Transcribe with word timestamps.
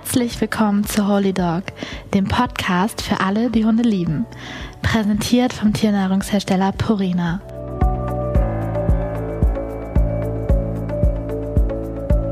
Herzlich 0.00 0.40
willkommen 0.40 0.84
zu 0.84 1.08
Holy 1.08 1.32
Dog, 1.32 1.64
dem 2.14 2.28
Podcast 2.28 3.02
für 3.02 3.18
alle, 3.18 3.50
die 3.50 3.64
Hunde 3.64 3.82
lieben. 3.82 4.26
Präsentiert 4.80 5.52
vom 5.52 5.72
Tiernahrungshersteller 5.72 6.70
Purina. 6.70 7.40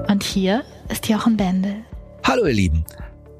Und 0.08 0.22
hier 0.22 0.62
ist 0.90 1.08
Jochen 1.08 1.36
Bendel. 1.36 1.74
Hallo 2.22 2.46
ihr 2.46 2.54
Lieben. 2.54 2.84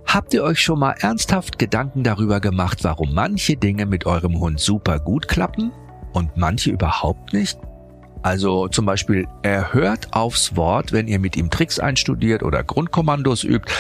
Habt 0.07 0.35
ihr 0.35 0.43
euch 0.43 0.61
schon 0.61 0.81
mal 0.81 0.97
ernsthaft 0.99 1.61
Gedanken 1.61 2.03
darüber 2.03 2.41
gemacht, 2.41 2.83
warum 2.83 3.15
manche 3.15 3.57
Dinge 3.57 3.87
mit 3.87 4.07
eurem 4.07 4.41
Hund 4.41 4.59
super 4.59 4.99
gut 4.99 5.29
klappen 5.29 5.71
und 6.13 6.37
manche 6.37 6.73
überhaupt 6.73 7.33
nicht? 7.33 7.61
Also 8.23 8.69
zum 8.69 8.87
Beispiel, 8.87 9.29
er 9.43 9.73
hört 9.73 10.13
aufs 10.13 10.57
Wort, 10.57 10.93
wenn 10.93 11.07
ihr 11.07 11.19
mit 11.19 11.37
ihm 11.37 11.51
Tricks 11.51 11.79
einstudiert 11.79 12.43
oder 12.43 12.65
Grundkommandos 12.65 13.45
übt, 13.45 13.73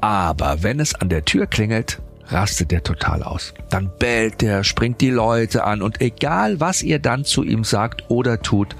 aber 0.00 0.62
wenn 0.62 0.80
es 0.80 0.94
an 0.94 1.08
der 1.08 1.24
Tür 1.24 1.46
klingelt, 1.46 2.02
rastet 2.26 2.72
er 2.72 2.82
total 2.82 3.22
aus. 3.22 3.54
Dann 3.70 3.90
bellt 3.98 4.42
er, 4.42 4.64
springt 4.64 5.00
die 5.00 5.10
Leute 5.10 5.64
an 5.64 5.82
und 5.82 6.00
egal 6.00 6.60
was 6.60 6.82
ihr 6.82 6.98
dann 6.98 7.24
zu 7.24 7.42
ihm 7.42 7.64
sagt 7.64 8.04
oder 8.08 8.40
tut, 8.40 8.76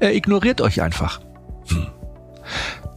er 0.00 0.14
ignoriert 0.14 0.60
euch 0.60 0.82
einfach. 0.82 1.20
Hm. 1.68 1.86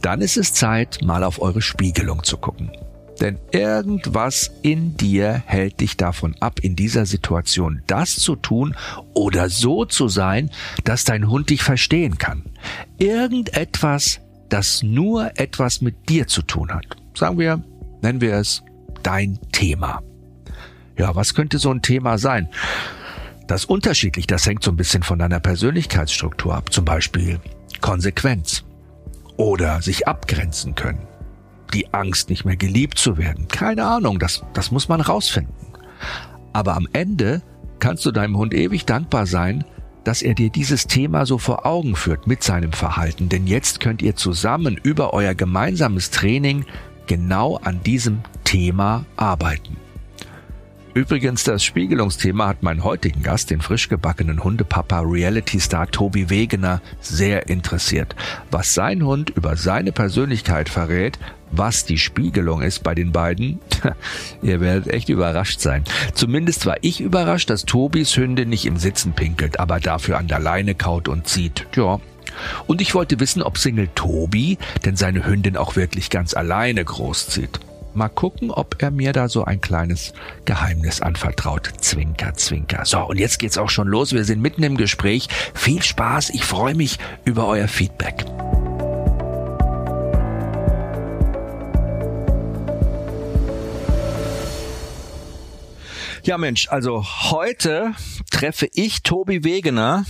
Dann 0.02 0.20
ist 0.20 0.36
es 0.36 0.52
Zeit, 0.52 0.98
mal 1.02 1.24
auf 1.24 1.40
eure 1.40 1.62
Spiegelung 1.62 2.22
zu 2.22 2.36
gucken. 2.36 2.70
Denn 3.20 3.38
irgendwas 3.50 4.52
in 4.62 4.96
dir 4.96 5.42
hält 5.46 5.80
dich 5.80 5.96
davon 5.96 6.36
ab, 6.40 6.60
in 6.60 6.76
dieser 6.76 7.04
Situation 7.04 7.82
das 7.86 8.16
zu 8.16 8.36
tun 8.36 8.76
oder 9.14 9.48
so 9.48 9.84
zu 9.84 10.08
sein, 10.08 10.50
dass 10.84 11.04
dein 11.04 11.28
Hund 11.28 11.50
dich 11.50 11.62
verstehen 11.62 12.18
kann. 12.18 12.44
Irgendetwas, 12.98 14.20
das 14.48 14.82
nur 14.82 15.32
etwas 15.38 15.80
mit 15.80 16.08
dir 16.08 16.26
zu 16.26 16.42
tun 16.42 16.72
hat. 16.72 16.84
Sagen 17.14 17.38
wir, 17.38 17.62
nennen 18.02 18.20
wir 18.20 18.34
es 18.34 18.62
dein 19.02 19.38
Thema. 19.52 20.02
Ja, 20.96 21.14
was 21.14 21.34
könnte 21.34 21.58
so 21.58 21.70
ein 21.70 21.82
Thema 21.82 22.18
sein? 22.18 22.48
Das 23.46 23.64
unterschiedlich, 23.64 24.26
das 24.26 24.46
hängt 24.46 24.62
so 24.62 24.70
ein 24.70 24.76
bisschen 24.76 25.02
von 25.02 25.18
deiner 25.18 25.40
Persönlichkeitsstruktur 25.40 26.54
ab. 26.54 26.72
Zum 26.72 26.84
Beispiel 26.84 27.40
Konsequenz 27.80 28.64
oder 29.36 29.80
sich 29.80 30.06
abgrenzen 30.06 30.74
können 30.74 31.08
die 31.72 31.92
Angst, 31.92 32.30
nicht 32.30 32.44
mehr 32.44 32.56
geliebt 32.56 32.98
zu 32.98 33.18
werden. 33.18 33.48
Keine 33.48 33.84
Ahnung, 33.84 34.18
das, 34.18 34.42
das 34.52 34.70
muss 34.70 34.88
man 34.88 35.00
rausfinden. 35.00 35.54
Aber 36.52 36.76
am 36.76 36.88
Ende 36.92 37.42
kannst 37.78 38.04
du 38.06 38.10
deinem 38.10 38.36
Hund 38.36 38.54
ewig 38.54 38.84
dankbar 38.84 39.26
sein, 39.26 39.64
dass 40.04 40.22
er 40.22 40.34
dir 40.34 40.50
dieses 40.50 40.86
Thema 40.86 41.26
so 41.26 41.38
vor 41.38 41.66
Augen 41.66 41.94
führt 41.94 42.26
mit 42.26 42.42
seinem 42.42 42.72
Verhalten. 42.72 43.28
Denn 43.28 43.46
jetzt 43.46 43.80
könnt 43.80 44.00
ihr 44.00 44.16
zusammen 44.16 44.78
über 44.82 45.12
euer 45.12 45.34
gemeinsames 45.34 46.10
Training 46.10 46.64
genau 47.06 47.56
an 47.56 47.82
diesem 47.82 48.20
Thema 48.44 49.04
arbeiten. 49.16 49.76
Übrigens, 50.94 51.44
das 51.44 51.62
Spiegelungsthema 51.62 52.48
hat 52.48 52.62
meinen 52.62 52.82
heutigen 52.82 53.22
Gast, 53.22 53.50
den 53.50 53.60
frisch 53.60 53.88
gebackenen 53.88 54.42
Hundepapa 54.42 55.00
Reality-Star 55.00 55.90
Tobi 55.90 56.30
Wegener, 56.30 56.80
sehr 57.00 57.48
interessiert. 57.48 58.16
Was 58.50 58.74
sein 58.74 59.04
Hund 59.04 59.30
über 59.30 59.56
seine 59.56 59.92
Persönlichkeit 59.92 60.68
verrät, 60.68 61.18
was 61.50 61.84
die 61.84 61.98
Spiegelung 61.98 62.62
ist 62.62 62.82
bei 62.82 62.94
den 62.94 63.12
beiden, 63.12 63.60
ihr 64.42 64.60
werdet 64.60 64.92
echt 64.92 65.08
überrascht 65.08 65.60
sein. 65.60 65.84
Zumindest 66.14 66.66
war 66.66 66.76
ich 66.80 67.00
überrascht, 67.00 67.50
dass 67.50 67.64
Tobis 67.64 68.16
Hündin 68.16 68.48
nicht 68.48 68.66
im 68.66 68.76
Sitzen 68.76 69.12
pinkelt, 69.12 69.60
aber 69.60 69.80
dafür 69.80 70.18
an 70.18 70.28
der 70.28 70.40
Leine 70.40 70.74
kaut 70.74 71.08
und 71.08 71.26
zieht. 71.26 71.66
Ja. 71.76 72.00
Und 72.66 72.80
ich 72.80 72.94
wollte 72.94 73.20
wissen, 73.20 73.42
ob 73.42 73.58
Single 73.58 73.88
Tobi 73.94 74.58
denn 74.84 74.96
seine 74.96 75.26
Hündin 75.26 75.56
auch 75.56 75.76
wirklich 75.76 76.10
ganz 76.10 76.34
alleine 76.34 76.84
großzieht. 76.84 77.60
Mal 77.98 78.08
gucken, 78.08 78.52
ob 78.52 78.80
er 78.80 78.92
mir 78.92 79.12
da 79.12 79.28
so 79.28 79.44
ein 79.44 79.60
kleines 79.60 80.12
Geheimnis 80.44 81.00
anvertraut. 81.00 81.72
Zwinker, 81.80 82.32
zwinker. 82.34 82.84
So, 82.84 83.00
und 83.00 83.18
jetzt 83.18 83.40
geht's 83.40 83.58
auch 83.58 83.70
schon 83.70 83.88
los. 83.88 84.12
Wir 84.12 84.22
sind 84.22 84.40
mitten 84.40 84.62
im 84.62 84.76
Gespräch. 84.76 85.26
Viel 85.52 85.82
Spaß. 85.82 86.30
Ich 86.30 86.44
freue 86.44 86.76
mich 86.76 87.00
über 87.24 87.48
euer 87.48 87.66
Feedback. 87.66 88.24
Ja 96.22 96.38
Mensch, 96.38 96.68
also 96.68 97.04
heute 97.32 97.94
treffe 98.30 98.68
ich 98.74 99.02
Tobi 99.02 99.42
Wegener, 99.42 100.04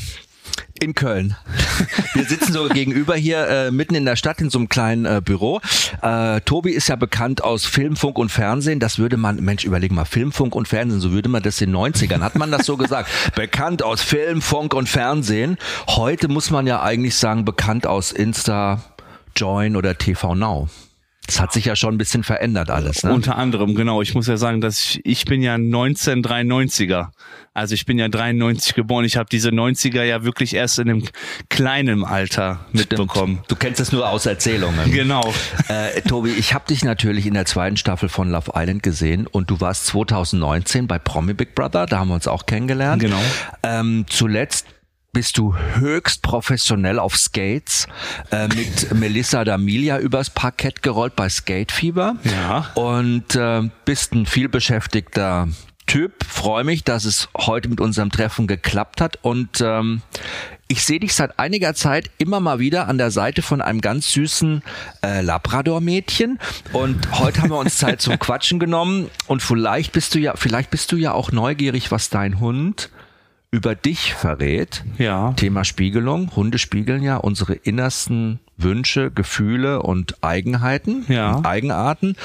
in 0.83 0.94
Köln. 0.94 1.37
Wir 2.15 2.25
sitzen 2.25 2.53
so 2.53 2.69
gegenüber 2.69 3.15
hier 3.15 3.47
äh, 3.49 3.71
mitten 3.71 3.94
in 3.94 4.05
der 4.05 4.16
Stadt 4.16 4.41
in 4.41 4.50
so 4.50 4.59
einem 4.59 4.69
kleinen 4.69 5.05
äh, 5.05 5.21
Büro. 5.25 5.61
Äh, 6.03 6.41
Tobi 6.43 6.72
ist 6.72 6.89
ja 6.89 6.97
bekannt 6.97 7.43
aus 7.43 7.65
Film, 7.65 7.97
Funk 7.97 8.19
und 8.19 8.31
Fernsehen. 8.31 8.81
Das 8.81 8.99
würde 8.99 9.17
man, 9.17 9.37
Mensch, 9.37 9.65
überlegen 9.65 9.94
mal, 9.94 10.05
Film, 10.05 10.33
Funk 10.33 10.55
und 10.55 10.69
Fernsehen, 10.69 11.00
so 11.00 11.12
würde 11.12 11.28
man 11.28 11.43
das 11.43 11.61
in 11.61 11.72
den 11.72 11.77
90ern, 11.77 12.21
hat 12.21 12.37
man 12.37 12.50
das 12.50 12.67
so 12.67 12.77
gesagt. 12.77 13.09
bekannt 13.34 13.83
aus 13.83 14.03
Film, 14.03 14.43
Funk 14.43 14.75
und 14.75 14.88
Fernsehen. 14.88 15.59
Heute 15.88 16.28
muss 16.28 16.50
man 16.50 16.67
ja 16.67 16.83
eigentlich 16.83 17.15
sagen, 17.17 17.44
bekannt 17.44 17.87
aus 17.87 18.12
Insta, 18.12 18.83
Join 19.37 19.77
oder 19.77 19.97
TV 19.97 20.34
Now. 20.34 20.69
Das 21.28 21.41
hat 21.41 21.53
sich 21.53 21.66
ja 21.66 21.77
schon 21.77 21.94
ein 21.94 21.99
bisschen 21.99 22.25
verändert 22.25 22.71
alles. 22.71 23.03
Ne? 23.03 23.12
Unter 23.12 23.37
anderem, 23.37 23.75
genau. 23.75 24.00
Ich 24.00 24.15
muss 24.15 24.27
ja 24.28 24.39
sagen, 24.39 24.62
dass 24.62 24.81
ich, 24.81 25.00
ich 25.05 25.25
bin 25.27 25.43
ja 25.43 25.56
1993er. 25.56 27.09
Also 27.53 27.75
ich 27.75 27.84
bin 27.84 27.99
ja 27.99 28.09
93 28.09 28.75
geboren. 28.75 29.05
Ich 29.05 29.19
habe 29.19 29.28
diese 29.31 29.50
90er 29.50 30.05
ja 30.05 30.25
wirklich 30.25 30.55
erst 30.55 30.78
in 30.78 30.88
einem 30.88 31.05
kleinen 31.50 32.03
Alter 32.03 32.61
mitbekommen. 32.72 33.34
Stimmt. 33.34 33.50
Du 33.50 33.56
kennst 33.56 33.78
es 33.78 33.93
nur 33.93 34.09
aus 34.09 34.25
Erzählungen. 34.25 34.91
Genau. 34.91 35.34
Äh, 35.69 36.00
Tobi, 36.00 36.31
ich 36.31 36.55
habe 36.55 36.65
dich 36.67 36.83
natürlich 36.83 37.27
in 37.27 37.34
der 37.34 37.44
zweiten 37.44 37.77
Staffel 37.77 38.09
von 38.09 38.31
Love 38.31 38.53
Island 38.55 38.83
gesehen 38.83 39.27
und 39.27 39.50
du 39.50 39.61
warst 39.61 39.84
2019 39.84 40.87
bei 40.87 40.99
Promi 40.99 41.34
Big 41.34 41.55
Brother. 41.55 41.84
Da 41.84 41.99
haben 41.99 42.09
wir 42.09 42.15
uns 42.15 42.27
auch 42.27 42.47
kennengelernt. 42.47 43.03
Genau. 43.03 43.21
Ähm, 43.62 44.06
zuletzt 44.09 44.67
bist 45.13 45.39
du 45.39 45.57
höchst 45.57 46.23
professionell 46.23 46.99
auf 46.99 47.17
Skates 47.17 47.87
äh, 48.31 48.49
mit 48.49 48.95
Melissa 48.95 49.43
D'Amelia 49.43 49.99
übers 49.99 50.31
Parkett 50.31 50.83
gerollt 50.83 51.17
bei 51.17 51.29
Skatefieber. 51.29 52.17
Ja. 52.25 52.71
Und 52.75 53.35
äh, 53.35 53.69
bist 53.85 54.13
ein 54.13 54.27
vielbeschäftigter 54.27 55.49
Typ. 55.87 56.25
Freue 56.25 56.65
mich, 56.65 56.85
dass 56.85 57.07
es 57.07 57.29
heute 57.37 57.71
mit 57.71 57.81
unserem 57.81 58.11
Treffen 58.11 58.47
geklappt 58.47 59.01
hat. 59.01 59.19
Und 59.23 59.63
ähm, 59.63 60.03
ich 60.69 60.85
sehe 60.85 61.01
dich 61.01 61.15
seit 61.15 61.39
einiger 61.39 61.73
Zeit 61.75 62.11
immer 62.19 62.41
mal 62.41 62.59
wieder 62.59 62.89
an 62.89 62.99
der 62.99 63.11
Seite 63.11 63.41
von 63.41 63.63
einem 63.63 63.81
ganz 63.81 64.13
süßen 64.13 64.63
äh, 65.03 65.23
Labrador-Mädchen. 65.23 66.39
Und 66.75 67.19
heute 67.19 67.41
haben 67.41 67.51
wir 67.51 67.59
uns 67.59 67.79
Zeit 67.79 68.03
zum 68.03 68.19
Quatschen 68.19 68.59
genommen. 68.59 69.11
Und 69.27 69.43
vielleicht 69.43 69.93
bist 69.93 70.15
du 70.15 70.19
ja, 70.19 70.35
vielleicht 70.37 70.71
bist 70.71 70.93
du 70.93 70.97
ja 70.97 71.13
auch 71.13 71.33
neugierig, 71.33 71.91
was 71.91 72.11
dein 72.11 72.39
Hund 72.39 72.91
über 73.51 73.75
dich 73.75 74.13
verrät. 74.15 74.85
Ja. 74.99 75.33
Thema 75.33 75.65
Spiegelung. 75.65 76.35
Hunde 76.37 76.59
spiegeln 76.59 77.03
ja 77.03 77.17
unsere 77.17 77.55
innersten 77.55 78.41
Wünsche, 78.59 79.11
Gefühle 79.11 79.83
und 79.83 80.23
Eigenheiten, 80.23 81.07
ja. 81.09 81.41
Eigenarten. 81.45 82.17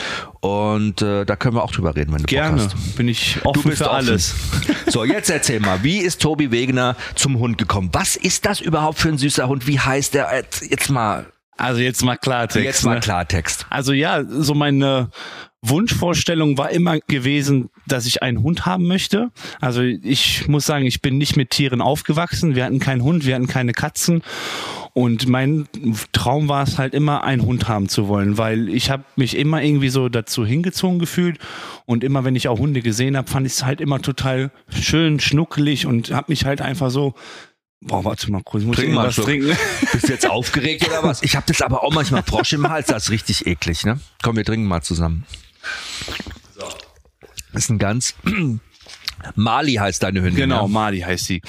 Und 0.41 1.01
äh, 1.01 1.25
da 1.25 1.35
können 1.35 1.55
wir 1.55 1.63
auch 1.63 1.71
drüber 1.71 1.95
reden, 1.95 2.11
wenn 2.11 2.21
du 2.21 2.25
Gerne. 2.25 2.61
Bock 2.63 2.73
hast. 2.73 2.95
Bin 2.97 3.07
ich 3.07 3.37
offen 3.45 3.61
Du 3.61 3.69
bist 3.69 3.77
für 3.83 3.89
offen. 3.89 3.95
alles. 4.07 4.35
So, 4.87 5.05
jetzt 5.05 5.29
erzähl 5.29 5.59
mal, 5.59 5.81
wie 5.83 5.99
ist 5.99 6.21
Tobi 6.21 6.51
Wegener 6.51 6.95
zum 7.15 7.39
Hund 7.39 7.57
gekommen? 7.57 7.89
Was 7.93 8.15
ist 8.15 8.45
das 8.45 8.59
überhaupt 8.59 8.99
für 8.99 9.09
ein 9.09 9.17
süßer 9.17 9.47
Hund? 9.47 9.65
Wie 9.65 9.79
heißt 9.79 10.13
der? 10.13 10.29
Jetzt, 10.35 10.61
jetzt 10.69 10.89
mal, 10.89 11.25
Also 11.57 11.79
jetzt 11.81 12.03
mal 12.03 12.17
Klartext. 12.17 12.65
jetzt 12.65 12.83
mal 12.83 12.95
ne? 12.95 12.99
Klartext. 12.99 13.65
Also 13.69 13.93
ja, 13.93 14.23
so 14.27 14.53
meine 14.53 15.09
Wunschvorstellung 15.63 16.57
war 16.57 16.71
immer 16.71 16.99
gewesen, 16.99 17.69
dass 17.87 18.05
ich 18.05 18.21
einen 18.21 18.43
Hund 18.43 18.65
haben 18.65 18.85
möchte. 18.85 19.31
Also 19.61 19.81
ich 19.81 20.47
muss 20.47 20.65
sagen, 20.65 20.85
ich 20.85 21.01
bin 21.01 21.17
nicht 21.17 21.37
mit 21.37 21.51
Tieren 21.51 21.81
aufgewachsen. 21.81 22.55
Wir 22.55 22.65
hatten 22.65 22.79
keinen 22.79 23.01
Hund, 23.01 23.25
wir 23.25 23.35
hatten 23.35 23.47
keine 23.47 23.71
Katzen. 23.71 24.23
Und 24.93 25.27
mein 25.27 25.67
Traum 26.11 26.49
war 26.49 26.63
es 26.63 26.77
halt 26.77 26.93
immer, 26.93 27.23
einen 27.23 27.41
Hund 27.43 27.67
haben 27.67 27.89
zu 27.89 28.07
wollen, 28.07 28.37
weil 28.37 28.69
ich 28.69 28.91
habe 28.91 29.05
mich 29.15 29.35
immer 29.35 29.63
irgendwie 29.63 29.89
so 29.89 30.07
dazu 30.09 30.45
hingezogen 30.45 30.99
gefühlt. 30.99 31.39
Und 31.85 32.03
immer, 32.03 32.25
wenn 32.25 32.35
ich 32.35 32.47
auch 32.49 32.59
Hunde 32.59 32.81
gesehen 32.81 33.17
habe, 33.17 33.29
fand 33.29 33.47
ich 33.47 33.53
es 33.53 33.65
halt 33.65 33.81
immer 33.81 34.01
total 34.01 34.51
schön, 34.69 35.19
schnuckelig 35.19 35.87
und 35.87 36.11
habe 36.11 36.25
mich 36.27 36.45
halt 36.45 36.61
einfach 36.61 36.91
so 36.91 37.15
Boah, 37.85 38.05
warte 38.05 38.31
mal 38.31 38.41
kurz, 38.43 38.63
ich 38.63 38.67
muss 38.67 38.77
Trink 38.77 38.93
mal 38.93 39.11
Schluck. 39.11 39.25
trinken. 39.25 39.57
Bist 39.91 40.07
du 40.07 40.13
jetzt 40.13 40.29
aufgeregt 40.29 40.87
oder 40.87 41.03
was? 41.03 41.21
Ich 41.21 41.35
habe 41.35 41.45
das 41.47 41.61
aber 41.61 41.83
auch 41.83 41.93
manchmal 41.93 42.23
Frosch 42.23 42.53
im 42.53 42.69
Hals, 42.69 42.87
das 42.87 43.03
ist 43.03 43.09
richtig 43.09 43.45
eklig, 43.45 43.83
ne? 43.83 43.99
Komm, 44.21 44.37
wir 44.37 44.45
trinken 44.45 44.67
mal 44.67 44.81
zusammen. 44.81 45.25
Das 47.53 47.65
ist 47.65 47.69
ein 47.69 47.79
ganz 47.79 48.15
Mali 49.35 49.73
heißt 49.73 50.03
deine 50.03 50.21
Hündin. 50.21 50.35
Genau, 50.35 50.63
Ja? 50.63 50.67
Mali 50.67 50.99
heißt 50.99 51.25
sie. 51.25 51.41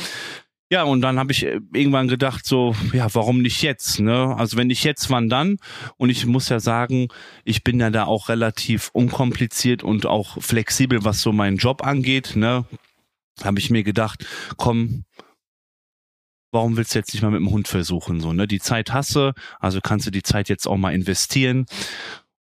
Ja, 0.71 0.83
und 0.85 1.03
dann 1.03 1.19
habe 1.19 1.33
ich 1.33 1.45
äh, 1.45 1.61
irgendwann 1.73 2.09
gedacht, 2.09 2.47
so, 2.47 2.75
ja, 2.93 3.13
warum 3.15 3.43
nicht 3.43 3.63
jetzt? 3.63 4.01
Ne? 4.01 4.35
Also 4.37 4.57
wenn 4.57 4.69
nicht 4.69 4.83
jetzt, 4.85 5.11
wann 5.11 5.29
dann? 5.29 5.59
Und 5.97 6.11
ich 6.11 6.27
muss 6.27 6.49
ja 6.49 6.59
sagen, 6.59 7.09
ich 7.45 7.63
bin 7.65 7.81
ja 7.81 7.91
da 7.91 8.05
auch 8.05 8.29
relativ 8.29 8.91
unkompliziert 8.93 9.83
und 9.83 10.07
auch 10.07 10.43
flexibel, 10.43 11.05
was 11.05 11.21
so 11.21 11.33
meinen 11.33 11.59
Job 11.59 11.87
angeht. 11.87 12.35
Ne? 12.35 12.65
Habe 13.43 13.59
ich 13.59 13.71
mir 13.71 13.83
gedacht, 13.83 14.27
komm, 14.57 15.05
warum 16.51 16.77
willst 16.77 16.95
du 16.95 16.99
jetzt 16.99 17.13
nicht 17.13 17.23
mal 17.23 17.31
mit 17.31 17.41
dem 17.41 17.51
Hund 17.51 17.69
versuchen? 17.69 18.21
So, 18.21 18.33
ne? 18.33 18.47
Die 18.49 18.61
Zeit 18.61 18.93
hasse, 18.93 19.35
also 19.61 19.81
kannst 19.81 20.07
du 20.07 20.11
die 20.11 20.23
Zeit 20.23 20.49
jetzt 20.49 20.67
auch 20.67 20.77
mal 20.77 20.95
investieren. 20.95 21.67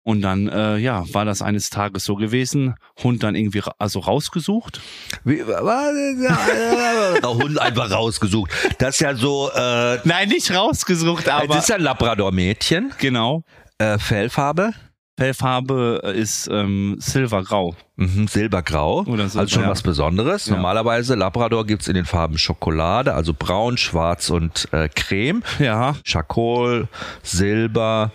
Und 0.03 0.21
dann, 0.21 0.49
äh, 0.49 0.77
ja, 0.77 1.05
war 1.13 1.23
das 1.23 1.41
eines 1.41 1.69
Tages 1.69 2.03
so 2.03 2.15
gewesen. 2.15 2.75
Hund 3.01 3.23
dann 3.23 3.35
irgendwie 3.35 3.59
ra 3.59 3.73
also 3.79 3.99
rausgesucht. 3.99 4.81
Wie, 5.23 5.41
was? 5.47 7.23
Hund 7.23 7.57
einfach 7.57 7.89
rausgesucht. 7.89 8.51
Das 8.79 8.95
ist 8.95 8.99
ja 8.99 9.15
so, 9.15 9.49
äh, 9.55 9.99
Nein, 10.03 10.27
nicht 10.27 10.53
rausgesucht, 10.53 11.29
aber. 11.29 11.47
das 11.47 11.63
ist 11.63 11.69
ja 11.69 11.75
ein 11.75 11.81
Labrador-Mädchen. 11.81 12.91
genau. 12.97 13.43
Äh, 13.77 13.97
Fellfarbe? 13.97 14.73
Fellfarbe 15.17 16.01
ist 16.15 16.49
ähm, 16.51 16.95
silbergrau. 16.99 17.75
Mhm, 17.95 18.27
silbergrau. 18.27 19.03
Oder 19.05 19.29
so, 19.29 19.39
also 19.39 19.53
schon 19.53 19.63
ja. 19.63 19.69
was 19.69 19.83
Besonderes. 19.83 20.47
Ja. 20.47 20.55
Normalerweise 20.55 21.15
Labrador 21.15 21.65
gibt's 21.65 21.87
in 21.87 21.93
den 21.93 22.05
Farben 22.05 22.37
Schokolade, 22.37 23.13
also 23.13 23.33
braun, 23.37 23.77
schwarz 23.77 24.29
und 24.31 24.67
äh, 24.73 24.89
creme. 24.89 25.43
Ja. 25.59 25.95
Charcoal, 26.03 26.87
Silber 27.21 28.11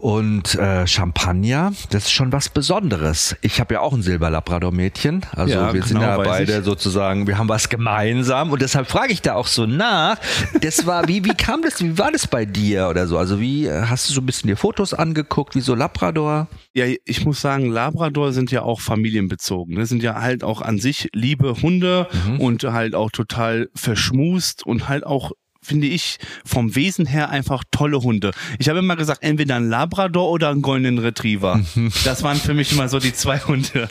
und 0.00 0.54
äh, 0.56 0.86
Champagner. 0.86 1.72
Das 1.90 2.04
ist 2.04 2.12
schon 2.12 2.32
was 2.32 2.48
Besonderes. 2.48 3.36
Ich 3.42 3.60
habe 3.60 3.74
ja 3.74 3.80
auch 3.80 3.92
ein 3.92 4.02
Silber-Labrador-Mädchen. 4.02 5.24
Also 5.34 5.54
Ja, 5.54 5.72
wir 5.74 5.82
sind 5.82 5.98
genau, 6.00 6.10
ja 6.10 6.16
beide 6.18 6.58
ich. 6.58 6.64
sozusagen, 6.64 7.26
wir 7.26 7.38
haben 7.38 7.48
was 7.48 7.68
gemeinsam 7.68 8.50
und 8.52 8.62
deshalb 8.62 8.88
frage 8.88 9.12
ich 9.12 9.22
da 9.22 9.34
auch 9.34 9.46
so 9.46 9.66
nach. 9.66 10.18
Das 10.60 10.86
war, 10.86 11.08
wie, 11.08 11.24
wie 11.24 11.34
kam 11.34 11.62
das, 11.62 11.80
wie 11.82 11.98
war 11.98 12.12
das 12.12 12.26
bei 12.26 12.44
dir 12.44 12.88
oder 12.88 13.06
so? 13.06 13.18
Also 13.18 13.40
wie, 13.40 13.66
äh, 13.66 13.82
hast 13.86 14.08
du 14.08 14.14
so 14.14 14.20
ein 14.20 14.26
bisschen 14.26 14.48
dir 14.48 14.56
Fotos 14.56 14.94
angeguckt, 14.94 15.54
wie 15.54 15.60
so 15.60 15.74
Labrador? 15.74 16.48
Ja, 16.74 16.84
ich 17.04 17.24
muss 17.24 17.40
sagen, 17.40 17.70
Labrador 17.70 18.32
sind 18.32 18.50
ja 18.50 18.62
auch 18.62 18.80
familienbezogen. 18.80 19.74
Ne? 19.76 19.86
Sind 19.86 20.02
ja 20.02 20.20
halt 20.20 20.44
auch 20.44 20.60
an 20.60 20.78
sich 20.78 21.08
liebe 21.14 21.62
Hunde 21.62 22.08
und 22.38 22.62
halt 22.64 22.94
auch 22.94 23.10
total 23.10 23.68
verschmust 23.74 24.64
und 24.66 24.88
halt 24.88 25.06
auch 25.06 25.32
finde 25.66 25.86
ich 25.86 26.18
vom 26.44 26.74
Wesen 26.74 27.06
her 27.06 27.30
einfach 27.30 27.64
tolle 27.70 28.02
Hunde. 28.02 28.32
Ich 28.58 28.68
habe 28.68 28.78
immer 28.78 28.96
gesagt, 28.96 29.22
entweder 29.22 29.56
ein 29.56 29.68
Labrador 29.68 30.30
oder 30.30 30.50
ein 30.50 30.62
Golden 30.62 30.98
Retriever. 30.98 31.60
Das 32.04 32.22
waren 32.22 32.36
für 32.36 32.54
mich 32.54 32.72
immer 32.72 32.88
so 32.88 32.98
die 32.98 33.12
zwei 33.12 33.38
Hunde. 33.38 33.88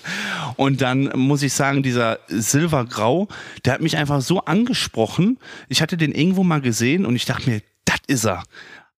Und 0.55 0.81
dann 0.81 1.11
muss 1.15 1.43
ich 1.43 1.53
sagen, 1.53 1.83
dieser 1.83 2.19
Silbergrau, 2.27 3.27
der 3.63 3.73
hat 3.73 3.81
mich 3.81 3.97
einfach 3.97 4.21
so 4.21 4.41
angesprochen. 4.45 5.37
Ich 5.67 5.81
hatte 5.81 5.97
den 5.97 6.11
irgendwo 6.11 6.43
mal 6.43 6.61
gesehen 6.61 7.05
und 7.05 7.15
ich 7.15 7.25
dachte 7.25 7.49
mir, 7.49 7.61
das 7.83 7.99
ist 8.07 8.25
er. 8.25 8.43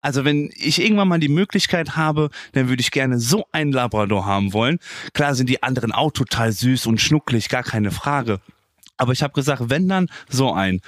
Also 0.02 0.24
wenn 0.24 0.52
ich 0.56 0.82
irgendwann 0.82 1.08
mal 1.08 1.20
die 1.20 1.28
Möglichkeit 1.30 1.96
habe, 1.96 2.30
dann 2.54 2.70
würde 2.70 2.82
ich 2.82 2.92
gerne 2.92 3.20
so 3.20 3.46
einen 3.52 3.72
Labrador 3.72 4.26
haben 4.26 4.54
wollen. 4.54 4.80
Klar 5.14 5.36
sind 5.36 5.50
die 5.50 5.64
anderen 5.64 5.92
auch 5.92 6.12
total 6.12 6.52
süß 6.52 6.86
und 6.86 7.02
schnucklig, 7.02 7.50
gar 7.50 7.64
keine 7.64 7.92
Frage. 7.92 8.40
Aber 8.98 9.12
ich 9.12 9.24
habe 9.24 9.34
gesagt, 9.34 9.70
wenn 9.70 9.88
dann 9.88 10.08
so 10.30 10.54
ein. 10.54 10.82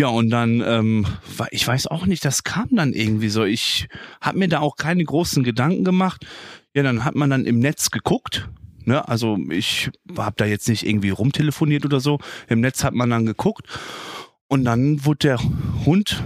Ja, 0.00 0.06
und 0.06 0.30
dann, 0.30 0.62
ähm, 0.66 1.06
ich 1.50 1.68
weiß 1.68 1.88
auch 1.88 2.06
nicht, 2.06 2.24
das 2.24 2.42
kam 2.42 2.68
dann 2.70 2.94
irgendwie 2.94 3.28
so. 3.28 3.44
Ich 3.44 3.86
habe 4.22 4.38
mir 4.38 4.48
da 4.48 4.60
auch 4.60 4.76
keine 4.76 5.04
großen 5.04 5.44
Gedanken 5.44 5.84
gemacht. 5.84 6.24
Ja, 6.74 6.82
dann 6.82 7.04
hat 7.04 7.16
man 7.16 7.28
dann 7.28 7.44
im 7.44 7.58
Netz 7.58 7.90
geguckt. 7.90 8.48
Ne? 8.86 9.06
Also 9.06 9.36
ich 9.50 9.90
habe 10.16 10.36
da 10.38 10.46
jetzt 10.46 10.70
nicht 10.70 10.86
irgendwie 10.86 11.10
rumtelefoniert 11.10 11.84
oder 11.84 12.00
so. 12.00 12.18
Im 12.48 12.62
Netz 12.62 12.82
hat 12.82 12.94
man 12.94 13.10
dann 13.10 13.26
geguckt. 13.26 13.66
Und 14.48 14.64
dann 14.64 15.04
wurde 15.04 15.18
der 15.18 15.38
Hund 15.84 16.24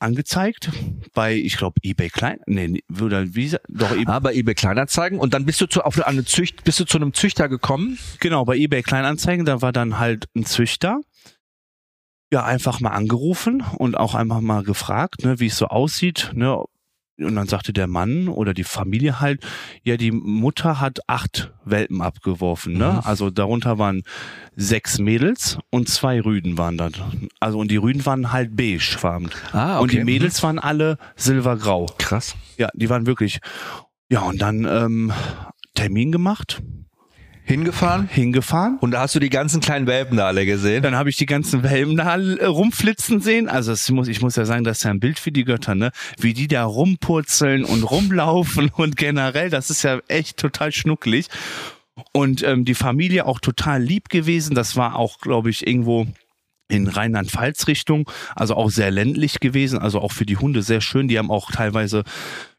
angezeigt 0.00 0.72
bei, 1.14 1.36
ich 1.36 1.56
glaube, 1.58 1.76
eBay 1.84 2.10
Klein, 2.10 2.40
nee, 2.46 2.82
oder 3.00 3.36
wie, 3.36 3.56
doch, 3.68 3.92
eBay, 3.92 4.04
Ah, 4.06 4.18
bei 4.18 4.34
eBay 4.34 4.56
Kleinanzeigen 4.56 5.20
und 5.20 5.32
dann 5.32 5.46
bist 5.46 5.60
du 5.60 5.66
zu, 5.66 5.82
auf 5.82 6.04
eine 6.04 6.24
Zücht, 6.24 6.64
bist 6.64 6.80
du 6.80 6.84
zu 6.84 6.98
einem 6.98 7.14
Züchter 7.14 7.48
gekommen? 7.48 7.98
genau, 8.18 8.44
bei 8.44 8.56
eBay 8.56 8.82
Kleinanzeigen, 8.82 9.46
da 9.46 9.62
war 9.62 9.72
dann 9.72 9.98
halt 9.98 10.26
ein 10.34 10.44
Züchter. 10.44 11.00
Ja, 12.32 12.44
einfach 12.44 12.80
mal 12.80 12.90
angerufen 12.90 13.62
und 13.78 13.96
auch 13.96 14.14
einfach 14.14 14.40
mal 14.40 14.64
gefragt, 14.64 15.24
ne, 15.24 15.38
wie 15.38 15.46
es 15.46 15.58
so 15.58 15.66
aussieht, 15.66 16.32
ne. 16.34 16.56
Und 17.18 17.34
dann 17.34 17.46
sagte 17.46 17.72
der 17.72 17.86
Mann 17.86 18.28
oder 18.28 18.52
die 18.52 18.64
Familie 18.64 19.20
halt, 19.20 19.42
ja, 19.82 19.96
die 19.96 20.10
Mutter 20.10 20.80
hat 20.80 20.98
acht 21.06 21.54
Welpen 21.64 22.02
abgeworfen, 22.02 22.74
ne? 22.74 22.92
Mhm. 22.92 23.00
Also 23.04 23.30
darunter 23.30 23.78
waren 23.78 24.02
sechs 24.54 24.98
Mädels 24.98 25.58
und 25.70 25.88
zwei 25.88 26.20
Rüden 26.20 26.58
waren 26.58 26.76
da. 26.76 26.90
Also 27.40 27.58
und 27.58 27.70
die 27.70 27.78
Rüden 27.78 28.04
waren 28.04 28.32
halt 28.32 28.54
beigefarben. 28.54 29.30
Ah, 29.52 29.78
Und 29.78 29.92
die 29.92 29.96
okay. 29.98 30.04
Mädels 30.04 30.42
waren 30.42 30.58
alle 30.58 30.98
silbergrau. 31.14 31.86
Krass. 31.96 32.34
Ja, 32.58 32.68
die 32.74 32.90
waren 32.90 33.06
wirklich. 33.06 33.38
Ja, 34.10 34.20
und 34.20 34.42
dann 34.42 34.66
ähm, 34.66 35.12
Termin 35.74 36.12
gemacht, 36.12 36.60
Hingefahren? 37.46 38.08
hingefahren. 38.08 38.76
Und 38.80 38.90
da 38.90 39.02
hast 39.02 39.14
du 39.14 39.20
die 39.20 39.30
ganzen 39.30 39.60
kleinen 39.60 39.86
Welpen 39.86 40.16
da 40.16 40.26
alle 40.26 40.44
gesehen? 40.44 40.82
Dann 40.82 40.96
habe 40.96 41.10
ich 41.10 41.16
die 41.16 41.26
ganzen 41.26 41.62
Welpen 41.62 41.96
da 41.96 42.16
rumflitzen 42.44 43.20
sehen. 43.20 43.48
Also 43.48 43.70
es 43.70 43.88
muss, 43.92 44.08
ich 44.08 44.20
muss 44.20 44.34
ja 44.34 44.44
sagen, 44.44 44.64
das 44.64 44.78
ist 44.78 44.82
ja 44.82 44.90
ein 44.90 44.98
Bild 44.98 45.20
für 45.20 45.30
die 45.30 45.44
Götter, 45.44 45.76
ne? 45.76 45.92
Wie 46.18 46.34
die 46.34 46.48
da 46.48 46.64
rumpurzeln 46.64 47.64
und 47.64 47.84
rumlaufen 47.84 48.70
und 48.76 48.96
generell, 48.96 49.48
das 49.48 49.70
ist 49.70 49.84
ja 49.84 50.00
echt 50.08 50.38
total 50.38 50.72
schnucklig. 50.72 51.28
Und 52.12 52.42
ähm, 52.42 52.64
die 52.64 52.74
Familie 52.74 53.26
auch 53.26 53.38
total 53.38 53.80
lieb 53.80 54.08
gewesen. 54.08 54.56
Das 54.56 54.74
war 54.74 54.96
auch, 54.96 55.20
glaube 55.20 55.50
ich, 55.50 55.68
irgendwo 55.68 56.08
in 56.68 56.88
Rheinland-Pfalz-Richtung, 56.88 58.10
also 58.34 58.56
auch 58.56 58.70
sehr 58.70 58.90
ländlich 58.90 59.38
gewesen, 59.38 59.78
also 59.78 60.00
auch 60.00 60.10
für 60.10 60.26
die 60.26 60.36
Hunde 60.36 60.62
sehr 60.62 60.80
schön. 60.80 61.06
Die 61.06 61.16
haben 61.16 61.30
auch 61.30 61.52
teilweise 61.52 62.02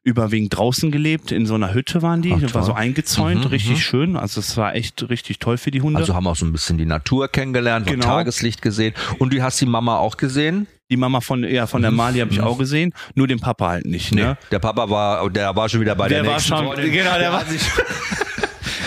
überwiegend 0.08 0.56
draußen 0.58 0.90
gelebt, 0.90 1.32
in 1.32 1.46
so 1.46 1.56
einer 1.56 1.74
Hütte 1.74 2.02
waren 2.02 2.22
die, 2.22 2.34
Ach, 2.34 2.54
war 2.54 2.64
so 2.64 2.74
eingezäunt, 2.74 3.42
Mhm, 3.46 3.48
richtig 3.52 3.72
mhm. 3.72 3.78
schön. 3.82 4.16
Also 4.18 4.40
es 4.40 4.56
war 4.58 4.74
echt 4.74 5.10
richtig 5.10 5.40
toll 5.40 5.58
für 5.58 5.70
die 5.70 5.82
Hunde. 5.82 6.00
Also 6.00 6.16
haben 6.16 6.26
auch 6.28 6.36
so 6.36 6.46
ein 6.46 6.52
bisschen 6.54 6.78
die 6.78 6.86
Natur 6.86 7.28
kennengelernt, 7.28 7.88
Genau. 7.88 8.06
Tageslicht 8.06 8.62
gesehen. 8.62 8.94
Und 9.20 9.34
du 9.34 9.42
hast 9.44 9.60
die 9.60 9.66
Mama 9.66 9.98
auch 9.98 10.16
gesehen? 10.18 10.68
Die 10.90 10.96
Mama 10.96 11.20
von, 11.20 11.44
ja, 11.44 11.68
von 11.68 11.82
der 11.82 11.92
Mali 11.92 12.20
habe 12.20 12.32
ich 12.32 12.40
auch 12.40 12.58
gesehen, 12.58 12.94
nur 13.14 13.28
den 13.28 13.42
Papa 13.42 13.68
halt 13.68 13.86
nicht. 13.86 14.16
Ne? 14.16 14.38
Der 14.52 14.60
Papa 14.60 14.90
war, 14.90 15.30
der 15.30 15.54
war 15.54 15.68
schon 15.68 15.82
wieder 15.82 15.96
bei 15.96 16.08
Der 16.08 16.20
der, 16.24 16.28
war 16.28 16.36
nächsten 16.38 16.56
schon, 16.56 16.66
Freundin. 16.68 16.92
genau, 16.94 17.18
der 17.20 17.34
war 17.34 17.44
sich, 17.46 17.62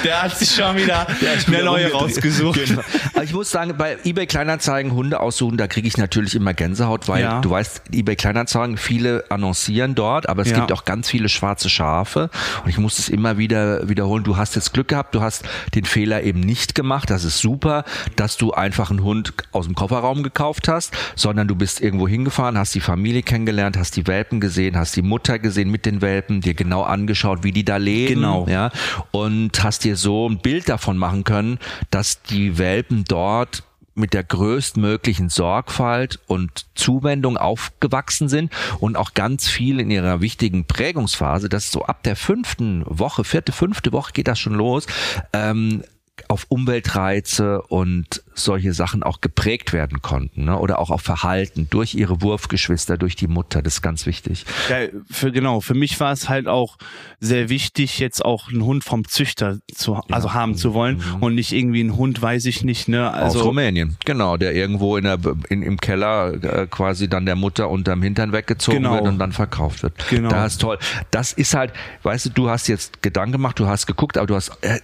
der 0.05 0.23
hat 0.23 0.37
sich 0.38 0.50
schon 0.55 0.76
wieder 0.76 1.06
eine 1.47 1.64
neue 1.64 1.93
rausgesucht. 1.93 2.64
Genau. 2.67 2.82
Aber 3.14 3.25
ich 3.25 3.32
muss 3.32 3.50
sagen, 3.50 3.75
bei 3.76 3.97
eBay 4.05 4.26
Kleinanzeigen 4.26 4.93
Hunde 4.93 5.20
aussuchen, 5.20 5.56
da 5.56 5.67
kriege 5.67 5.88
ich 5.88 5.97
natürlich 5.97 6.35
immer 6.35 6.55
Gänsehaut, 6.55 7.08
weil 7.08 7.23
Ja. 7.23 7.41
du 7.41 7.50
weißt, 7.50 7.82
eBay 7.93 8.17
Kleinanzeigen, 8.17 8.76
viele 8.76 9.25
annoncieren 9.31 9.94
dort, 9.94 10.29
aber 10.29 10.43
es 10.43 10.50
Ja. 10.50 10.58
gibt 10.58 10.73
auch 10.73 10.85
ganz 10.85 11.08
viele 11.11 11.29
schwarze 11.29 11.69
Schafe 11.70 12.31
und 12.64 12.70
ich 12.70 12.79
muss 12.79 12.99
es 12.99 13.08
immer 13.08 13.38
wieder 13.38 13.88
wiederholen. 13.88 14.25
Du 14.25 14.37
hast 14.37 14.55
jetzt 14.56 14.73
Glück 14.73 14.88
gehabt, 14.88 15.14
du 15.14 15.20
hast 15.20 15.44
den 15.75 15.85
Fehler 15.85 16.23
eben 16.23 16.41
nicht 16.41 16.75
gemacht. 16.75 17.11
Das 17.11 17.25
ist 17.25 17.38
super, 17.38 17.85
dass 18.17 18.37
du 18.37 18.53
einfach 18.53 18.91
einen 18.91 19.03
Hund 19.03 19.32
aus 19.53 19.67
dem 19.67 19.75
Kofferraum 19.75 20.23
gekauft 20.23 20.69
hast, 20.69 20.93
sondern 21.17 21.49
du 21.49 21.55
bist 21.55 21.81
irgendwo 21.81 22.08
hingefahren, 22.08 22.56
hast 22.58 22.75
die 22.75 22.81
Familie 22.81 23.23
kennengelernt, 23.23 23.76
hast 23.76 23.96
die 23.96 24.06
Welpen 24.06 24.41
gesehen, 24.41 24.76
hast 24.76 24.96
die 24.96 25.03
Mutter 25.03 25.38
gesehen 25.38 25.70
mit 25.70 25.87
den 25.87 26.00
Welpen, 26.00 26.41
dir 26.41 26.55
genau 26.55 26.82
angeschaut, 26.82 27.43
wie 27.44 27.53
die 27.53 27.65
da 27.65 27.77
leben. 27.77 28.15
Genau. 28.17 28.46
Ja, 28.48 28.70
und 29.10 29.63
hast 29.63 29.84
dir 29.84 29.90
so 29.97 30.29
ein 30.29 30.39
Bild 30.39 30.69
davon 30.69 30.97
machen 30.97 31.25
können, 31.25 31.59
dass 31.91 32.23
die 32.23 32.59
Welpen 32.59 33.05
dort 33.06 33.63
mit 33.94 34.15
der 34.15 34.25
größtmöglichen 34.25 35.29
Sorgfalt 35.29 36.19
und 36.27 36.67
Zuwendung 36.75 37.37
aufgewachsen 37.37 38.29
sind 38.29 38.53
und 38.81 38.97
auch 38.97 39.15
ganz 39.15 39.49
viel 39.49 39.81
in 39.81 39.91
ihrer 39.91 40.20
wichtigen 40.20 40.65
Prägungsphase, 40.65 41.49
das 41.49 41.67
ist 41.67 41.73
so 41.73 41.85
ab 41.85 42.03
der 42.03 42.17
fünften 42.17 42.82
Woche, 42.87 43.25
vierte, 43.25 43.53
fünfte 43.53 43.93
Woche 43.93 44.13
geht 44.13 44.29
das 44.29 44.39
schon 44.39 44.55
los, 44.55 44.87
ähm, 45.32 45.82
auf 46.29 46.47
Umweltreize 46.49 47.63
und 47.63 48.23
solche 48.44 48.73
Sachen 48.73 49.03
auch 49.03 49.20
geprägt 49.20 49.73
werden 49.73 50.03
konnten 50.03 50.44
ne? 50.44 50.59
oder 50.59 50.79
auch 50.79 50.91
auf 50.91 51.03
Verhalten 51.03 51.69
durch 51.70 51.94
ihre 51.94 52.23
Wurfgeschwister, 52.23 52.99
durch 52.99 53.17
die 53.17 53.27
Mutter, 53.27 53.63
das 53.63 53.75
ist 53.75 53.82
ganz 53.82 54.06
wichtig. 54.06 54.44
Ja, 54.69 54.89
für, 55.11 55.32
genau, 55.32 55.61
für 55.61 55.75
mich 55.75 55.99
war 56.01 56.13
es 56.13 56.29
halt 56.29 56.49
auch 56.49 56.77
sehr 57.20 57.49
wichtig, 57.49 57.99
jetzt 57.99 58.25
auch 58.25 58.49
einen 58.49 58.65
Hund 58.65 58.85
vom 58.85 59.06
Züchter 59.06 59.59
zu, 59.75 60.01
also 60.11 60.35
haben 60.35 60.56
zu 60.56 60.75
wollen 60.75 61.03
und 61.20 61.35
nicht 61.35 61.53
irgendwie 61.53 61.81
einen 61.81 61.97
Hund, 61.97 62.20
weiß 62.20 62.47
ich 62.47 62.65
nicht, 62.65 62.89
ne, 62.89 63.11
aus 63.13 63.35
also. 63.35 63.43
Rumänien, 63.43 63.97
genau, 64.05 64.37
der 64.37 64.55
irgendwo 64.55 64.97
in 64.97 65.05
der, 65.05 65.19
in, 65.49 65.63
im 65.63 65.79
Keller 65.81 66.32
äh, 66.43 66.67
quasi 66.67 67.09
dann 67.09 67.27
der 67.27 67.37
Mutter 67.37 67.69
unterm 67.70 68.03
Hintern 68.03 68.32
weggezogen 68.32 68.79
Genau. 68.79 68.94
wird 68.94 69.05
und 69.06 69.19
dann 69.19 69.32
verkauft 69.32 69.82
wird. 69.82 69.93
Genau. 70.09 70.31
Das 70.31 70.53
ist 70.53 70.61
toll. 70.61 70.79
Das 71.11 71.32
ist 71.32 71.55
halt, 71.55 71.73
weißt 72.03 72.27
du, 72.27 72.31
du 72.31 72.49
hast 72.49 72.69
jetzt 72.69 73.03
Gedanken 73.03 73.32
gemacht, 73.32 73.59
du 73.59 73.67
hast 73.67 73.87
geguckt, 73.87 74.17
aber 74.17 74.27
du 74.27 74.35
hast, 74.37 74.51
äh, 74.63 74.81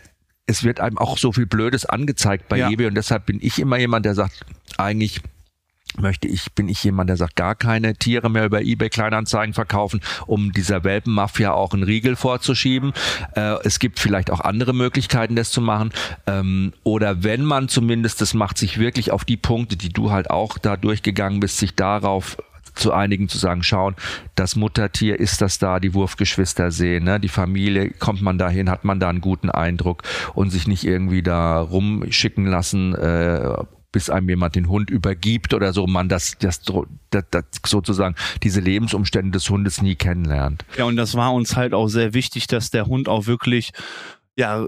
es 0.47 0.65
wird 0.65 0.81
einem 0.81 0.99
auch 0.99 1.19
so 1.19 1.33
viel 1.33 1.47
Blödes 1.47 1.87
angezeigt 1.87 2.49
bei 2.49 2.59
Ja. 2.59 2.71
eBay 2.71 2.87
und 2.87 2.95
deshalb 2.95 3.27
bin 3.27 3.39
ich 3.43 3.59
immer 3.59 3.79
jemand, 3.79 4.07
der 4.07 4.15
sagt, 4.15 4.45
eigentlich 4.77 5.21
möchte 5.99 6.29
ich, 6.29 6.53
bin 6.53 6.69
ich 6.69 6.83
jemand, 6.85 7.09
der 7.09 7.17
sagt, 7.17 7.37
gar 7.37 7.55
keine 7.55 7.95
Tiere 7.95 8.29
mehr 8.29 8.45
über 8.45 8.61
eBay 8.61 8.91
Kleinanzeigen 8.91 9.55
verkaufen, 9.55 10.01
um 10.27 10.53
dieser 10.53 10.85
Welpenmafia 10.85 11.53
auch 11.53 11.73
einen 11.73 11.85
Riegel 11.85 12.17
vorzuschieben. 12.17 12.93
Äh, 13.35 13.57
es 13.65 13.79
gibt 13.79 13.99
vielleicht 13.99 14.31
auch 14.31 14.41
andere 14.41 14.75
Möglichkeiten, 14.75 15.37
das 15.37 15.51
zu 15.51 15.61
machen. 15.61 15.93
Ähm, 16.27 16.73
oder 16.85 17.23
wenn 17.25 17.45
man 17.45 17.69
zumindest 17.69 18.21
das 18.21 18.35
macht, 18.35 18.59
sich 18.59 18.79
wirklich 18.79 19.11
auf 19.11 19.25
die 19.25 19.39
Punkte, 19.39 19.77
die 19.77 19.89
du 19.89 20.11
halt 20.11 20.29
auch 20.29 20.59
da 20.59 20.77
durchgegangen 20.77 21.41
bist, 21.41 21.59
sich 21.59 21.75
darauf 21.75 22.37
zu 22.77 22.93
einigen 22.93 23.29
zu 23.29 23.39
sagen, 23.39 23.63
schauen, 23.63 23.97
das 24.35 24.57
Muttertier 24.57 25.19
ist 25.19 25.41
das 25.41 25.59
da, 25.59 25.81
die 25.81 25.95
Wurfgeschwister 25.95 26.71
sehen, 26.71 27.05
ne? 27.05 27.19
die 27.19 27.29
Familie, 27.29 27.91
kommt 27.91 28.23
man 28.23 28.39
dahin, 28.39 28.71
hat 28.71 28.85
man 28.85 29.01
da 29.01 29.09
einen 29.09 29.21
guten 29.21 29.51
Eindruck 29.51 30.03
und 30.35 30.51
sich 30.51 30.69
nicht 30.69 30.85
irgendwie 30.85 31.23
da 31.23 31.61
rumschicken 31.61 32.47
lassen, 32.47 32.95
äh, 32.95 33.57
bis 33.93 34.11
einem 34.11 34.29
jemand 34.29 34.55
den 34.55 34.69
Hund 34.69 34.91
übergibt 34.91 35.55
oder 35.55 35.73
so, 35.73 35.87
man 35.87 36.09
das, 36.09 36.37
das, 36.39 36.61
das, 37.11 37.25
das 37.31 37.45
sozusagen 37.65 38.15
diese 38.43 38.61
Lebensumstände 38.61 39.31
des 39.31 39.49
Hundes 39.49 39.81
nie 39.81 39.95
kennenlernt. 39.95 40.67
Ja, 40.77 40.85
und 40.85 40.97
das 40.97 41.15
war 41.15 41.33
uns 41.33 41.57
halt 41.57 41.73
auch 41.73 41.89
sehr 41.89 42.13
wichtig, 42.13 42.47
dass 42.47 42.71
der 42.71 42.87
Hund 42.87 43.09
auch 43.09 43.27
wirklich 43.27 43.73
ja 44.37 44.67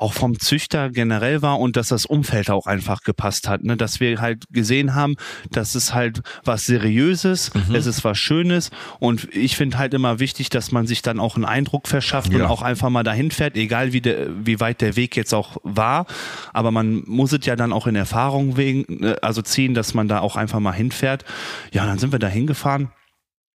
auch 0.00 0.14
vom 0.14 0.38
Züchter 0.38 0.90
generell 0.90 1.42
war 1.42 1.60
und 1.60 1.76
dass 1.76 1.88
das 1.88 2.06
Umfeld 2.06 2.50
auch 2.50 2.66
einfach 2.66 3.02
gepasst 3.02 3.48
hat, 3.48 3.62
ne? 3.62 3.76
dass 3.76 4.00
wir 4.00 4.20
halt 4.20 4.44
gesehen 4.50 4.94
haben, 4.94 5.16
dass 5.50 5.74
es 5.74 5.94
halt 5.94 6.22
was 6.42 6.64
Seriöses, 6.64 7.52
mhm. 7.54 7.74
es 7.74 7.86
ist 7.86 8.02
was 8.02 8.18
Schönes 8.18 8.70
und 8.98 9.28
ich 9.34 9.56
finde 9.56 9.78
halt 9.78 9.92
immer 9.92 10.18
wichtig, 10.18 10.48
dass 10.48 10.72
man 10.72 10.86
sich 10.86 11.02
dann 11.02 11.20
auch 11.20 11.36
einen 11.36 11.44
Eindruck 11.44 11.86
verschafft 11.86 12.32
ja. 12.32 12.38
und 12.38 12.44
auch 12.44 12.62
einfach 12.62 12.88
mal 12.88 13.02
dahin 13.02 13.30
fährt, 13.30 13.56
egal 13.56 13.92
wie, 13.92 14.00
der, 14.00 14.46
wie 14.46 14.58
weit 14.58 14.80
der 14.80 14.96
Weg 14.96 15.16
jetzt 15.16 15.34
auch 15.34 15.58
war, 15.64 16.06
aber 16.54 16.70
man 16.70 17.02
muss 17.06 17.32
es 17.32 17.44
ja 17.44 17.54
dann 17.54 17.72
auch 17.72 17.86
in 17.86 17.94
Erfahrung 17.94 18.56
wegen, 18.56 19.04
äh, 19.04 19.16
also 19.20 19.42
ziehen, 19.42 19.74
dass 19.74 19.92
man 19.92 20.08
da 20.08 20.20
auch 20.20 20.36
einfach 20.36 20.60
mal 20.60 20.72
hinfährt. 20.72 21.24
Ja, 21.72 21.84
dann 21.84 21.98
sind 21.98 22.12
wir 22.12 22.18
da 22.18 22.28
hingefahren 22.28 22.90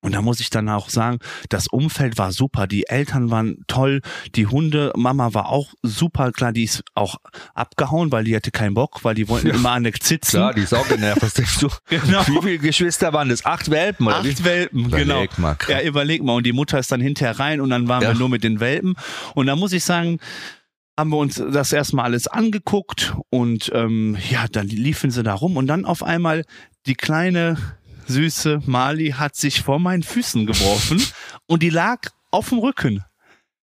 und 0.06 0.12
da 0.12 0.22
muss 0.22 0.40
ich 0.40 0.52
dann 0.52 0.70
auch 0.70 0.90
sagen, 0.90 1.18
das 1.50 1.66
Umfeld 1.66 2.20
war 2.20 2.32
super, 2.32 2.68
die 2.68 2.86
Eltern 2.86 3.32
waren 3.32 3.64
toll, 3.66 4.02
die 4.36 4.46
Hunde, 4.46 4.94
Mama 4.96 5.34
war 5.34 5.50
auch 5.50 5.74
super, 5.82 6.32
klar, 6.32 6.54
die 6.54 6.66
ist 6.66 6.84
auch 6.94 7.16
abgehauen, 7.56 8.12
weil 8.12 8.24
die 8.24 8.36
hatte 8.36 8.52
keinen 8.52 8.76
Bock, 8.76 9.04
weil 9.04 9.16
die 9.16 9.28
wollten 9.28 9.48
ja. 9.48 9.56
immer 9.56 9.72
an 9.72 9.84
der 9.84 9.94
sitzen. 10.00 10.38
Klar, 10.38 10.54
die 10.54 10.62
ist 10.62 10.76
auch 10.76 10.88
genervt, 10.88 11.24
was 11.24 11.34
denkst 11.34 11.58
du? 11.58 11.70
genau. 11.90 12.22
Wie 12.28 12.40
viele 12.40 12.60
Geschwister 12.60 13.14
waren 13.14 13.30
das? 13.30 13.46
Acht 13.46 13.72
Welpen, 13.72 14.06
oder? 14.06 14.18
Acht 14.18 14.26
wie? 14.26 14.46
Welpen, 14.46 14.86
überleg 14.86 15.32
genau. 15.36 15.48
Mal, 15.48 15.58
ja, 15.68 15.82
überleg 15.82 16.22
mal. 16.22 16.34
Und 16.36 16.46
die 16.46 16.54
Mutter 16.54 16.78
ist 16.78 16.92
dann 16.92 17.02
hinterher 17.02 17.40
rein 17.40 17.60
und 17.60 17.72
dann 17.72 17.88
waren 17.88 18.04
ja. 18.04 18.10
wir 18.10 18.20
nur 18.20 18.30
mit 18.30 18.44
den 18.44 18.60
Welpen. 18.60 18.94
Und 19.34 19.48
da 19.48 19.56
muss 19.56 19.74
ich 19.74 19.84
sagen, 19.84 20.20
haben 21.00 21.10
wir 21.10 21.18
uns 21.18 21.42
das 21.52 21.74
erstmal 21.74 22.06
alles 22.06 22.28
angeguckt 22.28 23.16
und 23.32 23.72
ähm, 23.74 24.18
ja, 24.30 24.46
dann 24.52 24.68
liefen 24.68 25.10
sie 25.10 25.24
da 25.24 25.34
rum 25.34 25.58
und 25.58 25.66
dann 25.66 25.84
auf 25.84 26.04
einmal 26.04 26.46
die 26.86 26.94
kleine 26.94 27.58
süße 28.08 28.62
Mali 28.66 29.12
hat 29.12 29.36
sich 29.36 29.62
vor 29.62 29.80
meinen 29.80 30.04
Füßen 30.04 30.46
geworfen 30.46 31.02
und 31.48 31.64
die 31.64 31.70
lag 31.70 32.10
auf 32.32 32.50
dem 32.50 32.60
Rücken. 32.60 33.04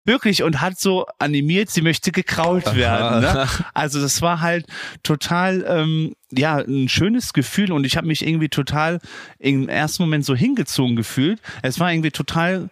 Wirklich 0.03 0.41
und 0.41 0.61
hat 0.61 0.79
so 0.79 1.05
animiert, 1.19 1.69
sie 1.69 1.83
möchte 1.83 2.11
gekrault 2.11 2.75
werden. 2.75 3.21
Ne? 3.21 3.47
Also 3.75 4.01
das 4.01 4.21
war 4.23 4.41
halt 4.41 4.65
total, 5.03 5.63
ähm, 5.67 6.15
ja, 6.31 6.57
ein 6.57 6.89
schönes 6.89 7.33
Gefühl 7.33 7.71
und 7.71 7.85
ich 7.85 7.97
habe 7.97 8.07
mich 8.07 8.25
irgendwie 8.25 8.49
total 8.49 8.99
im 9.37 9.69
ersten 9.69 10.03
Moment 10.03 10.25
so 10.25 10.35
hingezogen 10.35 10.95
gefühlt. 10.95 11.39
Es 11.61 11.79
war 11.79 11.91
irgendwie 11.91 12.09
total 12.09 12.69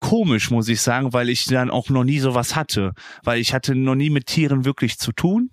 komisch, 0.00 0.50
muss 0.50 0.68
ich 0.68 0.80
sagen, 0.80 1.12
weil 1.12 1.30
ich 1.30 1.46
dann 1.46 1.70
auch 1.70 1.88
noch 1.88 2.04
nie 2.04 2.18
sowas 2.18 2.54
hatte, 2.54 2.92
weil 3.22 3.40
ich 3.40 3.54
hatte 3.54 3.74
noch 3.74 3.94
nie 3.94 4.10
mit 4.10 4.26
Tieren 4.26 4.64
wirklich 4.64 4.98
zu 4.98 5.12
tun. 5.12 5.50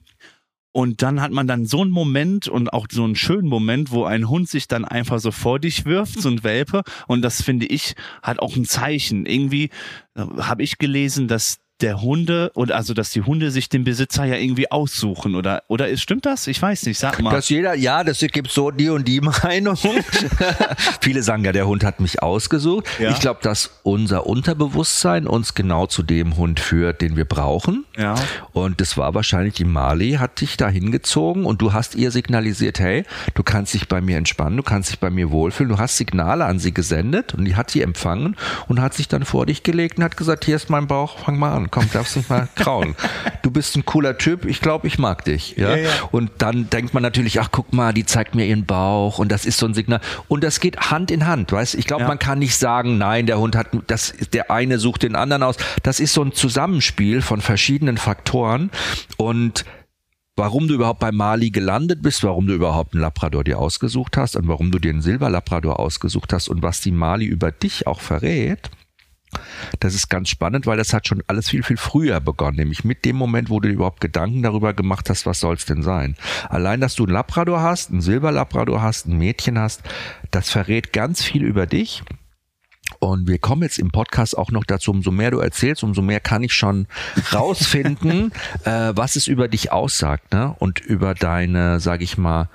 Und 0.76 1.02
dann 1.04 1.22
hat 1.22 1.32
man 1.32 1.48
dann 1.48 1.66
so 1.66 1.84
einen 1.84 1.92
Moment 1.92 2.50
und 2.50 2.74
auch 2.74 2.88
so 2.92 3.06
einen 3.06 3.16
schönen 3.16 3.48
Moment, 3.48 3.92
wo 3.92 4.04
ein 4.04 4.28
Hund 4.28 4.50
sich 4.50 4.68
dann 4.68 4.84
einfach 4.84 5.22
so 5.22 5.32
vor 5.32 5.58
dich 5.58 5.86
wirft, 5.86 6.22
so 6.22 6.28
ein 6.28 6.44
Welpe. 6.44 6.84
Und 7.08 7.22
das 7.22 7.42
finde 7.42 7.66
ich, 7.66 7.96
hat 8.22 8.40
auch 8.40 8.58
ein 8.58 8.66
Zeichen. 8.66 9.26
Irgendwie 9.26 9.70
äh, 10.16 10.26
habe 10.42 10.64
ich 10.64 10.78
gelesen, 10.78 11.30
dass 11.30 11.60
der 11.82 12.02
Hunde 12.02 12.52
oder 12.56 12.78
also 12.78 12.94
dass 12.94 13.10
die 13.10 13.22
Hunde 13.22 13.52
sich 13.52 13.68
den 13.68 13.84
Besitzer 13.84 14.24
ja 14.24 14.36
irgendwie 14.36 14.72
aussuchen 14.72 15.36
oder 15.36 15.64
oder 15.68 15.90
ist 15.90 16.02
stimmt 16.02 16.26
das? 16.26 16.48
Ich 16.48 16.62
weiß 16.62 16.86
nicht, 16.86 16.98
sag 16.98 17.22
mal. 17.22 17.32
Dass 17.32 17.50
jeder 17.50 17.76
ja, 17.76 18.06
das 18.06 18.20
gibt 18.20 18.50
so 18.50 18.72
die 18.72 18.90
und 18.90 19.06
die 19.08 19.20
Meinung. 19.44 19.76
Viele 21.02 21.22
sagen 21.22 21.44
ja, 21.44 21.52
der 21.52 21.68
Hund 21.68 21.84
hat 21.84 22.00
mich 22.00 22.24
ausgesucht. 22.24 22.88
Ja. 23.00 23.12
Ich 23.12 23.20
glaube, 23.20 23.42
dass 23.44 23.82
unser 23.84 24.26
Unterbewusstsein 24.26 25.28
uns 25.28 25.54
genau 25.54 25.86
zu 25.86 26.02
dem 26.02 26.38
Hund 26.38 26.62
führt, 26.62 27.02
den 27.02 27.18
wir 27.18 27.26
brauchen. 27.26 27.84
Ja. 27.98 28.16
Und 28.54 28.80
das 28.80 28.98
war 28.98 29.14
wahrscheinlich 29.14 29.56
die 29.56 29.66
Mali 29.66 30.14
hat 30.14 30.40
dich 30.40 30.56
da 30.56 30.70
hingezogen 30.70 31.46
und 31.46 31.62
du 31.62 31.74
hast 31.74 31.96
ihr 31.96 32.12
signalisiert, 32.12 32.80
hey, 32.80 33.04
du 33.34 33.44
kannst 33.44 33.74
dich 33.74 33.90
bei 33.90 34.00
mir 34.00 34.18
entspannen, 34.18 34.56
du 34.56 34.64
kannst 34.64 34.92
dich 34.92 35.00
bei 35.00 35.10
mir 35.10 35.30
wohlfühlen. 35.30 35.70
Du 35.70 35.78
hast 35.78 35.98
Signale 35.98 36.46
an 36.46 36.60
sie 36.60 36.74
gesendet 36.74 37.34
und 37.34 37.44
die 37.44 37.58
hat 37.58 37.70
sie 37.70 37.82
empfangen 37.82 38.38
und 38.70 38.80
hat 38.80 38.94
sich 38.94 39.10
dann 39.10 39.26
vor 39.26 39.46
dich 39.46 39.64
gelegt 39.64 39.98
und 39.98 40.06
hat 40.06 40.16
gesagt, 40.16 40.46
hier 40.46 40.56
ist 40.56 40.70
mein 40.70 40.88
Bauch, 40.88 41.20
fang 41.20 41.38
mal 41.38 41.54
an 41.54 41.65
komm, 41.72 41.90
darfst 41.92 42.16
nicht 42.18 42.30
mal 42.30 42.48
krauen. 42.56 42.96
Du 43.42 43.52
bist 43.52 43.76
ein 43.76 43.86
cooler 43.86 44.18
Typ, 44.18 44.46
ich 44.46 44.62
glaube, 44.62 44.88
ich 44.88 44.98
mag 44.98 45.24
dich. 45.26 45.56
Ja? 45.58 45.76
Ja, 45.76 45.84
ja? 45.84 45.90
Und 46.12 46.32
dann 46.40 46.70
denkt 46.70 46.94
man 46.94 47.04
natürlich, 47.04 47.40
ach 47.40 47.50
guck 47.52 47.74
mal, 47.74 47.94
die 47.94 48.06
zeigt 48.06 48.36
mir 48.36 48.46
ihren 48.46 48.66
Bauch 48.66 49.20
und 49.20 49.32
das 49.32 49.46
ist 49.46 49.58
so 49.58 49.66
ein 49.66 49.74
Signal. 49.74 50.02
Und 50.28 50.44
das 50.44 50.60
geht 50.60 50.92
Hand 50.92 51.12
in 51.12 51.26
Hand, 51.26 51.52
weißt 51.52 51.76
Ich 51.76 51.86
glaube, 51.86 52.04
ja. 52.04 52.08
man 52.08 52.20
kann 52.20 52.40
nicht 52.40 52.56
sagen, 52.56 52.98
nein, 52.98 53.26
der 53.26 53.40
Hund 53.40 53.56
hat, 53.56 53.68
das, 53.88 54.14
der 54.34 54.52
eine 54.52 54.80
sucht 54.80 55.04
den 55.04 55.16
anderen 55.16 55.44
aus. 55.44 55.58
Das 55.84 56.00
ist 56.00 56.14
so 56.14 56.24
ein 56.24 56.34
Zusammenspiel 56.34 57.22
von 57.22 57.42
verschiedenen 57.42 57.98
Faktoren 57.98 58.72
und 59.18 59.66
warum 60.36 60.68
du 60.68 60.74
überhaupt 60.74 61.00
bei 61.00 61.12
Mali 61.12 61.50
gelandet 61.50 62.02
bist, 62.02 62.24
warum 62.24 62.48
du 62.48 62.54
überhaupt 62.54 62.94
einen 62.94 63.02
Labrador 63.02 63.44
dir 63.44 63.60
ausgesucht 63.60 64.18
hast 64.18 64.36
und 64.36 64.48
warum 64.48 64.72
du 64.72 64.80
dir 64.80 64.92
einen 64.92 65.02
Silberlabrador 65.02 65.80
ausgesucht 65.80 66.34
hast 66.34 66.50
und 66.50 66.62
was 66.62 66.82
die 66.82 66.92
Mali 66.92 67.26
über 67.26 67.52
dich 67.52 67.88
auch 67.88 68.02
verrät, 68.02 68.70
das 69.80 69.96
ist 69.96 70.10
ganz 70.10 70.30
spannend, 70.30 70.66
weil 70.66 70.78
das 70.78 70.94
hat 70.94 71.08
schon 71.08 71.24
alles 71.28 71.50
viel, 71.50 71.64
viel 71.64 71.78
früher 71.78 72.20
begonnen, 72.20 72.58
nämlich 72.58 72.84
mit 72.84 73.06
dem 73.06 73.16
Moment, 73.16 73.50
wo 73.50 73.60
du 73.60 73.70
dir 73.70 73.76
überhaupt 73.76 74.02
Gedanken 74.02 74.44
darüber 74.44 74.74
gemacht 74.74 75.10
hast, 75.10 75.26
was 75.26 75.40
soll's 75.40 75.66
denn 75.66 75.84
sein. 75.84 76.16
Allein, 76.50 76.82
dass 76.82 76.96
du 76.96 77.04
einen 77.04 77.14
Labrador 77.14 77.62
hast, 77.62 77.92
einen 77.92 78.02
Silberlabrador 78.02 78.82
hast, 78.82 79.08
ein 79.08 79.18
Mädchen 79.18 79.60
hast, 79.60 79.82
das 80.32 80.50
verrät 80.50 80.94
ganz 80.94 81.24
viel 81.24 81.44
über 81.44 81.66
dich. 81.66 82.04
Und 83.00 83.28
wir 83.28 83.40
kommen 83.40 83.64
jetzt 83.64 83.80
im 83.80 83.92
Podcast 83.92 84.38
auch 84.38 84.52
noch 84.52 84.64
dazu, 84.64 84.92
umso 84.92 85.12
mehr 85.12 85.32
du 85.32 85.40
erzählst, 85.40 85.84
umso 85.84 86.02
mehr 86.02 86.20
kann 86.20 86.44
ich 86.44 86.54
schon 86.54 86.88
rausfinden, 87.34 88.32
äh, 88.64 88.94
was 88.96 89.16
es 89.16 89.28
über 89.28 89.48
dich 89.48 89.72
aussagt, 89.72 90.34
ne? 90.34 90.56
Und 90.60 90.80
über 90.80 91.14
deine, 91.14 91.80
sag 91.80 92.02
ich 92.02 92.18
mal, 92.18 92.50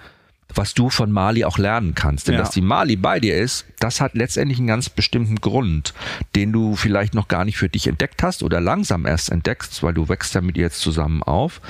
was 0.55 0.75
du 0.75 0.91
von 0.91 1.11
Mali 1.11 1.45
auch 1.45 1.59
lernen 1.59 1.95
kannst. 1.95 2.29
Denn 2.29 2.35
ja. 2.35 2.41
dass 2.41 2.51
die 2.51 2.61
Mali 2.61 2.97
bei 2.97 3.21
dir 3.21 3.37
ist, 3.37 3.67
das 3.79 4.01
hat 4.01 4.15
letztendlich 4.15 4.59
einen 4.59 4.67
ganz 4.67 4.89
bestimmten 4.89 5.37
Grund, 5.37 5.95
den 6.35 6.53
du 6.53 6.77
vielleicht 6.77 7.15
noch 7.15 7.29
gar 7.29 7.45
nicht 7.45 7.57
für 7.57 7.69
dich 7.69 7.87
entdeckt 7.87 8.23
hast 8.23 8.43
oder 8.43 8.61
langsam 8.61 9.07
erst 9.07 9.31
entdeckst, 9.31 9.83
weil 9.83 9.95
du 9.95 10.09
wächst 10.09 10.35
ja 10.35 10.41
mit 10.41 10.57
ihr 10.57 10.65
jetzt 10.65 10.81
zusammen 10.81 11.23
auf. 11.23 11.61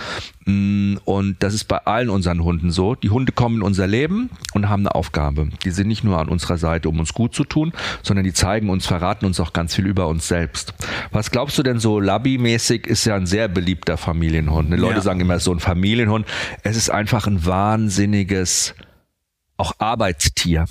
Mm, 0.47 0.97
und 1.05 1.37
das 1.43 1.55
ist 1.55 1.65
bei 1.65 1.79
allen 1.79 2.09
unseren 2.09 2.43
Hunden 2.43 2.71
so. 2.71 2.95
Die 2.95 3.11
Hunde 3.11 3.33
kommen 3.33 3.57
in 3.57 3.63
unser 3.63 3.87
Leben 3.87 4.31
und 4.55 4.69
haben 4.69 4.83
eine 4.83 4.95
Aufgabe. 4.95 5.49
Die 5.65 5.71
sind 5.71 5.89
nicht 5.89 6.05
nur 6.05 6.19
an 6.19 6.29
unserer 6.29 6.59
Seite, 6.59 6.89
um 6.89 6.99
uns 6.99 7.13
gut 7.13 7.35
zu 7.35 7.45
tun, 7.45 7.73
sondern 8.03 8.25
die 8.25 8.33
zeigen 8.33 8.71
uns, 8.71 8.87
verraten 8.87 9.27
uns 9.27 9.39
auch 9.41 9.53
ganz 9.53 9.75
viel 9.75 9.87
über 9.87 10.09
uns 10.09 10.29
selbst. 10.29 10.75
Was 11.13 11.31
glaubst 11.31 11.59
du 11.59 11.63
denn 11.63 11.79
so, 11.79 12.01
Labby-mäßig 12.01 12.87
ist 12.87 13.05
ja 13.05 13.17
ein 13.17 13.27
sehr 13.27 13.49
beliebter 13.49 13.97
Familienhund. 13.97 14.73
Die 14.73 14.77
Leute 14.77 14.97
ja. 14.97 15.01
sagen 15.03 15.21
immer, 15.21 15.39
so 15.41 15.53
ein 15.53 15.61
Familienhund. 15.61 16.27
Es 16.63 16.77
ist 16.77 16.91
einfach 16.91 17.27
ein 17.27 17.45
wahnsinniges 17.45 18.75
auch 19.57 19.73
Arbeitstier. 19.79 20.65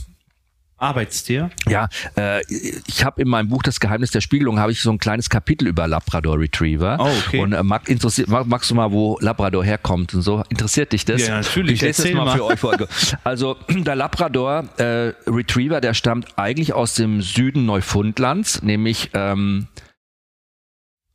Arbeitstier? 0.79 1.51
Ja, 1.67 1.89
äh, 2.15 2.41
ich 2.87 3.03
habe 3.03 3.21
in 3.21 3.27
meinem 3.27 3.49
Buch 3.49 3.63
Das 3.63 3.79
Geheimnis 3.79 4.11
der 4.11 4.21
Spiegelung 4.21 4.59
habe 4.59 4.71
ich 4.71 4.81
so 4.81 4.91
ein 4.91 4.97
kleines 4.97 5.29
Kapitel 5.29 5.67
über 5.67 5.87
Labrador 5.87 6.39
Retriever. 6.39 6.97
Oh, 6.99 7.09
okay. 7.25 7.41
Und 7.41 7.53
äh, 7.53 7.63
mag, 7.63 7.89
interessiert, 7.89 8.29
mag, 8.29 8.47
magst 8.47 8.71
du 8.71 8.75
mal, 8.75 8.91
wo 8.91 9.17
Labrador 9.21 9.63
herkommt 9.63 10.13
und 10.13 10.21
so? 10.21 10.43
Interessiert 10.49 10.91
dich 10.93 11.05
das? 11.05 11.27
Ja, 11.27 11.41
natürlich. 11.41 11.75
Ich 11.75 11.81
lese 11.81 12.03
das 12.03 12.13
mal, 12.13 12.25
mal, 12.25 12.37
für 12.37 12.45
euch 12.45 12.59
vor. 12.59 12.75
Also 13.23 13.57
der 13.69 13.95
Labrador 13.95 14.65
äh, 14.77 15.13
Retriever, 15.27 15.81
der 15.81 15.93
stammt 15.93 16.37
eigentlich 16.37 16.73
aus 16.73 16.95
dem 16.95 17.21
Süden 17.21 17.65
Neufundlands, 17.65 18.61
nämlich 18.61 19.11
ähm, 19.13 19.67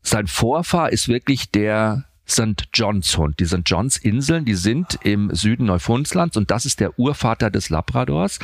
sein 0.03 0.27
Vorfahr 0.27 0.93
ist 0.93 1.09
wirklich 1.09 1.51
der 1.51 2.05
St. 2.29 2.69
John's 2.73 3.17
Hund. 3.17 3.39
Die 3.41 3.45
St. 3.45 3.63
John's 3.67 3.97
Inseln, 3.97 4.45
die 4.45 4.55
sind 4.55 4.99
im 5.03 5.35
Süden 5.35 5.67
Neufundlands 5.67 6.37
und 6.37 6.51
das 6.51 6.65
ist 6.65 6.81
der 6.81 6.99
Urvater 6.99 7.51
des 7.51 7.69
Labradors 7.69 8.39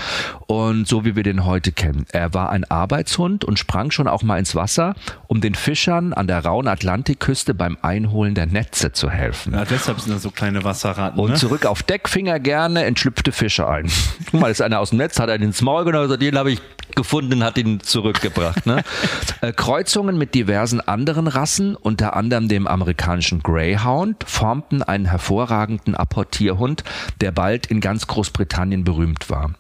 und 0.46 0.86
so 0.86 1.04
wie 1.04 1.16
wir 1.16 1.22
den 1.22 1.44
heute 1.44 1.72
kennen. 1.72 2.06
Er 2.12 2.34
war 2.34 2.50
ein 2.50 2.64
Arbeitshund 2.64 3.44
und 3.44 3.58
sprang 3.58 3.90
schon 3.90 4.08
auch 4.08 4.22
mal 4.22 4.38
ins 4.38 4.54
Wasser, 4.54 4.94
um 5.28 5.40
den 5.40 5.54
Fischern 5.54 6.12
an 6.12 6.26
der 6.26 6.44
rauen 6.44 6.68
Atlantikküste 6.68 7.54
beim 7.54 7.78
Einholen 7.82 8.34
der 8.34 8.46
Netze 8.46 8.92
zu 8.92 9.10
helfen. 9.10 9.54
Ja, 9.54 9.64
deshalb 9.64 10.00
sind 10.00 10.14
das 10.14 10.22
so 10.22 10.30
kleine 10.30 10.64
Wasserratten. 10.64 11.18
Und 11.18 11.30
ne? 11.30 11.36
zurück 11.36 11.66
auf 11.66 11.82
Deck 11.82 12.08
fing 12.08 12.26
er 12.26 12.40
gerne 12.40 12.84
entschlüpfte 12.84 13.32
Fische 13.32 13.66
ein. 13.68 13.90
Guck 14.30 14.40
mal, 14.40 14.50
ist 14.50 14.60
einer 14.60 14.80
aus 14.80 14.90
dem 14.90 14.98
Netz, 14.98 15.18
hat 15.18 15.28
er 15.28 15.36
ins 15.36 15.62
Maul 15.62 15.84
genommen, 15.84 16.04
also 16.04 16.16
den 16.16 16.36
habe 16.36 16.52
ich 16.52 16.60
gefunden, 16.94 17.42
hat 17.44 17.56
ihn 17.56 17.80
zurückgebracht. 17.80 18.66
Ne? 18.66 18.82
Äh, 19.42 19.54
Kreuzungen 19.54 20.18
mit 20.18 20.34
diversen 20.34 20.82
anderen 20.82 21.26
Rassen, 21.26 21.74
unter 21.74 22.14
anderem 22.14 22.48
dem 22.48 22.66
amerikanischen 22.66 23.42
Grey 23.42 23.69
Greyhound 23.70 24.24
formten 24.26 24.82
einen 24.82 25.06
hervorragenden 25.06 25.94
Apportierhund, 25.94 26.82
der 27.20 27.30
bald 27.30 27.66
in 27.66 27.80
ganz 27.80 28.08
Großbritannien 28.08 28.82
berühmt 28.82 29.30
war. 29.30 29.52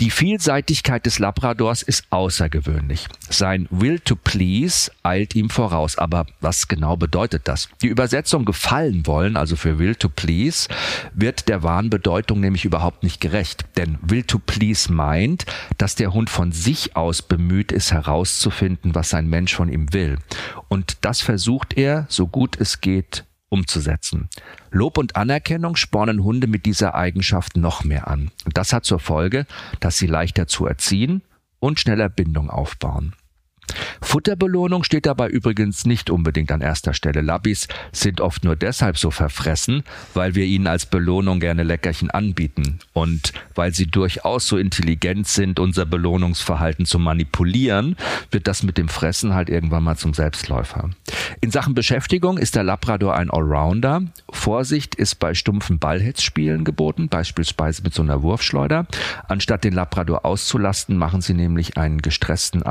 Die 0.00 0.10
Vielseitigkeit 0.10 1.06
des 1.06 1.20
Labradors 1.20 1.82
ist 1.82 2.06
außergewöhnlich. 2.10 3.06
Sein 3.28 3.68
Will 3.70 4.00
to 4.00 4.16
Please 4.16 4.90
eilt 5.04 5.36
ihm 5.36 5.48
voraus. 5.48 5.96
Aber 5.96 6.26
was 6.40 6.66
genau 6.66 6.96
bedeutet 6.96 7.42
das? 7.46 7.68
Die 7.82 7.86
Übersetzung 7.86 8.44
gefallen 8.44 9.06
wollen, 9.06 9.36
also 9.36 9.54
für 9.54 9.78
Will 9.78 9.94
to 9.94 10.08
Please, 10.08 10.68
wird 11.14 11.48
der 11.48 11.62
wahren 11.62 11.88
Bedeutung 11.88 12.40
nämlich 12.40 12.64
überhaupt 12.64 13.04
nicht 13.04 13.20
gerecht. 13.20 13.64
Denn 13.76 13.98
Will 14.02 14.24
to 14.24 14.40
Please 14.40 14.92
meint, 14.92 15.46
dass 15.78 15.94
der 15.94 16.12
Hund 16.12 16.30
von 16.30 16.50
sich 16.50 16.96
aus 16.96 17.22
bemüht 17.22 17.70
ist 17.70 17.92
herauszufinden, 17.92 18.96
was 18.96 19.14
ein 19.14 19.28
Mensch 19.28 19.54
von 19.54 19.68
ihm 19.68 19.92
will. 19.92 20.18
Und 20.68 20.96
das 21.02 21.20
versucht 21.20 21.74
er, 21.76 22.06
so 22.08 22.26
gut 22.26 22.56
es 22.58 22.80
geht, 22.80 23.24
umzusetzen. 23.52 24.28
Lob 24.70 24.96
und 24.98 25.14
Anerkennung 25.14 25.76
spornen 25.76 26.24
Hunde 26.24 26.46
mit 26.46 26.64
dieser 26.64 26.94
Eigenschaft 26.94 27.56
noch 27.56 27.84
mehr 27.84 28.08
an. 28.08 28.30
Und 28.46 28.56
das 28.56 28.72
hat 28.72 28.84
zur 28.84 28.98
Folge, 28.98 29.46
dass 29.80 29.98
sie 29.98 30.06
leichter 30.06 30.46
zu 30.46 30.66
erziehen 30.66 31.22
und 31.60 31.78
schneller 31.78 32.08
Bindung 32.08 32.50
aufbauen. 32.50 33.14
Futterbelohnung 34.00 34.84
steht 34.84 35.06
dabei 35.06 35.28
übrigens 35.28 35.86
nicht 35.86 36.10
unbedingt 36.10 36.52
an 36.52 36.60
erster 36.60 36.92
Stelle. 36.92 37.20
Labbys 37.20 37.68
sind 37.92 38.20
oft 38.20 38.44
nur 38.44 38.56
deshalb 38.56 38.98
so 38.98 39.10
verfressen, 39.10 39.84
weil 40.12 40.34
wir 40.34 40.44
ihnen 40.44 40.66
als 40.66 40.86
Belohnung 40.86 41.40
gerne 41.40 41.62
Leckerchen 41.62 42.10
anbieten 42.10 42.78
und 42.92 43.32
weil 43.54 43.72
sie 43.72 43.86
durchaus 43.86 44.46
so 44.46 44.58
intelligent 44.58 45.28
sind, 45.28 45.58
unser 45.60 45.86
Belohnungsverhalten 45.86 46.84
zu 46.84 46.98
manipulieren, 46.98 47.96
wird 48.30 48.48
das 48.48 48.62
mit 48.62 48.76
dem 48.76 48.88
Fressen 48.88 49.34
halt 49.34 49.48
irgendwann 49.48 49.84
mal 49.84 49.96
zum 49.96 50.14
Selbstläufer. 50.14 50.90
In 51.40 51.50
Sachen 51.50 51.74
Beschäftigung 51.74 52.38
ist 52.38 52.54
der 52.54 52.64
Labrador 52.64 53.16
ein 53.16 53.30
Allrounder. 53.30 54.02
Vorsicht 54.30 54.94
ist 54.94 55.16
bei 55.16 55.34
stumpfen 55.34 55.78
Ballhetzspielen 55.78 56.64
geboten, 56.64 57.08
beispielsweise 57.08 57.82
mit 57.82 57.94
so 57.94 58.02
einer 58.02 58.22
Wurfschleuder. 58.22 58.86
Anstatt 59.28 59.64
den 59.64 59.72
Labrador 59.72 60.24
auszulasten, 60.24 60.96
machen 60.96 61.20
sie 61.20 61.34
nämlich 61.34 61.76
einen 61.76 62.02
gestressten 62.02 62.62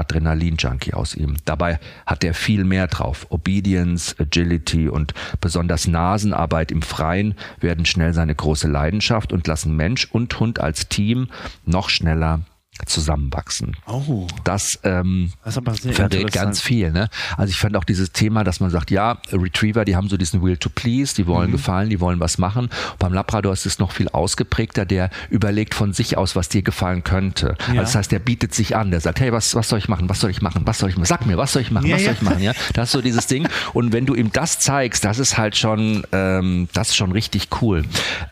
Adrenalin-Junkie 0.81 0.93
aus 0.93 1.15
ihm. 1.15 1.37
Dabei 1.45 1.79
hat 2.05 2.23
er 2.23 2.33
viel 2.33 2.63
mehr 2.63 2.87
drauf. 2.87 3.27
Obedience, 3.29 4.15
Agility 4.19 4.89
und 4.89 5.13
besonders 5.39 5.87
Nasenarbeit 5.87 6.71
im 6.71 6.81
Freien 6.81 7.35
werden 7.59 7.85
schnell 7.85 8.13
seine 8.13 8.35
große 8.35 8.67
Leidenschaft 8.67 9.31
und 9.33 9.47
lassen 9.47 9.75
Mensch 9.75 10.07
und 10.11 10.39
Hund 10.39 10.59
als 10.59 10.87
Team 10.89 11.27
noch 11.65 11.89
schneller 11.89 12.41
zusammenwachsen. 12.87 13.75
Oh. 13.87 14.27
Das, 14.43 14.79
ähm, 14.83 15.31
Das 15.43 15.57
verrät 15.91 16.31
ganz 16.31 16.61
viel. 16.61 16.91
Ne? 16.91 17.09
Also 17.37 17.51
ich 17.51 17.57
fand 17.57 17.75
auch 17.75 17.83
dieses 17.83 18.11
Thema, 18.11 18.43
dass 18.43 18.59
man 18.59 18.69
sagt, 18.69 18.91
ja, 18.91 19.17
Retriever, 19.31 19.85
die 19.85 19.95
haben 19.95 20.09
so 20.09 20.17
diesen 20.17 20.41
Will 20.41 20.57
to 20.57 20.69
Please, 20.69 21.15
die 21.15 21.23
Mhm. 21.23 21.27
wollen 21.27 21.51
gefallen, 21.51 21.89
die 21.89 21.99
wollen 21.99 22.19
was 22.19 22.37
machen. 22.37 22.69
beim 22.99 23.13
Labrador 23.13 23.53
ist 23.53 23.65
es 23.65 23.79
noch 23.79 23.91
viel 23.91 24.09
ausgeprägter, 24.09 24.85
der 24.85 25.09
überlegt 25.29 25.73
von 25.73 25.93
sich 25.93 26.17
aus, 26.17 26.35
was 26.35 26.49
dir 26.49 26.61
gefallen 26.61 27.03
könnte. 27.03 27.55
Ja. 27.67 27.79
Also 27.79 27.81
das 27.81 27.95
heißt, 27.95 28.11
der 28.11 28.19
bietet 28.19 28.53
sich 28.53 28.75
an, 28.75 28.91
der 28.91 29.01
sagt, 29.01 29.19
hey, 29.19 29.31
was, 29.31 29.55
was 29.55 29.69
soll 29.69 29.79
ich 29.79 29.87
machen, 29.89 30.09
was 30.09 30.19
soll 30.19 30.29
ich 30.29 30.41
machen, 30.41 30.61
was 30.65 30.79
soll 30.79 30.89
ich 30.89 30.95
machen, 30.95 31.05
sag 31.05 31.25
mir, 31.25 31.37
was 31.37 31.53
soll 31.53 31.61
ich 31.61 31.71
machen, 31.71 31.87
Ja, 31.87 31.95
was 31.95 32.03
soll 32.03 32.13
ja. 32.13 32.17
ich 32.17 32.21
machen, 32.21 32.41
ja. 32.43 32.53
Das 32.73 32.89
ist 32.89 32.91
so 32.93 33.01
dieses 33.01 33.27
Ding. 33.27 33.47
Und 33.73 33.91
wenn 33.93 34.05
du 34.05 34.15
ihm 34.15 34.31
das 34.31 34.59
zeigst, 34.59 35.03
das 35.03 35.19
ist 35.19 35.37
halt 35.37 35.57
schon, 35.57 36.03
ähm, 36.11 36.67
das 36.73 36.89
ist 36.89 36.95
schon 36.95 37.11
richtig 37.11 37.49
cool. 37.61 37.83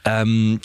Ähm, 0.05 0.59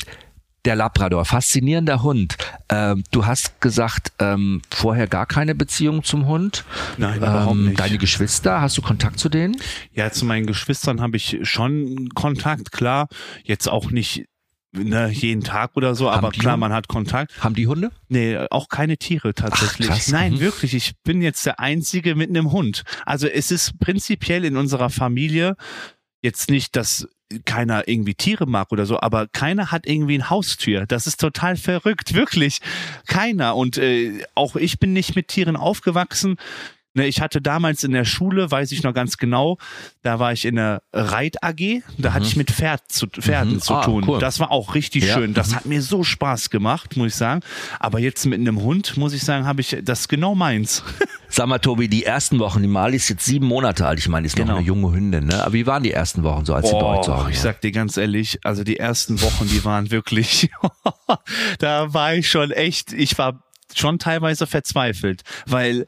der 0.64 0.76
Labrador, 0.76 1.24
faszinierender 1.24 2.02
Hund. 2.02 2.36
Ähm, 2.68 3.04
du 3.10 3.26
hast 3.26 3.60
gesagt, 3.60 4.12
ähm, 4.18 4.62
vorher 4.70 5.06
gar 5.06 5.26
keine 5.26 5.54
Beziehung 5.54 6.02
zum 6.04 6.26
Hund. 6.26 6.64
Nein, 6.96 7.18
überhaupt 7.18 7.56
nicht. 7.56 7.78
Deine 7.80 7.98
Geschwister, 7.98 8.60
hast 8.60 8.76
du 8.78 8.82
Kontakt 8.82 9.18
zu 9.18 9.28
denen? 9.28 9.56
Ja, 9.92 10.10
zu 10.10 10.24
meinen 10.24 10.46
Geschwistern 10.46 11.00
habe 11.00 11.16
ich 11.16 11.38
schon 11.42 12.08
Kontakt, 12.14 12.72
klar. 12.72 13.08
Jetzt 13.42 13.68
auch 13.68 13.90
nicht 13.90 14.24
ne, 14.72 15.08
jeden 15.10 15.42
Tag 15.44 15.76
oder 15.76 15.94
so, 15.94 16.10
aber 16.10 16.30
die 16.30 16.40
klar, 16.40 16.56
man 16.56 16.72
hat 16.72 16.88
Kontakt. 16.88 17.32
Haben 17.44 17.54
die 17.54 17.66
Hunde? 17.66 17.90
Nee, 18.08 18.38
auch 18.50 18.68
keine 18.68 18.96
Tiere 18.96 19.34
tatsächlich. 19.34 19.90
Ach. 19.90 20.08
Nein, 20.08 20.32
Mhm. 20.34 20.40
wirklich. 20.40 20.74
Ich 20.74 20.94
bin 21.04 21.22
jetzt 21.22 21.46
der 21.46 21.60
Einzige 21.60 22.14
mit 22.14 22.30
einem 22.30 22.50
Hund. 22.52 22.82
Also 23.06 23.26
es 23.28 23.50
ist 23.50 23.78
prinzipiell 23.78 24.44
in 24.44 24.56
unserer 24.56 24.90
Familie 24.90 25.56
jetzt 26.22 26.50
nicht, 26.50 26.74
dass 26.74 27.06
keiner 27.44 27.88
irgendwie 27.88 28.14
Tiere 28.14 28.46
mag 28.46 28.70
oder 28.72 28.86
so, 28.86 29.00
aber 29.00 29.26
keiner 29.28 29.70
hat 29.70 29.86
irgendwie 29.86 30.18
ein 30.18 30.30
Haustier. 30.30 30.86
Das 30.86 31.06
ist 31.06 31.20
total 31.20 31.56
verrückt, 31.56 32.14
wirklich. 32.14 32.60
Keiner. 33.06 33.56
Und 33.56 33.78
äh, 33.78 34.24
auch 34.34 34.56
ich 34.56 34.78
bin 34.78 34.92
nicht 34.92 35.16
mit 35.16 35.28
Tieren 35.28 35.56
aufgewachsen. 35.56 36.36
Ne, 36.96 37.06
ich 37.08 37.20
hatte 37.20 37.40
damals 37.42 37.82
in 37.82 37.90
der 37.90 38.04
Schule, 38.04 38.48
weiß 38.52 38.70
ich 38.70 38.84
noch 38.84 38.94
ganz 38.94 39.16
genau, 39.16 39.58
da 40.02 40.20
war 40.20 40.32
ich 40.32 40.44
in 40.44 40.54
der 40.54 40.80
Reit 40.92 41.42
AG, 41.42 41.82
da 41.98 42.12
hatte 42.12 42.24
ich 42.26 42.36
mit 42.36 42.52
Pferd 42.52 42.82
zu, 42.86 43.08
Pferden 43.08 43.54
Mhm. 43.54 43.60
zu 43.60 43.74
Ah, 43.74 43.84
tun. 43.84 44.04
cool. 44.06 44.20
Das 44.20 44.38
war 44.38 44.52
auch 44.52 44.76
richtig 44.76 45.04
Ja. 45.04 45.14
schön. 45.14 45.34
Das 45.34 45.50
Mhm. 45.50 45.54
hat 45.56 45.66
mir 45.66 45.82
so 45.82 46.04
Spaß 46.04 46.50
gemacht, 46.50 46.96
muss 46.96 47.08
ich 47.08 47.14
sagen. 47.16 47.40
Aber 47.80 47.98
jetzt 47.98 48.24
mit 48.26 48.38
einem 48.38 48.60
Hund, 48.62 48.96
muss 48.96 49.12
ich 49.12 49.24
sagen, 49.24 49.44
habe 49.44 49.60
ich 49.60 49.76
das 49.82 50.06
genau 50.06 50.36
meins. 50.36 50.84
Sag 51.28 51.48
mal, 51.48 51.58
Tobi, 51.58 51.88
die 51.88 52.04
ersten 52.04 52.38
Wochen, 52.38 52.62
die 52.62 52.68
Mali 52.68 52.94
ist 52.94 53.08
jetzt 53.08 53.24
sieben 53.24 53.46
Monate 53.46 53.88
alt. 53.88 53.98
Ich 53.98 54.08
meine, 54.08 54.24
ist 54.28 54.36
Genau. 54.36 54.52
noch 54.52 54.58
eine 54.58 54.66
junge 54.66 54.92
Hündin, 54.92 55.26
ne? 55.26 55.42
Aber 55.42 55.52
wie 55.52 55.66
waren 55.66 55.82
die 55.82 55.90
ersten 55.90 56.22
Wochen 56.22 56.44
so, 56.44 56.54
als 56.54 56.68
sie 56.68 56.74
bei 56.74 56.84
euch 56.84 57.02
zu 57.02 57.12
Hause 57.12 57.24
Oh, 57.26 57.28
ich 57.28 57.36
war? 57.38 57.42
sag 57.42 57.60
dir 57.60 57.72
ganz 57.72 57.96
ehrlich, 57.96 58.38
also 58.44 58.62
die 58.62 58.78
ersten 58.78 59.20
Wochen, 59.20 59.48
die 59.48 59.64
waren 59.64 59.90
wirklich, 59.90 60.48
da 61.58 61.92
war 61.92 62.14
ich 62.14 62.28
schon 62.30 62.52
echt, 62.52 62.92
ich 62.92 63.18
war 63.18 63.42
schon 63.74 63.98
teilweise 63.98 64.46
verzweifelt, 64.46 65.22
weil 65.46 65.86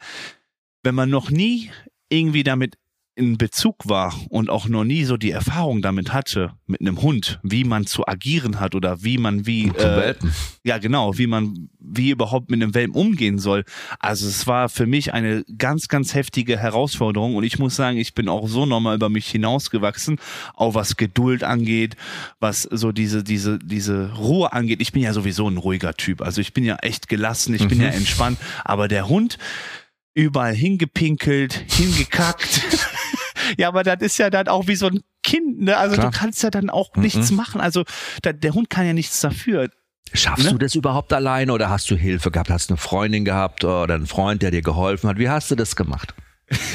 wenn 0.87 0.94
man 0.94 1.11
noch 1.11 1.31
nie 1.31 1.70
irgendwie 2.09 2.44
damit 2.44 2.77
in 3.18 3.38
Bezug 3.38 3.88
war 3.88 4.14
und 4.29 4.51
auch 4.51 4.68
noch 4.68 4.85
nie 4.85 5.05
so 5.05 5.16
die 5.16 5.31
Erfahrung 5.31 5.81
damit 5.83 6.12
hatte, 6.12 6.53
mit 6.66 6.83
einem 6.83 7.01
Hund, 7.01 7.40
wie 7.42 7.64
man 7.64 7.87
zu 7.87 8.07
agieren 8.07 8.61
hat 8.61 8.75
oder 8.75 9.03
wie 9.03 9.16
man 9.18 9.46
wie, 9.46 9.72
Welpen. 9.75 10.33
ja 10.64 10.77
genau, 10.79 11.16
wie 11.16 11.27
man, 11.27 11.70
wie 11.81 12.11
überhaupt 12.11 12.51
mit 12.51 12.62
einem 12.62 12.75
Welpen 12.75 12.94
umgehen 12.94 13.38
soll. 13.38 13.64
Also 14.01 14.29
es 14.29 14.46
war 14.46 14.68
für 14.68 14.87
mich 14.87 15.14
eine 15.14 15.44
ganz, 15.59 15.88
ganz 15.88 16.14
heftige 16.14 16.59
Herausforderung 16.59 17.37
und 17.37 17.42
ich 17.44 17.59
muss 17.59 17.75
sagen, 17.75 17.96
ich 17.96 18.12
bin 18.14 18.29
auch 18.29 18.46
so 18.49 18.66
nochmal 18.66 18.94
über 18.96 19.09
mich 19.09 19.27
hinausgewachsen, 19.29 20.18
auch 20.55 20.75
was 20.75 20.96
Geduld 20.96 21.42
angeht, 21.42 21.96
was 22.38 22.62
so 22.62 22.92
diese, 22.92 23.25
diese, 23.25 23.59
diese 23.59 24.12
Ruhe 24.12 24.53
angeht. 24.53 24.83
Ich 24.83 24.92
bin 24.92 25.03
ja 25.03 25.14
sowieso 25.14 25.49
ein 25.49 25.57
ruhiger 25.57 25.94
Typ, 25.94 26.20
also 26.20 26.42
ich 26.42 26.53
bin 26.53 26.64
ja 26.64 26.77
echt 26.77 27.09
gelassen, 27.09 27.55
ich 27.55 27.66
bin 27.66 27.79
Mhm. 27.79 27.85
ja 27.85 27.90
entspannt, 27.90 28.38
aber 28.62 28.88
der 28.88 29.09
Hund 29.09 29.38
überall 30.17 30.55
hingepinkelt, 30.55 31.53
hingekackt. 31.69 32.63
ja, 33.59 33.69
aber 33.69 33.83
das 33.85 33.99
ist 34.01 34.19
ja 34.19 34.31
dann 34.31 34.49
auch 34.49 34.67
wie 34.67 34.75
so 34.77 34.87
ein 34.89 35.03
Kind, 35.23 35.61
ne? 35.61 35.77
Also 35.77 35.95
Klar. 35.95 36.11
du 36.11 36.19
kannst 36.19 36.43
ja 36.43 36.51
dann 36.51 36.71
auch 36.71 36.95
Mhm. 36.97 37.03
nichts 37.03 37.31
machen. 37.31 37.61
Also 37.61 37.85
da, 38.23 38.33
der 38.33 38.55
Hund 38.55 38.71
kann 38.71 38.87
ja 38.87 38.93
nichts 38.95 39.21
dafür. 39.21 39.69
Schaffst 40.13 40.45
Ne? 40.47 40.53
du 40.53 40.59
das 40.59 40.75
überhaupt 40.75 41.13
alleine 41.13 41.53
oder 41.53 41.69
hast 41.69 41.91
du 41.91 41.97
Hilfe 41.97 42.31
gehabt? 42.31 42.49
Hast 42.49 42.71
du 42.71 42.75
eine 42.75 42.79
Freundin 42.79 43.25
gehabt 43.25 43.65
oder 43.65 43.95
einen 43.95 44.07
Freund, 44.07 44.41
der 44.43 44.51
dir 44.53 44.63
geholfen 44.63 45.11
hat? 45.11 45.19
Wie 45.19 45.29
hast 45.29 45.51
du 45.51 45.55
das 45.57 45.77
gemacht? 45.77 46.15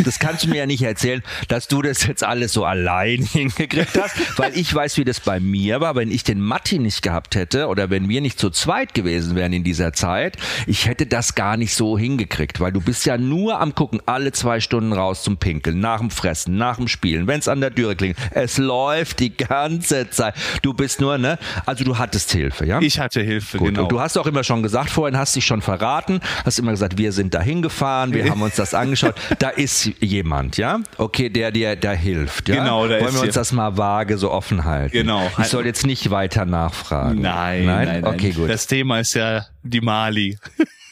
Das 0.04 0.20
kannst 0.20 0.44
du 0.44 0.50
mir 0.50 0.58
ja 0.58 0.66
nicht 0.66 0.82
erzählen, 0.82 1.24
dass 1.48 1.70
du 1.70 1.82
das 1.82 2.06
jetzt 2.06 2.26
alles 2.26 2.52
so 2.52 2.66
allein 2.66 3.24
hingekriegt 3.32 3.98
hast, 3.98 4.16
weil 4.38 4.58
ich 4.58 4.74
weiß, 4.74 4.98
wie 4.98 5.06
das 5.06 5.22
bei 5.22 5.40
mir 5.40 5.80
war. 5.80 5.96
Wenn 5.96 6.12
ich 6.12 6.26
den 6.26 6.42
Matti 6.42 6.78
nicht 6.78 7.02
gehabt 7.02 7.36
hätte 7.36 7.68
oder 7.68 7.90
wenn 7.90 8.10
wir 8.10 8.20
nicht 8.20 8.38
zu 8.38 8.50
zweit 8.50 8.94
gewesen 8.94 9.36
wären 9.36 9.54
in 9.54 9.64
dieser 9.64 9.94
Zeit, 9.94 10.36
ich 10.68 10.88
hätte 10.88 11.06
das 11.06 11.36
gar 11.36 11.56
nicht 11.56 11.74
so 11.74 11.98
hingekriegt, 11.98 12.60
weil 12.60 12.74
du 12.74 12.82
bist 12.82 13.06
ja 13.06 13.18
nur 13.18 13.62
am 13.62 13.74
gucken, 13.74 14.02
alle 14.06 14.34
zwei 14.34 14.60
Stunden 14.60 14.92
raus 14.92 15.24
zum 15.24 15.38
Pinkeln, 15.38 15.80
nach 15.80 16.00
dem 16.00 16.12
Fressen, 16.12 16.58
nach 16.58 16.76
dem 16.76 16.90
Spielen, 16.90 17.28
wenn 17.28 17.40
es 17.40 17.48
an 17.48 17.62
der 17.62 17.74
Türe 17.74 17.96
klingt. 17.96 18.18
Es 18.32 18.58
läuft 18.58 19.20
die 19.22 19.36
ganze 19.36 20.10
Zeit. 20.10 20.34
Du 20.62 20.74
bist 20.74 21.00
nur, 21.00 21.18
ne? 21.18 21.40
Also 21.66 21.86
du 21.86 21.98
hattest 21.98 22.32
Hilfe, 22.32 22.66
ja? 22.66 22.82
Ich 22.82 23.00
hatte 23.00 23.22
Hilfe, 23.22 23.58
Gut, 23.58 23.70
genau. 23.70 23.84
und 23.84 23.92
du 23.92 24.02
hast 24.02 24.18
auch 24.18 24.28
immer 24.28 24.44
schon 24.44 24.64
gesagt, 24.64 24.90
vorhin 24.90 25.18
hast 25.18 25.34
dich 25.36 25.46
schon 25.46 25.62
verraten, 25.62 26.20
hast 26.44 26.60
immer 26.60 26.72
gesagt, 26.72 26.98
wir 26.98 27.14
sind 27.14 27.34
da 27.34 27.42
hingefahren, 27.42 28.14
wir 28.14 28.26
haben 28.30 28.42
uns 28.42 28.56
das 28.56 28.74
angeschaut. 28.74 29.16
Da 29.40 29.50
ist 29.62 29.92
jemand, 30.00 30.58
ja? 30.58 30.80
Okay, 30.98 31.30
der 31.30 31.52
dir 31.52 31.76
da 31.76 31.92
hilft, 31.92 32.50
ja? 32.50 32.56
Genau, 32.56 32.88
da 32.88 33.00
Wollen 33.00 33.08
ist 33.08 33.14
wir 33.16 33.22
uns 33.24 33.36
das 33.36 33.52
mal 33.52 33.78
vage 33.78 34.18
so 34.18 34.32
offen 34.32 34.66
halten? 34.66 34.92
Genau. 34.92 35.30
Ich 35.38 35.48
soll 35.48 35.66
jetzt 35.66 35.86
nicht 35.86 36.10
weiter 36.10 36.46
nachfragen. 36.46 37.22
Nein, 37.22 37.66
nein, 37.66 37.88
nein. 37.88 38.06
Okay, 38.06 38.32
gut. 38.32 38.50
Das 38.50 38.68
Thema 38.68 39.00
ist 39.00 39.14
ja 39.14 39.46
die 39.64 39.82
Mali. 39.82 40.38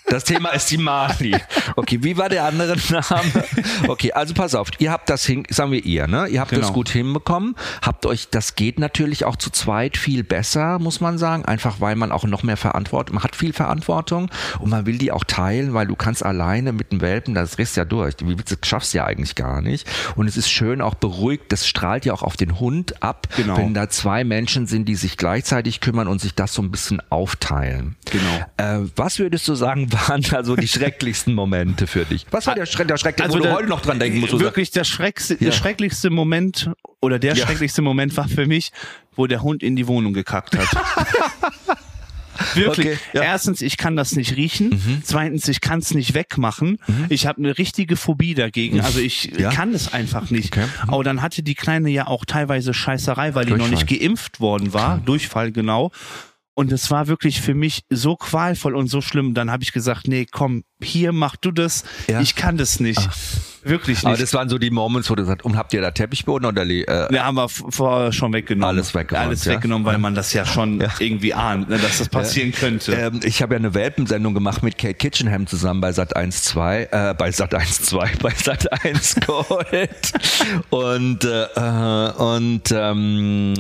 Das 0.09 0.23
Thema 0.23 0.49
ist 0.49 0.71
die 0.71 0.77
Mali. 0.77 1.35
Okay, 1.75 1.99
wie 2.03 2.17
war 2.17 2.29
der 2.29 2.45
andere 2.45 2.75
Name? 2.89 3.45
Okay, 3.87 4.11
also 4.11 4.33
pass 4.33 4.55
auf, 4.55 4.69
ihr 4.79 4.91
habt 4.91 5.09
das 5.09 5.25
hin, 5.25 5.43
sagen 5.49 5.71
wir 5.71 5.83
ihr, 5.85 6.07
ne? 6.07 6.27
Ihr 6.27 6.39
habt 6.41 6.51
das 6.51 6.59
Genau. 6.59 6.73
gut 6.73 6.89
hinbekommen, 6.89 7.55
habt 7.81 8.05
euch, 8.05 8.29
das 8.29 8.55
geht 8.55 8.79
natürlich 8.79 9.25
auch 9.25 9.35
zu 9.35 9.49
zweit 9.49 9.97
viel 9.97 10.23
besser, 10.23 10.79
muss 10.79 10.99
man 11.01 11.17
sagen, 11.17 11.45
einfach 11.45 11.79
weil 11.79 11.95
man 11.95 12.11
auch 12.11 12.23
noch 12.25 12.43
mehr 12.43 12.57
Verantwortung, 12.57 13.15
man 13.15 13.23
hat 13.23 13.35
viel 13.35 13.53
Verantwortung 13.53 14.29
und 14.59 14.69
man 14.69 14.85
will 14.85 14.97
die 14.97 15.11
auch 15.11 15.23
teilen, 15.23 15.73
weil 15.73 15.87
du 15.87 15.95
kannst 15.95 16.25
alleine 16.25 16.73
mit 16.73 16.91
dem 16.91 17.01
Welpen, 17.01 17.33
das 17.35 17.51
drehst 17.51 17.77
ja 17.77 17.85
durch, 17.85 18.15
wie 18.21 18.37
willst 18.37 18.51
du, 18.51 18.55
das 18.55 18.67
schaffst 18.67 18.93
du 18.93 18.97
ja 18.97 19.05
eigentlich 19.05 19.35
gar 19.35 19.61
nicht 19.61 19.87
und 20.15 20.27
es 20.27 20.37
ist 20.37 20.49
schön 20.49 20.81
auch 20.81 20.95
beruhigt, 20.95 21.51
das 21.51 21.67
strahlt 21.67 22.05
ja 22.05 22.13
auch 22.13 22.23
auf 22.23 22.35
den 22.37 22.59
Hund 22.59 23.01
ab, 23.03 23.27
Genau. 23.37 23.57
wenn 23.57 23.73
da 23.73 23.89
zwei 23.89 24.23
Menschen 24.23 24.67
sind, 24.67 24.85
die 24.85 24.95
sich 24.95 25.15
gleichzeitig 25.17 25.79
kümmern 25.81 26.07
und 26.07 26.19
sich 26.19 26.33
das 26.35 26.53
so 26.53 26.61
ein 26.61 26.71
bisschen 26.71 27.01
aufteilen. 27.09 27.95
Genau. 28.11 28.45
Äh, 28.83 28.87
was 28.95 29.19
würdest 29.19 29.47
du 29.47 29.55
sagen, 29.55 29.87
waren 30.07 30.21
da 30.21 30.43
so 30.43 30.55
die 30.55 30.67
schrecklichsten 30.69 31.33
Momente 31.33 31.87
für 31.87 32.05
dich? 32.05 32.25
Was 32.31 32.47
war 32.47 32.55
der, 32.55 32.65
Schreck, 32.65 32.87
der 32.87 32.97
schrecklichste, 32.97 33.33
wo 33.33 33.37
du 33.39 33.43
der- 33.43 33.53
heute 33.53 33.67
noch 33.69 33.81
dran 33.81 33.99
denken 33.99 34.19
musst? 34.19 34.33
wo 34.33 34.37
du 34.37 34.43
Wirklich 34.45 34.71
der, 34.71 34.83
schreckste, 34.83 35.33
Ja. 35.35 35.39
der 35.39 35.51
schrecklichste 35.51 36.09
Moment 36.09 36.69
oder 37.01 37.19
der 37.19 37.35
Ja. 37.35 37.45
schrecklichste 37.45 37.81
Moment 37.81 38.15
war 38.17 38.27
für 38.27 38.45
mich, 38.45 38.71
wo 39.15 39.27
der 39.27 39.41
Hund 39.41 39.63
in 39.63 39.75
die 39.75 39.87
Wohnung 39.87 40.13
gekackt 40.13 40.57
hat. 40.57 40.67
Wirklich. 42.55 42.87
Okay, 42.87 42.97
ja. 43.13 43.21
Mhm. 43.21 43.27
Erstens, 43.27 43.61
ich 43.61 43.75
kann 43.75 43.97
das 43.97 44.15
nicht 44.15 44.35
riechen. 44.37 45.01
Zweitens, 45.03 45.47
ich 45.49 45.59
kann 45.59 45.79
es 45.79 45.93
nicht 45.93 46.13
wegmachen. 46.13 46.79
Ich 47.09 47.27
habe 47.27 47.39
eine 47.39 47.57
richtige 47.57 47.97
Phobie 47.97 48.33
dagegen. 48.33 48.79
Also 48.79 48.99
ich 49.01 49.25
Ja. 49.37 49.49
kann 49.51 49.73
es 49.73 49.91
einfach 49.93 50.29
nicht. 50.29 50.55
Okay. 50.55 50.65
Mhm. 50.85 50.89
Aber 50.89 51.03
dann 51.03 51.21
hatte 51.21 51.43
die 51.43 51.53
Kleine 51.55 51.89
ja 51.89 52.07
auch 52.07 52.23
teilweise 52.23 52.73
Scheißerei, 52.73 53.35
weil 53.35 53.43
die 53.45 53.51
noch 53.51 53.67
Durchfall. 53.67 53.85
nicht 53.85 54.01
geimpft 54.01 54.39
worden 54.39 54.73
war. 54.73 54.99
Durchfall, 54.99 55.51
genau. 55.51 55.91
Und 56.59 56.73
es 56.73 56.91
war 56.91 57.07
wirklich 57.07 57.39
für 57.39 57.53
mich 57.53 57.85
so 57.89 58.17
qualvoll 58.17 58.75
und 58.75 58.87
so 58.87 58.99
schlimm. 58.99 59.33
Dann 59.33 59.49
habe 59.49 59.63
ich 59.63 59.71
gesagt, 59.71 60.09
nee, 60.09 60.27
komm, 60.29 60.65
hier 60.83 61.13
mach 61.13 61.37
du 61.37 61.51
das. 61.51 61.85
Ja. 62.09 62.19
Ich 62.19 62.35
kann 62.35 62.57
das 62.57 62.81
nicht. 62.81 62.99
Wirklich 63.63 63.99
Aber 63.99 64.09
nicht. 64.09 64.23
das 64.23 64.33
waren 64.33 64.49
so 64.49 64.57
die 64.57 64.69
Moments, 64.69 65.09
wo 65.09 65.15
du 65.15 65.21
gesagt 65.23 65.45
und 65.45 65.55
habt 65.55 65.73
ihr 65.73 65.79
da 65.79 65.91
Teppichboden 65.91 66.45
oder 66.45 66.63
äh, 66.63 66.83
Ne, 67.11 67.23
haben 67.23 67.35
wir 67.35 67.47
vorher 67.47 68.11
schon 68.11 68.33
weggenommen. 68.33 68.75
Alles 68.75 68.93
weggeräumt, 68.93 69.27
Alles 69.27 69.45
ja? 69.45 69.53
weggenommen, 69.53 69.85
weil 69.85 69.99
man 69.99 70.15
das 70.15 70.33
ja 70.33 70.45
schon 70.45 70.83
irgendwie 70.99 71.33
ahnt, 71.33 71.69
ne, 71.69 71.77
dass 71.77 71.99
das 71.99 72.09
passieren 72.09 72.51
könnte. 72.51 72.91
Ähm, 72.91 73.21
ich 73.23 73.41
habe 73.41 73.53
ja 73.53 73.59
eine 73.59 73.73
Welpensendung 73.73 74.33
gemacht 74.33 74.61
mit 74.61 74.77
Kate 74.77 74.95
Kitchenham 74.95 75.47
zusammen 75.47 75.79
bei 75.79 75.93
Sat 75.93 76.13
1 76.17 76.43
2, 76.43 76.89
äh, 76.91 77.13
bei 77.17 77.31
Sat 77.31 77.55
1 77.55 77.83
2, 77.83 78.11
bei 78.21 78.31
Sat 78.31 78.83
1 78.83 79.15
Gold. 79.25 80.11
und 80.71 81.23
äh, 81.23 81.43
äh, 81.55 82.11
und 82.11 82.63
ähm, 82.73 83.53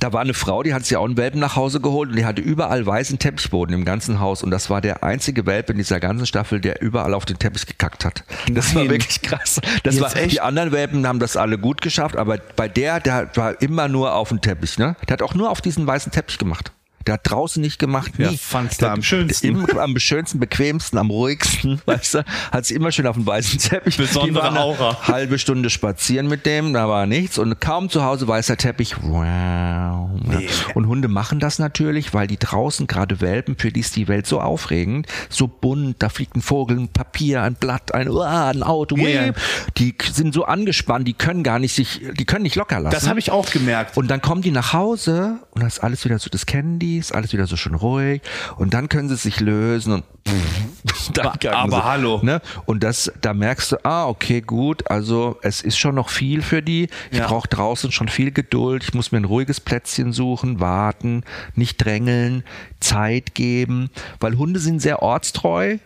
da 0.00 0.12
war 0.12 0.20
eine 0.20 0.34
Frau, 0.34 0.62
die 0.62 0.74
hat 0.74 0.84
sich 0.84 0.96
auch 0.96 1.04
einen 1.04 1.16
Welpen 1.16 1.40
nach 1.40 1.56
Hause 1.56 1.80
geholt 1.80 2.10
und 2.10 2.16
die 2.16 2.24
hatte 2.24 2.42
überall 2.42 2.84
weißen 2.84 3.18
Teppichboden 3.18 3.74
im 3.74 3.84
ganzen 3.84 4.20
Haus 4.20 4.42
und 4.42 4.50
das 4.50 4.70
war 4.70 4.80
der 4.80 5.02
einzige 5.02 5.46
Welpe 5.46 5.72
in 5.72 5.78
dieser 5.78 6.00
ganzen 6.00 6.26
Staffel, 6.26 6.60
der 6.60 6.82
überall 6.82 7.14
auf 7.14 7.24
den 7.24 7.38
Teppich 7.38 7.66
gekackt 7.66 8.04
hat. 8.04 8.24
Das 8.50 8.74
war 8.74 8.82
Nein. 8.82 8.92
wirklich 8.92 9.22
krass. 9.22 9.60
Das 9.82 9.94
Jetzt 9.94 10.02
war, 10.02 10.16
echt? 10.16 10.32
die 10.32 10.40
anderen 10.40 10.72
Welpen 10.72 11.06
haben 11.06 11.18
das 11.18 11.36
alle 11.36 11.58
gut 11.58 11.80
geschafft, 11.80 12.16
aber 12.16 12.38
bei 12.56 12.68
der, 12.68 13.00
der 13.00 13.30
war 13.34 13.60
immer 13.62 13.88
nur 13.88 14.14
auf 14.14 14.28
dem 14.28 14.40
Teppich, 14.40 14.78
ne? 14.78 14.96
Der 15.08 15.14
hat 15.14 15.22
auch 15.22 15.34
nur 15.34 15.50
auf 15.50 15.60
diesen 15.60 15.86
weißen 15.86 16.12
Teppich 16.12 16.38
gemacht. 16.38 16.72
Der 17.06 17.14
hat 17.14 17.30
draußen 17.30 17.60
nicht 17.60 17.78
gemacht, 17.78 18.18
nie. 18.18 18.24
Ja, 18.24 18.32
fand's 18.32 18.78
da 18.78 18.92
am 18.92 19.02
schönsten. 19.02 19.46
Immer 19.46 19.78
am 19.80 19.98
schönsten, 19.98 20.38
bequemsten, 20.40 20.98
am 20.98 21.10
ruhigsten, 21.10 21.80
weißt 21.86 22.14
du, 22.14 22.24
hat 22.52 22.64
sie 22.66 22.74
immer 22.74 22.92
schön 22.92 23.06
auf 23.06 23.16
dem 23.16 23.26
weißen 23.26 23.58
Teppich. 23.58 23.96
Besondere 23.96 24.58
Aura. 24.58 25.06
Halbe 25.06 25.38
Stunde 25.38 25.70
spazieren 25.70 26.28
mit 26.28 26.46
dem, 26.46 26.72
da 26.72 26.88
war 26.88 27.06
nichts 27.06 27.38
und 27.38 27.60
kaum 27.60 27.90
zu 27.90 28.04
Hause 28.04 28.26
weißer 28.26 28.56
Teppich. 28.56 28.96
Wow. 29.02 30.10
Nee. 30.22 30.48
Und 30.74 30.86
Hunde 30.86 31.08
machen 31.08 31.40
das 31.40 31.58
natürlich, 31.58 32.14
weil 32.14 32.26
die 32.26 32.38
draußen, 32.38 32.86
gerade 32.86 33.20
Welpen, 33.20 33.56
für 33.58 33.70
die 33.70 33.80
ist 33.80 33.96
die 33.96 34.08
Welt 34.08 34.26
so 34.26 34.40
aufregend, 34.40 35.06
so 35.28 35.46
bunt, 35.46 36.02
da 36.02 36.08
fliegt 36.08 36.36
ein 36.36 36.42
Vogel, 36.42 36.78
ein 36.78 36.88
Papier, 36.88 37.42
ein 37.42 37.54
Blatt, 37.54 37.94
ein, 37.94 38.08
uah, 38.08 38.48
ein 38.48 38.62
Auto, 38.62 38.96
whip. 38.96 39.36
die 39.76 39.94
sind 40.12 40.34
so 40.34 40.44
angespannt, 40.44 41.06
die 41.06 41.14
können 41.14 41.42
gar 41.42 41.58
nicht 41.58 41.74
sich, 41.74 42.00
die 42.12 42.24
können 42.24 42.42
nicht 42.42 42.56
locker 42.56 42.80
lassen. 42.80 42.94
das 42.94 43.08
habe 43.08 43.18
ich 43.18 43.30
auch 43.30 43.50
gemerkt. 43.50 43.96
Und 43.96 44.08
dann 44.08 44.22
kommen 44.22 44.42
die 44.42 44.50
nach 44.50 44.72
Hause 44.72 45.38
und 45.50 45.62
das 45.62 45.74
ist 45.74 45.80
alles 45.80 46.04
wieder 46.04 46.18
so, 46.18 46.30
das 46.30 46.46
kennen 46.46 46.78
die, 46.78 46.93
ist 46.98 47.14
alles 47.14 47.32
wieder 47.32 47.46
so 47.46 47.56
schön 47.56 47.74
ruhig 47.74 48.22
und 48.56 48.74
dann 48.74 48.88
können 48.88 49.08
sie 49.08 49.16
sich 49.16 49.40
lösen 49.40 49.92
und 49.92 50.04
dann 51.14 51.24
kacken 51.38 51.50
aber 51.50 51.76
sie, 51.76 51.84
hallo. 51.84 52.20
Ne? 52.22 52.40
Und 52.66 52.82
das, 52.82 53.12
da 53.20 53.34
merkst 53.34 53.72
du, 53.72 53.84
ah, 53.84 54.06
okay, 54.06 54.40
gut, 54.40 54.90
also 54.90 55.38
es 55.42 55.60
ist 55.60 55.76
schon 55.78 55.94
noch 55.94 56.08
viel 56.08 56.42
für 56.42 56.62
die. 56.62 56.88
Ich 57.10 57.18
Ja. 57.18 57.26
brauche 57.26 57.48
draußen 57.48 57.92
schon 57.92 58.08
viel 58.08 58.30
Geduld. 58.30 58.84
Ich 58.84 58.94
muss 58.94 59.12
mir 59.12 59.18
ein 59.18 59.24
ruhiges 59.24 59.60
Plätzchen 59.60 60.12
suchen, 60.12 60.60
warten, 60.60 61.24
nicht 61.54 61.76
drängeln, 61.84 62.44
Zeit 62.80 63.34
geben, 63.34 63.90
weil 64.20 64.36
Hunde 64.38 64.60
sind 64.60 64.80
sehr 64.80 65.02
ortstreu. 65.02 65.78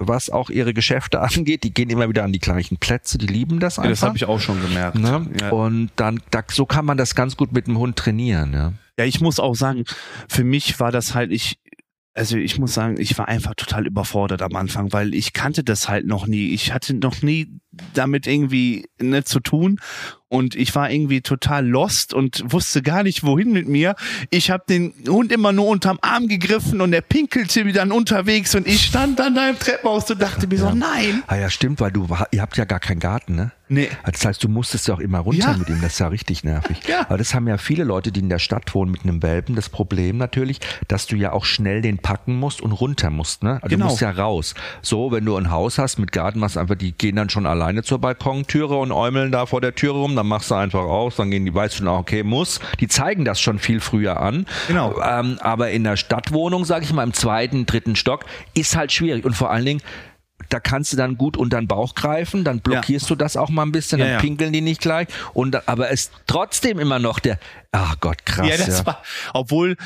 Was 0.00 0.28
auch 0.28 0.50
ihre 0.50 0.74
Geschäfte 0.74 1.20
angeht, 1.22 1.62
die 1.62 1.72
gehen 1.72 1.88
immer 1.88 2.08
wieder 2.08 2.24
an 2.24 2.32
die 2.32 2.40
gleichen 2.40 2.78
Plätze, 2.78 3.16
die 3.16 3.28
lieben 3.28 3.60
das 3.60 3.78
einfach. 3.78 3.84
Ja, 3.84 3.90
das 3.90 4.02
habe 4.02 4.16
ich 4.16 4.24
auch 4.24 4.40
schon 4.40 4.60
gemerkt. 4.60 4.98
Ne? 4.98 5.26
Ja. 5.40 5.50
Und 5.50 5.90
dann, 5.96 6.20
da, 6.32 6.42
so 6.50 6.66
kann 6.66 6.84
man 6.84 6.96
das 6.98 7.14
ganz 7.14 7.36
gut 7.36 7.52
mit 7.52 7.68
dem 7.68 7.78
Hund 7.78 7.94
trainieren. 7.96 8.52
Ja. 8.52 8.72
Ja, 8.98 9.04
ich 9.04 9.20
muss 9.20 9.40
auch 9.40 9.54
sagen, 9.54 9.84
für 10.28 10.44
mich 10.44 10.78
war 10.78 10.92
das 10.92 11.14
halt, 11.14 11.32
ich, 11.32 11.58
also 12.14 12.36
ich 12.36 12.58
muss 12.58 12.74
sagen, 12.74 12.98
ich 12.98 13.18
war 13.18 13.28
einfach 13.28 13.54
total 13.56 13.86
überfordert 13.86 14.42
am 14.42 14.54
Anfang, 14.54 14.92
weil 14.92 15.14
ich 15.14 15.32
kannte 15.32 15.64
das 15.64 15.88
halt 15.88 16.06
noch 16.06 16.26
nie. 16.26 16.50
Ich 16.54 16.72
hatte 16.72 16.94
noch 16.94 17.22
nie 17.22 17.58
damit 17.94 18.26
irgendwie 18.26 18.86
ne, 19.00 19.24
zu 19.24 19.40
tun 19.40 19.78
und 20.28 20.56
ich 20.56 20.74
war 20.74 20.90
irgendwie 20.90 21.20
total 21.20 21.64
lost 21.66 22.12
und 22.12 22.42
wusste 22.52 22.82
gar 22.82 23.04
nicht, 23.04 23.22
wohin 23.24 23.52
mit 23.52 23.68
mir. 23.68 23.94
Ich 24.30 24.50
habe 24.50 24.64
den 24.68 24.92
Hund 25.08 25.30
immer 25.30 25.52
nur 25.52 25.66
unterm 25.68 25.98
Arm 26.02 26.26
gegriffen 26.26 26.80
und 26.80 26.92
er 26.92 27.02
pinkelte 27.02 27.64
mir 27.64 27.72
dann 27.72 27.92
unterwegs 27.92 28.54
und 28.56 28.66
ich 28.66 28.84
stand 28.84 29.18
dann 29.20 29.34
da 29.36 29.48
im 29.50 29.58
Treppenhaus 29.58 30.10
und 30.10 30.20
dachte 30.20 30.48
mir 30.48 30.58
so, 30.58 30.70
nein. 30.70 31.22
Ah 31.28 31.36
ja, 31.36 31.50
stimmt, 31.50 31.78
weil 31.80 31.92
du, 31.92 32.08
ihr 32.32 32.42
habt 32.42 32.56
ja 32.56 32.64
gar 32.64 32.80
keinen 32.80 32.98
Garten, 33.00 33.36
ne? 33.36 33.52
Nee. 33.68 33.88
Das 34.04 34.24
heißt, 34.24 34.44
du 34.44 34.48
musstest 34.48 34.88
ja 34.88 34.94
auch 34.94 35.00
immer 35.00 35.20
runter 35.20 35.52
Ja. 35.52 35.56
mit 35.56 35.68
ihm. 35.70 35.80
Das 35.80 35.94
ist 35.94 35.98
ja 35.98 36.08
richtig 36.08 36.44
nervig. 36.44 36.76
Ja. 36.86 37.00
Aber 37.08 37.16
das 37.16 37.32
haben 37.34 37.48
ja 37.48 37.56
viele 37.56 37.84
Leute, 37.84 38.12
die 38.12 38.20
in 38.20 38.28
der 38.28 38.38
Stadt 38.38 38.74
wohnen 38.74 38.90
mit 38.90 39.04
einem 39.04 39.22
Welpen. 39.22 39.54
Das 39.54 39.70
Problem 39.70 40.18
natürlich, 40.18 40.60
dass 40.86 41.06
du 41.06 41.16
ja 41.16 41.32
auch 41.32 41.44
schnell 41.46 41.80
den 41.80 41.96
packen 41.98 42.36
musst 42.38 42.60
und 42.60 42.72
runter 42.72 43.08
musst, 43.10 43.42
ne? 43.42 43.54
Also 43.62 43.68
Genau. 43.74 43.86
Du 43.86 43.90
musst 43.90 44.02
ja 44.02 44.10
raus. 44.10 44.54
So, 44.82 45.12
wenn 45.12 45.24
du 45.24 45.36
ein 45.36 45.50
Haus 45.50 45.78
hast 45.78 45.98
mit 45.98 46.12
Garten, 46.12 46.40
machst 46.40 46.56
du 46.56 46.60
einfach, 46.60 46.74
die 46.74 46.92
gehen 46.92 47.16
dann 47.16 47.30
schon 47.30 47.46
alleine 47.64 47.82
zur 47.82 47.98
Balkontüre 47.98 48.76
und 48.76 48.92
äumeln 48.92 49.32
da 49.32 49.46
vor 49.46 49.60
der 49.60 49.74
Tür 49.74 49.92
rum, 49.92 50.16
dann 50.16 50.26
machst 50.26 50.50
du 50.50 50.54
einfach 50.54 50.82
aus, 50.82 51.16
dann 51.16 51.30
gehen 51.30 51.46
die, 51.46 51.54
weißt 51.54 51.80
du 51.80 51.88
ah, 51.88 51.98
okay, 51.98 52.22
muss. 52.22 52.60
Die 52.80 52.88
zeigen 52.88 53.24
das 53.24 53.40
schon 53.40 53.58
viel 53.58 53.80
früher 53.80 54.20
an. 54.20 54.46
Genau. 54.68 55.00
Ähm, 55.00 55.38
aber 55.40 55.70
in 55.70 55.84
der 55.84 55.96
Stadtwohnung, 55.96 56.64
sag 56.64 56.82
ich 56.82 56.92
mal, 56.92 57.02
im 57.02 57.14
zweiten, 57.14 57.64
dritten 57.64 57.96
Stock, 57.96 58.26
ist 58.54 58.76
halt 58.76 58.92
schwierig. 58.92 59.24
Und 59.24 59.34
vor 59.34 59.50
allen 59.50 59.64
Dingen, 59.64 59.80
da 60.50 60.60
kannst 60.60 60.92
du 60.92 60.96
dann 60.96 61.16
gut 61.16 61.36
unter 61.36 61.58
den 61.58 61.66
Bauch 61.66 61.94
greifen, 61.94 62.44
dann 62.44 62.60
blockierst 62.60 63.08
du 63.08 63.14
das 63.14 63.36
auch 63.36 63.48
mal 63.48 63.62
ein 63.62 63.72
bisschen, 63.72 63.98
Ja, 63.98 64.04
dann 64.04 64.14
ja. 64.14 64.20
pinkeln 64.20 64.52
die 64.52 64.60
nicht 64.60 64.82
gleich. 64.82 65.08
Und 65.32 65.66
aber 65.66 65.90
es 65.90 66.10
trotzdem 66.26 66.78
immer 66.78 66.98
noch 66.98 67.18
der, 67.18 67.38
ach 67.72 67.98
Gott, 68.00 68.26
krass. 68.26 68.48
Ja, 68.48 68.56
das 68.58 68.84
war, 68.84 69.02
obwohl 69.32 69.76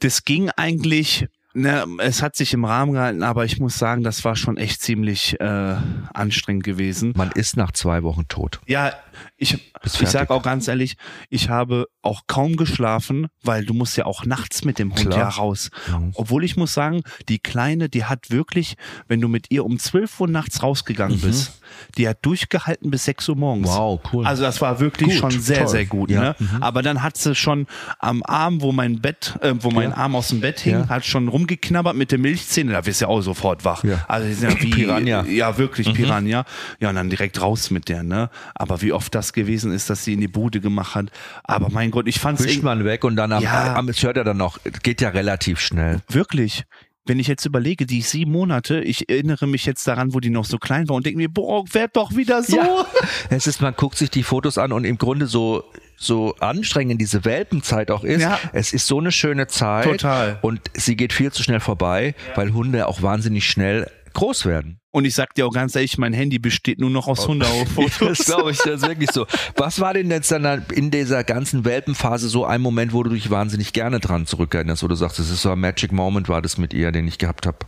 das 0.00 0.24
ging 0.24 0.50
eigentlich, 0.50 1.26
ne, 1.58 1.84
es 1.98 2.22
hat 2.22 2.36
sich 2.36 2.54
im 2.54 2.64
Rahmen 2.64 2.92
gehalten, 2.92 3.22
aber 3.22 3.44
ich 3.44 3.58
muss 3.58 3.78
sagen, 3.78 4.02
das 4.02 4.24
war 4.24 4.36
schon 4.36 4.56
echt 4.56 4.80
ziemlich 4.80 5.38
äh, 5.40 5.76
anstrengend 6.14 6.64
gewesen. 6.64 7.12
Man 7.16 7.30
ist 7.32 7.56
nach 7.56 7.72
zwei 7.72 8.02
Wochen 8.02 8.26
tot. 8.28 8.60
Ja, 8.66 8.92
ich, 9.36 9.54
ich 9.54 9.92
sag 9.92 10.08
fertig. 10.10 10.30
auch 10.30 10.42
ganz 10.42 10.68
ehrlich, 10.68 10.96
ich 11.30 11.48
habe 11.48 11.86
auch 12.02 12.22
kaum 12.26 12.56
geschlafen, 12.56 13.28
weil 13.42 13.64
du 13.64 13.74
musst 13.74 13.96
ja 13.96 14.06
auch 14.06 14.24
nachts 14.24 14.64
mit 14.64 14.78
dem 14.78 14.90
Hund 14.94 15.06
Klar. 15.10 15.18
ja 15.18 15.28
raus. 15.28 15.70
Mhm. 15.90 16.12
Obwohl 16.14 16.44
ich 16.44 16.56
muss 16.56 16.74
sagen, 16.74 17.02
die 17.28 17.38
Kleine, 17.38 17.88
die 17.88 18.04
hat 18.04 18.30
wirklich, 18.30 18.76
wenn 19.08 19.20
du 19.20 19.28
mit 19.28 19.46
ihr 19.50 19.64
um 19.64 19.78
12 19.78 20.20
Uhr 20.20 20.28
nachts 20.28 20.62
rausgegangen 20.62 21.20
bist, 21.20 21.60
die 21.96 22.08
hat 22.08 22.18
durchgehalten 22.24 22.90
bis 22.90 23.04
6 23.04 23.28
Uhr 23.30 23.36
morgens. 23.36 23.68
Mhm. 23.70 23.74
Wow, 23.74 24.00
cool. 24.12 24.26
Also 24.26 24.42
das 24.42 24.60
war 24.60 24.80
wirklich 24.80 25.20
Gut, 25.20 25.32
schon 25.32 25.40
sehr, 25.40 25.58
toll. 25.60 25.68
sehr 25.68 25.86
gut. 25.86 26.10
Ja, 26.10 26.20
Ne? 26.20 26.36
mhm. 26.38 26.62
Aber 26.62 26.82
dann 26.82 27.02
hat 27.02 27.16
sie 27.16 27.34
schon 27.34 27.66
am 27.98 28.22
Arm, 28.24 28.60
wo 28.62 28.72
mein 28.72 29.00
Bett, 29.00 29.34
äh, 29.42 29.54
wo 29.60 29.70
mein 29.70 29.90
Ja. 29.90 29.96
Arm 29.96 30.16
aus 30.16 30.28
dem 30.28 30.40
Bett 30.40 30.60
hing, 30.60 30.72
Ja. 30.80 30.88
hat 30.88 31.04
schon 31.04 31.28
rumgeknabbert 31.28 31.94
mit 31.96 32.10
der 32.12 32.18
Milchzähne. 32.18 32.72
Da 32.72 32.84
wirst 32.86 33.00
du 33.00 33.04
ja 33.04 33.08
auch 33.10 33.20
sofort 33.20 33.64
wach. 33.64 33.84
Ja. 33.84 34.04
Also 34.08 34.46
ja 34.46 34.52
wie 34.60 34.70
Piranha. 34.70 35.24
Ja, 35.24 35.58
wirklich 35.58 35.92
Piranha. 35.92 36.44
Ja, 36.80 36.88
und 36.88 36.94
dann 36.94 37.10
direkt 37.10 37.40
raus 37.40 37.70
mit 37.70 37.88
der. 37.88 38.02
Ne? 38.02 38.30
Aber 38.54 38.80
wie 38.82 38.92
oft 38.92 39.07
das 39.10 39.32
gewesen 39.32 39.72
ist, 39.72 39.90
dass 39.90 40.04
sie 40.04 40.14
in 40.14 40.20
die 40.20 40.28
Bude 40.28 40.60
gemacht 40.60 40.94
hat. 40.94 41.06
Aber 41.44 41.68
mein 41.70 41.90
Gott, 41.90 42.06
ich 42.08 42.18
fand's 42.20 42.44
Wischt 42.44 42.62
man 42.62 42.84
weg 42.84 43.04
und 43.04 43.16
dann 43.16 43.32
am, 43.32 43.42
Ja. 43.42 43.74
am 43.74 43.88
hört 43.88 44.16
ja 44.16 44.24
dann 44.24 44.36
noch, 44.36 44.58
geht 44.82 45.00
ja 45.00 45.08
relativ 45.10 45.60
schnell. 45.60 46.00
wirklich. 46.08 46.64
Wenn 47.06 47.18
ich 47.18 47.26
jetzt 47.26 47.46
überlege, 47.46 47.86
die 47.86 48.02
sieben 48.02 48.32
Monate, 48.32 48.80
ich 48.82 49.08
erinnere 49.08 49.46
mich 49.46 49.64
jetzt 49.64 49.88
daran, 49.88 50.12
wo 50.12 50.20
die 50.20 50.28
noch 50.28 50.44
so 50.44 50.58
klein 50.58 50.90
war 50.90 50.96
und 50.96 51.06
denke 51.06 51.16
mir, 51.16 51.30
boah, 51.30 51.64
werd 51.72 51.96
doch 51.96 52.14
wieder 52.14 52.42
so. 52.42 52.56
Ja. 52.56 52.84
Es 53.30 53.46
ist, 53.46 53.62
man 53.62 53.72
guckt 53.74 53.96
sich 53.96 54.10
die 54.10 54.22
Fotos 54.22 54.58
an 54.58 54.72
und 54.72 54.84
im 54.84 54.98
Grunde 54.98 55.26
so, 55.26 55.64
so 55.96 56.34
anstrengend 56.40 57.00
diese 57.00 57.24
Welpenzeit 57.24 57.90
auch 57.90 58.04
ist. 58.04 58.20
Ja. 58.20 58.38
Es 58.52 58.74
ist 58.74 58.86
so 58.86 58.98
eine 58.98 59.10
schöne 59.10 59.46
Zeit. 59.46 59.84
Total. 59.84 60.38
Und 60.42 60.60
sie 60.74 60.96
geht 60.96 61.14
viel 61.14 61.32
zu 61.32 61.42
schnell 61.42 61.60
vorbei, 61.60 62.14
weil 62.34 62.52
Hunde 62.52 62.86
auch 62.86 63.00
wahnsinnig 63.00 63.48
schnell 63.48 63.90
groß 64.12 64.44
werden. 64.44 64.78
Und 64.98 65.04
ich 65.04 65.14
sag 65.14 65.32
dir 65.34 65.46
auch 65.46 65.52
ganz 65.52 65.76
ehrlich, 65.76 65.96
mein 65.96 66.12
Handy 66.12 66.40
besteht 66.40 66.80
nur 66.80 66.90
noch 66.90 67.06
aus 67.06 67.18
Das 67.18 67.28
Hundefotos. 67.28 68.18
glaube 68.26 68.50
ich, 68.50 68.58
das 68.58 68.82
ist 68.82 68.88
wirklich 68.88 69.12
so. 69.12 69.28
Was 69.54 69.78
war 69.78 69.94
denn 69.94 70.10
jetzt 70.10 70.32
dann 70.32 70.64
in 70.74 70.90
dieser 70.90 71.22
ganzen 71.22 71.64
Welpenphase 71.64 72.28
so 72.28 72.44
ein 72.44 72.60
Moment, 72.60 72.92
wo 72.92 73.04
du 73.04 73.10
dich 73.10 73.30
wahnsinnig 73.30 73.72
gerne 73.72 74.00
dran 74.00 74.26
zurückerinnerst, 74.26 74.82
wo 74.82 74.88
du 74.88 74.96
sagst, 74.96 75.20
das 75.20 75.30
ist 75.30 75.42
so 75.42 75.52
ein 75.52 75.60
Magic 75.60 75.92
Moment, 75.92 76.28
war 76.28 76.42
das 76.42 76.58
mit 76.58 76.74
ihr, 76.74 76.90
den 76.90 77.06
ich 77.06 77.18
gehabt 77.18 77.46
habe? 77.46 77.58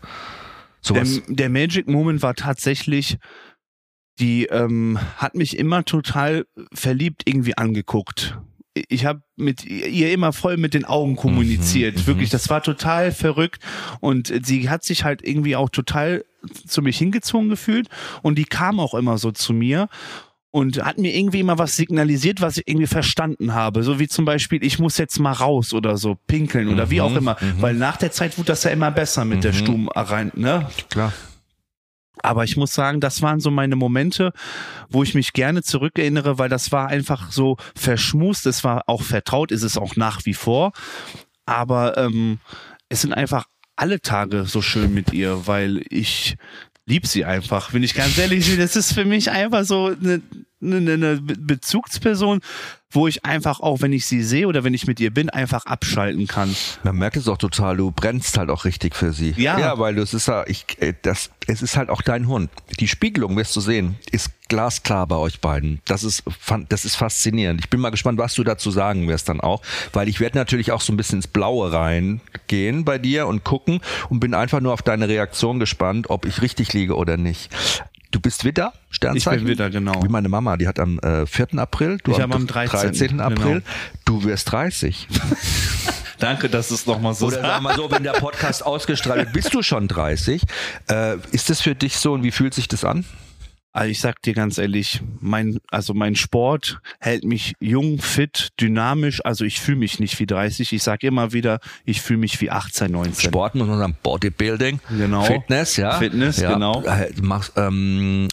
Der, 0.88 1.06
Sowas. 1.06 1.22
der 1.28 1.50
Magic 1.50 1.86
Moment 1.86 2.20
war 2.20 2.34
tatsächlich, 2.34 3.16
die 4.18 4.46
ähm, 4.46 4.98
hat 5.16 5.36
mich 5.36 5.56
immer 5.56 5.84
total 5.84 6.46
verliebt 6.74 7.22
irgendwie 7.26 7.56
angeguckt. 7.56 8.40
Ich 8.88 9.04
habe 9.04 9.22
mit 9.36 9.64
ihr 9.64 10.12
immer 10.12 10.32
voll 10.32 10.56
mit 10.56 10.74
den 10.74 10.84
Augen 10.84 11.16
kommuniziert. 11.16 11.96
Mhm, 11.96 12.06
Wirklich, 12.06 12.30
das 12.30 12.48
war 12.48 12.62
total 12.62 13.12
verrückt. 13.12 13.62
Und 14.00 14.32
sie 14.44 14.68
hat 14.68 14.84
sich 14.84 15.04
halt 15.04 15.22
irgendwie 15.22 15.56
auch 15.56 15.70
total 15.70 16.24
zu 16.66 16.82
mich 16.82 16.98
hingezogen 16.98 17.48
gefühlt. 17.48 17.88
Und 18.22 18.36
die 18.38 18.44
kam 18.44 18.80
auch 18.80 18.94
immer 18.94 19.18
so 19.18 19.30
zu 19.30 19.52
mir 19.52 19.88
und 20.52 20.84
hat 20.84 20.98
mir 20.98 21.14
irgendwie 21.14 21.40
immer 21.40 21.58
was 21.58 21.76
signalisiert, 21.76 22.40
was 22.40 22.56
ich 22.58 22.66
irgendwie 22.66 22.88
verstanden 22.88 23.54
habe. 23.54 23.82
So 23.82 23.98
wie 23.98 24.08
zum 24.08 24.24
Beispiel, 24.24 24.64
ich 24.64 24.78
muss 24.78 24.98
jetzt 24.98 25.18
mal 25.20 25.32
raus 25.32 25.72
oder 25.72 25.96
so 25.96 26.16
pinkeln 26.26 26.68
oder 26.68 26.90
wie 26.90 27.00
auch 27.00 27.14
immer. 27.14 27.36
Weil 27.60 27.74
nach 27.74 27.96
der 27.96 28.10
Zeit 28.10 28.36
wurde 28.36 28.48
das 28.48 28.64
ja 28.64 28.70
immer 28.70 28.90
besser 28.90 29.24
mit 29.24 29.44
der 29.44 29.52
Stuben 29.52 29.88
rein, 29.90 30.32
ne? 30.34 30.68
Klar. 30.88 31.12
Aber 32.22 32.44
ich 32.44 32.56
muss 32.56 32.74
sagen, 32.74 33.00
das 33.00 33.22
waren 33.22 33.40
so 33.40 33.50
meine 33.50 33.76
Momente, 33.76 34.33
wo 34.88 35.02
ich 35.02 35.14
mich 35.14 35.33
gerne 35.33 35.62
zurückerinnere, 35.62 36.38
weil 36.38 36.48
das 36.48 36.72
war 36.72 36.88
einfach 36.88 37.33
so 37.33 37.56
verschmust, 37.74 38.46
es 38.46 38.64
war 38.64 38.85
auch 38.87 39.02
vertraut, 39.02 39.52
ist 39.52 39.62
es 39.62 39.78
auch 39.78 39.96
nach 39.96 40.24
wie 40.26 40.35
vor. 40.35 40.72
Aber 41.46 41.96
ähm, 41.96 42.38
es 42.88 43.02
sind 43.02 43.12
einfach 43.12 43.44
alle 43.76 44.00
Tage 44.00 44.44
so 44.44 44.61
schön 44.61 44.92
mit 44.92 45.12
ihr, 45.12 45.46
weil 45.46 45.83
ich 45.88 46.37
lieb 46.87 47.06
sie 47.06 47.24
einfach, 47.24 47.70
bin 47.70 47.83
ich 47.83 47.94
ganz 47.94 48.18
ehrlich. 48.18 48.56
Das 48.56 48.76
ist 48.76 48.92
für 48.92 49.04
mich 49.04 49.30
einfach 49.30 49.64
so 49.64 49.87
eine, 49.87 50.20
eine, 50.62 50.92
eine 50.92 51.20
Bezugsperson, 51.20 52.40
wo 52.90 53.07
ich 53.07 53.25
einfach 53.25 53.61
auch, 53.61 53.81
wenn 53.83 53.92
ich 53.92 54.07
sie 54.07 54.23
sehe 54.23 54.49
oder 54.49 54.64
wenn 54.64 54.75
ich 54.75 54.87
mit 54.87 54.99
ihr 54.99 55.12
bin, 55.12 55.31
einfach 55.31 55.64
abschalten 55.66 56.27
kann. 56.27 56.55
Man 56.83 56.96
merkt 56.96 57.16
es 57.16 57.29
auch 57.29 57.38
total, 57.38 57.77
du 57.77 57.92
brennst 57.92 58.37
halt 58.37 58.51
auch 58.51 58.64
richtig 58.64 58.96
für 58.96 59.12
sie. 59.12 59.33
Ja. 59.37 59.59
Ja, 59.59 59.79
weil 59.79 59.94
du, 59.94 60.03
es 60.03 60.12
ist 60.12 60.27
ja, 60.27 60.44
ich, 60.46 60.64
äh, 60.81 60.94
das, 61.03 61.31
es 61.46 61.62
ist 61.62 61.77
halt 61.77 61.88
auch 61.88 62.03
dein 62.03 62.27
Hund. 62.27 62.51
Die 62.81 62.88
Spiegelung, 62.88 63.37
wirst 63.37 63.55
du 63.55 63.61
sehen, 63.61 63.96
ist 64.11 64.31
glasklar 64.49 65.07
bei 65.07 65.16
euch 65.16 65.40
beiden. 65.40 65.81
Das 65.85 66.03
ist, 66.03 66.25
das 66.68 66.85
ist 66.85 66.96
faszinierend. 66.96 67.61
Ich 67.61 67.70
bin 67.70 67.79
mal 67.79 67.90
gespannt, 67.90 68.18
was 68.18 68.35
du 68.35 68.42
dazu 68.42 68.73
sagen 68.73 69.07
wirst 69.07 69.29
dann 69.29 69.40
auch, 69.40 69.62
weil 69.92 70.09
ich 70.09 70.18
werde 70.18 70.37
natürlich 70.37 70.73
auch 70.73 70.81
so 70.81 70.92
ein 70.92 70.96
bisschen 70.96 71.18
ins 71.18 71.29
Blaue 71.29 71.73
reingehen 71.73 72.85
bei 72.85 72.99
dir 72.99 73.29
und 73.29 73.44
gucken 73.44 73.81
und 74.09 74.18
bin 74.18 74.35
einfach 74.35 74.61
nur 74.61 74.73
auf 74.73 74.83
deine 74.83 75.09
Reaktion 75.09 75.61
gespannt, 75.61 76.11
ob 76.11 76.25
ich 76.25 76.42
richtig 76.42 76.73
liege 76.73 76.96
oder 76.96 77.16
nicht. 77.16 77.51
Du 78.11 78.18
bist 78.18 78.44
Widder, 78.44 78.73
Sternzeichen? 78.90 79.38
Ich 79.38 79.44
bin 79.44 79.53
Widder, 79.53 79.70
genau. 79.70 80.03
Wie 80.03 80.09
meine 80.09 80.29
Mama, 80.29 80.57
die 80.57 80.66
hat 80.66 80.81
am 80.81 80.99
äh, 80.99 81.27
4. 81.27 81.59
April, 81.59 81.99
du 82.03 82.11
Ich 82.11 82.20
habe 82.20 82.35
am 82.35 82.46
13., 82.46 83.20
April. 83.20 83.44
genau. 83.44 83.61
Du 84.05 84.25
wirst 84.25 84.51
30. 84.51 85.07
Danke, 86.18 86.49
dass 86.51 86.70
es 86.70 86.87
nochmal 86.87 87.14
so 87.14 87.27
Oder 87.27 87.40
sag 87.40 87.62
mal 87.62 87.75
so, 87.77 87.90
wenn 87.90 88.03
der 88.03 88.12
Podcast 88.12 88.66
ausgestrahlt 88.66 89.27
wird, 89.27 89.33
bist 89.33 89.55
du 89.55 89.62
schon 89.62 89.88
30. 89.88 90.42
Äh, 90.90 91.16
ist 91.31 91.51
das 91.51 91.61
für 91.61 91.75
dich 91.75 91.96
so 91.99 92.12
und 92.12 92.23
wie 92.25 92.31
fühlt 92.31 92.53
sich 92.53 92.68
das 92.68 92.85
an? 92.85 93.05
Also 93.72 93.88
ich 93.88 94.00
sag 94.00 94.20
dir 94.22 94.35
ganz 94.35 94.59
ehrlich, 94.59 95.00
mein, 95.20 95.61
also 95.70 95.94
mein 95.94 96.16
Sport 96.16 96.80
hält 96.98 97.22
mich 97.22 97.54
jung, 97.61 98.00
fit, 98.00 98.48
dynamisch. 98.61 99.24
Also 99.24 99.44
ich 99.44 99.61
fühle 99.61 99.76
mich 99.78 100.00
nicht 100.00 100.18
wie 100.18 100.26
30. 100.26 100.72
Ich 100.72 100.83
sag 100.83 101.04
immer 101.04 101.33
wieder, 101.33 101.61
ich 101.85 102.00
fühle 102.02 102.18
mich 102.18 102.40
wie 102.40 102.50
18, 102.50 102.90
19. 102.90 103.28
Sport 103.30 103.54
muss 103.54 103.68
man 103.68 103.78
sagen, 103.78 103.96
Bodybuilding, 104.02 104.80
Genau. 104.90 105.22
Fitness, 105.22 105.76
ja. 105.76 105.92
Fitness, 105.98 106.38
ja. 106.40 106.54
genau. 106.54 106.83
Äh, 106.83 107.12
Du 107.14 107.22
machst 107.22 107.52
ähm, 107.56 108.26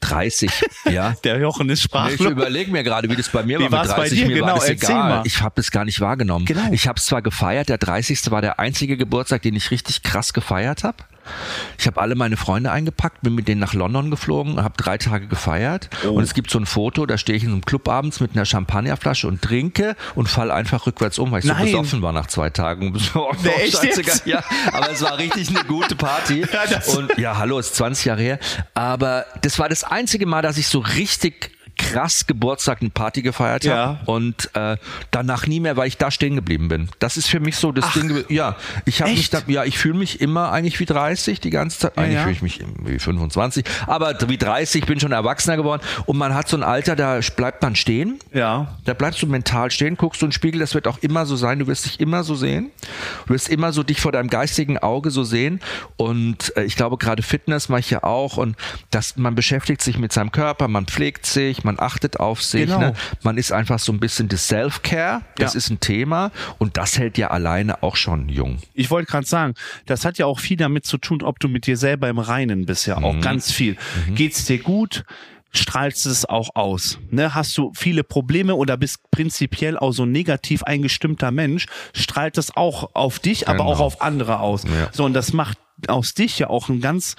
30, 0.00 0.50
ja. 0.90 1.14
Der 1.24 1.38
Jochen 1.40 1.68
ist 1.70 1.78
Ich 1.80 1.84
sprachlos. 1.86 2.30
überlege 2.30 2.70
mir 2.70 2.84
gerade, 2.84 3.08
wie 3.10 3.16
das 3.16 3.28
bei 3.30 3.42
mir 3.42 3.58
Wie 3.58 3.62
war 3.64 3.70
mit 3.70 3.78
war's 3.78 3.88
bei 3.88 4.02
30. 4.08 4.18
dir? 4.18 4.26
Mir 4.28 4.34
Genau, 4.34 4.46
war 4.48 4.54
das 4.56 4.68
egal. 4.68 5.08
mal. 5.08 5.22
Ich 5.26 5.40
habe 5.42 5.54
das 5.56 5.70
gar 5.72 5.84
nicht 5.84 6.00
wahrgenommen. 6.00 6.44
Genau. 6.44 6.70
Ich 6.70 6.86
habe 6.86 6.98
es 6.98 7.06
zwar 7.06 7.20
gefeiert, 7.22 7.68
der 7.68 7.78
30. 7.78 8.30
war 8.30 8.40
der 8.40 8.60
einzige 8.60 8.96
Geburtstag, 8.96 9.42
den 9.42 9.56
ich 9.56 9.70
richtig 9.70 10.02
krass 10.02 10.32
gefeiert 10.32 10.84
habe. 10.84 10.98
Ich 11.78 11.86
habe 11.86 12.00
alle 12.00 12.14
meine 12.14 12.36
Freunde 12.36 12.70
eingepackt, 12.70 13.22
bin 13.22 13.34
mit 13.34 13.48
denen 13.48 13.60
nach 13.60 13.74
London 13.74 14.10
geflogen, 14.10 14.62
habe 14.62 14.74
drei 14.76 14.98
Tage 14.98 15.26
gefeiert. 15.26 15.90
Oh. 16.06 16.10
Und 16.10 16.22
es 16.22 16.34
gibt 16.34 16.50
so 16.50 16.58
ein 16.58 16.66
Foto, 16.66 17.06
da 17.06 17.18
stehe 17.18 17.36
ich 17.36 17.44
in 17.44 17.52
einem 17.52 17.64
Club 17.64 17.88
abends 17.88 18.20
mit 18.20 18.32
einer 18.34 18.44
Champagnerflasche 18.44 19.28
und 19.28 19.42
trinke 19.42 19.96
und 20.14 20.28
fall 20.28 20.50
einfach 20.50 20.86
rückwärts 20.86 21.18
um, 21.18 21.30
weil 21.30 21.40
ich 21.40 21.46
so 21.46 21.52
Nein. 21.52 21.66
besoffen 21.66 22.02
war 22.02 22.12
nach 22.12 22.26
zwei 22.26 22.50
Tagen. 22.50 22.96
Oh? 23.14 23.32
Ja, 24.26 24.42
aber 24.72 24.90
es 24.90 25.02
war 25.02 25.18
richtig 25.18 25.48
eine 25.48 25.64
gute 25.64 25.96
Party. 25.96 26.44
Ja, 26.52 26.80
und 26.96 27.18
ja, 27.18 27.38
hallo, 27.38 27.58
ist 27.58 27.74
20 27.76 28.04
Jahre 28.04 28.22
her. 28.22 28.38
Aber 28.74 29.24
das 29.42 29.58
war 29.58 29.68
das 29.68 29.84
einzige 29.84 30.26
Mal, 30.26 30.42
dass 30.42 30.58
ich 30.58 30.68
so 30.68 30.80
richtig 30.80 31.50
krass 31.78 32.26
Geburtstag 32.26 32.82
eine 32.82 32.90
Party 32.90 33.22
gefeiert 33.22 33.66
habe 33.66 33.74
Ja. 33.76 34.00
und 34.04 34.50
äh, 34.54 34.76
danach 35.10 35.46
nie 35.46 35.60
mehr, 35.60 35.76
weil 35.76 35.88
ich 35.88 35.96
da 35.96 36.10
stehen 36.10 36.34
geblieben 36.36 36.68
bin. 36.68 36.88
Das 36.98 37.16
ist 37.16 37.28
für 37.28 37.40
mich 37.40 37.56
so 37.56 37.72
das 37.72 37.90
Ding. 37.94 38.10
gew- 38.10 38.24
Ja, 38.32 38.56
ich 38.84 39.00
habe 39.00 39.12
mich 39.12 39.30
da, 39.30 39.40
ja, 39.46 39.64
ich 39.64 39.78
fühle 39.78 39.94
mich 39.98 40.20
immer 40.20 40.52
eigentlich 40.52 40.78
wie 40.80 40.84
30 40.86 41.40
die 41.40 41.50
ganze 41.50 41.78
Zeit. 41.78 41.96
Eigentlich 41.96 42.14
ja. 42.14 42.22
fühle 42.22 42.32
ich 42.34 42.42
mich 42.42 42.60
wie 42.84 42.98
25, 42.98 43.64
aber 43.86 44.14
wie 44.28 44.36
30, 44.36 44.82
ich 44.82 44.86
bin 44.88 45.00
schon 45.00 45.12
erwachsener 45.12 45.56
geworden 45.56 45.80
und 46.06 46.18
man 46.18 46.34
hat 46.34 46.48
so 46.48 46.56
ein 46.56 46.62
Alter, 46.62 46.96
da 46.96 47.20
bleibt 47.36 47.62
man 47.62 47.76
stehen. 47.76 48.18
Ja. 48.34 48.76
Da 48.84 48.94
bleibst 48.94 49.22
du 49.22 49.26
mental 49.26 49.70
stehen, 49.70 49.96
guckst 49.96 50.20
du 50.20 50.26
in 50.26 50.30
den 50.30 50.34
Spiegel, 50.34 50.60
das 50.60 50.74
wird 50.74 50.86
auch 50.88 50.98
immer 50.98 51.24
so 51.26 51.36
sein, 51.36 51.58
du 51.60 51.66
wirst 51.68 51.84
dich 51.86 52.00
immer 52.00 52.24
so 52.24 52.34
sehen. 52.34 52.70
Du 53.26 53.34
wirst 53.34 53.48
immer 53.48 53.72
so 53.72 53.82
dich 53.82 54.00
vor 54.00 54.12
deinem 54.12 54.28
geistigen 54.28 54.78
Auge 54.78 55.10
so 55.10 55.24
sehen. 55.24 55.60
Und 55.96 56.56
äh, 56.56 56.64
ich 56.64 56.76
glaube, 56.76 56.96
gerade 56.98 57.22
Fitness 57.22 57.68
mache 57.68 57.80
ich 57.80 57.90
ja 57.90 58.02
auch 58.02 58.36
und 58.36 58.56
dass 58.90 59.16
man 59.16 59.34
beschäftigt 59.34 59.82
sich 59.82 59.98
mit 59.98 60.12
seinem 60.12 60.32
Körper, 60.32 60.68
man 60.68 60.86
pflegt 60.86 61.26
sich, 61.26 61.64
man 61.68 61.78
achtet 61.78 62.18
auf 62.18 62.42
sich. 62.42 62.62
Genau. 62.66 62.78
Ne? 62.80 62.94
Man 63.22 63.36
ist 63.36 63.52
einfach 63.52 63.78
so 63.78 63.92
ein 63.92 64.00
bisschen 64.00 64.28
das 64.28 64.48
Self-Care, 64.48 65.20
das 65.36 65.52
Ja. 65.54 65.58
ist 65.58 65.70
ein 65.70 65.80
Thema 65.80 66.30
und 66.58 66.76
das 66.78 66.98
hält 66.98 67.18
ja 67.18 67.28
alleine 67.28 67.82
auch 67.82 67.96
schon 67.96 68.28
jung. 68.28 68.58
Ich 68.74 68.90
wollte 68.90 69.10
gerade 69.10 69.26
sagen, 69.26 69.54
das 69.86 70.04
hat 70.04 70.16
ja 70.18 70.26
auch 70.26 70.40
viel 70.40 70.56
damit 70.56 70.86
zu 70.86 70.96
tun, 70.98 71.22
ob 71.22 71.38
du 71.40 71.48
mit 71.48 71.66
dir 71.66 71.76
selber 71.76 72.08
im 72.08 72.18
Reinen 72.18 72.64
bist, 72.66 72.86
ja 72.86 72.98
Mhm. 72.98 73.04
auch 73.04 73.20
ganz 73.20 73.52
viel. 73.52 73.76
Geht's 74.14 74.44
dir 74.46 74.58
gut? 74.58 75.04
Strahlst 75.50 76.04
es 76.06 76.24
auch 76.26 76.50
aus? 76.54 76.98
Ne? 77.10 77.34
Hast 77.34 77.56
du 77.56 77.72
viele 77.74 78.04
Probleme 78.04 78.54
oder 78.54 78.76
bist 78.76 78.98
prinzipiell 79.10 79.78
auch 79.78 79.92
so 79.92 80.02
ein 80.04 80.12
negativ 80.12 80.62
eingestimmter 80.62 81.30
Mensch, 81.30 81.66
strahlt 81.94 82.36
das 82.36 82.54
auch 82.56 82.90
auf 82.94 83.18
dich, 83.18 83.48
aber 83.48 83.58
Genau. 83.58 83.70
auch 83.72 83.80
auf 83.80 84.02
andere 84.02 84.40
aus. 84.40 84.64
Ja. 84.64 84.88
So, 84.92 85.04
und 85.04 85.14
das 85.14 85.32
macht 85.32 85.58
aus 85.86 86.12
dich 86.14 86.38
ja 86.38 86.50
auch 86.50 86.68
ein 86.68 86.80
ganz, 86.80 87.14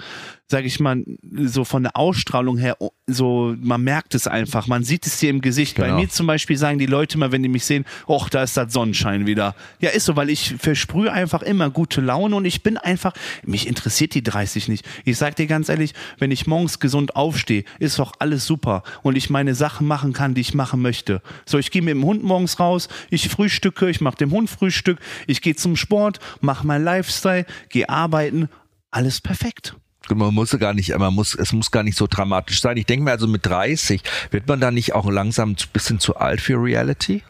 sag 0.50 0.64
ich 0.64 0.80
mal, 0.80 1.04
so 1.44 1.64
von 1.64 1.84
der 1.84 1.96
Ausstrahlung 1.96 2.58
her, 2.58 2.76
so, 3.06 3.54
man 3.60 3.82
merkt 3.82 4.16
es 4.16 4.26
einfach, 4.26 4.66
man 4.66 4.82
sieht 4.82 5.06
es 5.06 5.18
dir 5.18 5.30
im 5.30 5.40
Gesicht. 5.40 5.76
Bei 5.76 5.86
Genau. 5.86 6.00
mir 6.00 6.08
zum 6.08 6.26
Beispiel 6.26 6.56
sagen 6.56 6.80
die 6.80 6.86
Leute 6.86 7.18
mal, 7.18 7.30
wenn 7.30 7.42
die 7.44 7.48
mich 7.48 7.64
sehen, 7.64 7.84
och, 8.08 8.28
da 8.30 8.42
ist 8.42 8.56
das 8.56 8.72
Sonnenschein 8.72 9.26
wieder. 9.26 9.54
Ja, 9.80 9.90
ist 9.90 10.06
so, 10.06 10.16
weil 10.16 10.28
ich 10.28 10.56
versprühe 10.58 11.12
einfach 11.12 11.42
immer 11.42 11.70
gute 11.70 12.00
Laune 12.00 12.34
und 12.34 12.44
ich 12.44 12.64
bin 12.64 12.76
einfach, 12.76 13.12
mich 13.44 13.68
interessiert 13.68 14.12
die 14.14 14.24
30 14.24 14.66
nicht. 14.66 14.84
Ich 15.04 15.18
sag 15.18 15.36
dir 15.36 15.46
ganz 15.46 15.68
ehrlich, 15.68 15.92
wenn 16.18 16.32
ich 16.32 16.48
morgens 16.48 16.80
gesund 16.80 17.14
aufstehe, 17.14 17.62
ist 17.78 18.00
doch 18.00 18.12
alles 18.18 18.44
super 18.44 18.82
und 19.02 19.16
ich 19.16 19.30
meine 19.30 19.54
Sachen 19.54 19.86
machen 19.86 20.12
kann, 20.12 20.34
die 20.34 20.40
ich 20.40 20.52
machen 20.54 20.82
möchte. 20.82 21.22
So, 21.46 21.58
ich 21.58 21.70
gehe 21.70 21.82
mit 21.82 21.94
dem 21.94 22.04
Hund 22.04 22.24
morgens 22.24 22.58
raus, 22.58 22.88
ich 23.08 23.28
frühstücke, 23.28 23.88
ich 23.88 24.00
mache 24.00 24.16
dem 24.16 24.32
Hund 24.32 24.50
Frühstück, 24.50 24.98
ich 25.28 25.42
gehe 25.42 25.54
zum 25.54 25.76
Sport, 25.76 26.18
mache 26.40 26.66
mein 26.66 26.82
Lifestyle, 26.82 27.46
gehe 27.68 27.88
arbeiten, 27.88 28.48
alles 28.90 29.20
perfekt. 29.20 29.76
Man 30.14 30.34
muss 30.34 30.50
gar 30.58 30.74
nicht, 30.74 30.96
man 30.98 31.14
muss, 31.14 31.34
es 31.34 31.52
muss 31.52 31.70
gar 31.70 31.82
nicht 31.82 31.96
so 31.96 32.06
dramatisch 32.06 32.60
sein. 32.60 32.76
Ich 32.76 32.86
denke 32.86 33.04
mir 33.04 33.10
also 33.12 33.26
mit 33.26 33.46
30 33.46 34.02
wird 34.30 34.46
man 34.48 34.60
da 34.60 34.70
nicht 34.70 34.94
auch 34.94 35.08
langsam 35.10 35.50
ein 35.50 35.56
bisschen 35.72 35.98
zu 36.00 36.16
alt 36.16 36.40
für 36.40 36.54
Reality? 36.62 37.22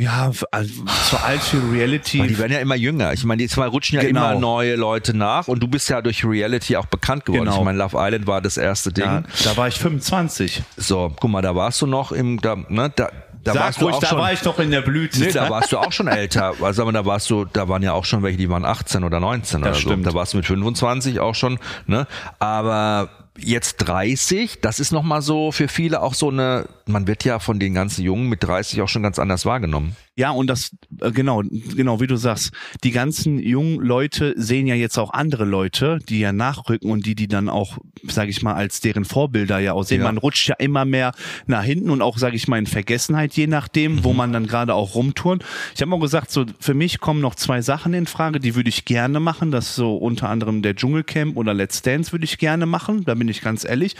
Ja, 0.00 0.30
also, 0.52 0.84
zu 1.08 1.16
alt 1.24 1.40
für 1.40 1.60
Reality. 1.72 2.20
Weil 2.20 2.28
die 2.28 2.38
werden 2.38 2.52
ja 2.52 2.60
immer 2.60 2.76
jünger. 2.76 3.12
Ich 3.14 3.24
meine, 3.24 3.42
jetzt 3.42 3.56
mal 3.56 3.66
rutschen 3.66 3.96
ja 3.98 4.04
Genau. 4.06 4.30
immer 4.30 4.38
neue 4.38 4.76
Leute 4.76 5.12
nach 5.12 5.48
und 5.48 5.60
du 5.60 5.66
bist 5.66 5.88
ja 5.88 6.00
durch 6.00 6.24
Reality 6.24 6.76
auch 6.76 6.86
bekannt 6.86 7.24
geworden. 7.24 7.46
Genau. 7.46 7.58
Ich 7.58 7.64
meine, 7.64 7.78
Love 7.78 7.96
Island 7.98 8.28
war 8.28 8.40
das 8.40 8.58
erste 8.58 8.92
Ding. 8.92 9.04
ja, 9.04 9.24
da 9.42 9.56
war 9.56 9.66
ich 9.66 9.74
25. 9.74 10.62
So, 10.76 11.12
guck 11.18 11.28
mal, 11.30 11.42
da 11.42 11.56
warst 11.56 11.82
du 11.82 11.86
noch 11.86 12.12
im, 12.12 12.40
da, 12.40 12.54
ne, 12.68 12.92
da, 12.94 13.10
da 13.48 13.54
Sag 13.54 13.62
warst 13.64 13.80
du 13.80 13.84
ruhig, 13.86 13.96
auch 13.96 14.00
da 14.00 14.06
schon. 14.08 14.18
war 14.18 14.32
ich 14.32 14.40
doch 14.40 14.58
in 14.58 14.70
der 14.70 14.80
Blüte. 14.82 15.20
Nee, 15.20 15.32
da 15.32 15.50
warst 15.50 15.72
du 15.72 15.78
auch 15.78 15.92
schon 15.92 16.06
älter. 16.08 16.54
Also 16.62 16.82
aber 16.82 16.92
da 16.92 17.04
warst 17.04 17.28
du, 17.30 17.44
da 17.44 17.68
waren 17.68 17.82
ja 17.82 17.92
auch 17.92 18.04
schon 18.04 18.22
welche, 18.22 18.38
die 18.38 18.48
waren 18.50 18.64
18 18.64 19.04
oder 19.04 19.20
19 19.20 19.60
Das 19.62 19.70
oder 19.70 19.78
stimmt. 19.80 20.04
so. 20.04 20.10
Da 20.10 20.16
warst 20.16 20.32
du 20.32 20.38
mit 20.38 20.46
25 20.46 21.20
auch 21.20 21.34
schon, 21.34 21.58
ne? 21.86 22.06
Aber 22.38 23.08
jetzt 23.38 23.76
30, 23.78 24.60
das 24.60 24.80
ist 24.80 24.92
nochmal 24.92 25.22
so 25.22 25.52
für 25.52 25.68
viele 25.68 26.02
auch 26.02 26.14
so 26.14 26.28
eine, 26.30 26.68
man 26.86 27.06
wird 27.06 27.24
ja 27.24 27.38
von 27.38 27.58
den 27.58 27.74
ganzen 27.74 28.02
Jungen 28.02 28.28
mit 28.28 28.42
30 28.42 28.82
auch 28.82 28.88
schon 28.88 29.02
ganz 29.02 29.18
anders 29.18 29.46
wahrgenommen. 29.46 29.96
Ja, 30.18 30.32
und 30.32 30.48
das, 30.48 30.74
äh, 31.00 31.12
genau, 31.12 31.42
genau, 31.76 32.00
wie 32.00 32.08
du 32.08 32.16
sagst, 32.16 32.50
die 32.82 32.90
ganzen 32.90 33.38
jungen 33.38 33.76
Leute 33.76 34.34
sehen 34.36 34.66
ja 34.66 34.74
jetzt 34.74 34.98
auch 34.98 35.12
andere 35.12 35.44
Leute, 35.44 36.00
die 36.08 36.18
ja 36.18 36.32
nachrücken 36.32 36.90
und 36.90 37.06
die, 37.06 37.14
die 37.14 37.28
dann 37.28 37.48
auch, 37.48 37.78
sage 38.02 38.30
ich 38.30 38.42
mal, 38.42 38.54
als 38.54 38.80
deren 38.80 39.04
Vorbilder 39.04 39.60
ja 39.60 39.74
aussehen. 39.74 40.00
Ja. 40.00 40.08
Man 40.08 40.18
rutscht 40.18 40.48
ja 40.48 40.56
immer 40.58 40.84
mehr 40.84 41.12
nach 41.46 41.62
hinten 41.62 41.90
und 41.90 42.02
auch, 42.02 42.18
sage 42.18 42.34
ich 42.34 42.48
mal, 42.48 42.58
in 42.58 42.66
Vergessenheit, 42.66 43.34
je 43.34 43.46
nachdem, 43.46 44.02
wo 44.02 44.12
man 44.12 44.32
dann 44.32 44.48
gerade 44.48 44.74
auch 44.74 44.96
rumturnt. 44.96 45.44
Ich 45.76 45.82
habe 45.82 45.94
auch 45.94 46.00
gesagt, 46.00 46.32
so 46.32 46.46
für 46.58 46.74
mich 46.74 46.98
kommen 46.98 47.20
noch 47.20 47.36
zwei 47.36 47.62
Sachen 47.62 47.94
in 47.94 48.06
Frage, 48.06 48.40
die 48.40 48.56
würde 48.56 48.70
ich 48.70 48.84
gerne 48.84 49.20
machen. 49.20 49.52
Das 49.52 49.68
ist 49.68 49.74
so 49.76 49.96
unter 49.96 50.28
anderem 50.28 50.62
der 50.62 50.74
Dschungelcamp 50.74 51.36
oder 51.36 51.54
Let's 51.54 51.82
Dance 51.82 52.10
würde 52.10 52.24
ich 52.24 52.38
gerne 52.38 52.66
machen, 52.66 53.04
da 53.04 53.14
bin 53.14 53.27
ich 53.30 53.40
ganz 53.40 53.64
ehrlich. 53.64 53.96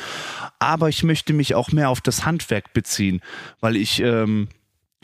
Aber 0.58 0.88
ich 0.88 1.02
möchte 1.02 1.32
mich 1.32 1.54
auch 1.54 1.72
mehr 1.72 1.90
auf 1.90 2.00
das 2.00 2.24
Handwerk 2.24 2.72
beziehen, 2.72 3.20
weil 3.60 3.76
ich 3.76 4.00
ähm, 4.00 4.48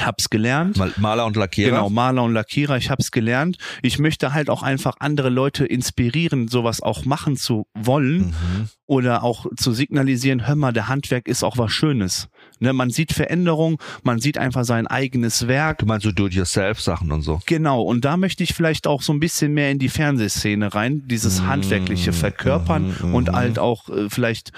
hab's 0.01 0.29
gelernt. 0.29 0.77
Mal- 0.77 0.93
Maler 0.97 1.25
und 1.27 1.37
Lackierer. 1.37 1.71
Genau, 1.71 1.89
Maler 1.91 2.25
und 2.25 2.33
Lackierer, 2.35 2.77
ich 2.77 2.91
habe 2.91 3.01
es 3.01 3.11
gelernt. 3.13 3.59
Ich 3.83 3.99
möchte 3.99 4.33
halt 4.35 4.51
auch 4.51 4.63
einfach 4.63 4.97
andere 4.99 5.29
Leute 5.29 5.65
inspirieren, 5.65 6.49
sowas 6.49 6.81
auch 6.83 7.05
machen 7.05 7.37
zu 7.37 7.67
wollen 7.75 8.27
Mhm. 8.29 8.69
oder 8.87 9.23
auch 9.23 9.47
zu 9.57 9.73
signalisieren, 9.73 10.47
hör 10.47 10.57
mal, 10.57 10.73
der 10.73 10.89
Handwerk 10.89 11.29
ist 11.29 11.45
auch 11.45 11.59
was 11.59 11.71
Schönes. 11.73 12.29
Ne, 12.61 12.73
man 12.73 12.91
sieht 12.91 13.13
Veränderung, 13.13 13.81
man 14.03 14.19
sieht 14.21 14.37
einfach 14.39 14.65
sein 14.65 14.87
eigenes 14.87 15.47
Werk. 15.49 15.79
Du 15.79 15.87
meinst 15.87 16.05
so 16.05 16.13
Do-it-yourself-Sachen 16.13 17.11
und 17.13 17.23
so. 17.23 17.41
Genau, 17.47 17.83
und 17.83 18.05
da 18.05 18.17
möchte 18.17 18.43
ich 18.43 18.53
vielleicht 18.55 18.87
auch 18.87 19.01
so 19.03 19.13
ein 19.13 19.21
bisschen 19.21 19.53
mehr 19.55 19.71
in 19.71 19.79
die 19.79 19.89
Fernsehszene 19.89 20.75
rein, 20.75 21.03
dieses 21.07 21.41
Mhm. 21.41 21.47
handwerkliche 21.49 22.13
verkörpern 22.13 22.95
und 23.13 23.31
halt 23.33 23.59
auch 23.59 23.89
äh, 23.89 24.09
vielleicht 24.11 24.53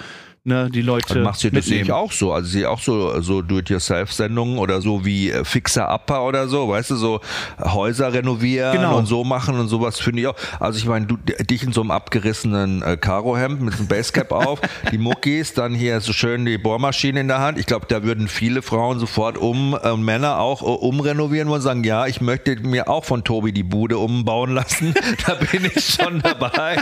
ne, 0.47 0.69
die 0.71 0.81
Leute 0.81 1.13
Dann 1.15 1.23
machst 1.23 1.43
du 1.43 1.51
das 1.51 1.67
mitnehmen. 1.67 1.91
auch 1.91 2.11
so. 2.11 2.33
Also 2.33 2.47
sehe 2.49 2.69
auch 2.69 2.79
so, 2.79 3.21
so 3.21 3.41
Do-it-yourself-Sendungen 3.41 4.57
oder 4.57 4.81
so 4.81 5.05
wie 5.05 5.29
äh, 5.31 5.43
Fixer 5.45 5.93
Upper 5.93 6.23
oder 6.25 6.47
so, 6.47 6.69
weißt 6.69 6.91
du, 6.91 6.95
so 6.95 7.19
Häuser 7.61 8.13
renovieren 8.13 8.73
Genau. 8.73 8.97
und 8.97 9.05
so 9.05 9.23
machen 9.23 9.59
und 9.59 9.67
sowas 9.67 9.99
finde 9.99 10.21
ich 10.21 10.27
auch. 10.27 10.35
Also 10.59 10.79
ich 10.79 10.85
meine, 10.85 11.05
du 11.05 11.17
dich 11.17 11.63
in 11.63 11.71
so 11.73 11.81
einem 11.81 11.91
abgerissenen 11.91 12.81
äh, 12.81 12.97
Karohemd 12.97 13.61
mit 13.61 13.75
einem 13.75 13.87
Basecap 13.87 14.31
auf, 14.31 14.59
die 14.91 14.97
Muckis, 14.97 15.53
dann 15.53 15.73
hier 15.73 15.99
so 16.01 16.13
schön 16.13 16.45
die 16.45 16.57
Bohrmaschine 16.57 17.19
in 17.19 17.27
der 17.27 17.39
Hand. 17.39 17.59
Ich 17.59 17.65
glaube, 17.65 17.85
da 17.89 18.03
würden 18.03 18.27
viele 18.27 18.61
Frauen 18.61 18.99
sofort 18.99 19.37
um, 19.37 19.77
äh, 19.83 19.95
Männer 19.97 20.39
auch 20.39 20.61
äh, 20.61 20.65
umrenovieren 20.65 21.49
und 21.49 21.61
sagen, 21.61 21.83
ja, 21.83 22.07
ich 22.07 22.21
möchte 22.21 22.55
mir 22.61 22.87
auch 22.89 23.03
von 23.03 23.23
Tobi 23.23 23.51
die 23.51 23.63
Bude 23.63 23.97
umbauen 23.97 24.53
lassen. 24.53 24.93
da 25.27 25.33
bin 25.35 25.69
ich 25.75 25.85
schon 25.95 26.21
dabei. 26.21 26.77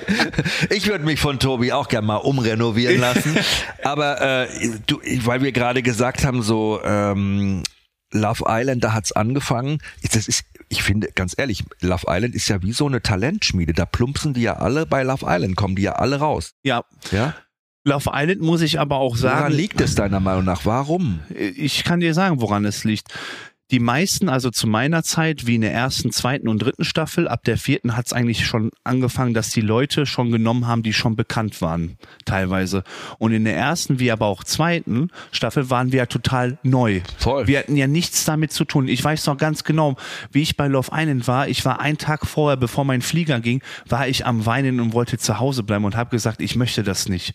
Ich 0.69 0.87
würde 0.87 1.03
mich 1.05 1.19
von 1.19 1.39
Tobi 1.39 1.71
auch 1.73 1.87
gerne 1.87 2.05
mal 2.07 2.17
umrenovieren 2.17 2.99
lassen. 2.99 3.35
Aber 3.83 4.21
äh, 4.21 4.47
du, 4.87 4.99
weil 5.23 5.41
wir 5.41 5.51
gerade 5.51 5.81
gesagt 5.81 6.25
haben, 6.25 6.41
so 6.41 6.81
ähm, 6.83 7.63
Love 8.11 8.43
Island, 8.47 8.83
da 8.83 8.93
hat's 8.93 9.11
angefangen. 9.11 9.79
Das 10.13 10.27
ist, 10.27 10.45
ich 10.69 10.83
finde, 10.83 11.09
ganz 11.13 11.35
ehrlich, 11.37 11.63
Love 11.81 12.05
Island 12.07 12.35
ist 12.35 12.47
ja 12.47 12.61
wie 12.61 12.71
so 12.71 12.87
eine 12.87 13.01
Talentschmiede. 13.01 13.73
Da 13.73 13.85
plumpsen 13.85 14.33
die 14.33 14.41
ja 14.41 14.57
alle 14.57 14.85
bei 14.85 15.03
Love 15.03 15.25
Island, 15.27 15.55
kommen 15.55 15.75
die 15.75 15.83
ja 15.83 15.93
alle 15.93 16.17
raus. 16.17 16.53
Ja. 16.63 16.83
Ja? 17.11 17.33
Love 17.83 18.09
Island 18.13 18.41
muss 18.41 18.61
ich 18.61 18.79
aber 18.79 18.97
auch 18.97 19.15
sagen. 19.15 19.39
Woran 19.39 19.53
liegt 19.53 19.79
es 19.79 19.95
deiner 19.95 20.19
Meinung 20.19 20.45
nach? 20.45 20.65
Warum? 20.65 21.19
Ich 21.29 21.83
kann 21.83 21.99
dir 21.99 22.13
sagen, 22.13 22.41
woran 22.41 22.65
es 22.65 22.83
liegt. 22.83 23.13
Die 23.71 23.79
meisten, 23.79 24.29
also 24.29 24.51
zu 24.51 24.67
meiner 24.67 25.01
Zeit, 25.01 25.47
wie 25.47 25.55
in 25.55 25.61
der 25.61 25.73
ersten, 25.73 26.11
zweiten 26.11 26.47
und 26.47 26.59
dritten 26.59 26.85
Staffel, 26.85 27.27
ab 27.27 27.43
der 27.45 27.57
vierten 27.57 27.97
hat 27.97 28.05
es 28.05 28.13
eigentlich 28.13 28.45
schon 28.45 28.69
angefangen, 28.83 29.33
dass 29.33 29.49
die 29.49 29.61
Leute 29.61 30.05
schon 30.05 30.29
genommen 30.31 30.67
haben, 30.67 30.83
die 30.83 30.93
schon 30.93 31.15
bekannt 31.15 31.61
waren, 31.61 31.97
teilweise. 32.25 32.83
Und 33.17 33.33
in 33.33 33.43
der 33.43 33.57
ersten, 33.57 33.99
wie 33.99 34.11
aber 34.11 34.27
auch 34.27 34.43
zweiten 34.43 35.09
Staffel 35.31 35.71
waren 35.71 35.91
wir 35.91 35.97
ja 35.97 36.05
total 36.05 36.59
neu. 36.61 37.01
Voll. 37.17 37.47
Wir 37.47 37.57
hatten 37.57 37.75
ja 37.75 37.87
nichts 37.87 38.23
damit 38.23 38.51
zu 38.51 38.65
tun. 38.65 38.87
Ich 38.87 39.03
weiß 39.03 39.25
noch 39.25 39.37
ganz 39.37 39.63
genau, 39.63 39.95
wie 40.31 40.43
ich 40.43 40.57
bei 40.57 40.67
Love 40.67 40.91
Island 40.93 41.27
war. 41.27 41.47
Ich 41.47 41.65
war 41.65 41.79
einen 41.79 41.97
Tag 41.97 42.27
vorher, 42.27 42.57
bevor 42.57 42.85
mein 42.85 43.01
Flieger 43.01 43.39
ging, 43.39 43.63
war 43.89 44.07
ich 44.07 44.27
am 44.27 44.45
Weinen 44.45 44.79
und 44.79 44.93
wollte 44.93 45.17
zu 45.17 45.39
Hause 45.39 45.63
bleiben 45.63 45.85
und 45.85 45.95
habe 45.95 46.11
gesagt, 46.11 46.39
ich 46.39 46.55
möchte 46.55 46.83
das 46.83 47.09
nicht. 47.09 47.33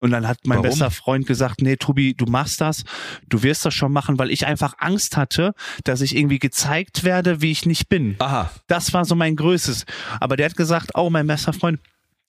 Und 0.00 0.10
dann 0.10 0.28
hat 0.28 0.38
mein 0.44 0.58
Warum? 0.58 0.70
bester 0.70 0.90
Freund 0.90 1.26
gesagt, 1.26 1.62
nee, 1.62 1.76
Tobi, 1.76 2.14
du 2.14 2.26
machst 2.26 2.60
das, 2.60 2.84
du 3.28 3.42
wirst 3.42 3.64
das 3.64 3.74
schon 3.74 3.92
machen, 3.92 4.18
weil 4.18 4.30
ich 4.30 4.46
einfach 4.46 4.74
Angst 4.78 5.16
hatte, 5.16 5.54
dass 5.84 6.02
ich 6.02 6.14
irgendwie 6.16 6.38
gezeigt 6.38 7.02
werde, 7.04 7.40
wie 7.40 7.50
ich 7.50 7.64
nicht 7.64 7.88
bin. 7.88 8.16
Aha. 8.18 8.50
Das 8.66 8.92
war 8.92 9.04
so 9.04 9.14
mein 9.14 9.36
Größtes. 9.36 9.86
Aber 10.20 10.36
der 10.36 10.46
hat 10.46 10.56
gesagt, 10.56 10.92
oh, 10.94 11.08
mein 11.08 11.26
bester 11.26 11.54
Freund, 11.54 11.80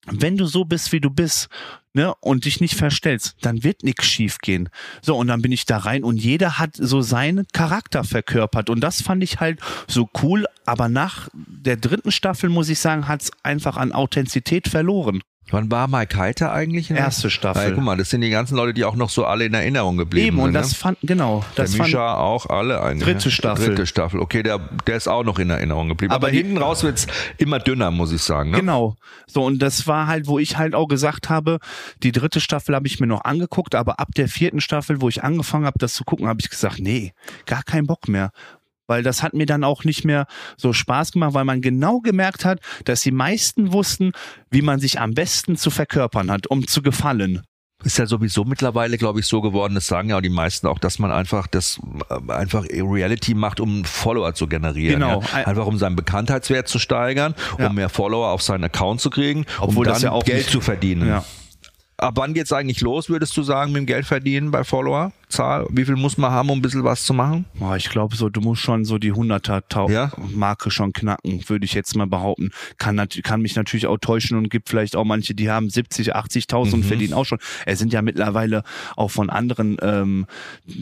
wenn 0.09 0.37
du 0.37 0.45
so 0.45 0.63
bist, 0.63 0.93
wie 0.93 1.01
du 1.01 1.09
bist, 1.09 1.49
ne, 1.93 2.13
und 2.21 2.45
dich 2.45 2.61
nicht 2.61 2.75
verstellst, 2.75 3.35
dann 3.41 3.63
wird 3.63 3.83
nix 3.83 4.05
schief 4.05 4.37
gehen. 4.39 4.69
So, 5.01 5.17
und 5.17 5.27
dann 5.27 5.41
bin 5.41 5.51
ich 5.51 5.65
da 5.65 5.79
rein 5.79 6.03
und 6.03 6.17
jeder 6.17 6.59
hat 6.59 6.71
so 6.75 7.01
seinen 7.01 7.45
Charakter 7.51 8.05
verkörpert. 8.05 8.69
Und 8.69 8.79
das 8.79 9.01
fand 9.01 9.23
ich 9.23 9.39
halt 9.41 9.59
so 9.87 10.09
cool. 10.21 10.45
Aber 10.65 10.87
nach 10.87 11.27
der 11.33 11.75
dritten 11.75 12.11
Staffel, 12.11 12.49
muss 12.49 12.69
ich 12.69 12.79
sagen, 12.79 13.07
hat's 13.07 13.31
einfach 13.43 13.75
an 13.75 13.91
Authentizität 13.91 14.69
verloren. 14.69 15.21
Wann 15.49 15.71
war 15.71 15.87
Mike 15.87 16.17
Heiter 16.17 16.51
eigentlich? 16.51 16.89
in 16.89 16.95
der- 16.95 17.05
Erste 17.05 17.29
Staffel. 17.29 17.61
Weil, 17.63 17.73
guck 17.73 17.83
mal, 17.83 17.97
das 17.97 18.09
sind 18.09 18.21
die 18.21 18.29
ganzen 18.29 18.55
Leute, 18.55 18.73
die 18.73 18.83
auch 18.83 18.95
noch 18.95 19.09
so 19.09 19.25
alle 19.25 19.45
in 19.45 19.53
Erinnerung 19.53 19.97
geblieben 19.97 20.27
Eben, 20.27 20.37
sind. 20.37 20.45
und 20.47 20.53
das 20.53 20.71
ne? 20.71 20.75
fand, 20.75 20.97
genau, 21.03 21.43
das 21.55 21.71
der 21.71 21.77
fand, 21.77 21.89
Mischa 21.89 22.15
auch 22.15 22.45
alle 22.47 22.81
eigentlich. 22.81 23.03
Dritte 23.05 23.27
ne? 23.27 23.31
Staffel. 23.31 23.67
Dritte 23.67 23.85
Staffel. 23.85 24.19
Okay, 24.19 24.43
der, 24.43 24.59
der 24.85 24.97
ist 24.97 25.07
auch 25.07 25.23
noch 25.23 25.39
in 25.39 25.49
Erinnerung 25.49 25.87
geblieben. 25.89 26.13
Aber 26.13 26.27
Aber, 26.27 26.35
hinten 26.35 26.57
raus 26.57 26.83
wird's 26.83 27.07
immer 27.37 27.59
dünner, 27.59 27.91
muss 27.91 28.11
ich 28.11 28.21
sagen. 28.21 28.51
Ne? 28.51 28.59
Genau. 28.59 28.95
So, 29.25 29.43
und 29.45 29.59
das 29.59 29.87
war 29.87 30.07
halt, 30.07 30.27
wo 30.27 30.39
ich 30.39 30.57
halt 30.57 30.75
auch 30.75 30.87
gesagt 30.87 31.29
habe, 31.29 31.59
die 32.03 32.11
dritte 32.11 32.39
Staffel 32.41 32.75
habe 32.75 32.87
ich 32.87 32.99
mir 32.99 33.07
noch 33.07 33.23
angeguckt, 33.23 33.75
aber 33.75 33.99
ab 33.99 34.09
der 34.15 34.27
vierten 34.27 34.59
Staffel, 34.61 35.01
wo 35.01 35.09
ich 35.09 35.23
angefangen 35.23 35.65
habe, 35.65 35.79
das 35.79 35.93
zu 35.93 36.03
gucken, 36.03 36.27
habe 36.27 36.39
ich 36.41 36.49
gesagt, 36.49 36.79
nee, 36.79 37.13
gar 37.45 37.63
keinen 37.63 37.87
Bock 37.87 38.07
mehr. 38.07 38.31
Weil 38.87 39.03
das 39.03 39.21
hat 39.21 39.33
mir 39.33 39.45
dann 39.45 39.63
auch 39.63 39.83
nicht 39.83 40.05
mehr 40.05 40.25
so 40.57 40.73
Spaß 40.73 41.11
gemacht, 41.11 41.33
weil 41.33 41.45
man 41.45 41.61
genau 41.61 41.99
gemerkt 41.99 42.45
hat, 42.45 42.59
dass 42.85 43.01
die 43.01 43.11
meisten 43.11 43.71
wussten, 43.73 44.13
wie 44.49 44.61
man 44.61 44.79
sich 44.79 44.99
am 44.99 45.13
besten 45.13 45.57
zu 45.57 45.69
verkörpern 45.69 46.31
hat, 46.31 46.47
um 46.47 46.67
zu 46.67 46.81
gefallen. 46.81 47.41
Ist 47.83 47.99
ja 47.99 48.07
sowieso 48.07 48.43
mittlerweile, 48.43 48.97
glaube 48.97 49.19
ich, 49.19 49.27
so 49.27 49.39
geworden, 49.39 49.75
das 49.75 49.85
sagen 49.85 50.09
ja 50.09 50.17
auch 50.17 50.21
die 50.21 50.29
meisten 50.29 50.65
auch, 50.65 50.79
dass 50.79 50.97
man 50.97 51.11
einfach 51.11 51.45
das 51.45 51.79
äh, 52.09 52.31
einfach 52.31 52.65
Reality 52.71 53.35
macht, 53.35 53.59
um 53.59 53.85
Follower 53.85 54.33
zu 54.33 54.47
generieren. 54.47 54.99
Genau. 54.99 55.21
Ja? 55.21 55.45
Einfach 55.45 55.67
um 55.67 55.77
seinen 55.77 55.95
Bekanntheitswert 55.95 56.67
zu 56.67 56.79
steigern, 56.79 57.35
Ja. 57.59 57.67
um 57.67 57.75
mehr 57.75 57.89
Follower 57.89 58.29
auf 58.29 58.41
seinen 58.41 58.63
Account 58.63 59.01
zu 59.01 59.11
kriegen, 59.11 59.45
Obwohl 59.59 59.85
um 59.85 59.93
dann 59.93 60.01
ja 60.01 60.11
auch 60.11 60.25
Geld 60.25 60.49
zu 60.49 60.59
verdienen. 60.59 61.07
Ja. 61.07 61.23
Ab 61.97 62.13
wann 62.17 62.33
geht's 62.33 62.51
eigentlich 62.51 62.81
los, 62.81 63.09
würdest 63.09 63.37
du 63.37 63.43
sagen, 63.43 63.71
mit 63.73 63.79
dem 63.81 63.85
Geld 63.85 64.05
verdienen 64.07 64.49
bei 64.49 64.63
Follower-Zahl? 65.29 65.67
Wie 65.69 65.85
viel 65.85 65.95
muss 65.95 66.17
man 66.17 66.31
haben, 66.31 66.49
um 66.49 66.59
ein 66.59 66.61
bisschen 66.61 66.83
was 66.83 67.03
zu 67.05 67.13
machen? 67.13 67.45
Boah, 67.55 67.75
ich 67.75 67.89
glaube 67.89 68.15
so, 68.15 68.29
du 68.29 68.41
musst 68.41 68.61
schon 68.61 68.85
so 68.85 68.97
die 68.97 69.13
100er 69.13 69.63
Tau 69.69 69.89
Ja? 69.89 70.11
Marke 70.33 70.71
schon 70.71 70.93
knacken, 70.93 71.43
würde 71.47 71.65
ich 71.65 71.73
jetzt 71.73 71.95
mal 71.95 72.07
behaupten. 72.07 72.51
Kann, 72.77 73.01
kann 73.23 73.41
mich 73.41 73.55
natürlich 73.55 73.87
auch 73.87 73.97
täuschen 73.97 74.37
und 74.37 74.49
gibt 74.49 74.69
vielleicht 74.69 74.95
auch 74.95 75.03
manche, 75.05 75.35
die 75.35 75.49
haben 75.49 75.69
70, 75.69 76.15
80.000 76.15 76.73
und 76.73 76.79
Mhm. 76.79 76.83
verdienen 76.83 77.13
auch 77.13 77.25
schon. 77.25 77.39
Es 77.65 77.79
sind 77.79 77.93
ja 77.93 78.01
mittlerweile 78.01 78.63
auch 78.95 79.09
von 79.11 79.29
anderen 79.29 79.77
ähm, 79.81 80.25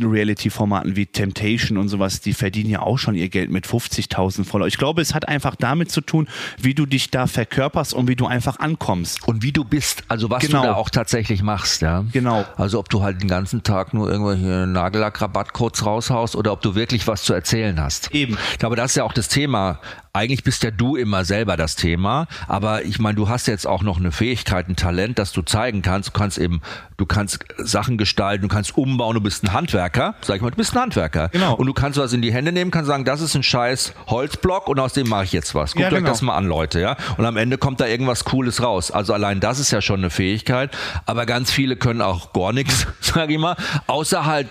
Reality-Formaten 0.01 0.95
wie 0.95 1.05
Temptation 1.05 1.77
und 1.77 1.89
sowas, 1.89 2.21
die 2.21 2.33
verdienen 2.33 2.69
ja 2.69 2.81
auch 2.81 2.97
schon 2.97 3.15
ihr 3.15 3.29
Geld 3.29 3.49
mit 3.49 3.65
50.000 3.65 4.45
Follower. 4.45 4.67
Ich 4.67 4.77
glaube, 4.77 5.01
es 5.01 5.13
hat 5.13 5.27
einfach 5.27 5.55
damit 5.55 5.91
zu 5.91 6.01
tun, 6.01 6.27
wie 6.61 6.73
du 6.73 6.85
dich 6.85 7.09
da 7.11 7.27
verkörperst 7.27 7.93
und 7.93 8.07
wie 8.07 8.15
du 8.15 8.25
einfach 8.27 8.59
ankommst. 8.59 9.27
Und 9.27 9.43
wie 9.43 9.51
du 9.51 9.63
bist, 9.63 10.03
also 10.07 10.29
was 10.29 10.45
Genau. 10.45 10.61
du 10.61 10.67
da 10.67 10.75
auch 10.75 10.89
tatsächlich 10.89 11.41
machst, 11.41 11.81
ja. 11.81 12.05
Genau. 12.11 12.45
Also 12.57 12.79
ob 12.79 12.89
du 12.89 13.01
halt 13.01 13.21
den 13.21 13.27
ganzen 13.29 13.63
Tag 13.63 13.93
nur 13.93 14.11
irgendwelche 14.35 14.67
Nagellack-Rabattcodes 14.67 15.85
raushaust 15.85 16.35
oder 16.35 16.51
ob 16.51 16.61
du 16.61 16.75
wirklich 16.75 17.07
was 17.07 17.23
zu 17.23 17.33
erzählen 17.33 17.79
hast. 17.81 18.13
Eben. 18.13 18.37
Ich 18.51 18.59
glaube, 18.59 18.75
das 18.75 18.91
ist 18.91 18.95
ja 18.95 19.03
auch 19.03 19.13
das 19.13 19.27
Thema. 19.27 19.79
Eigentlich 20.15 20.45
bist 20.45 20.63
ja 20.63 20.71
du 20.71 20.95
immer 20.95 21.25
selber 21.25 21.57
das 21.57 21.75
Thema, 21.75 22.27
aber 22.47 22.85
ich 22.85 22.99
meine, 22.99 23.15
du 23.15 23.27
hast 23.27 23.47
jetzt 23.47 23.67
auch 23.67 23.83
noch 23.83 23.99
eine 23.99 24.13
Fähigkeit, 24.13 24.69
ein 24.69 24.77
Talent, 24.77 25.19
das 25.19 25.33
du 25.33 25.41
zeigen 25.41 25.81
kannst. 25.81 26.07
Du 26.09 26.13
kannst 26.13 26.37
eben, 26.37 26.61
du 26.95 27.05
kannst 27.05 27.39
Sachen 27.57 27.97
gestalten, 27.97 28.43
du 28.43 28.47
kannst 28.47 28.77
umbauen, 28.77 29.15
du 29.15 29.19
bist 29.21 29.43
ein 29.43 29.51
Handwerker, 29.51 30.15
sag 30.21 30.37
ich 30.37 30.41
mal, 30.41 30.51
du 30.51 30.55
bist 30.55 30.73
ein 30.73 30.83
Handwerker. 30.83 31.27
Genau. 31.29 31.55
Und 31.55 31.67
du 31.67 31.73
kannst 31.73 31.99
was 31.99 32.13
in 32.13 32.21
die 32.21 32.31
Hände 32.31 32.53
nehmen, 32.53 32.71
kannst 32.71 32.87
sagen, 32.87 33.03
das 33.03 33.19
ist 33.19 33.35
ein 33.35 33.43
scheiß 33.43 33.93
Holzblock 34.07 34.69
und 34.69 34.79
aus 34.79 34.93
dem 34.93 35.09
mache 35.09 35.25
ich 35.25 35.33
jetzt 35.33 35.53
was. 35.53 35.73
Guckt 35.73 35.81
Ja, 35.81 35.87
euch 35.89 35.95
genau. 35.95 36.09
das 36.09 36.21
mal 36.21 36.37
an, 36.37 36.45
Leute, 36.47 36.79
ja. 36.79 36.95
Und 37.17 37.25
am 37.25 37.35
Ende 37.35 37.57
kommt 37.57 37.81
da 37.81 37.85
irgendwas 37.85 38.23
Cooles 38.23 38.63
raus. 38.63 38.91
Also 38.91 39.13
allein 39.13 39.41
das 39.41 39.59
ist 39.59 39.71
ja 39.71 39.81
schon 39.81 39.99
eine 39.99 40.09
Fähigkeit. 40.09 40.71
Aber 41.05 41.25
ganz 41.25 41.51
viele 41.51 41.75
können 41.75 42.01
auch 42.01 42.31
gar 42.31 42.53
nichts, 42.53 42.87
sag 43.01 43.29
ich 43.29 43.37
mal, 43.37 43.57
außer 43.87 44.25
halt 44.25 44.47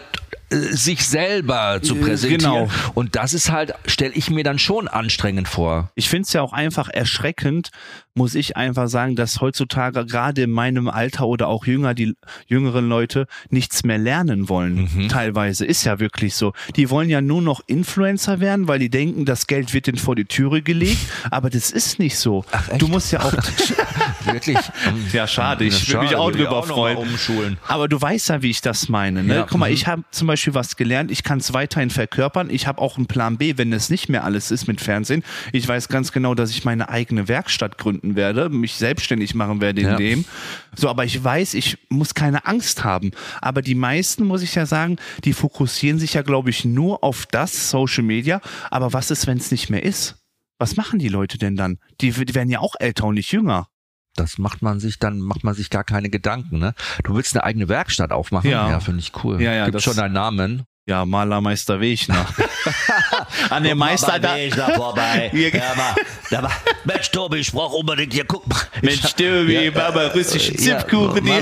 sich 0.51 1.07
selber 1.07 1.81
zu 1.83 1.97
Äh, 1.97 2.01
präsentieren. 2.01 2.41
genau. 2.67 2.69
Und 2.95 3.17
das 3.17 3.33
ist 3.35 3.51
halt, 3.51 3.75
stelle 3.87 4.13
ich 4.15 4.31
mir 4.31 4.45
dann 4.45 4.59
schon 4.59 4.89
anstrengend 4.89 5.49
vor. 5.49 5.91
Ich 5.95 6.09
finde 6.09 6.23
es 6.27 6.33
ja 6.33 6.43
auch 6.43 6.53
einfach 6.53 6.89
erschreckend, 6.89 7.71
muss 8.17 8.37
ich 8.37 8.57
einfach 8.57 8.87
sagen, 8.87 9.17
dass 9.17 9.41
heutzutage 9.41 10.07
gerade 10.07 10.43
in 10.43 10.51
meinem 10.53 10.89
Alter 10.89 11.27
oder 11.27 11.49
auch 11.49 11.67
jünger, 11.67 11.95
die 11.95 12.15
jüngeren 12.47 12.89
Leute 12.89 13.27
nichts 13.51 13.83
mehr 13.83 13.99
lernen 13.99 14.49
wollen. 14.49 14.89
Mhm. 14.95 15.09
Teilweise 15.09 15.65
ist 15.67 15.83
ja 15.85 15.99
wirklich 15.99 16.37
so. 16.37 16.53
Die 16.77 16.91
wollen 16.91 17.09
ja 17.11 17.21
nur 17.21 17.43
noch 17.43 17.61
Influencer 17.67 18.39
werden, 18.39 18.69
weil 18.69 18.79
die 18.79 18.91
denken, 18.91 19.25
das 19.25 19.49
Geld 19.49 19.75
wird 19.75 19.89
ihnen 19.89 19.99
vor 19.99 20.15
die 20.15 20.27
Türe 20.27 20.63
gelegt. 20.63 20.99
Aber 21.33 21.51
das 21.51 21.73
ist 21.73 21.99
nicht 21.99 22.17
so. 22.17 22.45
echt? 22.71 22.81
du 22.81 22.87
musst 22.87 23.11
ja 23.11 23.21
auch. 23.23 23.33
Wirklich. 24.25 24.59
Ja, 25.13 25.27
schade. 25.27 25.65
Ich 25.65 25.89
würde 25.89 26.05
mich 26.07 26.17
auch 26.17 26.31
drüber 26.31 26.63
freuen. 26.63 26.97
umschulen. 26.97 27.59
Aber 27.69 27.89
du 27.89 28.01
weißt 28.01 28.29
ja, 28.31 28.43
wie 28.43 28.51
ich 28.51 28.61
das 28.61 28.89
meine. 28.89 29.23
Ne? 29.23 29.35
Ja, 29.37 29.47
Guck 29.49 29.59
mal, 29.59 29.69
mhm. 29.69 29.75
ich 29.75 29.87
habe 29.87 30.03
zum 30.11 30.27
Beispiel 30.29 30.34
was 30.53 30.77
gelernt. 30.77 31.11
Ich 31.11 31.23
kann 31.23 31.39
es 31.39 31.53
weiterhin 31.53 31.91
verkörpern. 31.91 32.51
Ich 32.51 32.67
habe 32.67 32.81
auch 32.81 32.97
einen 32.97 33.07
Plan 33.07 33.39
B, 33.39 33.57
wenn 33.57 33.73
es 33.73 33.91
nicht 33.91 34.09
mehr 34.09 34.25
alles 34.25 34.51
ist 34.51 34.67
mit 34.67 34.81
Fernsehen. 34.81 35.23
Ich 35.53 35.67
weiß 35.67 35.89
ganz 35.89 36.13
genau, 36.13 36.35
dass 36.35 36.51
ich 36.51 36.65
meine 36.65 36.89
eigene 36.89 37.29
Werkstatt 37.29 37.79
gründen 37.79 38.17
werde, 38.17 38.49
mich 38.49 38.75
selbstständig 38.75 39.35
machen 39.35 39.61
werde 39.61 39.81
in 39.81 39.87
Ja. 39.89 39.97
dem. 39.97 40.25
So, 40.77 40.89
aber 40.89 41.05
ich 41.05 41.23
weiß, 41.23 41.55
ich 41.55 41.79
muss 41.89 42.15
keine 42.15 42.47
Angst 42.47 42.85
haben. 42.85 43.13
Aber 43.41 43.63
die 43.63 43.75
meisten, 43.75 44.25
muss 44.25 44.43
ich 44.43 44.55
ja 44.55 44.67
sagen, 44.67 44.97
die 45.25 45.33
fokussieren 45.33 45.99
sich 45.99 46.15
ja, 46.15 46.23
glaube 46.23 46.51
ich, 46.51 46.65
nur 46.65 47.03
auf 47.05 47.27
das 47.27 47.71
Social 47.71 48.03
Media. 48.05 48.41
Aber 48.71 48.93
was 48.93 49.11
ist, 49.11 49.27
wenn 49.27 49.39
es 49.39 49.51
nicht 49.51 49.71
mehr 49.71 49.83
ist? 49.83 50.17
Was 50.59 50.77
machen 50.77 50.99
die 50.99 51.09
Leute 51.09 51.37
denn 51.39 51.57
dann? 51.57 51.79
Die, 52.01 52.11
die 52.13 52.35
werden 52.35 52.51
ja 52.51 52.61
auch 52.61 52.75
älter 52.79 53.05
und 53.07 53.15
nicht 53.15 53.33
jünger. 53.33 53.67
Das 54.17 54.39
macht 54.39 54.63
man 54.63 54.79
sich, 54.81 54.99
dann 54.99 55.19
macht 55.21 55.43
man 55.45 55.55
sich 55.55 55.71
gar 55.71 55.83
keine 55.85 56.09
Gedanken, 56.09 56.59
ne? 56.59 56.75
Du 57.03 57.17
willst 57.17 57.35
eine 57.35 57.45
eigene 57.45 57.69
Werkstatt 57.69 58.13
aufmachen? 58.13 58.49
Ja. 58.51 58.79
finde 58.81 59.01
ich 59.01 59.13
cool. 59.25 59.43
Ja, 59.43 59.53
ja, 59.53 59.65
Gibt 59.69 59.83
schon 59.83 59.97
deinen 59.97 60.13
Namen. 60.13 60.65
Ja, 60.87 61.07
Malermeister 61.07 61.81
Wegner. 61.81 62.27
An 63.51 63.63
der 63.65 63.75
Meister 63.75 64.19
da. 64.19 64.37
da 64.55 64.75
vorbei. 64.75 65.31
Hier- 65.33 65.49
Ja, 65.49 65.75
mal, 65.75 65.95
da 66.31 66.43
war, 66.43 66.53
Mensch, 66.85 67.11
Tobi, 67.11 67.39
ich 67.39 67.51
brauch 67.53 67.73
unbedingt 67.73 68.13
hier, 68.13 68.27
guck 68.27 68.47
mal. 68.47 68.61
Mensch, 68.83 69.01
Tobi, 69.15 69.71
Mama, 69.75 70.09
russische 70.09 70.55
Zipkuchen 70.55 71.27
Ja, 71.27 71.41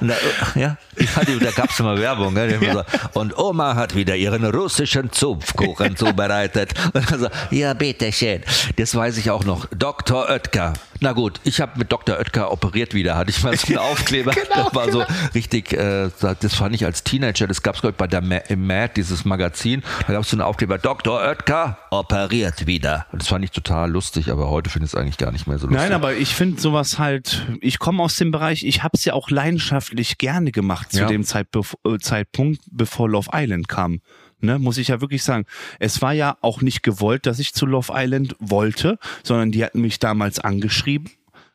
ne? 0.00 0.14
Ja, 0.54 0.76
ich 0.96 1.16
hatte, 1.16 1.38
da 1.38 1.50
gab's 1.52 1.80
immer 1.80 1.98
Werbung. 1.98 2.34
Ne? 2.34 2.58
Ja. 2.60 2.72
so, 2.74 2.84
und 3.20 3.36
Oma 3.38 3.74
hat 3.76 3.94
wieder 3.94 4.14
ihren 4.14 4.44
russischen 4.44 5.10
Zupfkuchen 5.10 5.96
zubereitet. 5.96 6.74
So, 7.18 7.28
ja, 7.50 7.72
bitteschön. 7.72 8.42
Das 8.76 8.94
weiß 8.94 9.16
ich 9.16 9.30
auch 9.30 9.44
noch. 9.44 9.66
Dr. 9.74 10.28
Oetker. 10.28 10.74
Na 11.02 11.12
gut, 11.12 11.40
ich 11.42 11.60
habe 11.60 11.78
mit 11.80 11.90
Dr. 11.90 12.16
Oetker 12.16 12.52
operiert 12.52 12.94
wieder. 12.94 13.16
Hatte 13.16 13.30
ich 13.30 13.42
mal 13.42 13.56
so 13.56 13.66
einen 13.66 13.78
Aufkleber. 13.90 14.30
Genau, 14.30 14.64
das 14.66 14.74
war 14.74 14.92
so 14.92 15.04
richtig, 15.34 15.72
äh, 15.72 16.08
das 16.20 16.54
fand 16.54 16.76
ich 16.76 16.84
als 16.84 17.02
Teenager. 17.02 17.48
Das 17.48 17.60
glaube 17.62 17.78
ich 17.82 17.94
bei 17.96 18.06
der 18.06 18.20
Ma 18.20 18.36
im 18.36 18.66
Mad, 18.68 18.92
dieses 18.96 19.24
Magazin. 19.24 19.82
Da 20.06 20.12
gab's 20.12 20.30
so 20.30 20.36
einen 20.36 20.42
Aufkleber. 20.42 20.78
Dr. 20.78 21.20
Oetker 21.20 21.76
operiert 21.90 22.66
wieder. 22.68 23.06
Und 23.10 23.20
das 23.20 23.28
fand 23.28 23.44
ich 23.44 23.50
total 23.50 23.90
lustig, 23.90 24.30
aber 24.30 24.48
heute 24.48 24.70
finde 24.70 24.86
ich 24.86 24.92
es 24.92 24.94
eigentlich 24.94 25.18
gar 25.18 25.32
nicht 25.32 25.48
mehr 25.48 25.58
so 25.58 25.66
lustig. 25.66 25.82
Nein, 25.82 25.92
aber 25.92 26.14
ich 26.14 26.34
finde 26.34 26.60
sowas 26.60 27.00
halt, 27.00 27.46
ich 27.60 27.80
komme 27.80 28.00
aus 28.00 28.14
dem 28.14 28.30
Bereich, 28.30 28.62
ich 28.64 28.84
habe 28.84 28.92
es 28.94 29.04
ja 29.04 29.14
auch 29.14 29.28
leidenschaftlich 29.28 30.18
gerne 30.18 30.52
gemacht 30.52 30.92
zu 30.92 31.00
Ja. 31.00 31.06
dem 31.08 31.24
Zeitbef 31.24 31.74
äh, 31.84 31.98
Zeitpunkt, 31.98 32.60
bevor 32.70 33.08
Love 33.08 33.30
Island 33.34 33.66
kam. 33.66 34.00
Ne, 34.44 34.58
muss 34.58 34.76
ich 34.76 34.88
ja 34.88 35.00
wirklich 35.00 35.22
sagen. 35.22 35.46
Es 35.78 36.02
war 36.02 36.12
ja 36.12 36.36
auch 36.40 36.62
nicht 36.62 36.82
gewollt, 36.82 37.26
dass 37.26 37.38
ich 37.38 37.54
zu 37.54 37.64
Love 37.64 37.92
Island 37.94 38.34
wollte, 38.40 38.98
sondern 39.22 39.52
die 39.52 39.64
hatten 39.64 39.80
mich 39.80 40.00
damals 40.00 40.40
angeschrieben. 40.40 41.10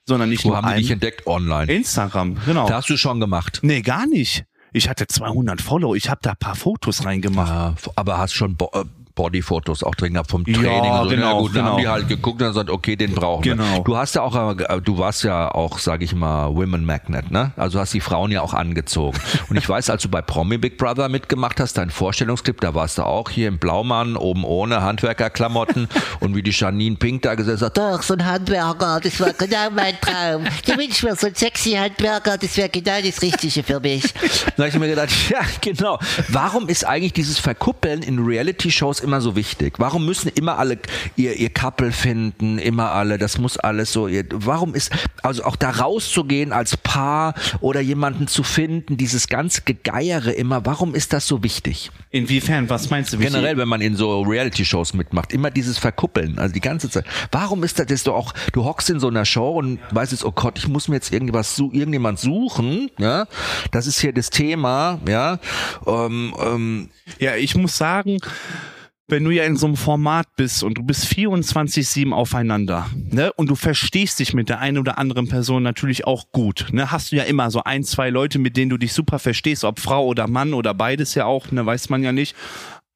sondern 0.05 0.29
nicht 0.29 0.45
Wo 0.45 0.49
nur 0.49 0.57
haben 0.57 0.73
die 0.73 0.81
dich 0.81 0.91
entdeckt? 0.91 1.27
Online. 1.27 1.69
Instagram, 1.71 2.37
genau. 2.45 2.65
Da 2.67 2.75
hast 2.75 2.89
du 2.89 2.95
schon 2.95 3.19
gemacht. 3.19 3.59
Nee, 3.61 3.81
gar 3.81 4.07
nicht. 4.07 4.45
Ich 4.71 4.87
hatte 4.89 5.05
200 5.07 5.61
Follow, 5.61 5.95
ich 5.95 6.09
habe 6.09 6.19
da 6.23 6.31
ein 6.31 6.37
paar 6.39 6.55
Fotos 6.55 7.03
reingemacht. 7.03 7.49
Ja, 7.49 7.75
aber 7.95 8.17
hast 8.17 8.33
schon 8.33 8.55
äh, 8.73 8.83
Bodyfotos 9.17 9.83
auch 9.83 9.95
drin 9.95 10.13
gehabt 10.13 10.29
vom 10.31 10.43
Ja, 10.47 10.53
Training 10.59 10.91
und 10.91 11.03
so. 11.03 11.09
genau, 11.09 11.33
Na 11.33 11.39
gut, 11.39 11.49
dann 11.49 11.53
genau. 11.63 11.71
haben 11.73 11.81
die 11.81 11.87
halt 11.87 12.07
geguckt 12.07 12.41
und 12.41 12.47
gesagt, 12.47 12.69
okay, 12.69 12.95
den 12.95 13.13
brauchen 13.13 13.43
wir. 13.43 13.55
Genau. 13.55 13.83
Du 13.83 13.97
hast 13.97 14.15
ja 14.15 14.21
auch, 14.21 14.35
äh, 14.57 14.81
du 14.81 14.97
warst 14.97 15.23
ja 15.23 15.49
auch, 15.53 15.79
sag 15.79 16.01
ich 16.03 16.15
mal, 16.15 16.55
Women 16.55 16.85
Magnet, 16.85 17.31
ne? 17.31 17.51
Also 17.57 17.79
hast 17.79 17.93
die 17.93 17.99
Frauen 17.99 18.31
ja 18.31 18.41
auch 18.41 18.53
angezogen. 18.53 19.17
Und 19.49 19.57
ich 19.57 19.67
weiß, 19.67 19.89
als 19.89 20.03
du 20.03 20.09
bei 20.09 20.21
Promi 20.21 20.57
Big 20.57 20.77
Brother 20.77 21.09
mitgemacht 21.09 21.59
hast, 21.59 21.77
dein 21.77 21.89
Vorstellungsclip, 21.89 22.61
da 22.61 22.73
warst 22.75 22.99
du 22.99 23.03
auch 23.03 23.29
hier 23.29 23.47
im 23.47 23.57
Blaumann, 23.57 24.15
oben 24.15 24.45
ohne 24.45 24.81
Handwerkerklamotten 24.83 25.89
und 26.19 26.35
wie 26.35 26.43
die 26.43 26.51
Janine 26.51 26.95
Pink 26.95 27.23
da 27.23 27.35
gesessen 27.35 27.65
hat, 27.65 27.77
Doch, 27.77 28.01
so 28.03 28.13
ein 28.13 28.23
Handwerker, 28.25 28.99
das 29.01 29.19
war 29.19 29.33
genau 29.33 29.69
mein 29.75 29.99
Traum. 29.99 30.45
Ich 30.65 30.77
wünsche 30.77 31.05
mir 31.07 31.15
so 31.15 31.27
einen 31.27 31.35
sexy 31.35 31.71
Handwerker, 31.71 32.37
das 32.37 32.55
wäre 32.57 32.69
genau 32.69 33.01
das 33.03 33.21
Richtige 33.21 33.63
für 33.63 33.79
mich. 33.79 34.03
Da 34.57 34.63
habe 34.63 34.69
ich 34.69 34.79
mir 34.79 34.87
gedacht, 34.87 35.09
ja, 35.29 35.39
genau. 35.61 35.99
Warum 36.29 36.67
ist 36.69 36.85
eigentlich 36.85 37.13
dieses 37.13 37.39
Verkuppeln 37.39 38.01
in 38.01 38.19
Reality-Shows 38.19 38.99
immer 39.07 39.21
so 39.21 39.35
wichtig? 39.35 39.75
Warum 39.79 40.05
müssen 40.05 40.29
immer 40.35 40.59
alle 40.59 40.77
ihr, 41.15 41.35
ihr 41.37 41.49
Couple 41.49 41.91
finden, 41.91 42.59
immer 42.59 42.91
alle, 42.91 43.17
das 43.17 43.37
muss 43.37 43.57
alles 43.57 43.91
so, 43.93 44.07
ihr, 44.07 44.25
warum 44.33 44.75
ist, 44.75 44.91
also 45.23 45.43
auch 45.45 45.55
da 45.55 45.71
rauszugehen 45.71 46.51
als 46.53 46.77
Paar 46.77 47.33
oder 47.61 47.79
jemanden 47.81 48.27
zu 48.27 48.43
finden, 48.43 48.97
dieses 48.97 49.27
ganz 49.27 49.65
Gegeiere 49.65 50.31
immer, 50.33 50.65
warum 50.65 50.93
ist 50.93 51.13
das 51.13 51.25
so 51.25 51.41
wichtig? 51.43 51.89
Inwiefern, 52.11 52.69
was 52.69 52.89
meinst 52.89 53.13
du? 53.13 53.17
Generell, 53.17 53.57
wenn 53.57 53.67
man 53.67 53.81
in 53.81 53.95
so 53.95 54.21
Reality-Shows 54.21 54.93
mitmacht, 54.93 55.31
immer 55.33 55.49
dieses 55.51 55.77
Verkuppeln, 55.77 56.37
also 56.37 56.53
die 56.53 56.59
ganze 56.61 56.89
Zeit. 56.89 57.05
Warum 57.31 57.63
ist 57.63 57.79
das, 57.79 57.85
das 57.87 57.95
ist 57.95 58.07
doch 58.07 58.15
auch, 58.15 58.33
du 58.53 58.65
hockst 58.65 58.89
in 58.89 58.99
so 58.99 59.07
einer 59.07 59.25
Show 59.25 59.51
und 59.57 59.79
weißt 59.91 60.11
jetzt, 60.11 60.25
oh 60.25 60.31
Gott, 60.31 60.57
ich 60.59 60.67
muss 60.67 60.87
mir 60.87 60.95
jetzt 60.95 61.11
irgendwas, 61.13 61.55
su- 61.55 61.71
irgendjemand 61.71 62.19
suchen, 62.19 62.91
ja, 62.99 63.25
das 63.71 63.87
ist 63.87 63.99
hier 63.99 64.11
das 64.13 64.29
Thema, 64.29 64.99
ja, 65.07 65.39
ähm, 65.85 66.33
ähm, 66.39 66.89
Ja, 67.19 67.35
ich 67.35 67.55
muss 67.55 67.77
sagen, 67.77 68.17
wenn 69.07 69.23
du 69.23 69.31
ja 69.31 69.43
in 69.45 69.55
so 69.55 69.67
einem 69.67 69.77
Format 69.77 70.27
bist 70.35 70.63
und 70.63 70.77
du 70.77 70.83
bist 70.83 71.05
24-7 71.05 72.11
aufeinander, 72.11 72.87
ne, 73.09 73.31
und 73.33 73.49
du 73.49 73.55
verstehst 73.55 74.19
dich 74.19 74.33
mit 74.33 74.49
der 74.49 74.59
einen 74.59 74.77
oder 74.77 74.97
anderen 74.97 75.29
Person 75.29 75.63
natürlich 75.63 76.05
auch 76.05 76.31
gut, 76.31 76.67
ne, 76.71 76.91
hast 76.91 77.11
du 77.11 77.15
ja 77.15 77.23
immer 77.23 77.49
so 77.49 77.63
ein, 77.63 77.83
zwei 77.83 78.09
Leute, 78.09 78.37
mit 78.37 78.57
denen 78.57 78.69
du 78.69 78.77
dich 78.77 78.93
super 78.93 79.19
verstehst, 79.19 79.63
ob 79.63 79.79
Frau 79.79 80.05
oder 80.05 80.27
Mann 80.27 80.53
oder 80.53 80.73
beides 80.73 81.15
ja 81.15 81.25
auch, 81.25 81.51
ne, 81.51 81.65
weiß 81.65 81.89
man 81.89 82.03
ja 82.03 82.11
nicht. 82.11 82.35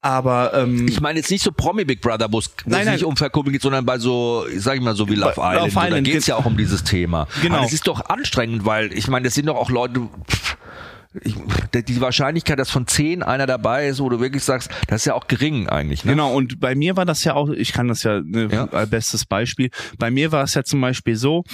Aber 0.04 0.52
ähm, 0.52 0.88
ich 0.88 1.00
meine 1.00 1.20
jetzt 1.20 1.30
nicht 1.30 1.44
so 1.44 1.52
Promi 1.52 1.84
Big 1.84 2.00
Brother, 2.00 2.26
wo 2.32 2.40
es 2.40 2.50
nicht 2.66 3.04
um 3.04 3.16
Verkuppeln 3.16 3.52
geht, 3.52 3.62
sondern 3.62 3.86
bei 3.86 3.98
so, 3.98 4.44
sag 4.56 4.74
ich 4.74 4.80
mal, 4.80 4.96
so 4.96 5.08
wie 5.08 5.14
Love 5.14 5.34
Island. 5.36 5.60
Love 5.60 5.70
so, 5.70 5.78
da 5.78 5.86
Island 5.86 6.06
geht 6.06 6.16
es 6.16 6.26
ja 6.26 6.34
auch 6.34 6.44
um 6.44 6.56
dieses 6.56 6.82
Thema. 6.82 7.28
Genau. 7.40 7.58
Aber 7.58 7.66
es 7.66 7.72
ist 7.72 7.86
doch 7.86 8.06
anstrengend, 8.06 8.64
weil 8.64 8.92
ich 8.92 9.06
meine, 9.06 9.26
das 9.26 9.34
sind 9.34 9.46
doch 9.46 9.54
auch 9.54 9.70
Leute. 9.70 10.08
pff, 10.28 10.56
Ich, 11.20 11.34
die 11.84 12.00
Wahrscheinlichkeit, 12.00 12.58
dass 12.58 12.70
von 12.70 12.86
zehn 12.86 13.22
einer 13.22 13.46
dabei 13.46 13.86
ist, 13.88 14.00
wo 14.00 14.08
du 14.08 14.18
wirklich 14.20 14.44
sagst, 14.44 14.70
das 14.88 15.02
ist 15.02 15.04
ja 15.06 15.14
auch 15.14 15.26
gering 15.26 15.68
eigentlich. 15.68 16.04
Ne? 16.04 16.12
Genau, 16.12 16.32
und 16.34 16.58
bei 16.58 16.74
mir 16.74 16.96
war 16.96 17.04
das 17.04 17.22
ja 17.24 17.34
auch, 17.34 17.50
ich 17.50 17.72
kann 17.72 17.88
das 17.88 18.02
ja, 18.02 18.20
ne, 18.22 18.48
Ja. 18.50 18.84
bestes 18.86 19.26
Beispiel, 19.26 19.70
bei 19.98 20.10
mir 20.10 20.32
war 20.32 20.44
es 20.44 20.54
ja 20.54 20.64
zum 20.64 20.80
Beispiel 20.80 21.16
so, 21.16 21.44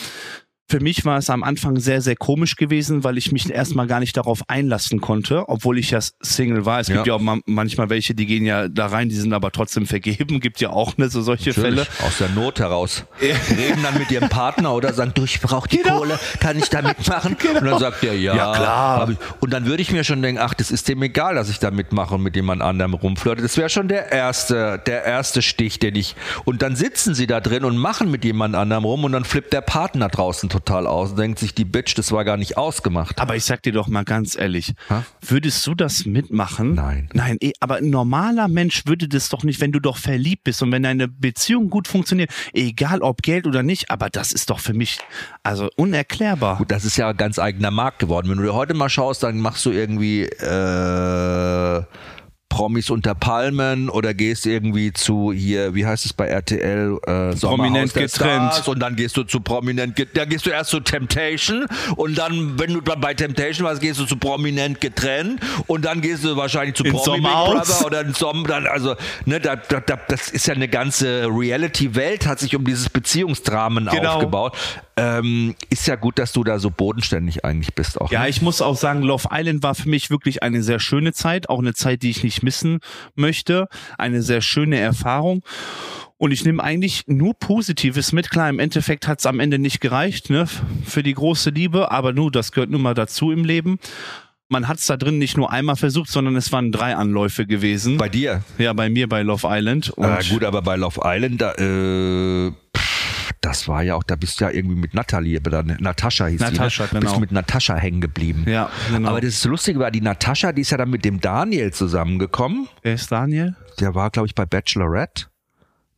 für 0.70 0.80
mich 0.80 1.04
war 1.06 1.16
es 1.16 1.30
am 1.30 1.42
Anfang 1.42 1.78
sehr, 1.80 2.02
sehr 2.02 2.14
komisch 2.14 2.56
gewesen, 2.56 3.02
weil 3.02 3.16
ich 3.16 3.32
mich 3.32 3.50
erstmal 3.50 3.86
gar 3.86 4.00
nicht 4.00 4.16
darauf 4.18 4.42
einlassen 4.48 5.00
konnte, 5.00 5.48
obwohl 5.48 5.78
ich 5.78 5.90
ja 5.92 5.98
Single 6.20 6.66
war. 6.66 6.80
Es 6.80 6.88
gibt 6.88 6.98
Ja. 6.98 7.04
ja 7.06 7.14
auch 7.14 7.20
ma- 7.20 7.38
manchmal 7.46 7.88
welche, 7.88 8.14
die 8.14 8.26
gehen 8.26 8.44
ja 8.44 8.68
da 8.68 8.86
rein, 8.88 9.08
die 9.08 9.14
sind 9.14 9.32
aber 9.32 9.50
trotzdem 9.50 9.86
vergeben. 9.86 10.40
Gibt 10.48 10.60
ja 10.60 10.68
auch 10.70 10.98
ne, 10.98 11.08
so 11.08 11.22
solche 11.22 11.54
Fälle. 11.54 11.76
Natürlich, 11.86 12.02
aus 12.02 12.18
der 12.18 12.28
Not 12.30 12.60
heraus. 12.60 13.04
Reden 13.20 13.82
dann 13.82 13.98
mit 13.98 14.10
ihrem 14.10 14.28
Partner 14.28 14.74
oder 14.74 14.92
sagen, 14.92 15.12
du, 15.14 15.24
ich 15.24 15.40
brauche 15.40 15.68
die 15.68 15.78
Genau. 15.78 15.98
Kohle, 16.00 16.18
kann 16.40 16.58
ich 16.58 16.68
da 16.68 16.82
mitmachen? 16.82 17.34
Und 17.58 17.64
dann 17.64 17.78
sagt 17.78 18.04
er, 18.04 18.14
ja. 18.14 18.36
Ja, 18.36 18.52
klar. 18.54 19.10
Und 19.40 19.50
dann 19.52 19.64
würde 19.64 19.80
ich 19.82 19.90
mir 19.90 20.04
schon 20.04 20.20
denken, 20.20 20.40
ach, 20.42 20.52
das 20.52 20.70
ist 20.70 20.86
dem 20.88 21.02
egal, 21.02 21.34
dass 21.34 21.48
ich 21.48 21.58
da 21.60 21.70
mitmache 21.70 22.14
und 22.14 22.22
mit 22.22 22.36
jemand 22.36 22.60
anderem 22.60 22.92
rumflirte. 22.94 23.40
Das 23.40 23.56
wäre 23.56 23.70
schon 23.70 23.88
der 23.88 24.12
erste, 24.12 24.80
der 24.86 25.04
erste 25.04 25.40
Stich, 25.40 25.78
den 25.78 25.94
ich. 25.94 26.14
Und 26.44 26.60
dann 26.60 26.76
sitzen 26.76 27.14
sie 27.14 27.26
da 27.26 27.40
drin 27.40 27.64
und 27.64 27.78
machen 27.78 28.10
mit 28.10 28.24
jemand 28.24 28.54
anderem 28.54 28.84
rum 28.84 29.04
und 29.04 29.12
dann 29.12 29.24
flippt 29.24 29.52
der 29.54 29.60
Partner 29.62 30.08
draußen 30.08 30.48
total 30.50 30.57
aus 30.68 31.10
und 31.10 31.18
denkt 31.18 31.38
sich, 31.38 31.54
die 31.54 31.64
Bitch, 31.64 31.96
das 31.96 32.12
war 32.12 32.24
gar 32.24 32.36
nicht 32.36 32.56
ausgemacht. 32.56 33.18
Aber 33.20 33.36
ich 33.36 33.44
sag 33.44 33.62
dir 33.62 33.72
doch 33.72 33.88
mal 33.88 34.04
ganz 34.04 34.36
ehrlich, 34.36 34.74
Ha? 34.90 35.04
würdest 35.26 35.66
du 35.66 35.74
das 35.74 36.04
mitmachen? 36.04 36.74
Nein. 36.74 37.08
Nein, 37.12 37.36
eh, 37.40 37.52
aber 37.60 37.76
ein 37.76 37.90
normaler 37.90 38.48
Mensch 38.48 38.86
würde 38.86 39.08
das 39.08 39.28
doch 39.28 39.44
nicht, 39.44 39.60
wenn 39.60 39.72
du 39.72 39.80
doch 39.80 39.96
verliebt 39.96 40.44
bist 40.44 40.62
und 40.62 40.72
wenn 40.72 40.82
deine 40.82 41.08
Beziehung 41.08 41.70
gut 41.70 41.88
funktioniert, 41.88 42.30
egal 42.52 43.00
ob 43.00 43.22
Geld 43.22 43.46
oder 43.46 43.62
nicht, 43.62 43.90
aber 43.90 44.10
das 44.10 44.32
ist 44.32 44.50
doch 44.50 44.60
für 44.60 44.74
mich 44.74 44.98
also 45.42 45.70
unerklärbar. 45.76 46.56
Gut, 46.58 46.70
das 46.70 46.84
ist 46.84 46.96
ja 46.96 47.08
ein 47.08 47.16
ganz 47.16 47.38
eigener 47.38 47.70
Markt 47.70 47.98
geworden. 47.98 48.28
Wenn 48.28 48.38
du 48.38 48.44
dir 48.44 48.54
heute 48.54 48.74
mal 48.74 48.88
schaust, 48.88 49.22
dann 49.22 49.38
machst 49.38 49.64
du 49.66 49.70
irgendwie 49.70 50.22
äh, 50.24 51.82
Promis 52.48 52.90
unter 52.90 53.14
Palmen 53.14 53.88
oder 53.90 54.14
gehst 54.14 54.46
irgendwie 54.46 54.92
zu 54.92 55.32
hier, 55.32 55.74
wie 55.74 55.84
heißt 55.86 56.06
es 56.06 56.12
bei 56.12 56.26
RTL, 56.26 56.98
äh, 57.06 57.36
Prominent 57.36 57.92
getrennt. 57.94 58.52
Stars 58.54 58.66
und 58.68 58.80
dann 58.80 58.96
gehst 58.96 59.16
du 59.16 59.22
zu 59.24 59.40
Prominent, 59.40 59.94
get- 59.94 60.16
da 60.16 60.24
gehst 60.24 60.46
du 60.46 60.50
erst 60.50 60.70
zu 60.70 60.80
Temptation 60.80 61.66
und 61.96 62.16
dann, 62.16 62.58
wenn 62.58 62.72
du 62.72 62.80
dann 62.80 63.00
bei 63.00 63.14
Temptation 63.14 63.66
warst, 63.66 63.80
gehst 63.80 64.00
du 64.00 64.06
zu 64.06 64.16
Prominent 64.16 64.80
getrennt 64.80 65.40
und 65.66 65.84
dann 65.84 66.00
gehst 66.00 66.24
du 66.24 66.36
wahrscheinlich 66.36 66.74
zu 66.74 66.84
Ins 66.84 67.02
Promi. 67.02 67.20
Brother 67.20 67.86
oder 67.86 68.00
in 68.00 68.14
Som 68.14 68.46
dann, 68.46 68.66
also, 68.66 68.96
ne, 69.26 69.38
da, 69.40 69.54
da, 69.56 69.80
da, 69.80 69.98
das 70.08 70.28
ist 70.30 70.46
ja 70.46 70.54
eine 70.54 70.68
ganze 70.68 71.26
Reality-Welt, 71.30 72.26
hat 72.26 72.38
sich 72.40 72.56
um 72.56 72.64
dieses 72.64 72.88
Beziehungsdramen 72.90 73.86
Genau. 73.92 74.14
aufgebaut. 74.14 74.56
Ähm, 74.96 75.54
ist 75.70 75.86
ja 75.86 75.94
gut, 75.94 76.18
dass 76.18 76.32
du 76.32 76.42
da 76.42 76.58
so 76.58 76.70
bodenständig 76.70 77.44
eigentlich 77.44 77.72
bist 77.74 78.00
auch. 78.00 78.10
Ja, 78.10 78.22
ne? 78.22 78.30
ich 78.30 78.42
muss 78.42 78.60
auch 78.60 78.74
sagen, 78.76 79.02
Love 79.02 79.28
Island 79.30 79.62
war 79.62 79.76
für 79.76 79.88
mich 79.88 80.10
wirklich 80.10 80.42
eine 80.42 80.60
sehr 80.64 80.80
schöne 80.80 81.12
Zeit, 81.12 81.48
auch 81.48 81.60
eine 81.60 81.72
Zeit, 81.72 82.02
die 82.02 82.10
ich 82.10 82.24
nicht 82.24 82.37
missen 82.42 82.80
möchte, 83.14 83.68
eine 83.96 84.22
sehr 84.22 84.40
schöne 84.40 84.78
Erfahrung. 84.78 85.42
Und 86.16 86.32
ich 86.32 86.44
nehme 86.44 86.62
eigentlich 86.62 87.04
nur 87.06 87.34
Positives 87.34 88.12
mit. 88.12 88.30
Klar, 88.30 88.50
im 88.50 88.58
Endeffekt 88.58 89.06
hat 89.06 89.20
es 89.20 89.26
am 89.26 89.38
Ende 89.38 89.58
nicht 89.58 89.80
gereicht, 89.80 90.30
ne, 90.30 90.46
für 90.84 91.04
die 91.04 91.14
große 91.14 91.50
Liebe, 91.50 91.92
aber 91.92 92.12
nur, 92.12 92.32
das 92.32 92.50
gehört 92.50 92.70
nun 92.70 92.82
mal 92.82 92.94
dazu 92.94 93.30
im 93.30 93.44
Leben. 93.44 93.78
Man 94.50 94.66
hat 94.66 94.78
es 94.78 94.86
da 94.86 94.96
drin 94.96 95.18
nicht 95.18 95.36
nur 95.36 95.52
einmal 95.52 95.76
versucht, 95.76 96.10
sondern 96.10 96.34
es 96.34 96.50
waren 96.52 96.72
drei 96.72 96.96
Anläufe 96.96 97.46
gewesen. 97.46 97.98
Bei 97.98 98.08
dir. 98.08 98.42
ja, 98.56 98.72
bei 98.72 98.88
mir 98.88 99.06
bei 99.06 99.22
Love 99.22 99.46
Island. 99.48 99.90
Und 99.90 100.06
Äh, 100.06 100.24
gut, 100.30 100.42
aber 100.42 100.62
bei 100.62 100.74
Love 100.76 101.02
Island, 101.04 101.40
da, 101.40 101.52
äh, 101.52 102.52
das 103.40 103.68
war 103.68 103.82
ja 103.82 103.94
auch, 103.94 104.02
da 104.02 104.16
bist 104.16 104.40
du 104.40 104.44
ja 104.44 104.50
irgendwie 104.50 104.76
mit 104.76 104.94
Natalie, 104.94 105.38
oder 105.40 105.62
Natascha 105.62 106.26
hieß 106.26 106.40
Natascha, 106.40 106.86
die, 106.86 106.94
ne? 106.94 107.00
genau. 107.00 107.10
Bist 107.12 107.20
mit 107.20 107.32
Natascha 107.32 107.76
hängen 107.76 108.00
geblieben. 108.00 108.44
Ja, 108.48 108.70
genau. 108.90 109.10
Aber 109.10 109.20
das 109.20 109.44
Lustige 109.44 109.78
war, 109.78 109.90
die 109.90 110.00
Natascha, 110.00 110.52
die 110.52 110.62
ist 110.62 110.70
ja 110.70 110.76
dann 110.78 110.90
mit 110.90 111.04
dem 111.04 111.20
Daniel 111.20 111.72
zusammengekommen. 111.72 112.68
Wer 112.82 112.94
ist 112.94 113.10
Daniel? 113.12 113.56
Der 113.80 113.94
war, 113.94 114.10
glaube 114.10 114.26
ich, 114.26 114.34
bei 114.34 114.46
Bachelorette. 114.46 115.26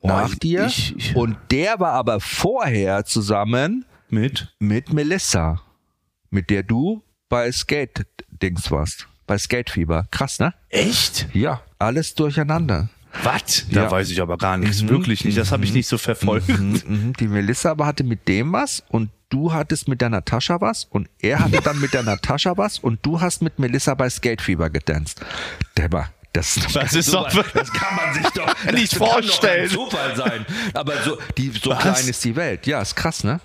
Nach 0.02 0.32
ich- 0.32 0.38
dir. 0.38 0.66
ich- 0.66 0.96
ich- 0.96 1.16
Und 1.16 1.36
der 1.50 1.78
war 1.80 1.92
aber 1.92 2.20
vorher 2.20 3.04
zusammen 3.04 3.84
Mit? 4.08 4.54
mit 4.58 4.92
Melissa, 4.92 5.60
mit 6.30 6.48
der 6.50 6.62
du 6.62 7.02
bei 7.28 7.50
Skate-Dings 7.52 8.70
warst. 8.70 9.06
Bei 9.26 9.38
Skatefieber. 9.38 10.06
Krass, 10.10 10.38
ne? 10.40 10.54
Echt? 10.70 11.28
Ja, 11.34 11.60
alles 11.78 12.14
durcheinander. 12.14 12.88
Was? 13.24 13.66
Da 13.70 13.84
Ja. 13.84 13.90
weiß 13.90 14.10
ich 14.10 14.20
aber 14.20 14.36
gar 14.38 14.56
nichts. 14.56 14.82
Mhm. 14.82 14.88
Wirklich 14.90 15.24
nicht. 15.24 15.36
Das 15.38 15.50
habe 15.52 15.64
ich 15.64 15.72
nicht 15.72 15.88
so 15.88 15.98
verfolgt. 15.98 16.48
Mhm, 16.48 16.80
mhm. 16.86 17.12
Die 17.18 17.28
Melissa 17.28 17.70
aber 17.72 17.86
hatte 17.86 18.04
mit 18.04 18.28
dem 18.28 18.52
was 18.52 18.82
und 18.88 19.10
du 19.30 19.52
hattest 19.52 19.88
mit 19.88 20.00
der 20.00 20.08
Natascha 20.10 20.60
was 20.60 20.84
und 20.90 21.08
er 21.20 21.38
hatte 21.40 21.60
dann 21.62 21.80
mit 21.80 21.92
der 21.94 22.02
Natascha 22.02 22.56
was 22.56 22.78
und 22.78 22.98
du 23.04 23.20
hast 23.20 23.42
mit 23.42 23.58
Melissa 23.58 23.94
bei 23.94 24.08
Skatefieber 24.10 24.70
getanzt. 24.70 25.20
Der 25.76 25.90
war 25.92 26.10
das, 26.32 26.58
Das 26.72 26.94
ist 26.94 27.12
doch- 27.12 27.28
das 27.28 27.72
kann 27.72 27.96
man 27.96 28.14
sich 28.14 28.26
doch 28.30 28.54
Nicht 28.72 28.92
das 28.92 28.98
kann 28.98 29.08
vorstellen. 29.08 29.70
Doch 29.72 29.90
kein 29.90 30.14
Zufall 30.14 30.16
sein. 30.16 30.46
Aber 30.74 30.92
so, 31.02 31.18
die, 31.36 31.50
so 31.60 31.70
Was? 31.70 31.78
klein 31.80 32.08
ist 32.08 32.24
die 32.24 32.36
Welt. 32.36 32.66
Ja, 32.68 32.80
ist 32.80 32.94
krass, 32.94 33.24
ne? 33.24 33.40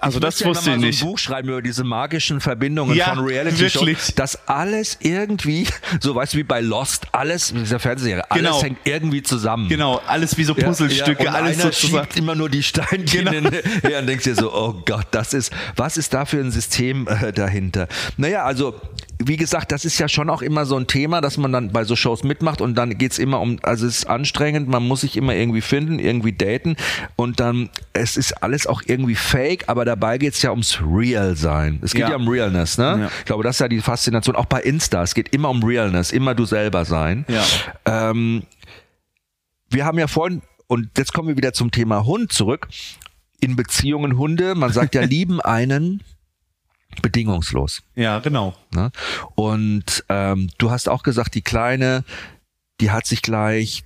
Also 0.00 0.20
das 0.20 0.34
müsste 0.34 0.44
ja 0.44 0.50
wusste 0.50 0.70
ich 0.70 0.76
mal 0.76 0.86
nicht. 0.86 0.98
so 1.00 1.04
ein 1.06 1.10
Buch 1.10 1.18
schreiben 1.18 1.48
über 1.48 1.62
diese 1.62 1.84
magischen 1.84 2.40
Verbindungen 2.40 2.96
Ja, 2.96 3.06
von 3.14 3.18
Reality 3.24 3.58
wirklich. 3.60 3.98
Shows, 3.98 4.14
dass 4.14 4.48
alles 4.48 4.96
irgendwie, 5.00 5.66
so 6.00 6.14
weißt 6.14 6.34
du 6.34 6.38
wie 6.38 6.42
bei 6.44 6.60
Lost, 6.60 7.06
alles 7.12 7.52
dieser 7.52 7.78
Fernsehserie, 7.78 8.30
alles 8.30 8.42
Genau. 8.44 8.62
hängt 8.62 8.78
irgendwie 8.84 9.22
zusammen. 9.22 9.68
Genau, 9.68 10.00
alles 10.06 10.36
wie 10.38 10.44
so 10.44 10.54
Puzzlestücke, 10.54 11.24
ja, 11.24 11.30
und 11.30 11.36
alles 11.36 11.54
einer 11.60 11.72
sozusagen. 11.72 12.04
schiebt 12.06 12.16
immer 12.18 12.34
nur 12.34 12.48
die 12.48 12.62
Steinchen 12.62 13.24
Genau. 13.26 13.50
her 13.82 13.98
und 14.00 14.06
denkst 14.06 14.24
dir 14.24 14.34
so, 14.34 14.52
oh 14.54 14.82
Gott, 14.86 15.06
das 15.10 15.34
ist, 15.34 15.52
was 15.76 15.96
ist 15.96 16.14
da 16.14 16.24
für 16.24 16.38
ein 16.38 16.50
System 16.50 17.08
äh, 17.08 17.32
dahinter? 17.32 17.88
Naja, 18.16 18.44
also 18.44 18.80
wie 19.20 19.36
gesagt, 19.36 19.72
das 19.72 19.84
ist 19.84 19.98
ja 19.98 20.08
schon 20.08 20.30
auch 20.30 20.42
immer 20.42 20.64
so 20.64 20.76
ein 20.76 20.86
Thema, 20.86 21.20
dass 21.20 21.38
man 21.38 21.50
dann 21.52 21.72
bei 21.72 21.82
so 21.84 21.96
Shows 21.96 22.22
mitmacht 22.22 22.60
und 22.60 22.76
dann 22.76 22.96
geht's 22.98 23.18
immer 23.18 23.40
um, 23.40 23.58
also 23.62 23.86
es 23.86 23.98
ist 23.98 24.04
anstrengend, 24.06 24.68
man 24.68 24.86
muss 24.86 25.00
sich 25.00 25.16
immer 25.16 25.34
irgendwie 25.34 25.60
finden, 25.60 25.98
irgendwie 25.98 26.32
daten 26.32 26.76
und 27.16 27.40
dann, 27.40 27.68
es 27.92 28.16
ist 28.16 28.42
alles 28.44 28.66
auch 28.68 28.82
irgendwie 28.86 29.16
fake, 29.16 29.64
aber 29.68 29.84
dabei 29.84 30.18
geht's 30.18 30.40
ja 30.42 30.50
ums 30.50 30.80
Real 30.80 31.34
sein. 31.36 31.80
Es 31.82 31.92
geht 31.94 32.02
ja, 32.02 32.10
Ja. 32.10 32.16
um 32.16 32.28
Realness, 32.28 32.78
ne? 32.78 32.96
Ja. 33.00 33.10
Ich 33.18 33.24
glaube, 33.24 33.42
das 33.42 33.56
ist 33.56 33.60
ja 33.60 33.68
die 33.68 33.80
Faszination, 33.80 34.36
auch 34.36 34.46
bei 34.46 34.60
Insta, 34.60 35.02
es 35.02 35.14
geht 35.14 35.34
immer 35.34 35.50
um 35.50 35.64
Realness, 35.64 36.12
immer 36.12 36.34
du 36.36 36.44
selber 36.44 36.84
sein. 36.84 37.24
Ja. 37.28 37.44
Ähm, 38.10 38.44
wir 39.70 39.84
haben 39.84 39.98
ja 39.98 40.06
vorhin, 40.06 40.42
und 40.68 40.90
jetzt 40.96 41.12
kommen 41.12 41.28
wir 41.28 41.36
wieder 41.36 41.52
zum 41.52 41.70
Thema 41.70 42.04
Hund 42.04 42.32
zurück. 42.32 42.68
in 43.40 43.54
Beziehungen 43.56 44.16
Hunde, 44.18 44.54
man 44.54 44.72
sagt 44.72 44.94
ja, 44.94 45.02
lieben 45.04 45.40
einen 45.40 46.02
bedingungslos. 47.02 47.82
Ja, 47.94 48.18
genau. 48.20 48.54
Ne? 48.74 48.90
Und 49.34 50.04
ähm, 50.08 50.50
du 50.58 50.70
hast 50.70 50.88
auch 50.88 51.02
gesagt, 51.02 51.34
die 51.34 51.42
Kleine, 51.42 52.04
die 52.80 52.90
hat 52.90 53.06
sich 53.06 53.22
gleich 53.22 53.84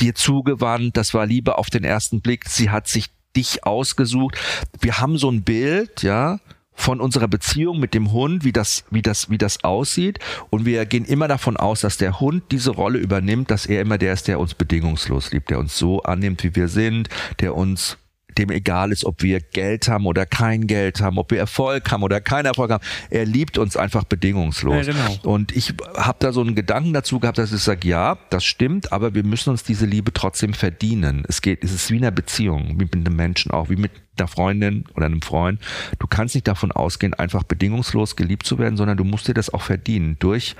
dir 0.00 0.14
zugewandt, 0.14 0.96
das 0.96 1.14
war 1.14 1.26
Liebe 1.26 1.58
auf 1.58 1.70
den 1.70 1.84
ersten 1.84 2.20
Blick, 2.20 2.48
sie 2.48 2.70
hat 2.70 2.88
sich 2.88 3.06
dich 3.36 3.64
ausgesucht. 3.64 4.36
Wir 4.80 4.98
haben 4.98 5.18
so 5.18 5.30
ein 5.30 5.42
Bild, 5.42 6.02
ja, 6.02 6.40
von 6.78 7.00
unserer 7.00 7.26
Beziehung 7.26 7.80
mit 7.80 7.92
dem 7.92 8.12
Hund, 8.12 8.44
wie 8.44 8.52
das, 8.52 8.84
wie 8.90 9.02
das, 9.02 9.28
wie 9.30 9.38
das 9.38 9.64
aussieht. 9.64 10.20
Und 10.48 10.64
wir 10.64 10.86
gehen 10.86 11.04
immer 11.04 11.26
davon 11.26 11.56
aus, 11.56 11.80
dass 11.80 11.96
der 11.96 12.20
Hund 12.20 12.44
diese 12.52 12.70
Rolle 12.70 13.00
übernimmt, 13.00 13.50
dass 13.50 13.66
er 13.66 13.80
immer 13.80 13.98
der 13.98 14.12
ist, 14.12 14.28
der 14.28 14.38
uns 14.38 14.54
bedingungslos 14.54 15.32
liebt, 15.32 15.50
der 15.50 15.58
uns 15.58 15.76
so 15.76 16.02
annimmt, 16.04 16.44
wie 16.44 16.54
wir 16.54 16.68
sind, 16.68 17.08
der 17.40 17.56
uns 17.56 17.98
dem 18.38 18.50
egal 18.50 18.92
ist, 18.92 19.04
ob 19.04 19.22
wir 19.22 19.40
Geld 19.40 19.88
haben 19.88 20.06
oder 20.06 20.26
kein 20.26 20.66
Geld 20.66 21.00
haben, 21.00 21.18
ob 21.18 21.30
wir 21.30 21.38
Erfolg 21.38 21.90
haben 21.90 22.02
oder 22.02 22.20
keinen 22.20 22.46
Erfolg 22.46 22.70
haben. 22.70 22.84
Er 23.10 23.26
liebt 23.26 23.58
uns 23.58 23.76
einfach 23.76 24.04
bedingungslos. 24.04 24.86
Ja, 24.86 24.92
genau. 24.92 25.16
Und 25.34 25.54
ich 25.56 25.74
habe 25.96 26.18
da 26.20 26.32
so 26.32 26.40
einen 26.40 26.54
Gedanken 26.54 26.92
dazu 26.92 27.18
gehabt, 27.20 27.38
dass 27.38 27.52
ich 27.52 27.62
sage, 27.62 27.88
ja, 27.88 28.18
das 28.30 28.44
stimmt, 28.44 28.92
aber 28.92 29.14
wir 29.14 29.24
müssen 29.24 29.50
uns 29.50 29.64
diese 29.64 29.86
Liebe 29.86 30.12
trotzdem 30.12 30.54
verdienen. 30.54 31.24
Es 31.28 31.42
geht, 31.42 31.64
es 31.64 31.72
ist 31.72 31.90
wie 31.90 31.96
in 31.96 32.04
einer 32.04 32.10
Beziehung, 32.10 32.76
wie 32.78 32.84
mit 32.84 32.94
einem 32.94 33.16
Menschen 33.16 33.50
auch, 33.50 33.68
wie 33.68 33.76
mit 33.76 33.90
einer 34.18 34.28
Freundin 34.28 34.84
oder 34.94 35.06
einem 35.06 35.22
Freund. 35.22 35.60
Du 35.98 36.06
kannst 36.06 36.34
nicht 36.34 36.48
davon 36.48 36.72
ausgehen, 36.72 37.14
einfach 37.14 37.42
bedingungslos 37.42 38.16
geliebt 38.16 38.46
zu 38.46 38.58
werden, 38.58 38.76
sondern 38.76 38.96
du 38.96 39.04
musst 39.04 39.28
dir 39.28 39.34
das 39.34 39.52
auch 39.52 39.62
verdienen 39.62 40.16
durch 40.18 40.56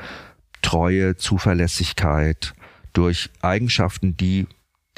Treue, 0.63 1.17
Zuverlässigkeit, 1.17 2.55
durch 2.93 3.31
Eigenschaften, 3.43 4.17
die 4.17 4.47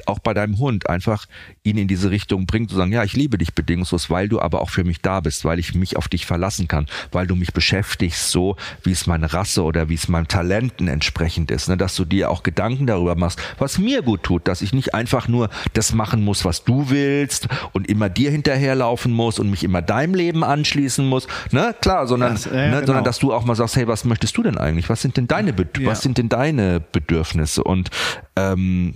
auch 0.09 0.19
bei 0.19 0.35
deinem 0.35 0.59
Hund 0.59 0.89
einfach 0.89 1.27
ihn 1.63 1.79
in 1.79 1.89
diese 1.89 2.11
Richtung 2.11 2.47
bringt, 2.47 2.71
zu 2.71 2.77
sagen, 2.77 2.93
ja, 2.93 3.05
ich 3.05 3.15
liebe 3.15 3.39
dich 3.39 3.55
bedingungslos, 3.55 4.11
weil 4.11 4.29
du 4.29 4.41
aber 4.41 4.61
auch 4.63 4.71
für 4.71 4.85
mich 4.85 5.01
da 5.01 5.21
bist, 5.21 5.45
weil 5.45 5.59
ich 5.59 5.75
mich 5.75 5.97
auf 5.97 6.09
dich 6.09 6.27
verlassen 6.27 6.69
kann, 6.69 6.87
weil 7.13 7.27
du 7.27 7.37
mich 7.37 7.53
beschäftigst, 7.53 8.31
so 8.31 8.57
wie 8.83 8.93
es 8.93 9.07
meine 9.07 9.33
Rasse 9.33 9.63
oder 9.63 9.89
wie 9.89 9.95
es 9.95 10.09
meinem 10.09 10.29
Talenten 10.29 10.89
entsprechend 10.89 11.51
ist, 11.51 11.69
ne? 11.69 11.77
dass 11.77 11.95
du 11.97 12.05
dir 12.05 12.31
auch 12.31 12.43
Gedanken 12.43 12.87
darüber 12.87 13.15
machst, 13.15 13.41
was 13.59 13.79
mir 13.79 14.03
gut 14.03 14.23
tut, 14.23 14.49
dass 14.49 14.63
ich 14.63 14.73
nicht 14.73 14.95
einfach 14.95 15.29
nur 15.29 15.51
das 15.75 15.93
machen 15.93 16.25
muss, 16.25 16.45
was 16.45 16.65
du 16.65 16.91
willst 16.91 17.49
und 17.73 17.89
immer 17.89 18.09
dir 18.09 18.31
hinterherlaufen 18.31 19.13
muss 19.13 19.39
und 19.39 19.51
mich 19.51 19.65
immer 19.65 19.83
deinem 19.83 20.15
Leben 20.15 20.45
anschließen 20.45 21.07
muss, 21.07 21.27
ne, 21.51 21.75
klar, 21.81 22.07
sondern, 22.07 22.35
Das, 22.35 22.47
äh, 22.47 22.51
ne, 22.55 22.71
genau. 22.77 22.87
sondern 22.87 23.05
dass 23.05 23.19
du 23.19 23.33
auch 23.33 23.45
mal 23.45 23.55
sagst, 23.55 23.77
hey, 23.77 23.87
was 23.89 24.05
möchtest 24.05 24.37
du 24.37 24.43
denn 24.43 24.59
eigentlich? 24.59 24.89
Was 24.89 25.03
sind 25.03 25.17
denn 25.17 25.27
deine, 25.29 25.53
Bed 25.53 25.79
Ja. 25.79 25.87
was 25.89 26.03
sind 26.03 26.19
denn 26.19 26.29
deine 26.29 26.81
Bedürfnisse? 26.81 27.63
Und 27.65 27.91
ähm, 28.37 28.95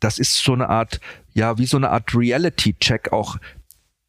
das 0.00 0.18
ist 0.18 0.42
so 0.42 0.52
eine 0.52 0.68
Art, 0.68 1.00
ja, 1.34 1.58
wie 1.58 1.66
so 1.66 1.76
eine 1.76 1.90
Art 1.90 2.14
Reality-Check 2.14 3.12
auch 3.12 3.36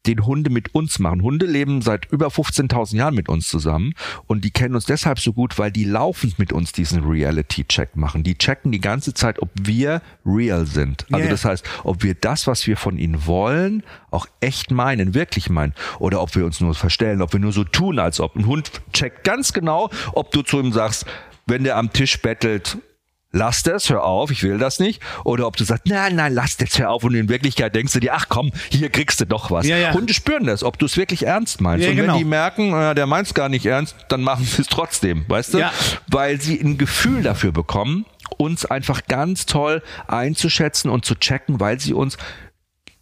den 0.08 0.26
Hunde 0.26 0.50
mit 0.50 0.74
uns 0.74 1.00
machen. 1.00 1.22
Hunde 1.22 1.46
leben 1.46 1.82
seit 1.82 2.12
über 2.12 2.28
15.000 2.28 2.96
Jahren 2.96 3.14
mit 3.14 3.30
uns 3.30 3.48
zusammen 3.48 3.94
und 4.26 4.44
die 4.44 4.52
kennen 4.52 4.74
uns 4.76 4.86
deshalb 4.86 5.20
so 5.20 5.34
gut, 5.34 5.60
weil 5.60 5.72
die 5.72 5.84
laufend 5.84 6.40
mit 6.40 6.52
uns 6.52 6.72
diesen 6.72 7.04
Reality-Check 7.04 7.96
machen. 7.96 8.24
Die 8.24 8.36
checken 8.38 8.72
die 8.72 8.80
ganze 8.80 9.14
Zeit, 9.14 9.40
ob 9.42 9.50
wir 9.62 10.02
real 10.26 10.66
sind. 10.66 11.06
Also 11.12 11.22
Yeah. 11.22 11.30
das 11.30 11.46
heißt, 11.46 11.70
ob 11.84 12.02
wir 12.02 12.16
das, 12.16 12.48
was 12.48 12.66
wir 12.66 12.78
von 12.78 12.98
ihnen 12.98 13.28
wollen, 13.28 13.84
auch 14.10 14.26
echt 14.40 14.72
meinen, 14.72 15.14
wirklich 15.14 15.52
meinen. 15.52 15.74
Oder 16.00 16.22
ob 16.22 16.36
wir 16.36 16.46
uns 16.46 16.60
nur 16.62 16.74
verstellen, 16.74 17.22
ob 17.22 17.34
wir 17.34 17.40
nur 17.40 17.54
so 17.54 17.64
tun, 17.64 18.00
als 18.00 18.20
ob. 18.20 18.36
Ein 18.36 18.48
Hund 18.48 18.72
checkt 18.94 19.24
ganz 19.24 19.54
genau, 19.54 19.92
ob 20.14 20.32
du 20.32 20.42
zu 20.42 20.60
ihm 20.60 20.72
sagst, 20.72 21.06
wenn 21.46 21.64
der 21.64 21.78
am 21.78 21.94
Tisch 21.94 22.20
bettelt, 22.22 22.80
lass 23.32 23.64
das, 23.64 23.90
hör 23.90 24.04
auf, 24.04 24.32
ich 24.32 24.44
will 24.44 24.58
das 24.58 24.80
nicht. 24.80 25.02
Oder 25.24 25.48
ob 25.48 25.58
du 25.58 25.64
sagst, 25.64 25.88
nein, 25.88 26.16
nein, 26.16 26.34
lass 26.34 26.58
das, 26.58 26.78
hör 26.80 26.90
auf. 26.90 27.04
Und 27.04 27.16
in 27.16 27.30
Wirklichkeit 27.30 27.76
denkst 27.76 27.94
du 27.94 28.00
dir, 28.00 28.14
ach 28.14 28.28
komm, 28.30 28.52
hier 28.70 28.90
kriegst 28.90 29.22
du 29.22 29.26
doch 29.26 29.52
was. 29.52 29.66
Ja, 29.66 29.78
ja. 29.78 29.94
Hunde 29.94 30.14
spüren 30.14 30.46
das, 30.46 30.64
ob 30.64 30.78
du 30.78 30.86
es 30.86 30.98
wirklich 30.98 31.26
ernst 31.26 31.62
meinst. 31.62 31.86
Ja, 31.86 31.92
und 31.92 31.98
genau. 31.98 32.14
wenn 32.14 32.20
die 32.20 32.26
merken, 32.26 32.74
äh, 32.74 32.96
der 32.96 33.08
meint 33.08 33.28
es 33.28 33.34
gar 33.34 33.50
nicht 33.50 33.66
ernst, 33.66 33.96
dann 34.10 34.22
machen 34.22 34.46
sie 34.46 34.62
es 34.62 34.68
trotzdem, 34.68 35.26
weißt 35.28 35.56
du? 35.56 35.72
Weil 36.08 36.42
sie 36.42 36.60
ein 36.60 36.78
Gefühl 36.78 37.24
dafür 37.24 37.52
bekommen, 37.52 38.06
uns 38.38 38.66
einfach 38.66 39.06
ganz 39.08 39.46
toll 39.46 39.82
einzuschätzen 40.08 40.90
und 40.90 41.06
zu 41.06 41.16
checken, 41.16 41.60
weil 41.60 41.80
sie 41.80 41.94
uns 41.94 42.18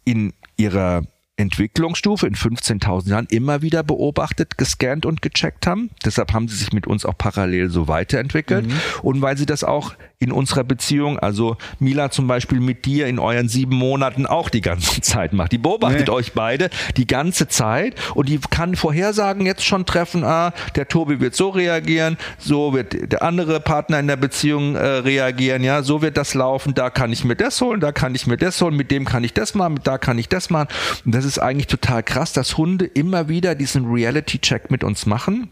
in 0.04 0.32
ihrer 0.56 1.02
Entwicklungsstufe 1.40 2.26
in 2.26 2.34
15.000 2.34 3.08
Jahren 3.08 3.26
immer 3.30 3.62
wieder 3.62 3.82
beobachtet, 3.82 4.58
gescannt 4.58 5.06
und 5.06 5.22
gecheckt 5.22 5.66
haben. 5.66 5.90
Deshalb 6.04 6.32
haben 6.32 6.48
sie 6.48 6.56
sich 6.56 6.72
mit 6.72 6.86
uns 6.86 7.04
auch 7.04 7.16
parallel 7.16 7.70
so 7.70 7.88
weiterentwickelt. 7.88 8.66
Mhm. 8.66 8.72
Und 9.02 9.22
weil 9.22 9.36
sie 9.36 9.46
das 9.46 9.64
auch 9.64 9.94
in 10.18 10.32
unserer 10.32 10.64
Beziehung, 10.64 11.18
also 11.18 11.56
Mila 11.78 12.10
zum 12.10 12.26
Beispiel 12.26 12.60
mit 12.60 12.84
dir 12.84 13.06
in 13.06 13.18
euren 13.18 13.48
sieben 13.48 13.74
Monaten 13.74 14.26
auch 14.26 14.50
die 14.50 14.60
ganze 14.60 15.00
Zeit 15.00 15.32
macht. 15.32 15.52
Die 15.52 15.58
beobachtet 15.58 16.08
Nee. 16.08 16.14
euch 16.14 16.32
beide 16.34 16.68
die 16.96 17.06
ganze 17.06 17.48
Zeit 17.48 17.94
und 18.14 18.28
die 18.28 18.38
kann 18.38 18.76
Vorhersagen 18.76 19.46
jetzt 19.46 19.64
schon 19.64 19.86
treffen, 19.86 20.22
ah, 20.24 20.52
der 20.76 20.88
Tobi 20.88 21.20
wird 21.20 21.34
so 21.34 21.48
reagieren, 21.48 22.18
so 22.38 22.74
wird 22.74 23.12
der 23.12 23.22
andere 23.22 23.60
Partner 23.60 23.98
in 23.98 24.06
der 24.08 24.16
Beziehung 24.16 24.74
äh, 24.74 24.78
reagieren, 24.80 25.64
ja, 25.64 25.82
so 25.82 26.02
wird 26.02 26.18
das 26.18 26.34
laufen, 26.34 26.74
da 26.74 26.90
kann 26.90 27.12
ich 27.12 27.24
mir 27.24 27.36
das 27.36 27.60
holen, 27.62 27.80
da 27.80 27.90
kann 27.92 28.14
ich 28.14 28.26
mir 28.26 28.36
das 28.36 28.60
holen, 28.60 28.76
mit 28.76 28.90
dem 28.90 29.06
kann 29.06 29.24
ich 29.24 29.32
das 29.32 29.54
machen, 29.54 29.74
mit 29.74 29.86
da 29.86 29.96
kann 29.96 30.18
ich 30.18 30.28
das 30.28 30.50
machen. 30.50 30.68
Und 31.06 31.14
das 31.14 31.24
ist 31.24 31.29
eigentlich 31.38 31.66
total 31.66 32.02
krass, 32.02 32.32
dass 32.32 32.56
Hunde 32.56 32.84
immer 32.86 33.28
wieder 33.28 33.54
diesen 33.54 33.90
Reality-Check 33.90 34.70
mit 34.70 34.84
uns 34.84 35.06
machen. 35.06 35.50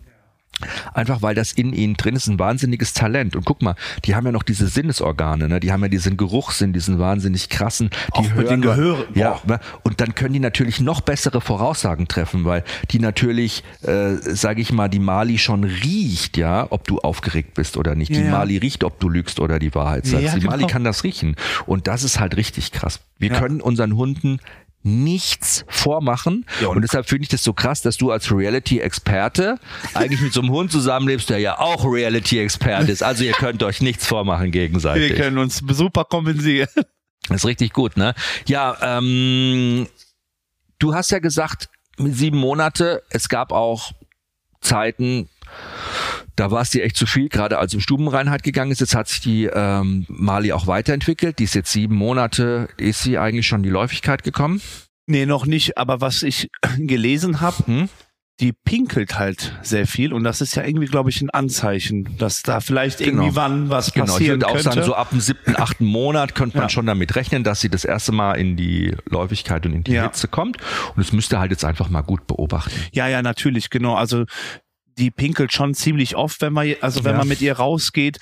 Einfach 0.92 1.22
weil 1.22 1.34
das 1.36 1.52
in 1.52 1.72
ihnen 1.72 1.94
drin 1.94 2.16
ist, 2.16 2.26
ein 2.26 2.38
wahnsinniges 2.38 2.92
Talent. 2.92 3.36
Und 3.36 3.44
guck 3.44 3.62
mal, 3.62 3.76
die 4.04 4.16
haben 4.16 4.26
ja 4.26 4.32
noch 4.32 4.42
diese 4.42 4.66
Sinnesorgane, 4.66 5.48
ne? 5.48 5.60
Die 5.60 5.70
haben 5.70 5.82
ja 5.82 5.88
diesen 5.88 6.16
Geruchssinn, 6.16 6.72
diesen 6.72 6.98
wahnsinnig 6.98 7.48
krassen. 7.48 7.90
Die 8.08 8.12
Auch 8.12 8.34
mit 8.34 8.50
den 8.50 8.60
Gehören. 8.60 9.04
Ja, 9.14 9.40
ne? 9.46 9.60
und 9.84 10.00
dann 10.00 10.14
können 10.16 10.32
die 10.32 10.40
natürlich 10.40 10.80
noch 10.80 11.00
bessere 11.00 11.40
Voraussagen 11.40 12.08
treffen, 12.08 12.44
weil 12.44 12.64
die 12.90 12.98
natürlich, 12.98 13.62
äh, 13.82 14.14
sage 14.16 14.60
ich 14.60 14.72
mal, 14.72 14.88
die 14.88 14.98
Mali 14.98 15.38
schon 15.38 15.62
riecht, 15.62 16.36
ja, 16.36 16.66
ob 16.70 16.88
du 16.88 16.98
aufgeregt 16.98 17.54
bist 17.54 17.76
oder 17.76 17.94
nicht. 17.94 18.10
Die 18.10 18.16
Ja, 18.16 18.24
ja. 18.24 18.30
Mali 18.32 18.56
riecht, 18.58 18.82
ob 18.82 18.98
du 18.98 19.08
lügst 19.08 19.38
oder 19.38 19.60
die 19.60 19.74
Wahrheit 19.74 20.06
sagst. 20.06 20.24
Ja, 20.24 20.34
die 20.34 20.46
Mali 20.46 20.62
genau. 20.62 20.72
kann 20.72 20.84
das 20.84 21.04
riechen. 21.04 21.36
Und 21.66 21.86
das 21.86 22.02
ist 22.02 22.18
halt 22.18 22.36
richtig 22.36 22.72
krass. 22.72 23.00
Wir 23.18 23.30
können 23.30 23.60
unseren 23.60 23.96
Hunden 23.96 24.40
nichts 24.82 25.64
vormachen. 25.68 26.46
Ja, 26.60 26.68
und, 26.68 26.76
und- 26.76 26.82
deshalb 26.82 27.08
finde 27.08 27.24
ich 27.24 27.28
das 27.28 27.42
so 27.44 27.52
krass, 27.52 27.82
dass 27.82 27.96
du 27.96 28.10
als 28.10 28.30
Reality-Experte 28.32 29.58
eigentlich 29.94 30.20
mit 30.20 30.32
so 30.32 30.40
einem 30.40 30.50
Hund 30.50 30.70
zusammenlebst, 30.72 31.28
der 31.30 31.38
ja 31.38 31.58
auch 31.58 31.84
Reality-Experte 31.84 32.90
ist. 32.92 33.02
Also 33.02 33.24
ihr 33.24 33.32
könnt 33.32 33.62
euch 33.62 33.80
nichts 33.80 34.06
vormachen 34.06 34.50
gegenseitig. 34.50 35.10
Wir 35.10 35.16
können 35.16 35.38
uns 35.38 35.62
super 35.70 36.04
kompensieren. 36.04 36.68
Das 37.28 37.38
ist 37.38 37.46
richtig 37.46 37.72
gut, 37.72 37.96
ne? 37.96 38.14
Ja, 38.46 38.76
ähm, 38.80 39.86
du 40.78 40.94
hast 40.94 41.10
ja 41.10 41.18
gesagt, 41.18 41.68
mit 41.98 42.14
sieben 42.16 42.38
Monate, 42.38 43.02
es 43.10 43.28
gab 43.28 43.52
auch 43.52 43.92
Zeiten, 44.60 45.28
da 46.38 46.50
war 46.50 46.62
es 46.62 46.70
dir 46.70 46.84
echt 46.84 46.96
zu 46.96 47.06
viel, 47.06 47.28
gerade 47.28 47.58
als 47.58 47.74
in 47.74 47.80
Stubenreinheit 47.80 48.42
gegangen 48.42 48.70
ist. 48.70 48.80
Jetzt 48.80 48.94
hat 48.94 49.08
sich 49.08 49.20
die 49.20 49.44
ähm, 49.52 50.06
Mali 50.08 50.52
auch 50.52 50.66
weiterentwickelt. 50.66 51.38
Die 51.38 51.44
ist 51.44 51.54
jetzt 51.54 51.72
sieben 51.72 51.96
Monate, 51.96 52.68
ist 52.76 53.02
sie 53.02 53.18
eigentlich 53.18 53.46
schon 53.46 53.60
in 53.60 53.64
die 53.64 53.70
Läufigkeit 53.70 54.22
gekommen? 54.22 54.60
Nee, 55.06 55.26
noch 55.26 55.46
nicht. 55.46 55.78
Aber 55.78 56.00
was 56.00 56.22
ich 56.22 56.48
gelesen 56.78 57.40
habe, 57.40 57.56
Hm? 57.66 57.88
die 58.40 58.52
pinkelt 58.52 59.18
halt 59.18 59.58
sehr 59.62 59.84
viel. 59.88 60.12
Und 60.12 60.22
das 60.22 60.40
ist 60.40 60.54
ja 60.54 60.62
irgendwie, 60.64 60.86
glaube 60.86 61.10
ich, 61.10 61.20
ein 61.22 61.30
Anzeichen, 61.30 62.16
dass 62.18 62.42
da 62.44 62.60
vielleicht 62.60 63.00
irgendwie 63.00 63.24
Genau. 63.30 63.34
wann 63.36 63.68
was 63.68 63.92
Genau, 63.92 64.04
ich 64.06 64.12
passieren 64.12 64.30
würde 64.40 64.46
auch 64.46 64.52
könnte. 64.52 64.70
sagen, 64.70 64.82
so 64.84 64.94
ab 64.94 65.10
dem 65.10 65.18
siebten, 65.20 65.56
achten 65.56 65.84
Monat 65.86 66.36
könnte 66.36 66.56
man 66.56 66.66
Ja. 66.66 66.68
schon 66.68 66.86
damit 66.86 67.16
rechnen, 67.16 67.42
dass 67.42 67.60
sie 67.60 67.68
das 67.68 67.84
erste 67.84 68.12
Mal 68.12 68.34
in 68.34 68.56
die 68.56 68.94
Läufigkeit 69.06 69.66
und 69.66 69.72
in 69.72 69.82
die 69.82 69.90
Ja. 69.92 70.04
Hitze 70.04 70.28
kommt. 70.28 70.58
Und 70.94 71.02
es 71.02 71.12
müsste 71.12 71.40
halt 71.40 71.50
jetzt 71.50 71.64
einfach 71.64 71.88
mal 71.88 72.02
gut 72.02 72.28
beobachten. 72.28 72.70
Ja, 72.92 73.08
ja, 73.08 73.22
natürlich, 73.22 73.70
genau. 73.70 73.96
Also 73.96 74.24
die 74.98 75.10
pinkelt 75.10 75.52
schon 75.52 75.74
ziemlich 75.74 76.16
oft, 76.16 76.40
wenn 76.42 76.52
man, 76.52 76.74
also 76.80 77.04
wenn 77.04 77.12
Ja. 77.12 77.18
man 77.18 77.28
mit 77.28 77.40
ihr 77.40 77.54
rausgeht. 77.56 78.18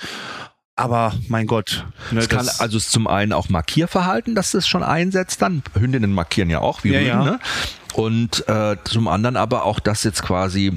Aber 0.79 1.15
mein 1.29 1.47
Gott, 1.47 1.87
ne, 2.11 2.21
Es 2.21 2.29
kann 2.29 2.47
also 2.59 2.79
zum 2.79 3.07
einen 3.07 3.33
auch 3.33 3.49
Markierverhalten, 3.49 4.35
dass 4.35 4.51
das 4.51 4.69
schon 4.69 4.83
einsetzt 4.83 5.41
dann. 5.41 5.63
Hündinnen 5.75 6.13
markieren 6.13 6.51
ja 6.51 6.59
auch, 6.61 6.85
wie 6.85 6.91
Ja, 6.93 6.99
Rüden, 6.99 7.09
ja. 7.09 7.25
ne? 7.25 7.41
Und 7.95 8.47
äh, 8.47 8.77
zum 8.85 9.09
anderen 9.09 9.37
aber 9.39 9.65
auch, 9.65 9.81
dass 9.81 10.05
jetzt 10.05 10.23
quasi 10.23 10.73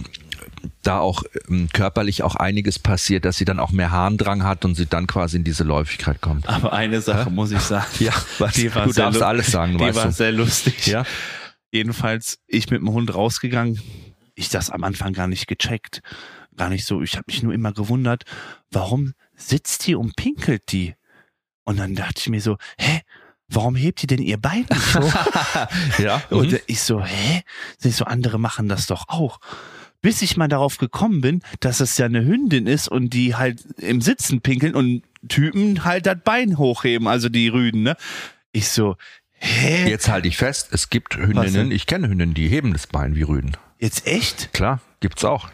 da 0.84 1.00
auch 1.00 1.24
ähm, 1.50 1.68
körperlich 1.74 2.24
auch 2.24 2.36
einiges 2.36 2.80
passiert, 2.80 3.26
dass 3.26 3.36
sie 3.36 3.44
dann 3.44 3.60
auch 3.60 3.72
mehr 3.72 3.92
Harndrang 3.92 4.44
hat 4.44 4.64
und 4.64 4.76
sie 4.76 4.86
dann 4.86 5.06
quasi 5.06 5.36
in 5.36 5.44
diese 5.44 5.66
Läufigkeit 5.66 6.22
kommt. 6.22 6.48
aber 6.48 6.72
eine 6.72 7.02
Sache 7.02 7.30
muss 7.30 7.52
ich 7.52 7.60
sagen. 7.60 7.86
Ja, 8.00 8.14
was? 8.40 8.54
Die 8.54 8.74
war 8.74 8.86
du 8.88 8.94
darfst 8.94 9.22
alles 9.22 9.52
sagen, 9.52 9.74
Die 9.78 9.84
weißt 9.84 9.98
war 9.98 10.06
du. 10.06 10.12
sehr 10.14 10.32
lustig. 10.32 10.88
Ja, 10.88 11.04
Jedenfalls, 11.72 12.40
ich 12.48 12.70
mit 12.72 12.80
dem 12.82 12.90
Hund 12.90 13.14
rausgegangen, 13.14 13.80
ich 14.40 14.50
das 14.50 14.70
am 14.70 14.84
Anfang 14.84 15.14
gar 15.14 15.28
nicht 15.28 15.48
gecheckt. 15.48 16.02
Gar 16.56 16.70
nicht 16.70 16.86
so. 16.86 17.02
Ich 17.02 17.14
habe 17.14 17.26
mich 17.28 17.44
nur 17.44 17.54
immer 17.54 17.74
gewundert, 17.74 18.24
warum 18.72 19.14
sitzt 19.36 19.86
die 19.86 19.96
und 19.96 20.16
pinkelt 20.16 20.72
die? 20.72 20.96
Und 21.66 21.78
dann 21.78 21.96
dachte 21.96 22.16
ich 22.18 22.30
mir 22.30 22.42
so, 22.42 22.58
hä? 22.78 23.02
Warum 23.52 23.76
hebt 23.76 24.02
die 24.02 24.08
denn 24.08 24.22
ihr 24.22 24.38
Bein 24.38 24.66
so? 24.94 25.00
ja. 26.04 26.22
Und 26.30 26.52
mhm. 26.52 26.60
ich 26.68 26.82
so, 26.82 27.04
hä? 27.04 27.44
Ich 27.82 27.96
so, 27.96 28.06
andere 28.06 28.40
machen 28.40 28.70
das 28.70 28.88
doch 28.88 29.06
auch. 29.08 29.40
Bis 30.02 30.22
ich 30.22 30.38
mal 30.38 30.48
darauf 30.48 30.78
gekommen 30.78 31.22
bin, 31.22 31.42
dass 31.60 31.80
es 31.80 31.98
ja 31.98 32.06
eine 32.06 32.24
Hündin 32.24 32.68
ist 32.68 32.88
und 32.88 33.10
die 33.10 33.36
halt 33.36 33.66
im 33.80 34.02
Sitzen 34.02 34.42
pinkeln 34.42 34.76
und 34.76 35.04
Typen 35.28 35.84
halt 35.84 36.06
das 36.06 36.18
Bein 36.24 36.58
hochheben, 36.58 37.08
also 37.08 37.28
die 37.28 37.50
Rüden, 37.50 37.84
ne? 37.84 37.98
Ich 38.52 38.70
so, 38.70 38.96
Hä? 39.42 39.90
Jetzt 39.90 40.10
halte 40.10 40.28
ich 40.28 40.38
fest, 40.38 40.70
es 40.72 40.90
gibt 40.90 41.16
Hündinnen, 41.16 41.72
ich 41.72 41.86
kenne 41.86 42.10
Hündinnen, 42.10 42.34
die 42.34 42.50
heben 42.50 42.74
das 42.74 42.88
Bein 42.88 43.16
wie 43.16 43.24
Rüden. 43.24 43.56
Jetzt 43.80 44.06
echt? 44.06 44.52
Klar, 44.52 44.82
gibt's 45.00 45.24
auch. 45.24 45.48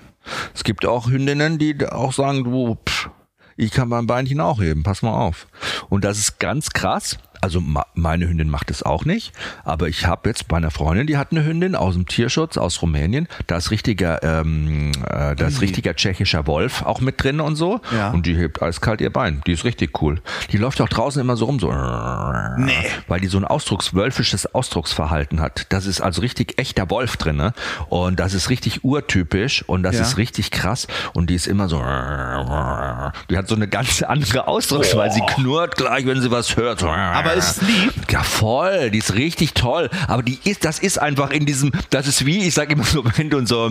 Es 0.55 0.63
gibt 0.63 0.83
auch 0.85 1.07
Hündinnen, 1.07 1.59
die 1.59 1.77
auch 1.87 2.11
sagen, 2.11 2.43
du, 2.43 2.75
pff, 2.83 3.11
ich 3.55 3.69
kann 3.69 3.87
mein 3.87 4.07
Beinchen 4.07 4.41
auch 4.41 4.59
heben, 4.59 4.81
pass 4.81 5.03
mal 5.03 5.13
auf. 5.13 5.47
Und 5.89 6.03
das 6.03 6.17
ist 6.17 6.39
ganz 6.39 6.71
krass. 6.71 7.19
Also 7.45 7.61
meine 7.93 8.27
Hündin 8.27 8.49
macht 8.49 8.71
es 8.71 8.81
auch 8.81 9.05
nicht, 9.05 9.31
aber 9.63 9.87
ich 9.87 10.07
habe 10.07 10.29
jetzt 10.29 10.47
bei 10.47 10.57
einer 10.57 10.71
Freundin, 10.71 11.05
die 11.05 11.15
hat 11.15 11.27
eine 11.29 11.45
Hündin 11.45 11.75
aus 11.75 11.93
dem 11.93 12.07
Tierschutz 12.07 12.57
aus 12.57 12.81
Rumänien, 12.81 13.27
da 13.45 13.57
ist 13.57 13.69
richtiger, 13.69 14.23
ähm, 14.23 14.91
äh, 15.07 15.35
da 15.35 15.45
ist 15.45 15.61
richtiger 15.61 15.95
tschechischer 15.95 16.47
Wolf 16.47 16.81
auch 16.81 17.01
mit 17.01 17.23
drin 17.23 17.39
und 17.41 17.55
so, 17.55 17.81
Ja. 17.95 18.09
und 18.09 18.25
die 18.25 18.35
hebt 18.35 18.63
eiskalt 18.63 18.99
ihr 18.99 19.13
Bein. 19.13 19.43
Die 19.45 19.51
ist 19.51 19.63
richtig 19.63 20.01
cool. 20.01 20.21
Die 20.53 20.57
läuft 20.57 20.81
auch 20.81 20.89
draußen 20.89 21.21
immer 21.21 21.37
so 21.37 21.45
rum, 21.45 21.59
so, 21.59 21.71
Nee. 21.71 22.73
weil 23.07 23.19
die 23.19 23.27
so 23.27 23.37
ein 23.37 23.45
Ausdrucks, 23.45 23.93
wölfisches 23.93 24.55
Ausdrucksverhalten 24.55 25.39
hat. 25.39 25.67
Das 25.71 25.85
ist 25.85 26.01
also 26.01 26.21
richtig 26.21 26.57
echter 26.57 26.89
Wolf 26.89 27.15
drin, 27.17 27.35
ne? 27.35 27.53
Und 27.89 28.19
das 28.19 28.33
ist 28.33 28.49
richtig 28.49 28.83
urtypisch 28.83 29.61
und 29.67 29.83
das 29.83 29.97
Ja. 29.97 30.01
ist 30.01 30.17
richtig 30.17 30.49
krass 30.49 30.87
und 31.13 31.29
die 31.29 31.35
ist 31.35 31.45
immer 31.45 31.69
so, 31.69 31.77
die 31.77 33.37
hat 33.37 33.47
so 33.47 33.53
eine 33.55 33.67
ganz 33.67 34.01
andere 34.01 34.47
Ausdrucksweise. 34.47 35.13
Sie 35.15 35.21
knurrt 35.35 35.75
gleich, 35.75 36.07
wenn 36.07 36.21
sie 36.21 36.31
was 36.31 36.57
hört. 36.57 36.81
Aber 36.81 37.34
ist 37.35 37.61
lieb. 37.61 37.93
Ja, 38.09 38.23
voll, 38.23 38.91
die 38.91 38.99
ist 38.99 39.13
richtig 39.13 39.53
toll. 39.53 39.89
Aber 40.07 40.23
die 40.23 40.39
ist, 40.43 40.65
das 40.65 40.79
ist 40.79 40.97
einfach 40.97 41.31
in 41.31 41.45
diesem, 41.45 41.71
das 41.89 42.07
ist 42.07 42.25
wie, 42.25 42.47
ich 42.47 42.53
sag 42.53 42.71
immer 42.71 42.83
so, 42.83 43.03
wenn 43.17 43.29
du 43.29 43.37
in 43.37 43.45
so 43.45 43.69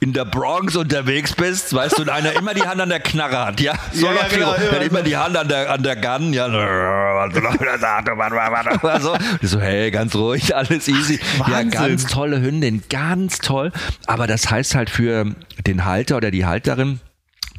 in 0.00 0.12
der 0.12 0.24
Bronx 0.24 0.76
unterwegs 0.76 1.34
bist, 1.34 1.74
weißt 1.74 1.98
du, 1.98 2.02
und 2.02 2.08
einer 2.08 2.32
immer 2.32 2.54
die 2.54 2.62
Hand 2.62 2.80
an 2.80 2.88
der 2.88 3.00
Knarre 3.00 3.46
hat, 3.46 3.60
ja? 3.60 3.74
So 3.92 4.06
Ja, 4.06 4.12
ja, 4.12 4.28
genau, 4.28 4.54
hat 4.54 4.82
immer 4.82 5.02
die 5.02 5.16
Hand 5.16 5.36
an 5.36 5.48
der, 5.48 5.70
an 5.70 5.82
der 5.82 5.96
Gun, 5.96 6.32
ja. 6.32 6.48
So, 9.00 9.16
so, 9.42 9.60
hey, 9.60 9.90
ganz 9.90 10.14
ruhig, 10.14 10.54
alles 10.54 10.88
easy. 10.88 11.18
Ja, 11.38 11.52
Wahnsinn. 11.52 11.70
ganz 11.70 12.06
tolle 12.06 12.40
Hündin, 12.40 12.82
ganz 12.88 13.38
toll. 13.38 13.72
Aber 14.06 14.26
das 14.26 14.50
heißt 14.50 14.74
halt 14.74 14.90
für 14.90 15.26
den 15.66 15.84
Halter 15.84 16.16
oder 16.16 16.30
die 16.30 16.46
Halterin, 16.46 17.00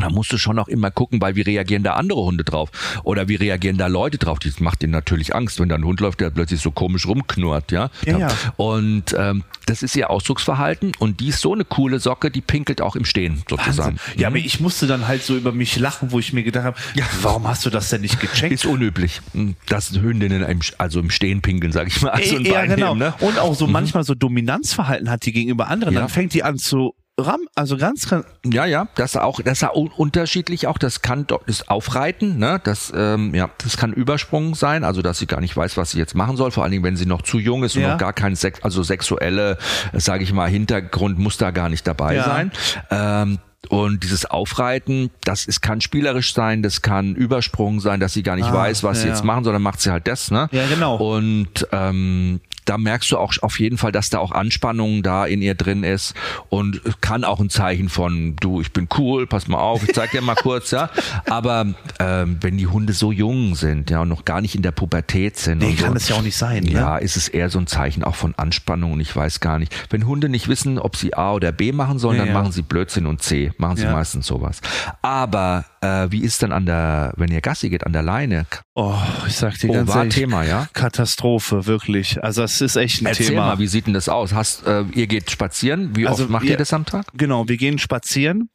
da 0.01 0.09
musst 0.09 0.31
du 0.31 0.37
schon 0.37 0.59
auch 0.59 0.67
immer 0.67 0.91
gucken, 0.91 1.21
weil 1.21 1.35
wie 1.35 1.41
reagieren 1.41 1.83
da 1.83 1.93
andere 1.93 2.21
Hunde 2.21 2.43
drauf? 2.43 2.69
Oder 3.03 3.27
wie 3.27 3.35
reagieren 3.35 3.77
da 3.77 3.87
Leute 3.87 4.17
drauf? 4.17 4.39
Das 4.39 4.59
macht 4.59 4.81
denen 4.81 4.91
natürlich 4.91 5.35
Angst, 5.35 5.59
wenn 5.59 5.69
da 5.69 5.75
ein 5.75 5.85
Hund 5.85 5.99
läuft, 5.99 6.19
der 6.21 6.29
plötzlich 6.29 6.61
so 6.61 6.71
komisch 6.71 7.07
rumknurrt, 7.07 7.71
ja. 7.71 7.89
Ja, 8.05 8.17
ja. 8.17 8.27
Und 8.57 9.15
ähm, 9.17 9.43
das 9.65 9.83
ist 9.83 9.95
ihr 9.95 10.09
Ausdrucksverhalten 10.09 10.91
und 10.99 11.19
die 11.19 11.29
ist 11.29 11.41
so 11.41 11.53
eine 11.53 11.65
coole 11.65 11.99
Socke, 11.99 12.31
die 12.31 12.41
pinkelt 12.41 12.81
auch 12.81 12.95
im 12.95 13.05
Stehen 13.05 13.43
sozusagen. 13.49 13.97
Wahnsinn. 13.97 14.19
Ja, 14.19 14.27
aber 14.27 14.37
ich 14.37 14.59
musste 14.59 14.87
dann 14.87 15.07
halt 15.07 15.23
so 15.23 15.35
über 15.35 15.51
mich 15.51 15.77
lachen, 15.77 16.11
wo 16.11 16.19
ich 16.19 16.33
mir 16.33 16.43
gedacht 16.43 16.65
habe, 16.65 16.77
warum 17.21 17.47
hast 17.47 17.65
du 17.65 17.69
das 17.69 17.89
denn 17.89 18.01
nicht 18.01 18.19
gecheckt? 18.19 18.53
Ist 18.53 18.65
unüblich, 18.65 19.21
dass 19.67 19.91
Hündinnen 19.91 20.43
im, 20.43 20.59
also 20.77 20.99
im 20.99 21.09
Stehen 21.09 21.41
pinkeln, 21.41 21.71
sag 21.71 21.87
ich 21.87 22.01
mal. 22.01 22.09
Also 22.09 22.35
ein 22.35 22.45
ja, 22.45 22.65
genau. 22.65 22.89
heben, 22.89 22.99
ne? 22.99 23.13
Und 23.19 23.39
auch 23.39 23.55
so 23.55 23.67
manchmal 23.67 24.03
so 24.03 24.15
Dominanzverhalten 24.15 25.09
hat 25.09 25.25
die 25.25 25.31
gegenüber 25.31 25.67
anderen. 25.67 25.93
Ja. 25.93 26.01
Dann 26.01 26.09
fängt 26.09 26.33
die 26.33 26.43
an 26.43 26.57
zu 26.57 26.95
ram, 27.21 27.41
also 27.55 27.77
ganz, 27.77 28.07
ganz 28.09 28.25
Ja, 28.45 28.65
ja, 28.65 28.87
das 28.95 29.15
auch, 29.17 29.39
das 29.41 29.61
ist 29.61 29.67
auch 29.67 29.97
unterschiedlich 29.97 30.67
auch. 30.67 30.77
Das 30.77 31.01
kann 31.01 31.25
das 31.47 31.67
Aufreiten, 31.67 32.37
ne? 32.37 32.59
Das, 32.63 32.91
ähm, 32.95 33.33
ja, 33.33 33.49
das 33.63 33.77
kann 33.77 33.93
Übersprung 33.93 34.55
sein, 34.55 34.83
also 34.83 35.01
dass 35.01 35.19
sie 35.19 35.27
gar 35.27 35.41
nicht 35.41 35.55
weiß, 35.55 35.77
was 35.77 35.91
sie 35.91 35.97
jetzt 35.99 36.15
machen 36.15 36.37
soll. 36.37 36.51
Vor 36.51 36.63
allen 36.63 36.71
Dingen, 36.71 36.83
wenn 36.83 36.97
sie 36.97 37.05
noch 37.05 37.21
zu 37.21 37.39
jung 37.39 37.63
ist 37.63 37.75
und 37.75 37.81
Ja. 37.83 37.91
noch 37.93 37.97
gar 37.97 38.13
kein 38.13 38.35
Sex, 38.35 38.61
also 38.63 38.83
sexuelle, 38.83 39.57
sage 39.93 40.23
ich 40.23 40.33
mal, 40.33 40.49
Hintergrund 40.49 41.17
muss 41.19 41.37
da 41.37 41.51
gar 41.51 41.69
nicht 41.69 41.87
dabei 41.87 42.15
Ja. 42.15 42.23
sein. 42.25 42.51
Ähm, 42.89 43.39
und 43.69 44.03
dieses 44.03 44.25
Aufreiten, 44.25 45.11
das 45.23 45.45
ist, 45.45 45.61
kann 45.61 45.81
spielerisch 45.81 46.33
sein, 46.33 46.63
das 46.63 46.81
kann 46.81 47.15
Übersprung 47.15 47.79
sein, 47.79 47.99
dass 47.99 48.13
sie 48.13 48.23
gar 48.23 48.35
nicht 48.35 48.47
Ah, 48.49 48.53
weiß, 48.53 48.83
was 48.83 48.99
sie 49.01 49.07
ja, 49.07 49.13
jetzt 49.13 49.19
ja. 49.21 49.25
machen 49.25 49.43
soll, 49.43 49.53
dann 49.53 49.61
macht 49.61 49.81
sie 49.81 49.91
halt 49.91 50.07
das, 50.07 50.31
ne? 50.31 50.49
Ja, 50.51 50.65
genau. 50.67 50.95
Und 50.95 51.67
ähm, 51.71 52.41
da 52.65 52.77
merkst 52.77 53.11
du 53.11 53.17
auch 53.17 53.33
auf 53.41 53.59
jeden 53.59 53.77
Fall, 53.79 53.91
dass 53.91 54.11
da 54.11 54.19
auch 54.19 54.31
Anspannung 54.31 55.01
da 55.01 55.25
in 55.25 55.41
ihr 55.41 55.55
drin 55.55 55.83
ist 55.83 56.13
und 56.49 56.79
kann 57.01 57.23
auch 57.23 57.39
ein 57.39 57.49
Zeichen 57.49 57.89
von, 57.89 58.35
du, 58.39 58.61
ich 58.61 58.71
bin 58.71 58.87
cool, 58.97 59.25
pass 59.25 59.47
mal 59.47 59.57
auf, 59.57 59.83
ich 59.83 59.93
zeig 59.95 60.11
dir 60.11 60.21
mal 60.21 60.35
kurz, 60.35 60.69
ja. 60.71 60.89
Aber 61.29 61.73
ähm, 61.99 62.37
wenn 62.41 62.57
die 62.57 62.67
Hunde 62.67 62.93
so 62.93 63.11
jung 63.11 63.55
sind, 63.55 63.89
ja, 63.89 64.01
und 64.01 64.09
noch 64.09 64.25
gar 64.25 64.41
nicht 64.41 64.53
in 64.55 64.61
der 64.61 64.71
Pubertät 64.71 65.37
sind, 65.37 65.57
Nee, 65.57 65.69
und 65.71 65.79
so, 65.79 65.85
kann 65.85 65.95
es 65.95 66.07
ja 66.07 66.15
auch 66.17 66.21
nicht 66.21 66.37
sein, 66.37 66.63
ne? 66.63 66.71
ja, 66.71 66.97
ist 66.97 67.17
es 67.17 67.27
eher 67.29 67.49
so 67.49 67.57
ein 67.57 67.65
Zeichen 67.67 68.03
auch 68.03 68.15
von 68.15 68.35
Anspannung 68.35 68.93
und 68.93 68.99
ich 68.99 69.13
weiß 69.15 69.39
gar 69.39 69.57
nicht. 69.57 69.73
Wenn 69.89 70.05
Hunde 70.05 70.29
nicht 70.29 70.47
wissen, 70.47 70.77
ob 70.77 70.95
sie 70.95 71.15
A 71.15 71.33
oder 71.33 71.51
B 71.51 71.71
machen 71.71 71.97
sollen, 71.97 72.17
Ja, 72.17 72.25
dann 72.25 72.33
ja. 72.33 72.39
machen 72.39 72.51
sie 72.51 72.61
Blödsinn 72.61 73.07
und 73.07 73.23
C, 73.23 73.50
machen 73.59 73.77
sie 73.77 73.83
Ja. 73.83 73.91
meistens 73.91 74.27
sowas. 74.27 74.61
Aber 75.01 75.65
äh, 75.81 76.07
wie 76.11 76.21
ist 76.21 76.41
denn 76.41 76.51
an 76.51 76.65
der, 76.65 77.13
wenn 77.17 77.31
ihr 77.31 77.41
Gassi 77.41 77.69
geht, 77.69 77.85
an 77.85 77.93
der 77.93 78.01
Leine? 78.03 78.45
Oh, 78.75 78.95
ich 79.27 79.35
sag 79.35 79.57
dir 79.59 79.69
Oh, 79.69 79.73
ganz 79.73 79.89
war 79.89 79.97
ehrlich, 79.97 80.13
Thema, 80.15 80.43
ja? 80.43 80.67
Katastrophe, 80.73 81.65
wirklich. 81.65 82.23
Also 82.23 82.43
es 82.43 82.61
ist 82.61 82.75
echt 82.75 83.01
ein 83.01 83.07
Erzähl 83.07 83.27
Thema. 83.27 83.47
mal, 83.47 83.59
wie 83.59 83.67
sieht 83.67 83.87
denn 83.87 83.93
das 83.93 84.09
aus? 84.09 84.33
Hast, 84.33 84.65
äh, 84.65 84.83
ihr 84.93 85.07
geht 85.07 85.29
spazieren? 85.31 85.95
Wie 85.95 86.07
Also 86.07 86.23
oft 86.23 86.31
macht 86.31 86.43
wir- 86.43 86.51
ihr 86.51 86.57
das 86.57 86.73
am 86.73 86.85
Tag? 86.85 87.05
Genau, 87.13 87.47
wir 87.47 87.57
gehen 87.57 87.77
spazieren 87.79 88.49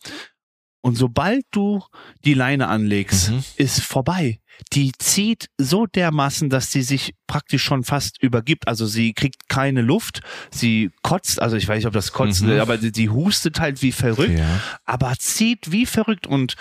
und 0.83 0.97
sobald 0.97 1.45
du 1.51 1.83
die 2.25 2.35
Leine 2.35 2.69
anlegst, 2.69 3.31
Mhm. 3.31 3.43
ist 3.57 3.81
vorbei. 3.83 4.41
Die 4.73 4.93
zieht 4.99 5.49
so 5.59 5.87
dermaßen, 5.87 6.49
dass 6.51 6.73
sie 6.73 6.83
sich 6.83 7.15
praktisch 7.27 7.63
schon 7.63 7.85
fast 7.85 8.23
übergibt. 8.23 8.69
Also 8.69 8.87
sie 8.87 9.13
kriegt 9.13 9.49
keine 9.49 9.83
Luft, 9.83 10.21
sie 10.51 10.91
kotzt, 11.03 11.41
also 11.43 11.57
ich 11.57 11.67
weiß 11.69 11.79
nicht, 11.79 11.87
ob 11.87 11.93
das 11.93 12.13
kotzt, 12.13 12.43
Mhm. 12.43 12.61
aber 12.61 12.79
die, 12.79 12.93
die 12.93 13.11
hustet 13.11 13.61
halt 13.61 13.83
wie 13.83 13.93
verrückt, 13.93 14.39
Ja. 14.39 14.61
aber 14.85 15.15
zieht 15.19 15.73
wie 15.73 15.87
verrückt 15.87 16.27
und 16.27 16.55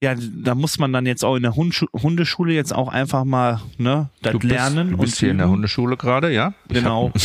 ja, 0.00 0.14
da 0.16 0.54
muss 0.54 0.78
man 0.78 0.92
dann 0.92 1.06
jetzt 1.06 1.24
auch 1.24 1.34
in 1.36 1.42
der 1.42 1.56
Hundeschule 1.56 2.52
jetzt 2.52 2.72
auch 2.72 2.88
einfach 2.88 3.24
mal 3.24 3.60
ne, 3.78 4.10
das 4.22 4.32
Du 4.32 4.38
bist, 4.38 4.52
lernen 4.52 4.90
du 4.92 4.96
bist 4.98 5.14
und 5.14 5.18
hier 5.20 5.30
in 5.32 5.38
der. 5.38 5.48
Hundeschule 5.48 5.96
gerade, 5.96 6.32
ja? 6.32 6.54
Genau. 6.68 7.12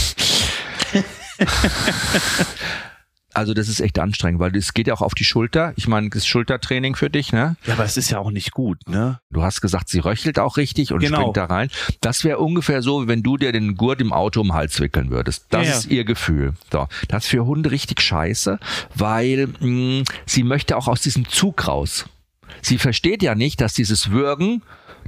Also 3.33 3.53
das 3.53 3.67
ist 3.67 3.79
echt 3.79 3.99
anstrengend, 3.99 4.39
weil 4.39 4.55
es 4.55 4.73
geht 4.73 4.87
ja 4.87 4.93
auch 4.93 5.01
auf 5.01 5.15
die 5.15 5.23
Schulter. 5.23 5.73
Ich 5.75 5.87
meine, 5.87 6.09
das 6.09 6.19
ist 6.19 6.27
Schultertraining 6.27 6.95
für 6.95 7.09
dich, 7.09 7.31
ne? 7.31 7.55
Ja, 7.65 7.73
aber 7.73 7.83
es 7.85 7.97
ist 7.97 8.09
ja 8.11 8.19
auch 8.19 8.31
nicht 8.31 8.51
gut, 8.51 8.77
ne? 8.87 9.19
Du 9.31 9.41
hast 9.43 9.61
gesagt, 9.61 9.89
sie 9.89 9.99
röchelt 9.99 10.39
auch 10.39 10.57
richtig 10.57 10.93
und 10.93 10.99
Genau. 10.99 11.17
springt 11.19 11.37
da 11.37 11.45
rein. 11.45 11.69
Das 12.01 12.23
wäre 12.23 12.39
ungefähr 12.39 12.81
so, 12.81 13.03
wie 13.03 13.07
wenn 13.07 13.23
du 13.23 13.37
dir 13.37 13.51
den 13.51 13.75
Gurt 13.75 14.01
im 14.01 14.13
Auto 14.13 14.41
um 14.41 14.47
den 14.47 14.53
Hals 14.53 14.79
wickeln 14.79 15.09
würdest. 15.09 15.45
Das 15.49 15.63
Ja, 15.65 15.71
ja. 15.71 15.77
ist 15.77 15.85
ihr 15.87 16.03
Gefühl. 16.05 16.53
So, 16.71 16.87
das 17.07 17.23
ist 17.25 17.29
für 17.29 17.45
Hunde 17.45 17.71
richtig 17.71 18.01
scheiße, 18.01 18.59
weil 18.95 19.47
mh, 19.59 20.03
sie 20.25 20.43
möchte 20.43 20.77
auch 20.77 20.87
aus 20.87 21.01
diesem 21.01 21.27
Zug 21.27 21.67
raus. 21.67 22.05
Sie 22.61 22.77
versteht 22.77 23.23
ja 23.23 23.35
nicht, 23.35 23.61
dass 23.61 23.73
dieses 23.73 24.11
Würgen 24.11 24.61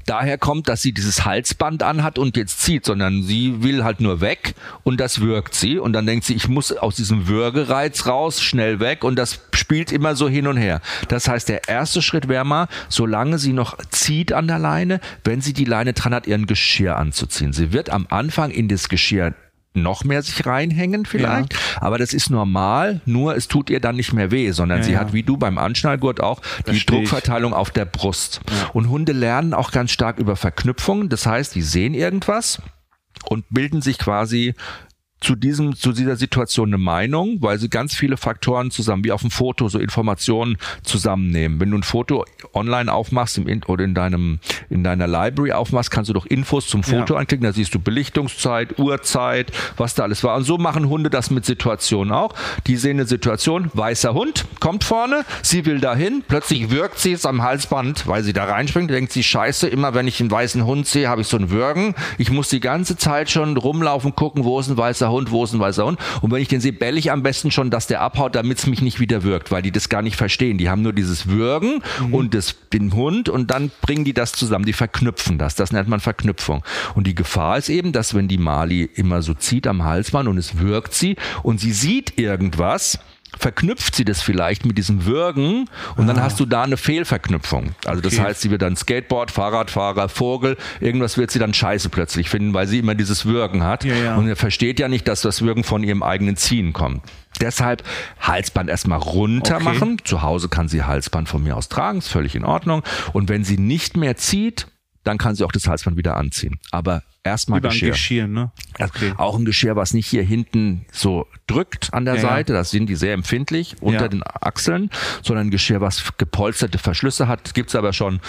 daher 0.05 0.37
kommt, 0.37 0.69
dass 0.69 0.81
sie 0.81 0.93
dieses 0.93 1.25
Halsband 1.25 1.83
anhat 1.83 2.17
und 2.17 2.37
jetzt 2.37 2.61
zieht, 2.61 2.85
sondern 2.85 3.23
sie 3.23 3.63
will 3.63 3.83
halt 3.83 3.99
nur 3.99 4.21
weg 4.21 4.55
und 4.83 4.99
das 4.99 5.21
wirkt 5.21 5.55
sie 5.55 5.77
und 5.77 5.93
dann 5.93 6.05
denkt 6.05 6.25
sie, 6.25 6.35
ich 6.35 6.47
muss 6.47 6.71
aus 6.71 6.95
diesem 6.95 7.27
Würgereiz 7.27 8.05
raus, 8.05 8.41
schnell 8.41 8.79
weg 8.79 9.03
und 9.03 9.15
das 9.17 9.39
spielt 9.53 9.91
immer 9.91 10.15
so 10.15 10.29
hin 10.29 10.47
und 10.47 10.57
her. 10.57 10.81
Das 11.07 11.27
heißt, 11.27 11.49
der 11.49 11.67
erste 11.67 12.01
Schritt 12.01 12.27
wäre 12.27 12.45
mal, 12.45 12.67
solange 12.89 13.39
sie 13.39 13.53
noch 13.53 13.77
zieht 13.89 14.33
an 14.33 14.47
der 14.47 14.59
Leine, 14.59 14.99
wenn 15.23 15.41
sie 15.41 15.53
die 15.53 15.65
Leine 15.65 15.93
dran 15.93 16.13
hat, 16.13 16.27
ihren 16.27 16.45
Geschirr 16.45 16.97
anzuziehen. 16.97 17.53
Sie 17.53 17.73
wird 17.73 17.89
am 17.89 18.05
Anfang 18.09 18.51
in 18.51 18.67
das 18.67 18.89
Geschirr 18.89 19.33
noch 19.75 20.03
mehr 20.03 20.21
sich 20.21 20.45
reinhängen 20.45 21.05
vielleicht, 21.05 21.55
aber 21.81 21.97
das 21.97 22.13
ist 22.13 22.29
normal, 22.29 23.01
nur 23.05 23.35
es 23.35 23.47
tut 23.47 23.69
ihr 23.69 23.79
dann 23.79 23.95
nicht 23.95 24.13
mehr 24.13 24.31
weh, 24.31 24.51
sondern 24.51 24.79
Ja, 24.79 24.83
sie 24.83 24.91
ja. 24.93 24.99
hat 24.99 25.13
wie 25.13 25.23
du 25.23 25.37
beim 25.37 25.57
Anschnallgurt 25.57 26.21
auch 26.21 26.41
die 26.41 26.63
Versteh 26.63 26.73
ich. 26.73 26.85
Druckverteilung 26.85 27.53
auf 27.53 27.71
der 27.71 27.85
Brust. 27.85 28.41
Und 28.73 28.89
Hunde 28.89 29.11
lernen 29.11 29.53
auch 29.53 29.71
ganz 29.71 29.91
stark 29.91 30.17
über 30.19 30.35
Verknüpfungen, 30.35 31.09
das 31.09 31.25
heißt, 31.25 31.55
die 31.55 31.61
sehen 31.61 31.93
irgendwas 31.93 32.61
und 33.25 33.45
bilden 33.49 33.81
sich 33.81 33.97
quasi 33.97 34.53
zu 35.21 35.35
diesem, 35.35 35.75
zu 35.75 35.91
dieser 35.91 36.17
Situation 36.17 36.69
eine 36.69 36.77
Meinung, 36.77 37.37
weil 37.41 37.57
sie 37.57 37.69
ganz 37.69 37.95
viele 37.95 38.17
Faktoren 38.17 38.69
zusammen, 38.69 39.03
wie 39.05 39.11
auf 39.11 39.21
dem 39.21 39.31
Foto, 39.31 39.69
so 39.69 39.79
Informationen 39.79 40.57
zusammennehmen. 40.83 41.59
Wenn 41.59 41.71
du 41.71 41.77
ein 41.77 41.83
Foto 41.83 42.25
online 42.53 42.91
aufmachst 42.93 43.37
im, 43.37 43.61
oder 43.67 43.83
in 43.83 43.95
deinem, 43.95 44.39
in 44.69 44.83
deiner 44.83 45.07
Library 45.07 45.53
aufmachst, 45.53 45.89
kannst 45.89 46.09
du 46.09 46.13
doch 46.13 46.25
Infos 46.25 46.67
zum 46.67 46.83
Foto 46.83 47.13
Ja. 47.13 47.19
anklicken, 47.19 47.43
da 47.43 47.53
siehst 47.53 47.73
du 47.73 47.79
Belichtungszeit, 47.79 48.77
Uhrzeit, 48.77 49.51
was 49.77 49.95
da 49.95 50.03
alles 50.03 50.23
war. 50.23 50.35
Und 50.35 50.43
so 50.43 50.57
machen 50.57 50.89
Hunde 50.89 51.09
das 51.09 51.31
mit 51.31 51.45
Situationen 51.45 52.13
auch. 52.13 52.33
Die 52.67 52.75
sehen 52.75 52.97
eine 52.97 53.07
Situation, 53.07 53.71
weißer 53.73 54.13
Hund, 54.13 54.45
kommt 54.59 54.83
vorne, 54.83 55.25
sie 55.41 55.65
will 55.65 55.79
dahin, 55.79 56.23
plötzlich 56.27 56.69
wirkt 56.69 56.99
sie 56.99 57.13
es 57.13 57.25
am 57.25 57.41
Halsband, 57.41 58.05
weil 58.05 58.23
sie 58.23 58.33
da 58.33 58.45
reinspringt, 58.45 58.91
denkt 58.91 59.11
sie, 59.11 59.23
scheiße, 59.23 59.67
immer 59.67 59.93
wenn 59.93 60.07
ich 60.07 60.19
einen 60.19 60.29
weißen 60.29 60.65
Hund 60.65 60.87
sehe, 60.87 61.07
habe 61.09 61.21
ich 61.21 61.27
so 61.27 61.37
ein 61.37 61.49
Würgen. 61.49 61.95
Ich 62.17 62.29
muss 62.31 62.49
die 62.49 62.59
ganze 62.59 62.97
Zeit 62.97 63.31
schon 63.31 63.57
rumlaufen, 63.57 64.13
gucken, 64.15 64.43
wo 64.43 64.59
ist 64.59 64.69
ein 64.69 64.77
weißer 64.77 65.04
Hund, 65.09 65.31
wo 65.31 65.43
ist 65.43 65.53
ein 65.53 65.59
weißer 65.59 65.85
Hund. 65.85 65.99
Und 66.21 66.31
wenn 66.31 66.41
ich 66.41 66.47
den 66.47 66.61
sehe, 66.61 66.73
bell 66.73 66.97
ich 66.97 67.11
am 67.11 67.23
besten 67.23 67.51
schon, 67.51 67.69
dass 67.69 67.87
der 67.87 68.01
abhaut, 68.01 68.35
damit 68.35 68.59
es 68.59 68.67
mich 68.67 68.81
nicht 68.81 68.99
wieder 68.99 69.23
wirkt, 69.23 69.51
weil 69.51 69.61
die 69.61 69.71
das 69.71 69.89
gar 69.89 70.01
nicht 70.01 70.15
verstehen. 70.15 70.57
Die 70.57 70.69
haben 70.69 70.81
nur 70.81 70.93
dieses 70.93 71.27
Würgen 71.27 71.81
und 72.11 72.33
das, 72.33 72.55
den 72.73 72.93
Hund 72.93 73.29
und 73.29 73.51
dann 73.51 73.71
bringen 73.81 74.05
die 74.05 74.13
das 74.13 74.31
zusammen, 74.31 74.65
die 74.65 74.73
verknüpfen 74.73 75.37
das. 75.37 75.55
Das 75.55 75.71
nennt 75.71 75.87
man 75.87 75.99
Verknüpfung. 75.99 76.63
Und 76.95 77.07
die 77.07 77.15
Gefahr 77.15 77.57
ist 77.57 77.69
eben, 77.69 77.91
dass 77.91 78.13
wenn 78.13 78.27
die 78.27 78.37
Mali 78.37 78.83
immer 78.83 79.21
so 79.21 79.33
zieht 79.33 79.67
am 79.67 79.83
Halsband 79.83 80.27
und 80.27 80.37
es 80.37 80.59
wirkt 80.59 80.93
sie 80.93 81.15
und 81.43 81.59
sie 81.59 81.71
sieht 81.71 82.17
irgendwas, 82.17 82.99
verknüpft 83.39 83.95
sie 83.95 84.05
das 84.05 84.21
vielleicht 84.21 84.65
mit 84.65 84.77
diesem 84.77 85.05
Würgen 85.05 85.69
und 85.97 86.07
dann 86.07 86.21
hast 86.21 86.39
du 86.39 86.45
da 86.45 86.63
eine 86.63 86.77
Fehlverknüpfung. 86.77 87.75
Also 87.85 88.01
das 88.01 88.13
Okay. 88.13 88.23
heißt, 88.23 88.41
sie 88.41 88.51
wird 88.51 88.61
dann 88.61 88.75
Skateboard, 88.75 89.31
Fahrradfahrer, 89.31 90.09
Vogel, 90.09 90.57
irgendwas 90.79 91.17
wird 91.17 91.31
sie 91.31 91.39
dann 91.39 91.53
scheiße 91.53 91.89
plötzlich 91.89 92.29
finden, 92.29 92.53
weil 92.53 92.67
sie 92.67 92.79
immer 92.79 92.95
dieses 92.95 93.25
Würgen 93.25 93.63
hat. 93.63 93.83
Ja, 93.83 93.95
ja. 93.95 94.15
Und 94.15 94.27
er 94.27 94.35
versteht 94.35 94.79
ja 94.79 94.87
nicht, 94.87 95.07
dass 95.07 95.21
das 95.21 95.41
Würgen 95.41 95.63
von 95.63 95.83
ihrem 95.83 96.03
eigenen 96.03 96.35
Ziehen 96.37 96.73
kommt. 96.73 97.01
Deshalb 97.41 97.83
Halsband 98.21 98.69
erstmal 98.69 98.99
runter 98.99 99.55
Okay. 99.55 99.63
machen. 99.65 99.97
Zu 100.05 100.21
Hause 100.21 100.47
kann 100.47 100.67
sie 100.69 100.83
Halsband 100.83 101.27
von 101.27 101.43
mir 101.43 101.57
aus 101.57 101.67
tragen, 101.69 101.97
ist 101.99 102.07
völlig 102.07 102.35
in 102.35 102.45
Ordnung. 102.45 102.81
Und 103.13 103.27
wenn 103.29 103.43
sie 103.43 103.57
nicht 103.57 103.97
mehr 103.97 104.15
zieht, 104.15 104.67
dann 105.05 105.17
kann 105.17 105.35
sie 105.35 105.45
auch 105.45 105.51
das 105.53 105.67
Halsband 105.67 105.95
wieder 105.97 106.17
anziehen. 106.17 106.59
Aber 106.71 107.03
erstmal 107.23 107.59
Über 107.59 107.69
ein 107.69 107.71
Geschirr. 107.71 107.91
Geschirr, 107.91 108.27
ne? 108.27 108.51
Okay. 108.79 109.13
Auch 109.17 109.37
ein 109.37 109.45
Geschirr, 109.45 109.75
was 109.75 109.93
nicht 109.93 110.07
hier 110.07 110.23
hinten 110.23 110.85
so 110.91 111.27
drückt 111.47 111.93
an 111.93 112.03
der 112.05 112.15
Ja. 112.15 112.21
Seite, 112.21 112.53
das 112.53 112.71
sind 112.71 112.87
die 112.87 112.95
sehr 112.95 113.13
empfindlich 113.13 113.75
unter 113.81 114.01
Ja. 114.03 114.07
den 114.09 114.23
Achseln, 114.25 114.89
sondern 115.23 115.47
ein 115.47 115.51
Geschirr, 115.51 115.79
was 115.81 116.03
gepolsterte 116.17 116.77
Verschlüsse 116.77 117.27
hat. 117.27 117.53
Gibt's 117.53 117.75
aber 117.75 117.93
schon, 117.93 118.19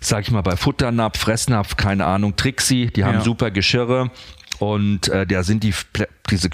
sag 0.00 0.22
ich 0.22 0.30
mal, 0.30 0.42
bei 0.42 0.56
Futternapf, 0.56 1.18
Fressnapf, 1.18 1.76
keine 1.76 2.04
Ahnung, 2.04 2.36
Trixie, 2.36 2.86
die 2.88 3.04
haben 3.04 3.14
Ja. 3.14 3.20
super 3.22 3.50
Geschirre 3.50 4.10
und 4.58 5.08
äh, 5.08 5.26
da 5.26 5.42
sind 5.42 5.62
die 5.64 5.72
diese 6.30 6.50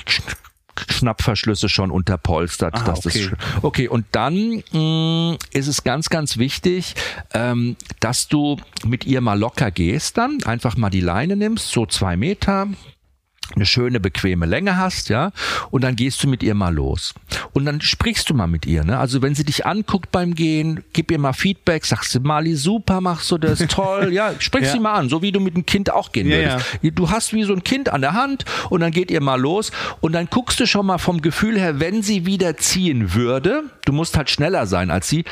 Schnappverschlüsse 0.91 1.69
schon 1.69 1.91
unterpolstert. 1.91 2.75
Ah, 2.75 2.95
okay. 2.97 3.31
Das, 3.31 3.63
okay, 3.63 3.89
und 3.89 4.07
dann 4.13 4.63
mh, 4.73 5.37
ist 5.53 5.69
es 5.69 5.85
ganz, 5.85 6.09
ganz 6.11 6.39
wichtig, 6.39 6.95
ähm, 7.33 7.77
dass 8.01 8.29
du 8.29 8.57
mit 8.85 9.07
ihr 9.07 9.21
mal 9.21 9.39
locker 9.39 9.71
gehst 9.71 10.19
dann, 10.19 10.43
einfach 10.45 10.77
mal 10.77 10.91
die 10.91 11.01
Leine 11.01 11.37
nimmst, 11.37 11.71
so 11.71 11.87
zwei 11.87 12.17
Meter, 12.17 12.69
eine 13.55 13.67
schöne, 13.67 14.01
bequeme 14.01 14.47
Länge 14.47 14.77
hast, 14.79 15.09
ja, 15.11 15.31
und 15.71 15.85
dann 15.85 15.97
gehst 15.97 16.23
du 16.23 16.29
mit 16.29 16.43
ihr 16.43 16.55
mal 16.55 16.75
los. 16.75 17.15
Und 17.53 17.67
dann 17.67 17.81
sprichst 17.81 18.29
du 18.31 18.35
mal 18.35 18.47
mit 18.47 18.67
ihr, 18.67 18.85
ne? 18.85 18.99
Also 18.99 19.23
wenn 19.23 19.35
sie 19.35 19.45
dich 19.45 19.67
anguckt 19.67 20.11
beim 20.11 20.35
Gehen, 20.35 20.83
gib 20.93 21.11
ihr 21.11 21.19
mal 21.19 21.33
Feedback, 21.35 21.85
sagst 21.85 22.15
du, 22.15 22.21
Mali, 22.21 22.55
super, 22.57 23.01
machst 23.01 23.31
du 23.31 23.39
das, 23.39 23.59
toll, 23.69 24.13
ja, 24.13 24.33
sprich 24.39 24.65
Ja. 24.65 24.73
sie 24.73 24.81
mal 24.81 24.95
an, 24.95 25.09
so 25.09 25.21
wie 25.23 25.31
du 25.33 25.41
mit 25.41 25.55
einem 25.55 25.67
Kind 25.67 25.91
auch 25.93 26.13
gehen 26.13 26.29
Ja, 26.29 26.37
würdest. 26.83 26.99
Du 26.99 27.11
hast 27.11 27.33
wie 27.33 27.45
so 27.45 27.53
ein 27.53 27.63
Kind 27.63 27.91
an 27.91 28.01
der 28.01 28.15
Hand 28.15 28.45
und 28.71 28.81
dann 28.81 28.91
geht 28.93 29.11
ihr 29.11 29.21
mal 29.21 29.41
los 29.41 29.71
und 30.01 30.13
dann 30.13 30.27
guckst 30.31 30.59
du 30.61 30.67
schon 30.67 30.87
mal 30.87 30.99
vom 30.99 31.21
Gefühl 31.21 31.59
her, 31.59 31.81
wenn 31.81 32.03
sie 32.03 32.27
wieder 32.27 32.57
ziehen 32.57 33.15
würde, 33.15 33.65
du 33.85 33.93
musst 33.93 34.17
halt 34.17 34.31
schneller 34.31 34.67
sein 34.67 34.91
als 34.91 35.09
sie, 35.09 35.25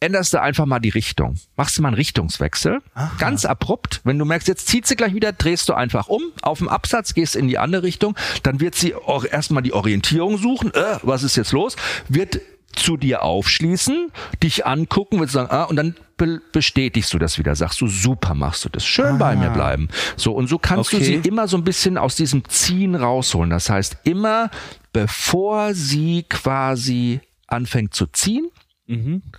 änderst 0.00 0.34
du 0.34 0.40
einfach 0.40 0.66
mal 0.66 0.78
die 0.78 0.90
Richtung. 0.90 1.36
Machst 1.56 1.78
du 1.78 1.82
mal 1.82 1.88
einen 1.88 1.96
Richtungswechsel. 1.96 2.80
Ganz 3.18 3.44
abrupt. 3.44 4.00
Wenn 4.04 4.18
du 4.18 4.24
merkst, 4.24 4.48
jetzt 4.48 4.68
zieht 4.68 4.86
sie 4.86 4.96
gleich 4.96 5.14
wieder, 5.14 5.32
drehst 5.32 5.68
du 5.68 5.74
einfach 5.74 6.08
um, 6.08 6.22
auf 6.42 6.58
dem 6.58 6.68
Absatz, 6.68 7.14
gehst 7.14 7.34
in 7.36 7.48
die 7.48 7.58
andere 7.58 7.82
Richtung. 7.82 8.14
Dann 8.42 8.60
wird 8.60 8.74
sie 8.74 8.94
auch 8.94 9.24
erstmal 9.24 9.62
die 9.62 9.72
Orientierung 9.72 10.36
suchen. 10.38 10.72
Äh, 10.74 10.98
was 11.02 11.22
ist 11.22 11.36
jetzt 11.36 11.52
los? 11.52 11.76
Wird 12.08 12.40
zu 12.74 12.98
dir 12.98 13.22
aufschließen, 13.22 14.12
dich 14.42 14.66
angucken, 14.66 15.18
wird 15.18 15.30
sagen, 15.30 15.50
ah, 15.50 15.64
und 15.64 15.76
dann 15.76 15.96
be 16.18 16.42
bestätigst 16.52 17.10
du 17.14 17.18
das 17.18 17.38
wieder, 17.38 17.56
sagst 17.56 17.80
du, 17.80 17.88
super 17.88 18.34
machst 18.34 18.66
du 18.66 18.68
das, 18.68 18.84
schön 18.84 19.16
bei 19.16 19.34
mir 19.34 19.48
bleiben. 19.48 19.88
So, 20.16 20.32
und 20.32 20.46
so 20.46 20.58
kannst 20.58 20.92
du 20.92 20.96
Okay. 20.96 21.20
sie 21.22 21.28
immer 21.28 21.48
so 21.48 21.56
ein 21.56 21.64
bisschen 21.64 21.96
aus 21.96 22.16
diesem 22.16 22.46
Ziehen 22.50 22.94
rausholen. 22.94 23.48
Das 23.48 23.70
heißt, 23.70 23.96
immer 24.04 24.50
bevor 24.92 25.72
sie 25.72 26.24
quasi 26.28 27.20
anfängt 27.46 27.94
zu 27.94 28.06
ziehen, 28.08 28.50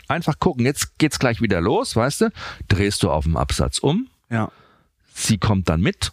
einfach 0.07 0.39
gucken, 0.39 0.65
jetzt 0.65 0.97
geht's 0.99 1.19
gleich 1.19 1.41
wieder 1.41 1.61
los, 1.61 1.95
weißt 1.95 2.21
du? 2.21 2.29
Drehst 2.67 3.03
du 3.03 3.09
auf 3.11 3.23
dem 3.23 3.37
Absatz 3.37 3.77
um, 3.79 4.07
Ja. 4.29 4.51
sie 5.13 5.37
kommt 5.37 5.69
dann 5.69 5.81
mit. 5.81 6.11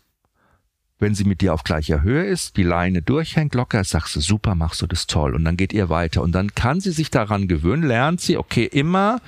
Wenn 1.01 1.15
sie 1.17 1.25
mit 1.25 1.41
dir 1.41 1.53
auf 1.53 1.65
gleicher 1.65 2.03
Höhe 2.03 2.25
ist, 2.25 2.57
die 2.57 2.63
Leine 2.63 3.03
durchhängt 3.03 3.55
locker, 3.55 3.83
sagst 3.83 4.15
du, 4.15 4.21
super, 4.21 4.55
machst 4.55 4.81
du 4.81 4.87
das 4.87 5.07
toll. 5.09 5.35
Und 5.35 5.45
dann 5.45 5.57
geht 5.57 5.73
ihr 5.73 5.89
weiter. 5.89 6.23
Und 6.23 6.33
dann 6.33 6.55
kann 6.55 6.81
sie 6.81 6.93
sich 6.93 7.11
daran 7.11 7.49
gewöhnen, 7.49 7.83
lernt 7.83 8.21
sie, 8.21 8.39
okay, 8.39 8.65
immer, 8.65 9.21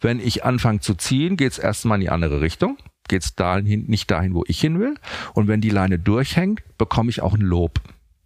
wenn 0.00 0.20
ich 0.20 0.44
anfange 0.44 0.78
zu 0.80 0.94
ziehen, 0.94 1.36
geht's 1.36 1.58
erstmal 1.58 1.96
in 1.98 2.02
die 2.02 2.10
andere 2.10 2.40
Richtung. 2.40 2.78
Geht's 3.08 3.34
dahin, 3.34 3.86
nicht 3.86 4.10
dahin, 4.10 4.32
wo 4.34 4.44
ich 4.46 4.60
hin 4.60 4.78
will. 4.78 4.94
Und 5.34 5.48
wenn 5.48 5.60
die 5.60 5.70
Leine 5.70 5.98
durchhängt, 5.98 6.60
bekomme 6.78 7.10
ich 7.10 7.20
auch 7.20 7.34
ein 7.34 7.40
Lob. 7.40 7.80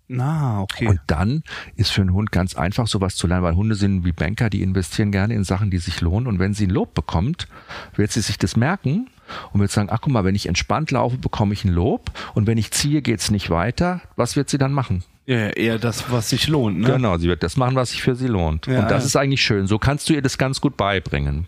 Na, 0.08 0.60
okay. 0.60 0.88
Und 0.88 1.00
dann 1.06 1.42
ist 1.76 1.90
für 1.90 2.02
einen 2.02 2.12
Hund 2.12 2.32
ganz 2.32 2.54
einfach, 2.54 2.86
sowas 2.86 3.16
zu 3.16 3.26
lernen, 3.26 3.44
weil 3.44 3.54
Hunde 3.54 3.74
sind 3.74 4.04
wie 4.04 4.12
Banker, 4.12 4.50
die 4.50 4.62
investieren 4.62 5.10
gerne 5.10 5.34
in 5.34 5.44
Sachen, 5.44 5.70
die 5.70 5.78
sich 5.78 6.00
lohnen. 6.00 6.26
Und 6.26 6.38
wenn 6.38 6.54
sie 6.54 6.66
ein 6.66 6.70
Lob 6.70 6.94
bekommt, 6.94 7.48
wird 7.94 8.12
sie 8.12 8.20
sich 8.20 8.38
das 8.38 8.56
merken 8.56 9.08
und 9.52 9.60
wird 9.60 9.70
sagen, 9.70 9.88
ach 9.90 10.00
guck 10.02 10.12
mal, 10.12 10.24
wenn 10.24 10.34
ich 10.34 10.46
entspannt 10.46 10.90
laufe, 10.90 11.16
bekomme 11.16 11.54
ich 11.54 11.64
ein 11.64 11.72
Lob. 11.72 12.10
Und 12.34 12.46
wenn 12.46 12.58
ich 12.58 12.70
ziehe, 12.72 13.00
geht's 13.00 13.30
nicht 13.30 13.48
weiter. 13.48 14.02
Was 14.16 14.36
wird 14.36 14.50
sie 14.50 14.58
dann 14.58 14.72
machen? 14.72 15.04
ja, 15.26 15.38
ja, 15.38 15.48
eher 15.50 15.78
das, 15.78 16.10
was 16.10 16.30
sich 16.30 16.48
lohnt, 16.48 16.80
ne? 16.80 16.88
Genau, 16.92 17.16
sie 17.16 17.28
wird 17.28 17.42
das 17.42 17.56
machen, 17.56 17.76
was 17.76 17.90
sich 17.90 18.02
für 18.02 18.16
sie 18.16 18.26
lohnt. 18.26 18.66
Ja, 18.66 18.80
und 18.80 18.90
das 18.90 19.04
ja. 19.04 19.06
ist 19.06 19.16
eigentlich 19.16 19.42
schön. 19.42 19.66
So 19.66 19.78
kannst 19.78 20.08
du 20.08 20.14
ihr 20.14 20.22
das 20.22 20.36
ganz 20.36 20.60
gut 20.60 20.76
beibringen. 20.76 21.46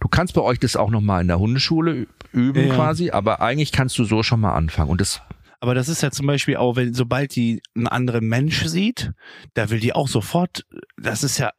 Du 0.00 0.08
kannst 0.08 0.34
bei 0.34 0.40
euch 0.40 0.58
das 0.58 0.76
auch 0.76 0.90
nochmal 0.90 1.22
in 1.22 1.28
der 1.28 1.38
Hundeschule 1.38 2.08
üben 2.32 2.68
Ja. 2.68 2.74
quasi, 2.74 3.10
aber 3.10 3.40
eigentlich 3.40 3.70
kannst 3.70 3.96
du 3.98 4.04
so 4.04 4.22
schon 4.22 4.40
mal 4.40 4.54
anfangen. 4.54 4.90
Und 4.90 5.00
das 5.00 5.20
Aber 5.62 5.76
das 5.76 5.88
ist 5.88 6.02
ja 6.02 6.10
zum 6.10 6.26
Beispiel 6.26 6.56
auch, 6.56 6.74
wenn, 6.74 6.92
sobald 6.92 7.36
die 7.36 7.62
einen 7.76 7.86
anderen 7.86 8.26
Mensch 8.26 8.64
sieht, 8.66 9.12
da 9.54 9.70
will 9.70 9.78
die 9.78 9.92
auch 9.92 10.08
sofort, 10.08 10.66
das 11.00 11.22
ist 11.22 11.38
ja 11.38 11.52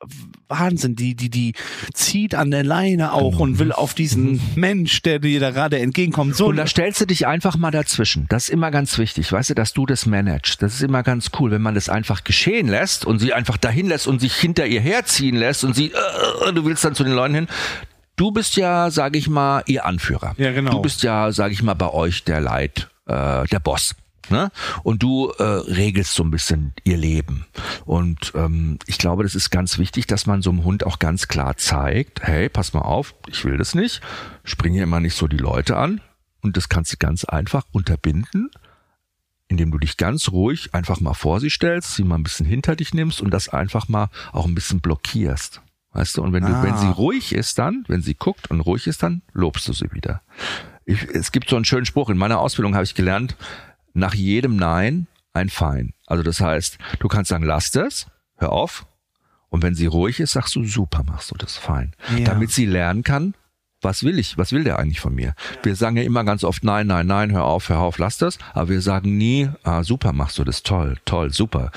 Wahnsinn, 0.49 0.97
die, 0.97 1.15
die, 1.15 1.29
die 1.29 1.53
zieht 1.93 2.35
an 2.35 2.51
der 2.51 2.65
Leine 2.65 3.13
auch 3.13 3.39
und 3.39 3.59
will 3.59 3.71
auf 3.71 3.93
diesen 3.93 4.41
Mensch, 4.55 5.03
der 5.03 5.19
dir 5.19 5.39
da 5.39 5.51
gerade 5.51 5.79
entgegenkommt, 5.79 6.35
so. 6.35 6.47
Und 6.47 6.57
da 6.57 6.67
stellst 6.67 6.99
du 6.99 7.05
dich 7.05 7.27
einfach 7.27 7.55
mal 7.55 7.71
dazwischen. 7.71 8.25
Das 8.27 8.43
ist 8.43 8.49
immer 8.49 8.71
ganz 8.71 8.97
wichtig, 8.97 9.31
weißt 9.31 9.51
du, 9.51 9.53
dass 9.53 9.71
du 9.71 9.85
das 9.85 10.05
managst. 10.05 10.61
Das 10.61 10.73
ist 10.73 10.83
immer 10.83 11.01
ganz 11.01 11.31
cool, 11.39 11.51
wenn 11.51 11.61
man 11.61 11.73
das 11.73 11.87
einfach 11.87 12.25
geschehen 12.25 12.67
lässt 12.67 13.05
und 13.05 13.19
sie 13.19 13.31
einfach 13.31 13.55
dahin 13.55 13.87
lässt 13.87 14.07
und 14.07 14.19
sich 14.19 14.35
hinter 14.35 14.67
ihr 14.67 14.81
herziehen 14.81 15.37
lässt 15.37 15.63
und 15.63 15.77
sie, 15.77 15.93
äh, 15.93 16.51
du 16.51 16.65
willst 16.65 16.83
dann 16.83 16.93
zu 16.93 17.05
den 17.05 17.13
Leuten 17.13 17.35
hin. 17.35 17.47
Du 18.17 18.31
bist 18.31 18.57
ja, 18.57 18.91
sage 18.91 19.17
ich 19.17 19.29
mal, 19.29 19.63
ihr 19.65 19.85
Anführer. 19.85 20.35
Ja, 20.37 20.51
genau. 20.51 20.71
Du 20.71 20.81
bist 20.81 21.03
ja, 21.03 21.31
sage 21.31 21.53
ich 21.53 21.63
mal, 21.63 21.73
bei 21.73 21.89
euch 21.89 22.25
der 22.25 22.41
Leit, 22.41 22.89
äh, 23.05 23.45
der 23.47 23.59
Boss. 23.59 23.95
Ne? 24.29 24.51
Und 24.83 25.03
du 25.03 25.31
äh, 25.37 25.43
regelst 25.43 26.13
so 26.15 26.23
ein 26.23 26.31
bisschen 26.31 26.73
ihr 26.85 26.95
Leben. 26.95 27.45
Und 27.83 28.31
ähm, 28.35 28.79
ich 28.85 28.97
glaube, 28.97 29.23
das 29.23 29.35
ist 29.35 29.49
ganz 29.49 29.77
wichtig, 29.77 30.07
dass 30.07 30.25
man 30.25 30.41
so 30.41 30.49
einem 30.49 30.63
Hund 30.63 30.85
auch 30.85 30.99
ganz 30.99 31.27
klar 31.27 31.57
zeigt, 31.57 32.23
hey, 32.23 32.47
pass 32.47 32.71
mal 32.73 32.81
auf, 32.81 33.15
ich 33.27 33.43
will 33.43 33.57
das 33.57 33.75
nicht, 33.75 33.99
spring 34.45 34.73
hier 34.73 34.83
immer 34.83 35.01
nicht 35.01 35.15
so 35.17 35.27
die 35.27 35.37
Leute 35.37 35.75
an. 35.75 35.99
Und 36.41 36.55
das 36.55 36.69
kannst 36.69 36.93
du 36.93 36.97
ganz 36.97 37.25
einfach 37.25 37.65
unterbinden, 37.73 38.49
indem 39.49 39.71
du 39.71 39.77
dich 39.77 39.97
ganz 39.97 40.29
ruhig 40.31 40.73
einfach 40.73 41.01
mal 41.01 41.13
vor 41.13 41.39
sie 41.41 41.49
stellst, 41.49 41.95
sie 41.95 42.03
mal 42.03 42.15
ein 42.15 42.23
bisschen 42.23 42.45
hinter 42.45 42.75
dich 42.77 42.93
nimmst 42.93 43.21
und 43.21 43.31
das 43.31 43.49
einfach 43.49 43.89
mal 43.89 44.09
auch 44.31 44.45
ein 44.45 44.55
bisschen 44.55 44.79
blockierst. 44.79 45.61
Weißt 45.91 46.17
du, 46.17 46.23
und 46.23 46.33
wenn 46.33 46.43
du, 46.45 46.53
Ah. 46.53 46.63
wenn 46.63 46.77
sie 46.77 46.87
ruhig 46.87 47.35
ist 47.35 47.59
dann, 47.59 47.83
wenn 47.87 48.01
sie 48.01 48.15
guckt 48.15 48.49
und 48.49 48.61
ruhig 48.61 48.87
ist, 48.87 49.03
dann 49.03 49.21
lobst 49.33 49.67
du 49.67 49.73
sie 49.73 49.91
wieder. 49.91 50.21
Ich, 50.85 51.03
es 51.03 51.31
gibt 51.31 51.49
so 51.49 51.55
einen 51.55 51.65
schönen 51.65 51.85
Spruch, 51.85 52.09
in 52.09 52.17
meiner 52.17 52.39
Ausbildung 52.39 52.75
habe 52.75 52.83
ich 52.83 52.95
gelernt, 52.95 53.35
nach 53.93 54.13
jedem 54.13 54.55
Nein 54.55 55.07
ein 55.33 55.49
Fein. 55.49 55.93
Also 56.05 56.23
das 56.23 56.39
heißt, 56.39 56.77
du 56.99 57.07
kannst 57.07 57.29
sagen, 57.29 57.43
lass 57.43 57.71
das, 57.71 58.07
hör 58.37 58.51
auf. 58.51 58.85
Und 59.49 59.61
wenn 59.61 59.75
sie 59.75 59.85
ruhig 59.85 60.19
ist, 60.19 60.31
sagst 60.31 60.55
du, 60.55 60.63
super, 60.63 61.03
machst 61.03 61.29
du 61.29 61.35
das 61.35 61.57
fein. 61.57 61.95
Ja. 62.17 62.25
Damit 62.25 62.49
sie 62.49 62.65
lernen 62.65 63.03
kann, 63.03 63.35
was 63.83 64.03
will 64.03 64.17
ich, 64.17 64.37
was 64.37 64.51
will 64.51 64.63
der 64.63 64.79
eigentlich 64.79 64.99
von 64.99 65.13
mir? 65.13 65.35
Wir 65.61 65.75
sagen 65.75 65.97
ja 65.97 66.03
immer 66.03 66.23
ganz 66.23 66.43
oft, 66.43 66.63
nein, 66.63 66.87
nein, 66.87 67.05
nein, 67.05 67.31
hör 67.31 67.43
auf, 67.43 67.69
hör 67.69 67.79
auf, 67.79 67.97
lass 67.99 68.17
das. 68.17 68.39
Aber 68.53 68.69
wir 68.69 68.81
sagen 68.81 69.17
nie, 69.17 69.49
ah, 69.63 69.83
super, 69.83 70.13
machst 70.13 70.39
du 70.39 70.43
das, 70.43 70.63
toll, 70.63 70.97
toll, 71.05 71.31
super. 71.31 71.71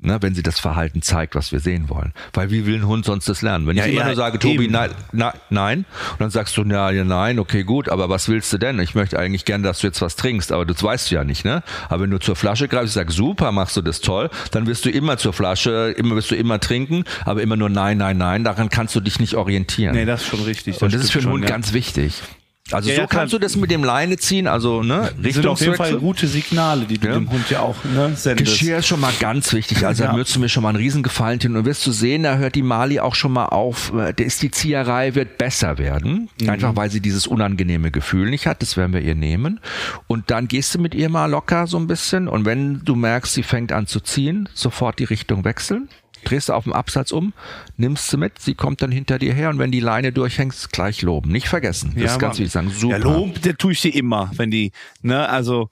Ne, 0.00 0.18
wenn 0.20 0.32
sie 0.32 0.44
das 0.44 0.60
Verhalten 0.60 1.02
zeigt, 1.02 1.34
was 1.34 1.50
wir 1.50 1.58
sehen 1.58 1.88
wollen. 1.88 2.12
Weil 2.32 2.52
wie 2.52 2.66
will 2.66 2.76
ein 2.76 2.86
Hund 2.86 3.04
sonst 3.04 3.28
das 3.28 3.42
lernen? 3.42 3.66
Wenn 3.66 3.76
Ja, 3.76 3.84
ich 3.84 3.94
immer 3.94 4.04
nur 4.04 4.14
sage, 4.14 4.38
Tobi, 4.38 4.68
nein, 4.68 4.90
nein, 5.10 5.32
nein, 5.50 5.78
und 6.12 6.20
dann 6.20 6.30
sagst 6.30 6.56
du, 6.56 6.62
ja, 6.62 6.92
ja, 6.92 7.02
nein, 7.02 7.40
okay, 7.40 7.64
gut, 7.64 7.88
aber 7.88 8.08
was 8.08 8.28
willst 8.28 8.52
du 8.52 8.58
denn? 8.58 8.78
Ich 8.78 8.94
möchte 8.94 9.18
eigentlich 9.18 9.44
gerne, 9.44 9.64
dass 9.64 9.80
du 9.80 9.88
jetzt 9.88 10.00
was 10.00 10.14
trinkst, 10.14 10.52
aber 10.52 10.64
das 10.64 10.80
weißt 10.80 11.10
du 11.10 11.16
ja 11.16 11.24
nicht, 11.24 11.44
ne? 11.44 11.64
Aber 11.88 12.04
wenn 12.04 12.10
du 12.10 12.18
zur 12.18 12.36
Flasche 12.36 12.68
greifst, 12.68 12.90
ich 12.90 12.92
sag, 12.92 13.10
super, 13.10 13.50
machst 13.50 13.76
du 13.76 13.82
das 13.82 14.00
toll, 14.00 14.30
dann 14.52 14.68
wirst 14.68 14.84
du 14.84 14.90
immer 14.90 15.16
zur 15.16 15.32
Flasche, 15.32 15.92
immer 15.96 16.14
wirst 16.14 16.30
du 16.30 16.36
immer 16.36 16.60
trinken, 16.60 17.02
aber 17.24 17.42
immer 17.42 17.56
nur 17.56 17.68
nein, 17.68 17.98
nein, 17.98 18.18
nein, 18.18 18.44
daran 18.44 18.68
kannst 18.68 18.94
du 18.94 19.00
dich 19.00 19.18
nicht 19.18 19.34
orientieren. 19.34 19.96
nee, 19.96 20.04
das 20.04 20.22
ist 20.22 20.28
schon 20.28 20.42
richtig. 20.42 20.80
und 20.80 20.94
das 20.94 21.02
ist 21.02 21.10
für 21.10 21.18
einen 21.18 21.30
Hund 21.30 21.42
ja. 21.42 21.50
ganz 21.50 21.72
wichtig. 21.72 22.22
Also 22.70 22.90
Ja, 22.90 22.96
so 22.96 23.00
ja, 23.02 23.06
kannst 23.06 23.32
du 23.32 23.38
das 23.38 23.56
mit 23.56 23.70
dem 23.70 23.82
Leine 23.82 24.16
ziehen, 24.18 24.46
also 24.46 24.82
ne, 24.82 25.10
Das 25.22 25.34
sind 25.34 25.46
auf 25.46 25.60
jeden 25.60 25.74
Fall 25.74 25.96
gute 25.96 26.26
Signale, 26.26 26.84
die 26.84 26.98
du 26.98 27.06
Ja. 27.08 27.14
dem 27.14 27.30
Hund 27.30 27.48
ja 27.50 27.60
auch 27.60 27.76
ne, 27.84 28.12
sendest. 28.14 28.38
Geschirr 28.52 28.78
ist 28.78 28.86
schon 28.86 29.00
mal 29.00 29.12
ganz 29.20 29.52
wichtig. 29.52 29.86
Also 29.86 30.04
da 30.04 30.14
würdest 30.14 30.36
du 30.36 30.40
mir 30.40 30.48
schon 30.48 30.62
mal 30.62 30.70
einen 30.70 30.78
Riesengefallen 30.78 31.40
tun. 31.40 31.56
Und 31.56 31.64
wirst 31.64 31.86
du 31.86 31.92
sehen, 31.92 32.24
da 32.24 32.36
hört 32.36 32.54
die 32.54 32.62
Mali 32.62 33.00
auch 33.00 33.14
schon 33.14 33.32
mal 33.32 33.46
auf. 33.46 33.92
äh, 33.94 34.12
Da 34.12 34.24
ist 34.24 34.42
die 34.42 34.50
Zieherei 34.50 35.14
wird 35.14 35.38
besser 35.38 35.78
werden. 35.78 36.28
Mhm. 36.40 36.48
Einfach 36.50 36.76
weil 36.76 36.90
sie 36.90 37.00
dieses 37.00 37.26
unangenehme 37.26 37.90
Gefühl 37.90 38.28
nicht 38.30 38.46
hat. 38.46 38.60
Das 38.62 38.76
werden 38.76 38.92
wir 38.92 39.00
ihr 39.00 39.14
nehmen. 39.14 39.60
Und 40.06 40.30
dann 40.30 40.48
gehst 40.48 40.74
du 40.74 40.78
mit 40.78 40.94
ihr 40.94 41.08
mal 41.08 41.26
locker 41.26 41.66
so 41.66 41.78
ein 41.78 41.86
bisschen. 41.86 42.28
Und 42.28 42.44
wenn 42.44 42.84
du 42.84 42.94
merkst, 42.94 43.32
sie 43.32 43.42
fängt 43.42 43.72
an 43.72 43.86
zu 43.86 44.00
ziehen, 44.00 44.48
sofort 44.54 44.98
die 44.98 45.04
Richtung 45.04 45.44
wechseln. 45.44 45.88
Drehst 46.24 46.48
du 46.48 46.52
auf 46.52 46.64
dem 46.64 46.72
Absatz 46.72 47.12
um, 47.12 47.32
nimmst 47.76 48.08
sie 48.08 48.16
mit, 48.16 48.38
sie 48.38 48.54
kommt 48.54 48.82
dann 48.82 48.90
hinter 48.90 49.18
dir 49.18 49.34
her 49.34 49.50
und 49.50 49.58
wenn 49.58 49.70
die 49.70 49.80
Leine 49.80 50.12
durchhängst, 50.12 50.72
gleich 50.72 51.02
loben. 51.02 51.30
Nicht 51.30 51.48
vergessen. 51.48 51.94
Das 51.96 52.12
ist 52.12 52.18
ganz 52.18 52.38
wichtig 52.38 52.52
sagen. 52.52 52.70
Super. 52.70 52.98
Ja, 52.98 53.02
Lob, 53.02 53.40
der 53.42 53.56
tue 53.56 53.72
ich 53.72 53.80
dir 53.80 53.94
immer, 53.94 54.30
wenn 54.34 54.50
die, 54.50 54.72
ne, 55.02 55.28
also, 55.28 55.70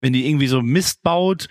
wenn 0.00 0.12
die 0.12 0.28
irgendwie 0.28 0.46
so 0.46 0.62
Mist 0.62 1.02
baut, 1.02 1.48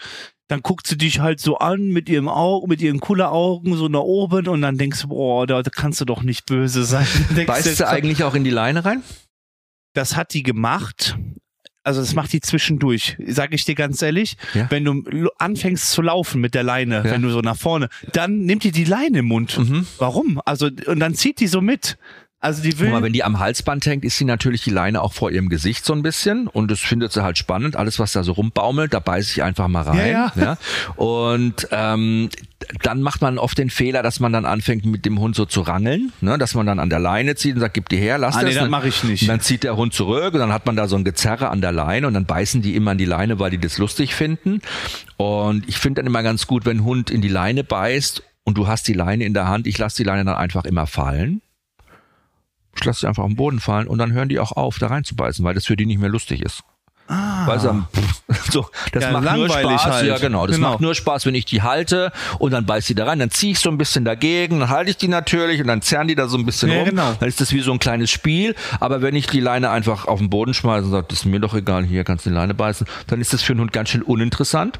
dann 0.47 0.61
guckt 0.61 0.87
sie 0.87 0.97
dich 0.97 1.19
halt 1.19 1.41
so 1.41 1.57
an 1.57 1.89
mit 1.89 2.07
ihrem 2.07 2.29
Auge, 2.29 2.67
mit 2.67 2.81
ihren 2.81 3.01
Kulleraugen 3.01 3.75
so 3.75 3.89
nach 3.89 3.99
oben 3.99 4.47
und 4.47 4.61
dann 4.61 4.77
denkst 4.77 5.01
du, 5.01 5.07
boah, 5.09 5.45
da, 5.45 5.61
da 5.61 5.69
kannst 5.69 5.99
du 5.99 6.05
doch 6.05 6.23
nicht 6.23 6.45
böse 6.45 6.85
sein. 6.85 7.07
Beißt 7.45 7.79
du 7.79 7.87
eigentlich 7.87 8.23
auch 8.23 8.33
in 8.33 8.45
die 8.45 8.49
Leine 8.49 8.85
rein? 8.85 9.03
das 9.97 10.15
hat 10.15 10.33
die 10.33 10.43
gemacht. 10.43 11.17
Also 11.87 12.01
das 12.01 12.13
macht 12.15 12.33
die 12.33 12.41
zwischendurch, 12.41 13.15
sage 13.27 13.55
ich 13.55 13.63
dir 13.63 13.73
ganz 13.73 14.01
ehrlich. 14.01 14.35
Ja. 14.53 14.67
Wenn 14.69 14.83
du 14.83 15.03
anfängst 15.37 15.89
zu 15.91 16.01
laufen 16.01 16.41
mit 16.41 16.53
der 16.53 16.63
Leine, 16.63 16.95
Ja. 16.97 17.03
wenn 17.05 17.21
du 17.21 17.29
so 17.29 17.39
nach 17.39 17.55
vorne, 17.57 17.87
dann 18.11 18.39
nimmt 18.39 18.65
die 18.65 18.71
die 18.71 18.83
Leine 18.83 19.19
im 19.19 19.25
Mund. 19.27 19.57
Mhm. 19.57 19.87
Warum? 19.97 20.41
Also 20.43 20.69
und 20.87 20.99
dann 20.99 21.15
zieht 21.15 21.39
die 21.39 21.47
so 21.47 21.61
mit. 21.61 21.97
Also 22.39 22.61
die 22.61 22.77
will. 22.77 22.87
Guck 22.87 22.93
mal, 22.99 23.03
wenn 23.03 23.13
die 23.13 23.23
am 23.23 23.39
Halsband 23.39 23.85
hängt, 23.87 24.05
ist 24.05 24.17
sie 24.17 24.25
natürlich 24.25 24.63
die 24.63 24.69
Leine 24.69 25.01
auch 25.01 25.13
vor 25.13 25.31
ihrem 25.31 25.49
Gesicht 25.49 25.83
so 25.83 25.93
ein 25.93 26.03
bisschen 26.03 26.45
und 26.47 26.69
das 26.69 26.79
findet 26.79 27.11
sie 27.11 27.23
halt 27.23 27.37
spannend. 27.37 27.75
Alles, 27.75 27.97
was 27.97 28.11
da 28.11 28.23
so 28.23 28.33
rumbaumelt, 28.33 28.93
da 28.93 28.99
beiß 28.99 29.31
ich 29.31 29.41
einfach 29.41 29.67
mal 29.67 29.81
rein. 29.81 30.11
Ja, 30.11 30.31
ja. 30.35 30.57
Und 30.95 31.67
ähm, 31.71 32.29
dann 32.83 33.01
macht 33.01 33.21
man 33.21 33.39
oft 33.39 33.57
den 33.57 33.71
Fehler, 33.71 34.03
dass 34.03 34.19
man 34.19 34.33
dann 34.33 34.45
anfängt 34.45 34.85
mit 34.85 35.05
dem 35.05 35.19
Hund 35.19 35.35
so 35.35 35.45
zu 35.45 35.61
rangeln, 35.61 36.11
ne? 36.21 36.37
dass 36.37 36.53
man 36.53 36.67
dann 36.67 36.77
an 36.79 36.91
der 36.91 36.99
Leine 36.99 37.35
zieht 37.35 37.55
und 37.55 37.59
sagt, 37.61 37.73
gib 37.73 37.89
die 37.89 37.97
her, 37.97 38.19
lass 38.19 38.35
Ah, 38.35 38.41
nee, 38.41 38.47
das. 38.49 38.55
das 38.55 38.63
Und 38.65 38.69
mach 38.69 38.83
ich 38.83 39.03
nicht. 39.03 39.23
Und 39.23 39.29
dann 39.29 39.41
zieht 39.41 39.63
der 39.63 39.75
Hund 39.75 39.93
zurück 39.93 40.33
und 40.35 40.39
dann 40.39 40.53
hat 40.53 40.67
man 40.67 40.75
da 40.75 40.87
so 40.87 40.95
ein 40.95 41.03
Gezerre 41.03 41.49
an 41.49 41.61
der 41.61 41.71
Leine 41.71 42.05
und 42.05 42.13
dann 42.13 42.25
beißen 42.25 42.61
die 42.61 42.75
immer 42.75 42.91
an 42.91 42.99
die 42.99 43.05
Leine, 43.05 43.39
weil 43.39 43.49
die 43.49 43.57
das 43.57 43.79
lustig 43.79 44.13
finden. 44.13 44.61
Und 45.17 45.67
ich 45.67 45.77
finde 45.79 46.01
dann 46.01 46.07
immer 46.07 46.21
ganz 46.21 46.45
gut, 46.45 46.65
wenn 46.65 46.77
ein 46.77 46.83
Hund 46.83 47.09
in 47.09 47.21
die 47.21 47.29
Leine 47.29 47.63
beißt 47.63 48.21
und 48.43 48.57
du 48.59 48.67
hast 48.67 48.87
die 48.87 48.93
Leine 48.93 49.23
in 49.25 49.33
der 49.33 49.47
Hand, 49.47 49.65
ich 49.65 49.77
lasse 49.79 49.97
die 49.97 50.03
Leine 50.03 50.23
dann 50.23 50.35
einfach 50.35 50.65
immer 50.65 50.85
fallen. 50.85 51.41
Ich 52.77 52.85
lasse 52.85 53.01
sie 53.01 53.07
einfach 53.07 53.23
auf 53.23 53.29
den 53.29 53.35
Boden 53.35 53.59
fallen 53.59 53.87
und 53.87 53.97
dann 53.97 54.11
hören 54.13 54.29
die 54.29 54.39
auch 54.39 54.51
auf, 54.53 54.77
da 54.79 54.87
reinzubeißen, 54.87 55.43
weil 55.43 55.53
das 55.55 55.65
für 55.65 55.75
die 55.75 55.85
nicht 55.85 55.99
mehr 55.99 56.09
lustig 56.09 56.41
ist. 56.41 56.61
Weil 57.09 57.57
sie 57.61 57.69
am- 57.69 57.87
so, 58.51 58.65
das 58.91 59.03
Ja, 59.05 59.11
macht 59.17 59.37
nur 59.37 59.47
Spaß. 59.47 59.85
halt. 59.85 60.05
Ja, 60.07 60.17
genau. 60.17 60.45
Das 60.45 60.57
Genau. 60.57 60.71
macht 60.71 60.81
nur 60.81 60.93
Spaß, 60.93 61.25
wenn 61.25 61.35
ich 61.35 61.45
die 61.45 61.61
halte 61.61 62.11
und 62.37 62.51
dann 62.51 62.65
beißt 62.65 62.89
die 62.89 62.95
da 62.95 63.05
rein. 63.05 63.19
Dann 63.19 63.31
ziehe 63.31 63.53
ich 63.53 63.59
so 63.59 63.69
ein 63.69 63.77
bisschen 63.77 64.03
dagegen, 64.03 64.59
dann 64.59 64.67
halte 64.67 64.89
ich 64.91 64.97
die 64.97 65.07
natürlich 65.07 65.61
und 65.61 65.67
dann 65.67 65.81
zerren 65.81 66.09
die 66.09 66.15
da 66.15 66.27
so 66.27 66.37
ein 66.37 66.45
bisschen 66.45 66.69
Ja, 66.69 66.79
rum. 66.79 66.85
genau. 66.89 67.13
Dann 67.17 67.29
ist 67.29 67.39
das 67.39 67.53
wie 67.53 67.61
so 67.61 67.71
ein 67.71 67.79
kleines 67.79 68.11
Spiel. 68.11 68.55
Aber 68.81 69.01
wenn 69.01 69.15
ich 69.15 69.27
die 69.27 69.39
Leine 69.39 69.69
einfach 69.69 70.05
auf 70.05 70.19
den 70.19 70.29
Boden 70.29 70.53
schmeiße 70.53 70.83
und 70.85 70.91
sage, 70.91 71.05
das 71.07 71.19
ist 71.19 71.25
mir 71.25 71.39
doch 71.39 71.53
egal, 71.53 71.85
hier 71.85 72.03
kannst 72.03 72.25
du 72.25 72.29
die 72.29 72.35
Leine 72.35 72.53
beißen, 72.53 72.85
dann 73.07 73.21
ist 73.21 73.31
das 73.31 73.41
für 73.41 73.53
einen 73.53 73.61
Hund 73.61 73.71
ganz 73.71 73.87
schön 73.87 74.01
uninteressant. 74.01 74.77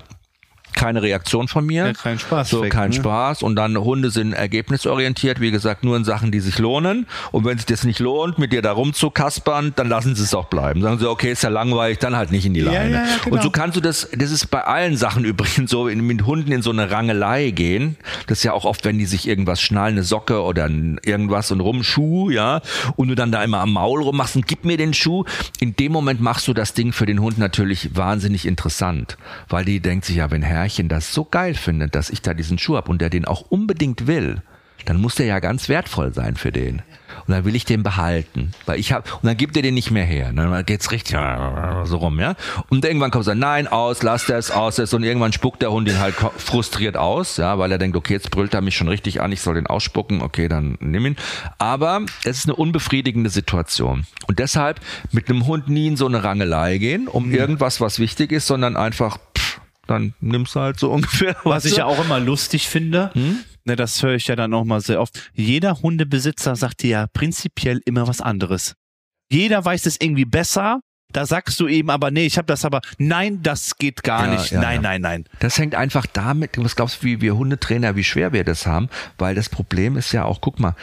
Keine 0.74 1.02
Reaktion 1.02 1.48
von 1.48 1.66
mir. 1.66 1.88
Ja, 1.88 1.94
kein 1.94 2.20
Spaß 2.20 2.50
So, 2.50 2.62
weg, 2.62 2.72
kein 2.72 2.90
ne? 2.90 2.96
Spaß. 2.96 3.42
Und 3.42 3.56
dann 3.56 3.78
Hunde 3.78 4.12
sind 4.12 4.34
ergebnisorientiert, 4.34 5.40
wie 5.40 5.52
gesagt, 5.52 5.84
nur 5.84 5.98
in 5.98 6.04
Sachen, 6.04 6.32
die 6.32 6.40
sich 6.40 6.60
lohnen. 6.60 7.08
Und 7.32 7.46
wenn 7.46 7.58
sich 7.58 7.66
das 7.66 7.84
nicht 7.84 8.00
lohnt, 8.00 8.38
mit 8.38 8.54
dir 8.54 8.62
da 8.62 8.74
rumzukaspern, 8.74 9.74
dann 9.76 9.90
lassen 9.90 10.16
sie 10.16 10.24
es 10.24 10.36
auch 10.36 10.46
bleiben. 10.46 10.82
Sagen 10.82 11.00
sie, 11.00 11.10
okay, 11.10 11.32
ist 11.32 11.44
ja 11.44 11.50
langweilig, 11.50 11.98
dann 12.00 12.16
halt 12.16 12.32
nicht 12.32 12.46
in 12.46 12.54
die 12.54 12.62
Leine. 12.62 12.92
ja, 12.92 13.04
ja, 13.04 13.18
genau. 13.24 13.36
Und 13.36 13.44
so 13.44 13.50
kannst 13.50 13.76
du 13.76 13.82
das, 13.82 14.08
das 14.16 14.32
ist 14.32 14.48
bei 14.48 14.64
allen 14.64 14.98
Sachen 14.98 15.26
übrigens 15.26 15.72
so, 15.72 15.88
wenn 15.88 16.06
mit 16.06 16.26
Hunden 16.26 16.52
in 16.52 16.62
so 16.62 16.70
eine 16.70 16.92
Rangelei 16.92 17.50
gehen. 17.52 17.98
Das 18.28 18.40
ist 18.40 18.44
ja 18.44 18.54
auch 18.54 18.66
oft, 18.66 18.86
wenn 18.86 18.98
die 18.98 19.06
sich 19.06 19.28
irgendwas 19.28 19.62
schnallen, 19.62 19.96
eine 19.96 20.04
Socke 20.04 20.42
oder 20.44 20.70
irgendwas 20.70 21.52
und 21.52 21.62
rum, 21.62 21.84
Schuh, 21.84 22.30
ja, 22.30 22.62
und 22.96 23.08
du 23.08 23.16
dann 23.16 23.32
da 23.32 23.44
immer 23.44 23.60
am 23.62 23.74
Maul 23.74 24.04
rummachst 24.04 24.36
und 24.36 24.48
gib 24.48 24.66
mir 24.66 24.78
den 24.78 24.94
Schuh. 24.94 25.24
In 25.60 25.76
dem 25.76 25.92
Moment 25.92 26.22
machst 26.22 26.48
du 26.48 26.54
das 26.54 26.74
Ding 26.74 26.94
für 26.94 27.06
den 27.06 27.20
Hund 27.20 27.38
natürlich 27.38 27.96
wahnsinnig 27.96 28.46
interessant, 28.46 29.18
weil 29.50 29.66
die 29.66 29.80
denkt 29.80 30.06
sich, 30.06 30.18
ja, 30.18 30.30
wenn 30.32 30.44
Herrchen 30.68 30.90
das 30.90 31.14
so 31.14 31.24
geil 31.24 31.54
findet, 31.54 31.96
dass 31.96 32.10
ich 32.10 32.22
da 32.22 32.34
diesen 32.34 32.58
Schuh 32.58 32.76
hab 32.76 32.90
und 32.90 33.00
der 33.00 33.10
den 33.10 33.24
auch 33.24 33.42
unbedingt 33.50 34.06
will, 34.06 34.42
dann 34.84 35.00
muss 35.00 35.16
der 35.16 35.26
ja 35.26 35.40
ganz 35.40 35.70
wertvoll 35.70 36.14
sein 36.14 36.36
für 36.36 36.52
den. 36.52 36.82
Und 37.26 37.34
dann 37.34 37.46
will 37.46 37.56
ich 37.56 37.66
den 37.66 37.84
behalten, 37.84 38.52
weil 38.66 38.80
ich 38.80 38.94
hab 38.94 39.12
und 39.16 39.26
dann 39.26 39.36
gibt 39.36 39.56
er 39.58 39.62
den 39.62 39.74
nicht 39.74 39.92
mehr 39.92 40.06
her. 40.06 40.32
Ne? 40.32 40.50
Dann 40.50 40.66
geht's 40.66 40.92
richtig 40.92 41.18
so 41.84 41.98
rum, 41.98 42.20
ja. 42.20 42.36
Und 42.70 42.86
irgendwann 42.86 43.12
kommt 43.12 43.28
er, 43.28 43.36
nein, 43.36 43.68
aus, 43.68 44.04
lass 44.04 44.26
das, 44.26 44.52
aus 44.52 44.76
das 44.76 44.94
und 44.94 45.04
irgendwann 45.04 45.34
spuckt 45.34 45.62
der 45.62 45.72
Hund 45.72 45.90
ihn 45.90 46.00
halt 46.00 46.16
frustriert 46.16 46.96
aus, 46.96 47.38
ja, 47.38 47.58
weil 47.58 47.72
er 47.72 47.78
denkt, 47.78 47.98
okay, 47.98 48.14
jetzt 48.14 48.32
brüllt 48.32 48.54
er 48.54 48.62
mich 48.62 48.76
schon 48.76 48.88
richtig 48.88 49.22
an, 49.22 49.32
ich 49.32 49.42
soll 49.42 49.56
den 49.56 49.68
ausspucken, 49.68 50.22
okay, 50.22 50.48
dann 50.48 50.78
nimm 50.80 51.06
ihn. 51.06 51.16
Aber 51.58 52.02
es 52.24 52.40
ist 52.40 52.46
eine 52.46 52.56
unbefriedigende 52.56 53.30
Situation 53.30 54.06
und 54.28 54.40
deshalb 54.40 54.80
mit 55.12 55.30
einem 55.30 55.48
Hund 55.48 55.70
nie 55.70 55.88
in 55.88 55.98
so 55.98 56.06
eine 56.06 56.24
Rangelei 56.24 56.78
gehen, 56.78 57.08
um 57.08 57.32
irgendwas, 57.32 57.82
was 57.82 58.00
wichtig 58.00 58.32
ist, 58.32 58.48
sondern 58.48 58.78
einfach 58.78 59.18
dann 59.88 60.14
nimmst 60.22 60.56
du 60.56 60.60
halt 60.60 60.80
so 60.80 60.92
ungefähr. 60.92 61.36
Was 61.44 61.66
ich 61.66 61.72
du- 61.74 61.78
ja 61.80 61.86
auch 61.86 62.04
immer 62.04 62.20
lustig 62.20 62.68
finde, 62.68 63.12
ne, 63.66 63.76
das 63.76 64.02
höre 64.04 64.16
ich 64.16 64.28
ja 64.28 64.36
dann 64.36 64.54
auch 64.54 64.64
mal 64.66 64.82
sehr 64.82 65.02
oft. 65.02 65.32
Jeder 65.34 65.82
Hundebesitzer 65.82 66.56
sagt 66.56 66.84
dir 66.84 66.90
ja 66.90 67.08
prinzipiell 67.14 67.82
immer 67.86 68.08
was 68.08 68.22
anderes. 68.22 68.74
Jeder 69.32 69.64
weiß 69.64 69.86
es 69.86 69.98
irgendwie 70.00 70.26
besser. 70.26 70.80
Da 71.14 71.26
sagst 71.26 71.58
du 71.62 71.70
eben 71.70 71.90
aber, 71.90 72.12
nee, 72.12 72.26
ich 72.26 72.38
habe 72.38 72.48
das 72.48 72.66
aber, 72.66 72.82
nein, 72.98 73.42
das 73.42 73.78
geht 73.78 74.04
gar 74.04 74.26
Ja, 74.28 74.34
nicht. 74.34 74.52
ja, 74.52 74.60
nein, 74.60 74.76
ja. 74.76 74.82
nein, 74.82 75.02
nein. 75.02 75.24
Das 75.40 75.58
hängt 75.58 75.74
einfach 75.74 76.06
damit, 76.06 76.58
was 76.58 76.76
glaubst 76.76 77.02
du, 77.02 77.06
wie 77.08 77.22
wir 77.22 77.38
Hundetrainer, 77.38 77.96
wie 77.96 78.04
schwer 78.04 78.34
wir 78.34 78.44
das 78.44 78.68
haben? 78.68 78.90
Weil 79.18 79.34
das 79.34 79.48
Problem 79.48 79.96
ist 79.96 80.12
ja 80.12 80.26
auch, 80.26 80.42
guck 80.42 80.60
mal, 80.60 80.76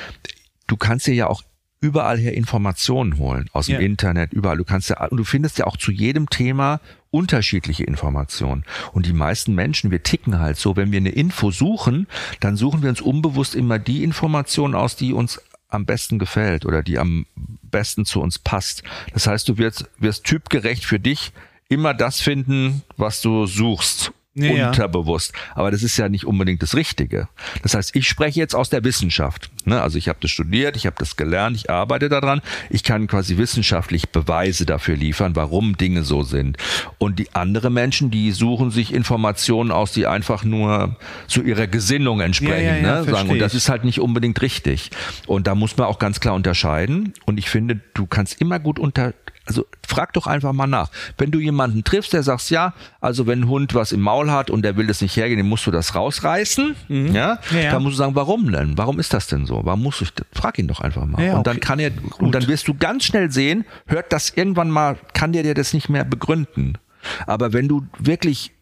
du 0.66 0.78
kannst 0.78 1.06
dir 1.06 1.12
ja 1.14 1.26
auch 1.26 1.42
überall 1.82 2.16
her 2.18 2.32
Informationen 2.32 3.18
holen, 3.18 3.50
aus 3.52 3.66
dem 3.66 3.74
Ja. 3.74 3.80
Internet, 3.80 4.32
überall. 4.32 4.56
Du 4.56 4.64
kannst 4.64 4.88
ja, 4.88 5.04
und 5.08 5.18
du 5.18 5.24
findest 5.24 5.58
ja 5.58 5.66
auch 5.66 5.76
zu 5.76 5.92
jedem 5.92 6.30
Thema 6.30 6.80
unterschiedliche 7.14 7.84
Informationen. 7.84 8.64
Und 8.92 9.06
die 9.06 9.12
meisten 9.12 9.54
Menschen, 9.54 9.92
wir 9.92 10.02
ticken 10.02 10.40
halt 10.40 10.58
so, 10.58 10.74
wenn 10.74 10.90
wir 10.90 10.98
eine 10.98 11.10
Info 11.10 11.52
suchen, 11.52 12.08
dann 12.40 12.56
suchen 12.56 12.82
wir 12.82 12.90
uns 12.90 13.00
unbewusst 13.00 13.54
immer 13.54 13.78
die 13.78 14.02
Informationen 14.02 14.74
aus, 14.74 14.96
die 14.96 15.12
uns 15.12 15.40
am 15.68 15.86
besten 15.86 16.18
gefällt 16.18 16.66
oder 16.66 16.82
die 16.82 16.98
am 16.98 17.26
besten 17.62 18.04
zu 18.04 18.20
uns 18.20 18.40
passt. 18.40 18.82
Das 19.12 19.28
heißt, 19.28 19.48
du 19.48 19.58
wirst, 19.58 19.88
wirst 19.98 20.24
typgerecht 20.24 20.84
für 20.84 20.98
dich 20.98 21.32
immer 21.68 21.94
das 21.94 22.20
finden, 22.20 22.82
was 22.96 23.20
du 23.22 23.46
suchst. 23.46 24.12
Ja, 24.36 24.52
ja. 24.52 24.68
unterbewusst. 24.68 25.32
Aber 25.54 25.70
das 25.70 25.84
ist 25.84 25.96
ja 25.96 26.08
nicht 26.08 26.26
unbedingt 26.26 26.60
das 26.60 26.74
Richtige. 26.74 27.28
Das 27.62 27.74
heißt, 27.74 27.94
ich 27.94 28.08
spreche 28.08 28.40
jetzt 28.40 28.54
aus 28.54 28.68
der 28.68 28.82
Wissenschaft. 28.82 29.48
Ne? 29.64 29.80
Also 29.80 29.96
ich 29.96 30.08
habe 30.08 30.18
das 30.20 30.32
studiert, 30.32 30.76
ich 30.76 30.86
habe 30.86 30.96
das 30.98 31.16
gelernt, 31.16 31.56
ich 31.56 31.70
arbeite 31.70 32.08
daran. 32.08 32.40
Ich 32.68 32.82
kann 32.82 33.06
quasi 33.06 33.36
wissenschaftlich 33.36 34.08
Beweise 34.08 34.66
dafür 34.66 34.96
liefern, 34.96 35.36
warum 35.36 35.76
Dinge 35.76 36.02
so 36.02 36.24
sind. 36.24 36.56
Und 36.98 37.20
die 37.20 37.32
andere 37.34 37.70
Menschen, 37.70 38.10
die 38.10 38.32
suchen 38.32 38.72
sich 38.72 38.92
Informationen 38.92 39.70
aus, 39.70 39.92
die 39.92 40.08
einfach 40.08 40.42
nur 40.42 40.96
zu 41.28 41.42
ihrer 41.42 41.68
Gesinnung 41.68 42.20
entsprechen. 42.20 42.64
Ja, 42.64 42.76
ja, 42.76 42.82
ja, 42.82 43.02
ne? 43.02 43.04
Sagen. 43.04 43.30
Und 43.30 43.38
das 43.38 43.54
ist 43.54 43.68
halt 43.68 43.84
nicht 43.84 44.00
unbedingt 44.00 44.42
richtig. 44.42 44.90
Und 45.28 45.46
da 45.46 45.54
muss 45.54 45.76
man 45.76 45.86
auch 45.86 46.00
ganz 46.00 46.18
klar 46.18 46.34
unterscheiden. 46.34 47.12
Und 47.24 47.38
ich 47.38 47.48
finde, 47.48 47.80
du 47.94 48.06
kannst 48.06 48.40
immer 48.40 48.58
gut 48.58 48.80
unter, 48.80 49.14
also 49.46 49.66
frag 49.86 50.12
doch 50.14 50.26
einfach 50.26 50.52
mal 50.52 50.66
nach. 50.66 50.90
Wenn 51.18 51.30
du 51.30 51.38
jemanden 51.38 51.84
triffst, 51.84 52.12
der 52.12 52.22
sagst, 52.22 52.50
ja, 52.50 52.74
also 53.00 53.26
wenn 53.26 53.42
ein 53.42 53.48
Hund 53.48 53.74
was 53.74 53.92
im 53.92 54.00
Maul 54.00 54.30
hat 54.30 54.50
und 54.50 54.62
der 54.62 54.76
will 54.76 54.86
das 54.86 55.00
nicht 55.00 55.16
hergehen, 55.16 55.38
dann 55.38 55.48
musst 55.48 55.66
du 55.66 55.70
das 55.70 55.94
rausreißen. 55.94 56.76
Ja? 56.88 56.94
Mhm. 56.94 57.14
Ja, 57.14 57.38
ja. 57.50 57.70
Dann 57.70 57.82
musst 57.82 57.94
du 57.94 57.98
sagen, 57.98 58.14
warum 58.14 58.50
denn? 58.50 58.78
Warum 58.78 58.98
ist 58.98 59.12
das 59.12 59.26
denn 59.26 59.46
so? 59.46 59.60
Warum 59.64 59.82
musst 59.82 60.00
du, 60.00 60.06
frag 60.32 60.58
ihn 60.58 60.68
doch 60.68 60.80
einfach 60.80 61.04
mal. 61.04 61.22
Ja, 61.22 61.36
und 61.36 61.46
dann 61.46 61.58
okay. 61.58 61.66
kann 61.66 61.78
er, 61.78 61.90
und 62.18 62.34
dann 62.34 62.46
wirst 62.48 62.68
du 62.68 62.74
ganz 62.74 63.04
schnell 63.04 63.30
sehen, 63.30 63.64
hört 63.86 64.12
das 64.12 64.30
irgendwann 64.30 64.70
mal, 64.70 64.96
kann 65.12 65.32
der 65.32 65.42
dir 65.42 65.54
das 65.54 65.74
nicht 65.74 65.88
mehr 65.88 66.04
begründen. 66.04 66.78
Aber 67.26 67.52
wenn 67.52 67.68
du 67.68 67.86
wirklich 67.98 68.52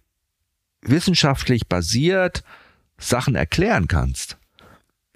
wissenschaftlich 0.82 1.68
basiert 1.68 2.42
Sachen 2.98 3.36
erklären 3.36 3.86
kannst 3.86 4.36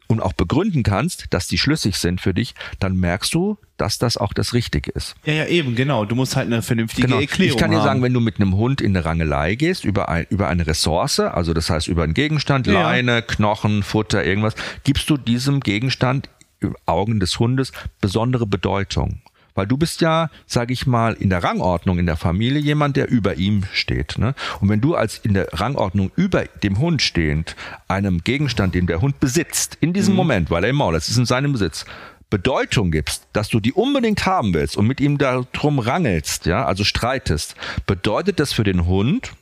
und 0.09 0.21
auch 0.21 0.33
begründen 0.33 0.83
kannst, 0.83 1.27
dass 1.31 1.47
die 1.49 1.59
schlüssig 1.59 1.97
sind 1.97 2.21
für 2.21 2.33
dich, 2.35 2.55
dann 2.79 2.97
merkst 2.97 3.35
du, 3.35 3.59
dass 3.77 3.99
das 3.99 4.17
auch 4.17 4.33
das 4.33 4.55
Richtige 4.55 4.91
ist. 4.93 5.15
Ja, 5.25 5.33
ja, 5.35 5.47
eben, 5.47 5.75
genau. 5.75 6.05
Du 6.05 6.15
musst 6.15 6.37
halt 6.37 6.47
eine 6.47 6.63
vernünftige 6.63 7.07
Genau. 7.09 7.21
Erklärung 7.21 7.53
Ich 7.55 7.59
kann 7.61 7.71
dir 7.71 7.79
haben. 7.79 7.85
sagen, 7.85 8.03
wenn 8.03 8.15
du 8.15 8.21
mit 8.21 8.37
einem 8.41 8.55
Hund 8.57 8.81
in 8.81 8.97
eine 8.97 9.05
Rangelei 9.05 9.55
gehst, 9.55 9.85
über, 9.85 10.09
ein, 10.09 10.27
über 10.31 10.49
eine 10.49 10.67
Ressource, 10.67 11.21
also 11.21 11.53
das 11.53 11.69
heißt 11.71 11.89
über 11.89 12.05
einen 12.05 12.15
Gegenstand, 12.15 12.67
Ja. 12.67 12.83
Leine, 12.83 13.23
Knochen, 13.23 13.83
Futter, 13.83 14.25
irgendwas, 14.25 14.55
gibst 14.85 15.11
du 15.11 15.17
diesem 15.17 15.61
Gegenstand 15.61 16.31
im 16.61 16.75
Augen 16.87 17.21
des 17.21 17.39
Hundes 17.39 17.73
besondere 18.01 18.47
Bedeutung. 18.47 19.21
Weil 19.57 19.67
du 19.67 19.77
bist 19.77 20.01
ja, 20.01 20.31
sage 20.47 20.73
ich 20.73 20.87
mal, 20.87 21.15
in 21.15 21.31
der 21.31 21.43
Rangordnung 21.43 21.99
in 21.99 22.07
der 22.07 22.17
Familie 22.17 22.61
jemand, 22.61 22.97
der 22.97 23.11
über 23.11 23.35
ihm 23.35 23.65
steht. 23.73 24.19
Ne? 24.19 24.35
Und 24.61 24.69
wenn 24.69 24.81
du 24.81 24.95
als 24.95 25.19
in 25.19 25.35
der 25.35 25.49
Rangordnung 25.53 26.13
über 26.15 26.45
dem 26.63 26.79
Hund 26.79 27.03
stehend 27.03 27.57
einem 27.89 28.23
Gegenstand, 28.23 28.75
den 28.75 28.87
der 28.87 29.01
Hund 29.01 29.19
besitzt, 29.19 29.77
in 29.81 29.93
diesem 29.93 30.15
Moment, 30.15 30.51
weil 30.51 30.63
er 30.63 30.71
im 30.71 30.77
Maul 30.77 30.95
ist, 30.95 31.09
ist 31.09 31.17
in 31.17 31.27
seinem 31.27 31.53
Besitz, 31.53 31.85
Bedeutung 32.29 32.91
gibst, 32.91 33.27
dass 33.33 33.49
du 33.49 33.61
die 33.61 33.73
unbedingt 33.73 34.27
haben 34.27 34.53
willst 34.53 34.77
und 34.77 34.87
mit 34.87 35.01
ihm 35.01 35.17
darum 35.17 35.79
rangelst, 35.79 36.47
ja, 36.47 36.65
also 36.65 36.83
streitest, 36.83 37.55
bedeutet 37.87 38.41
das 38.41 38.53
für 38.53 38.65
den 38.65 38.87
Hund, 38.87 39.33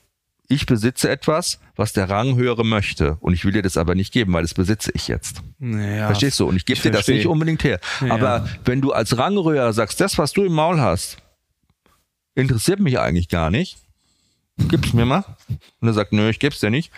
ich 0.49 0.66
besitze 0.66 1.09
etwas, 1.11 1.59
was 1.76 1.92
der 1.92 2.11
Ranghöhere 2.11 2.64
möchte 2.64 3.16
und 3.20 3.32
ich 3.32 3.45
will 3.45 3.53
dir 3.53 3.62
das 3.62 3.76
aber 3.76 3.95
nicht 3.95 4.12
geben, 4.12 4.32
weil 4.32 4.42
das 4.42 4.55
besitze 4.55 4.90
ich 4.95 5.09
jetzt. 5.09 5.42
ja, 5.61 6.07
Verstehst 6.07 6.38
du? 6.40 6.47
Und 6.47 6.57
ich 6.57 6.66
gebe 6.66 6.80
dir 6.80 6.90
das 6.90 7.07
verstehe. 7.07 7.16
nicht 7.16 7.26
unbedingt 7.26 7.64
her. 7.64 7.80
Ja. 8.01 8.14
Aber 8.14 8.49
wenn 8.64 8.80
du 8.80 8.92
als 8.92 9.16
Rangröhrer 9.16 9.72
sagst, 9.72 10.01
das, 10.01 10.18
was 10.18 10.32
du 10.32 10.45
im 10.45 10.53
Maul 10.53 10.80
hast, 10.80 11.18
interessiert 12.34 12.80
mich 12.80 12.99
eigentlich 12.99 13.28
gar 13.28 13.51
nicht, 13.51 13.78
gib's 14.57 14.92
mir 14.92 15.05
mal. 15.05 15.24
Und 15.80 15.88
er 15.88 15.94
sagt, 15.94 16.12
nö, 16.12 16.28
ich 16.28 16.38
geb's 16.38 16.61
dir 16.61 16.70
nicht. 16.70 16.90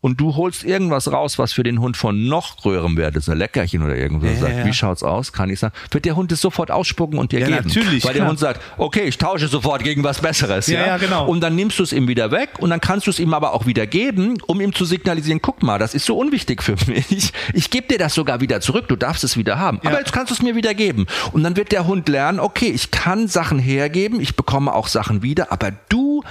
Und 0.00 0.20
du 0.20 0.36
holst 0.36 0.64
irgendwas 0.64 1.10
raus, 1.10 1.38
was 1.38 1.54
für 1.54 1.62
den 1.62 1.80
Hund 1.80 1.96
von 1.96 2.28
noch 2.28 2.58
größerem 2.58 2.94
Wert 2.98 3.16
ist, 3.16 3.30
ein 3.30 3.38
Leckerchen 3.38 3.82
oder 3.82 3.96
irgendwas. 3.96 4.32
Ja, 4.32 4.36
sagt, 4.36 4.56
ja. 4.58 4.66
wie 4.66 4.72
schaut's 4.74 5.02
aus? 5.02 5.32
Kann 5.32 5.48
ich 5.48 5.58
sagen. 5.58 5.72
Wird 5.90 6.04
der 6.04 6.14
Hund 6.14 6.30
es 6.30 6.42
sofort 6.42 6.70
ausspucken 6.70 7.18
und 7.18 7.32
dir 7.32 7.40
Ja, 7.40 7.46
geben. 7.46 7.68
natürlich, 7.68 8.04
Weil 8.04 8.12
der 8.12 8.20
klar. 8.20 8.28
Hund 8.28 8.38
sagt, 8.38 8.60
okay, 8.76 9.04
ich 9.04 9.16
tausche 9.16 9.48
sofort 9.48 9.82
gegen 9.82 10.04
was 10.04 10.20
Besseres. 10.20 10.66
Ja, 10.66 10.86
ja, 10.86 10.96
genau. 10.98 11.26
Und 11.26 11.40
dann 11.40 11.54
nimmst 11.54 11.78
du 11.78 11.82
es 11.84 11.94
ihm 11.94 12.06
wieder 12.06 12.30
weg 12.30 12.50
und 12.58 12.68
dann 12.68 12.82
kannst 12.82 13.06
du 13.06 13.10
es 13.10 13.18
ihm 13.18 13.32
aber 13.32 13.54
auch 13.54 13.64
wieder 13.64 13.86
geben, 13.86 14.36
um 14.46 14.60
ihm 14.60 14.74
zu 14.74 14.84
signalisieren, 14.84 15.40
guck 15.40 15.62
mal, 15.62 15.78
das 15.78 15.94
ist 15.94 16.04
so 16.04 16.18
unwichtig 16.18 16.62
für 16.62 16.76
mich. 16.86 17.32
Ich 17.54 17.70
gebe 17.70 17.88
dir 17.88 17.96
das 17.98 18.12
sogar 18.12 18.42
wieder 18.42 18.60
zurück, 18.60 18.88
du 18.88 18.96
darfst 18.96 19.24
es 19.24 19.38
wieder 19.38 19.58
haben. 19.58 19.80
Ja. 19.82 19.88
Aber 19.88 20.00
jetzt 20.00 20.12
kannst 20.12 20.32
du 20.32 20.34
es 20.34 20.42
mir 20.42 20.54
wieder 20.54 20.74
geben. 20.74 21.06
Und 21.32 21.44
dann 21.44 21.56
wird 21.56 21.72
der 21.72 21.86
Hund 21.86 22.10
lernen, 22.10 22.40
okay, 22.40 22.68
ich 22.68 22.90
kann 22.90 23.26
Sachen 23.26 23.58
hergeben, 23.58 24.20
ich 24.20 24.36
bekomme 24.36 24.74
auch 24.74 24.88
Sachen 24.88 25.22
wieder, 25.22 25.50
aber 25.50 25.72
du 25.88 26.22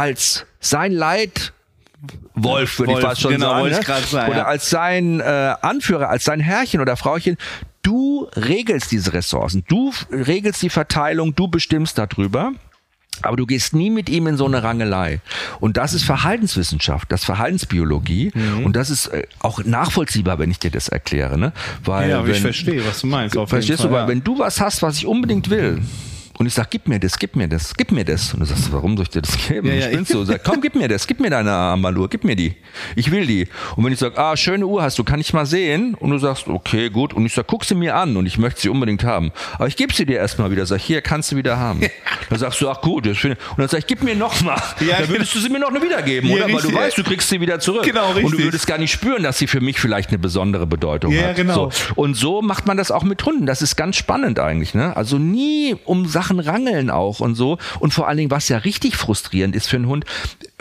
als 0.00 0.46
sein 0.60 0.92
Leid 0.92 1.52
Wolf, 2.34 2.78
würde 2.78 2.94
ich 2.94 3.00
fast 3.00 3.20
schon 3.20 3.32
genau, 3.32 3.68
sagen. 3.68 3.86
ne? 3.86 4.06
sagen, 4.06 4.30
oder 4.30 4.40
ja. 4.40 4.46
als 4.46 4.70
sein 4.70 5.20
äh, 5.20 5.54
Anführer, 5.60 6.08
als 6.08 6.24
sein 6.24 6.40
Herrchen 6.40 6.80
oder 6.80 6.96
Frauchen. 6.96 7.36
Du 7.82 8.28
regelst 8.34 8.90
diese 8.92 9.12
Ressourcen, 9.12 9.64
du 9.68 9.92
regelst 10.10 10.62
die 10.62 10.70
Verteilung, 10.70 11.34
du 11.34 11.48
bestimmst 11.48 11.98
darüber. 11.98 12.52
Aber 13.22 13.36
du 13.36 13.44
gehst 13.44 13.74
nie 13.74 13.90
mit 13.90 14.08
ihm 14.08 14.26
in 14.28 14.38
so 14.38 14.46
eine 14.46 14.62
Rangelei. 14.62 15.20
Und 15.58 15.76
das 15.76 15.92
ist 15.92 16.04
Verhaltenswissenschaft, 16.04 17.12
das 17.12 17.20
ist 17.20 17.26
Verhaltensbiologie. 17.26 18.32
Mhm. 18.32 18.64
Und 18.64 18.76
das 18.76 18.88
ist 18.88 19.08
äh, 19.08 19.26
auch 19.40 19.62
nachvollziehbar, 19.62 20.38
wenn 20.38 20.50
ich 20.50 20.58
dir 20.58 20.70
das 20.70 20.88
erkläre. 20.88 21.36
Ne? 21.36 21.52
Weil 21.84 22.08
Ja, 22.08 22.24
wenn, 22.24 22.32
ich 22.32 22.40
verstehe, 22.40 22.86
was 22.86 23.02
du 23.02 23.08
meinst. 23.08 23.36
Verstehst 23.36 23.82
Fall, 23.82 23.90
du, 23.90 23.94
weil 23.94 24.02
ja. 24.02 24.08
wenn 24.08 24.24
du 24.24 24.38
was 24.38 24.58
hast, 24.58 24.80
was 24.80 24.96
ich 24.96 25.06
unbedingt 25.06 25.50
will, 25.50 25.82
und 26.40 26.46
ich 26.46 26.54
sag, 26.54 26.70
gib 26.70 26.88
mir 26.88 26.98
das, 26.98 27.18
gib 27.18 27.36
mir 27.36 27.46
das, 27.48 27.74
gib 27.76 27.92
mir 27.92 28.02
das. 28.02 28.32
Und 28.32 28.40
du 28.40 28.46
sagst, 28.46 28.72
warum 28.72 28.96
soll 28.96 29.02
ich 29.02 29.10
dir 29.10 29.20
das 29.20 29.36
geben? 29.46 29.68
Ja, 29.68 29.74
ja, 29.74 29.86
ich 29.90 29.94
bin 29.96 30.06
so. 30.06 30.24
Sag, 30.24 30.42
komm, 30.42 30.62
gib 30.62 30.74
mir 30.74 30.88
das, 30.88 31.06
gib 31.06 31.20
mir 31.20 31.28
deine 31.28 31.52
Armbanduhr, 31.52 32.08
gib 32.08 32.24
mir 32.24 32.34
die. 32.34 32.54
Ich 32.96 33.10
will 33.10 33.26
die. 33.26 33.46
Und 33.76 33.84
wenn 33.84 33.92
ich 33.92 33.98
sag, 33.98 34.16
ah, 34.18 34.34
schöne 34.38 34.66
Uhr 34.66 34.82
hast 34.82 34.98
du, 34.98 35.04
kann 35.04 35.20
ich 35.20 35.34
mal 35.34 35.44
sehen? 35.44 35.94
Und 35.94 36.08
du 36.10 36.16
sagst, 36.18 36.48
okay, 36.48 36.88
gut. 36.88 37.12
Und 37.12 37.26
ich 37.26 37.34
sag, 37.34 37.46
guck 37.46 37.66
sie 37.66 37.74
mir 37.74 37.94
an 37.94 38.16
und 38.16 38.24
ich 38.24 38.38
möchte 38.38 38.58
sie 38.62 38.70
unbedingt 38.70 39.04
haben. 39.04 39.32
Aber 39.56 39.66
ich 39.66 39.76
gebe 39.76 39.92
sie 39.92 40.06
dir 40.06 40.16
erstmal 40.16 40.50
wieder. 40.50 40.64
Sag, 40.64 40.80
hier, 40.80 41.02
kannst 41.02 41.30
du 41.30 41.36
wieder 41.36 41.58
haben. 41.58 41.80
Dann 42.30 42.38
sagst 42.38 42.58
du, 42.62 42.70
ach 42.70 42.80
gut, 42.80 43.04
das 43.04 43.18
finde 43.18 43.36
ich. 43.38 43.50
Und 43.50 43.58
dann 43.58 43.68
sag 43.68 43.78
ich, 43.80 43.86
gib 43.86 44.02
mir 44.02 44.14
noch 44.14 44.40
mal. 44.40 44.56
Ja, 44.80 45.00
dann 45.00 45.08
würdest 45.08 45.34
du 45.34 45.40
sie 45.40 45.48
mir 45.50 45.58
noch 45.58 45.68
eine 45.70 45.82
wiedergeben, 45.82 46.30
Ja, 46.30 46.36
oder? 46.36 46.44
Weil 46.46 46.54
richtig. 46.54 46.70
du 46.70 46.76
weißt, 46.78 46.98
du 46.98 47.02
kriegst 47.02 47.28
sie 47.28 47.40
wieder 47.40 47.58
zurück. 47.60 47.82
Genau, 47.82 48.10
Und 48.10 48.16
du 48.20 48.26
richtig. 48.28 48.44
würdest 48.44 48.66
gar 48.68 48.78
nicht 48.78 48.92
spüren, 48.92 49.22
dass 49.24 49.36
sie 49.38 49.46
für 49.48 49.60
mich 49.60 49.80
vielleicht 49.80 50.08
eine 50.10 50.18
besondere 50.20 50.66
Bedeutung 50.66 51.12
Ja, 51.12 51.28
hat. 51.28 51.36
genau. 51.36 51.70
So. 51.70 51.94
Und 51.96 52.14
so 52.14 52.40
macht 52.40 52.66
man 52.66 52.76
das 52.76 52.90
auch 52.92 53.02
mit 53.02 53.24
Hunden. 53.26 53.46
Das 53.46 53.60
ist 53.62 53.74
ganz 53.76 53.96
spannend 53.96 54.38
eigentlich. 54.38 54.74
Ne? 54.74 54.96
Also 54.96 55.18
nie 55.18 55.74
um 55.84 56.06
Sachen 56.06 56.29
rangeln 56.38 56.90
auch 56.90 57.20
und 57.20 57.34
so. 57.34 57.58
Und 57.80 57.92
vor 57.92 58.06
allen 58.06 58.18
Dingen, 58.18 58.30
was 58.30 58.48
ja 58.48 58.58
richtig 58.58 58.96
frustrierend 58.96 59.56
ist 59.56 59.68
für 59.68 59.76
einen 59.76 59.86
Hund, 59.88 60.04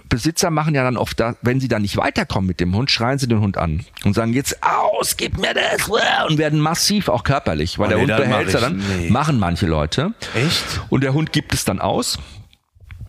Besitzer 0.09 0.49
machen 0.49 0.73
ja 0.73 0.83
dann 0.83 0.97
oft, 0.97 1.19
da, 1.19 1.35
wenn 1.43 1.59
sie 1.59 1.67
dann 1.67 1.83
nicht 1.83 1.95
weiterkommen 1.95 2.47
mit 2.47 2.59
dem 2.59 2.75
Hund, 2.75 2.89
schreien 2.89 3.19
sie 3.19 3.27
den 3.27 3.41
Hund 3.41 3.57
an 3.57 3.85
und 4.03 4.15
sagen 4.15 4.33
jetzt 4.33 4.57
aus, 4.63 5.17
gib 5.17 5.37
mir 5.37 5.53
das 5.53 5.87
und 6.27 6.39
werden 6.39 6.59
massiv 6.59 7.09
auch 7.09 7.23
körperlich, 7.23 7.77
weil 7.77 7.85
Oh, 7.85 7.89
der 7.89 7.97
nee, 7.97 8.01
Hund 8.13 8.17
behält 8.17 8.53
ja 8.53 8.59
dann, 8.59 8.77
nicht. 8.77 9.11
machen 9.11 9.37
manche 9.37 9.67
Leute. 9.67 10.13
Echt? 10.33 10.81
Und 10.89 11.03
der 11.03 11.13
Hund 11.13 11.31
gibt 11.31 11.53
es 11.53 11.63
dann 11.63 11.79
aus. 11.79 12.17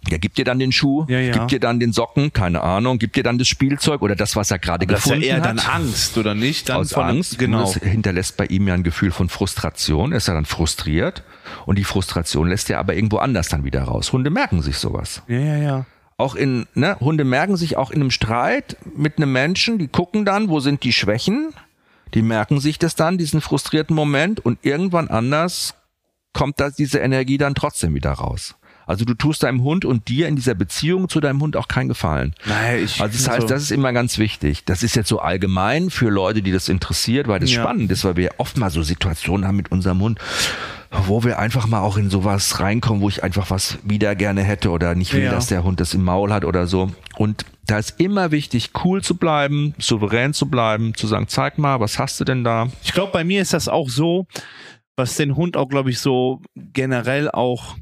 Der 0.09 0.19
gibt 0.19 0.39
dir 0.39 0.45
dann 0.47 0.59
den 0.59 0.73
Schuh, 0.73 1.05
Ja, 1.09 1.19
ja. 1.21 1.33
gibt 1.33 1.51
dir 1.51 1.61
dann 1.61 1.79
den 1.79 1.93
Socken, 1.93 2.33
keine 2.33 2.63
Ahnung, 2.63 2.99
gibt 2.99 3.17
dir 3.17 3.23
dann 3.23 3.37
das 3.39 3.49
Spielzeug 3.49 4.01
oder 4.01 4.17
das, 4.17 4.35
was 4.35 4.51
er 4.51 4.59
gerade 4.59 4.87
Das 4.87 5.01
ist 5.01 5.07
ja 5.07 5.17
gefunden 5.17 5.29
eher 5.29 5.37
hat 5.37 5.45
dann 5.45 5.59
Angst, 5.59 6.17
oder 6.17 6.35
nicht? 6.35 6.69
Dann 6.71 6.79
aus 6.79 6.93
von- 6.93 7.05
Angst. 7.05 7.39
Genau. 7.39 7.61
Das 7.61 7.75
hinterlässt 7.75 8.37
bei 8.39 8.47
ihm 8.47 8.67
ja 8.67 8.75
ein 8.75 8.83
Gefühl 8.83 9.11
von 9.11 9.29
Frustration. 9.29 10.13
Er 10.13 10.17
ist 10.19 10.29
ja 10.29 10.35
dann 10.35 10.47
frustriert. 10.47 11.23
Und 11.67 11.77
die 11.79 11.85
Frustration 11.85 12.49
lässt 12.49 12.71
er 12.71 12.79
aber 12.79 12.95
irgendwo 12.95 13.19
anders 13.19 13.49
dann 13.49 13.65
wieder 13.65 13.83
raus. 13.83 14.13
Hunde 14.13 14.31
merken 14.31 14.63
sich 14.63 14.79
sowas. 14.79 15.23
Ja, 15.29 15.39
ja, 15.39 15.57
ja. 15.59 15.87
Auch 16.17 16.35
in, 16.35 16.67
ne, 16.75 16.97
Hunde 17.01 17.25
merken 17.25 17.57
sich 17.57 17.77
auch 17.77 17.91
in 17.91 18.01
einem 18.01 18.11
Streit 18.11 18.77
mit 18.97 19.17
einem 19.19 19.33
Menschen, 19.33 19.79
die 19.79 19.89
gucken 19.89 20.25
dann, 20.25 20.49
wo 20.49 20.61
sind 20.61 20.83
die 20.85 20.93
Schwächen. 20.93 21.51
Die 22.15 22.23
merken 22.23 22.61
sich 22.61 22.79
das 22.79 22.95
dann, 22.95 23.19
diesen 23.19 23.41
frustrierten 23.41 23.95
Moment. 23.95 24.41
Und 24.41 24.59
irgendwann 24.63 25.09
anders 25.09 25.75
kommt 26.33 26.59
da 26.61 26.71
diese 26.71 26.99
Energie 26.99 27.39
dann 27.39 27.55
trotzdem 27.55 27.95
wieder 27.95 28.13
raus. 28.13 28.55
Also 28.91 29.05
du 29.05 29.15
tust 29.15 29.43
deinem 29.45 29.63
Hund 29.63 29.85
und 29.85 30.09
dir 30.09 30.27
in 30.27 30.35
dieser 30.37 30.55
Beziehung 30.55 31.09
zu 31.09 31.21
deinem 31.21 31.41
Hund 31.41 31.57
auch 31.57 31.69
keinen 31.69 31.89
Gefallen. 31.89 32.35
Nein, 32.45 32.83
ich 32.85 33.01
Also 33.01 33.17
das 33.17 33.29
heißt, 33.29 33.51
das 33.51 33.63
ist 33.63 33.71
immer 33.71 33.93
ganz 33.93 34.19
wichtig. 34.19 34.65
Das 34.65 34.83
ist 34.83 34.97
jetzt 34.97 35.09
so 35.09 35.21
allgemein 35.21 35.91
für 35.91 36.11
Leute, 36.11 36.43
die 36.43 36.51
das 36.53 36.69
interessiert, 36.69 37.29
weil 37.29 37.39
das 37.41 37.53
Ja. 37.53 37.63
spannend 37.63 37.91
ist, 37.93 38.05
weil 38.05 38.17
wir 38.17 38.31
oft 38.39 38.57
mal 38.57 38.71
so 38.71 38.83
Situationen 38.83 39.47
haben 39.47 39.57
mit 39.57 39.71
unserem 39.71 40.01
Hund, 40.01 40.19
wo 41.07 41.23
wir 41.23 41.39
einfach 41.39 41.69
mal 41.69 41.81
auch 41.81 41.97
in 41.97 42.11
sowas 42.11 42.59
reinkommen, 42.59 43.01
wo 43.01 43.09
ich 43.09 43.23
einfach 43.23 43.49
was 43.51 43.79
wieder 43.85 44.15
gerne 44.17 44.43
hätte 44.43 44.71
oder 44.71 44.95
nicht 44.97 45.15
will, 45.15 45.23
Ja. 45.23 45.31
dass 45.31 45.47
der 45.47 45.63
Hund 45.63 45.79
das 45.79 45.95
im 45.95 46.03
Maul 46.03 46.33
hat 46.33 46.45
oder 46.45 46.67
so. 46.67 46.91
Und 47.17 47.45
da 47.67 47.79
ist 47.79 47.95
immer 48.01 48.33
wichtig, 48.33 48.71
cool 48.85 49.03
zu 49.03 49.17
bleiben, 49.17 49.73
souverän 49.79 50.35
zu 50.35 50.47
bleiben, 50.47 50.95
zu 50.95 51.07
sagen, 51.07 51.27
zeig 51.29 51.59
mal, 51.59 51.79
was 51.79 52.01
hast 52.01 52.19
du 52.19 52.25
denn 52.25 52.43
da? 52.43 52.69
Ich 52.83 52.93
glaube, 52.93 53.13
bei 53.13 53.23
mir 53.23 53.41
ist 53.41 53.53
das 53.53 53.69
auch 53.69 53.89
so, 53.89 54.27
was 54.97 55.15
den 55.15 55.37
Hund 55.37 55.57
auch, 55.57 55.69
glaube 55.69 55.91
ich, 55.91 56.01
so 56.01 56.43
generell 56.57 57.31
auch, 57.31 57.77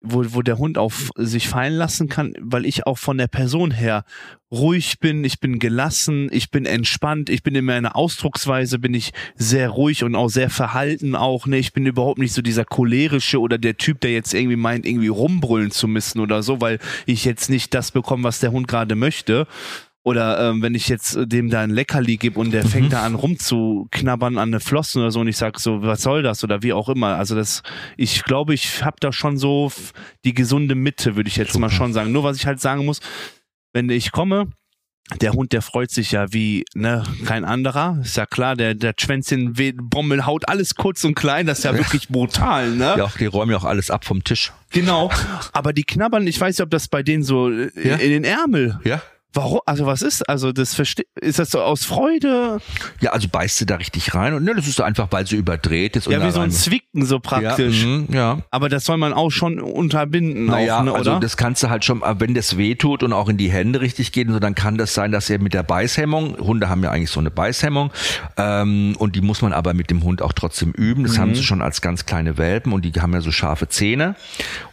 wo, 0.00 0.24
wo 0.28 0.42
der 0.42 0.58
Hund 0.58 0.78
auf 0.78 1.10
sich 1.16 1.48
fallen 1.48 1.74
lassen 1.74 2.08
kann, 2.08 2.32
weil 2.40 2.64
ich 2.64 2.86
auch 2.86 2.98
von 2.98 3.18
der 3.18 3.26
Person 3.26 3.72
her 3.72 4.04
ruhig 4.50 5.00
bin, 5.00 5.24
ich 5.24 5.40
bin 5.40 5.58
gelassen, 5.58 6.28
ich 6.32 6.50
bin 6.50 6.64
entspannt, 6.64 7.28
ich 7.28 7.42
bin 7.42 7.54
in 7.54 7.64
meiner 7.64 7.96
Ausdrucksweise, 7.96 8.78
bin 8.78 8.94
ich 8.94 9.12
sehr 9.34 9.68
ruhig 9.70 10.04
und 10.04 10.14
auch 10.14 10.28
sehr 10.28 10.50
verhalten 10.50 11.16
auch, 11.16 11.46
ne, 11.46 11.58
ich 11.58 11.72
bin 11.72 11.84
überhaupt 11.84 12.18
nicht 12.18 12.32
so 12.32 12.42
dieser 12.42 12.64
cholerische 12.64 13.40
oder 13.40 13.58
der 13.58 13.76
Typ, 13.76 14.00
der 14.00 14.12
jetzt 14.12 14.32
irgendwie 14.32 14.56
meint, 14.56 14.86
irgendwie 14.86 15.08
rumbrüllen 15.08 15.70
zu 15.70 15.88
müssen 15.88 16.20
oder 16.20 16.42
so, 16.42 16.60
weil 16.60 16.78
ich 17.04 17.24
jetzt 17.24 17.50
nicht 17.50 17.74
das 17.74 17.90
bekomme, 17.90 18.24
was 18.24 18.40
der 18.40 18.52
Hund 18.52 18.68
gerade 18.68 18.94
möchte. 18.94 19.46
Oder 20.04 20.50
ähm, 20.50 20.62
wenn 20.62 20.74
ich 20.74 20.88
jetzt 20.88 21.16
äh, 21.16 21.26
dem 21.26 21.50
da 21.50 21.60
ein 21.60 21.70
Leckerli 21.70 22.16
gebe 22.16 22.38
und 22.40 22.50
der 22.52 22.64
Mhm. 22.64 22.68
fängt 22.68 22.92
da 22.92 23.02
an 23.02 23.14
rumzuknabbern 23.14 24.38
an 24.38 24.48
eine 24.50 24.60
Flossen 24.60 25.02
oder 25.02 25.10
so 25.10 25.20
und 25.20 25.28
ich 25.28 25.36
sag 25.36 25.58
so, 25.60 25.82
was 25.82 26.02
soll 26.02 26.22
das 26.22 26.42
oder 26.44 26.62
wie 26.62 26.72
auch 26.72 26.88
immer. 26.88 27.16
Also 27.16 27.34
das, 27.34 27.62
ich 27.96 28.24
glaube, 28.24 28.54
ich 28.54 28.84
habe 28.84 28.96
da 29.00 29.12
schon 29.12 29.36
so 29.38 29.70
die 30.24 30.34
gesunde 30.34 30.74
Mitte, 30.74 31.16
würde 31.16 31.28
ich 31.28 31.36
jetzt 31.36 31.58
mal 31.58 31.70
schon 31.70 31.92
sagen. 31.92 32.12
Nur 32.12 32.24
was 32.24 32.36
ich 32.36 32.46
halt 32.46 32.60
sagen 32.60 32.84
muss, 32.86 33.00
wenn 33.74 33.90
ich 33.90 34.12
komme, 34.12 34.48
der 35.22 35.32
Hund, 35.32 35.52
der 35.52 35.62
freut 35.62 35.90
sich 35.90 36.12
ja 36.12 36.32
wie 36.32 36.64
ne, 36.74 37.02
kein 37.24 37.44
anderer. 37.46 37.98
Ist 38.02 38.16
ja 38.18 38.26
klar, 38.26 38.56
der, 38.56 38.74
der 38.74 38.92
Schwänzchen, 38.98 39.54
Bommel 39.90 40.26
haut 40.26 40.48
alles 40.48 40.74
kurz 40.74 41.02
und 41.04 41.14
klein, 41.14 41.46
das 41.46 41.58
ist 41.58 41.64
ja 41.64 41.74
wirklich 41.76 42.08
brutal, 42.08 42.70
ne? 42.72 42.94
Ja, 42.98 43.10
die 43.18 43.24
räumen 43.26 43.50
ja 43.52 43.56
auch 43.58 43.64
alles 43.64 43.90
ab 43.90 44.04
vom 44.04 44.22
Tisch. 44.22 44.52
Genau. 44.70 45.10
Aber 45.52 45.72
die 45.72 45.84
knabbern, 45.84 46.26
ich 46.26 46.38
weiß 46.38 46.56
nicht, 46.58 46.62
ob 46.64 46.70
das 46.70 46.88
bei 46.88 47.02
denen 47.02 47.22
so 47.24 47.50
äh, 47.50 47.70
Ja. 47.82 47.96
in 47.96 48.10
den 48.10 48.24
Ärmel. 48.24 48.78
Ja? 48.84 49.00
Warum? 49.34 49.60
Also 49.66 49.84
was 49.86 50.02
ist? 50.02 50.26
Also 50.28 50.52
das 50.52 50.74
verste 50.74 51.02
ist 51.20 51.38
das 51.38 51.50
so 51.50 51.60
aus 51.60 51.84
Freude? 51.84 52.60
Ja, 53.00 53.10
also 53.12 53.28
beißt 53.28 53.58
sie 53.58 53.66
da 53.66 53.76
richtig 53.76 54.14
rein 54.14 54.32
und 54.34 54.42
ne, 54.44 54.54
das 54.54 54.66
ist 54.66 54.76
so 54.76 54.82
einfach, 54.82 55.08
weil 55.10 55.26
sie 55.26 55.36
überdreht 55.36 55.96
ist. 55.96 56.06
Ja, 56.06 56.24
wie 56.26 56.30
so 56.30 56.40
ein 56.40 56.50
Zwicken 56.50 57.04
so 57.04 57.20
praktisch. 57.20 57.82
Ja, 57.82 57.86
mhm, 57.86 58.06
ja. 58.10 58.38
Aber 58.50 58.68
das 58.70 58.84
soll 58.84 58.96
man 58.96 59.12
auch 59.12 59.30
schon 59.30 59.60
unterbinden, 59.60 60.46
Naja, 60.46 60.78
auch, 60.80 60.84
ne, 60.84 60.92
also 60.94 61.10
oder? 61.12 61.20
das 61.20 61.36
kannst 61.36 61.62
du 61.62 61.68
halt 61.68 61.84
schon, 61.84 62.02
wenn 62.18 62.34
das 62.34 62.56
weh 62.56 62.74
tut 62.74 63.02
und 63.02 63.12
auch 63.12 63.28
in 63.28 63.36
die 63.36 63.50
Hände 63.50 63.80
richtig 63.82 64.12
geht, 64.12 64.28
so, 64.30 64.38
dann 64.38 64.54
kann 64.54 64.78
das 64.78 64.94
sein, 64.94 65.12
dass 65.12 65.28
er 65.28 65.38
mit 65.40 65.52
der 65.54 65.62
Beißhemmung, 65.62 66.38
Hunde 66.38 66.68
haben 66.70 66.82
ja 66.82 66.90
eigentlich 66.90 67.10
so 67.10 67.20
eine 67.20 67.30
Beißhemmung, 67.30 67.90
ähm, 68.38 68.96
und 68.98 69.14
die 69.14 69.20
muss 69.20 69.42
man 69.42 69.52
aber 69.52 69.74
mit 69.74 69.90
dem 69.90 70.02
Hund 70.04 70.22
auch 70.22 70.32
trotzdem 70.32 70.72
üben. 70.72 71.04
Das 71.04 71.16
Mhm. 71.16 71.20
haben 71.20 71.34
sie 71.34 71.42
schon 71.42 71.60
als 71.62 71.80
ganz 71.80 72.06
kleine 72.06 72.38
Welpen 72.38 72.72
und 72.72 72.84
die 72.84 72.92
haben 73.00 73.12
ja 73.12 73.20
so 73.20 73.30
scharfe 73.30 73.68
Zähne. 73.68 74.16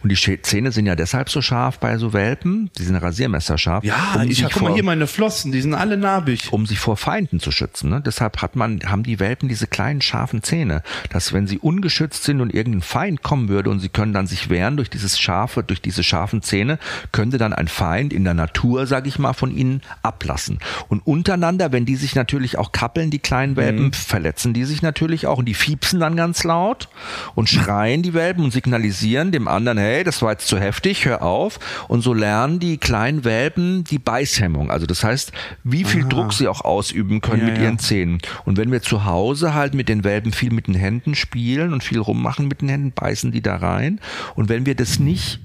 Und 0.02 0.10
die 0.10 0.40
Zähne 0.42 0.72
sind 0.72 0.86
ja 0.86 0.96
deshalb 0.96 1.28
so 1.28 1.42
scharf 1.42 1.78
bei 1.78 1.98
so 1.98 2.12
Welpen, 2.12 2.70
die 2.78 2.84
sind 2.84 2.96
rasiermesserscharf. 2.96 3.84
ja, 3.84 3.94
um 4.14 4.22
ich 4.22 4.45
sich 4.46 4.54
guck 4.54 4.62
mal 4.62 4.68
vor- 4.68 4.74
hier 4.76 4.84
meine 4.84 5.06
Flossen, 5.06 5.52
die 5.52 5.60
sind 5.60 5.74
alle 5.74 5.96
narbig. 5.96 6.52
um 6.52 6.66
sich 6.66 6.78
vor 6.78 6.96
Feinden 6.96 7.40
zu 7.40 7.50
schützen. 7.50 7.90
Ne? 7.90 8.00
Deshalb 8.04 8.42
hat 8.42 8.56
man, 8.56 8.80
haben 8.86 9.02
die 9.02 9.18
Welpen 9.20 9.48
diese 9.48 9.66
kleinen 9.66 10.00
scharfen 10.00 10.42
Zähne, 10.42 10.82
dass 11.10 11.32
wenn 11.32 11.46
sie 11.46 11.58
ungeschützt 11.58 12.24
sind 12.24 12.40
und 12.40 12.54
irgendein 12.54 12.82
Feind 12.82 13.22
kommen 13.22 13.48
würde 13.48 13.70
und 13.70 13.80
sie 13.80 13.88
können 13.88 14.12
dann 14.12 14.26
sich 14.26 14.48
wehren 14.50 14.76
durch 14.76 14.90
dieses 14.90 15.18
scharfe, 15.18 15.62
durch 15.62 15.80
diese 15.80 16.02
scharfen 16.02 16.42
Zähne, 16.42 16.78
könnte 17.12 17.38
dann 17.38 17.52
ein 17.52 17.68
Feind 17.68 18.12
in 18.12 18.24
der 18.24 18.34
Natur, 18.34 18.86
sag 18.86 19.06
ich 19.06 19.18
mal, 19.18 19.32
von 19.32 19.56
ihnen 19.56 19.82
ablassen. 20.02 20.58
Und 20.88 21.06
untereinander, 21.06 21.72
wenn 21.72 21.84
die 21.86 21.96
sich 21.96 22.14
natürlich 22.14 22.58
auch 22.58 22.72
kappeln, 22.72 23.10
die 23.10 23.18
kleinen 23.18 23.56
Welpen, 23.56 23.92
verletzen 23.92 24.52
die 24.52 24.64
sich 24.64 24.82
natürlich 24.82 25.26
auch 25.26 25.38
und 25.38 25.46
die 25.46 25.54
fiepsen 25.54 26.00
dann 26.00 26.16
ganz 26.16 26.44
laut 26.44 26.88
und 27.34 27.48
schreien 27.48 28.02
die 28.02 28.14
Welpen 28.14 28.44
und 28.44 28.52
signalisieren 28.52 29.32
dem 29.32 29.48
anderen, 29.48 29.78
hey, 29.78 30.04
das 30.04 30.22
war 30.22 30.32
jetzt 30.32 30.48
zu 30.48 30.58
heftig, 30.58 31.04
hör 31.04 31.22
auf. 31.22 31.58
Und 31.88 32.02
so 32.02 32.14
lernen 32.14 32.58
die 32.58 32.78
kleinen 32.78 33.24
Welpen 33.24 33.84
die 33.84 33.98
Beißhemmung. 34.36 34.70
Also 34.70 34.86
das 34.86 35.02
heißt, 35.04 35.32
wie 35.64 35.84
viel 35.84 36.04
Druck 36.04 36.32
sie 36.32 36.48
auch 36.48 36.62
ausüben 36.62 37.20
können 37.20 37.42
Ja, 37.42 37.48
mit 37.48 37.58
ja. 37.58 37.64
ihren 37.64 37.78
Zähnen. 37.78 38.18
Und 38.44 38.56
wenn 38.56 38.70
wir 38.70 38.82
zu 38.82 39.04
Hause 39.04 39.54
halt 39.54 39.74
mit 39.74 39.88
den 39.88 40.04
Welpen 40.04 40.32
viel 40.32 40.52
mit 40.52 40.66
den 40.66 40.74
Händen 40.74 41.14
spielen 41.14 41.72
und 41.72 41.82
viel 41.82 41.98
rummachen 41.98 42.48
mit 42.48 42.60
den 42.60 42.68
Händen, 42.68 42.92
beißen 42.92 43.32
die 43.32 43.42
da 43.42 43.56
rein. 43.56 44.00
Und 44.34 44.48
wenn 44.48 44.66
wir 44.66 44.74
das 44.74 44.98
nicht 44.98 45.40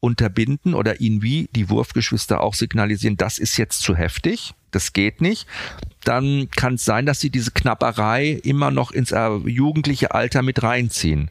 unterbinden 0.00 0.74
oder 0.74 1.00
ihnen 1.00 1.22
wie 1.22 1.48
die 1.54 1.70
Wurfgeschwister 1.70 2.42
auch 2.42 2.54
signalisieren, 2.54 3.16
das 3.16 3.38
ist 3.38 3.56
jetzt 3.56 3.80
zu 3.80 3.96
heftig, 3.96 4.52
das 4.70 4.92
geht 4.92 5.20
nicht, 5.20 5.46
dann 6.04 6.48
kann 6.54 6.74
es 6.74 6.84
sein, 6.84 7.06
dass 7.06 7.20
sie 7.20 7.30
diese 7.30 7.50
Knapperei 7.50 8.40
immer 8.42 8.70
noch 8.70 8.90
ins 8.92 9.12
äh, 9.12 9.28
jugendliche 9.46 10.14
Alter 10.14 10.42
mit 10.42 10.62
reinziehen. 10.62 11.30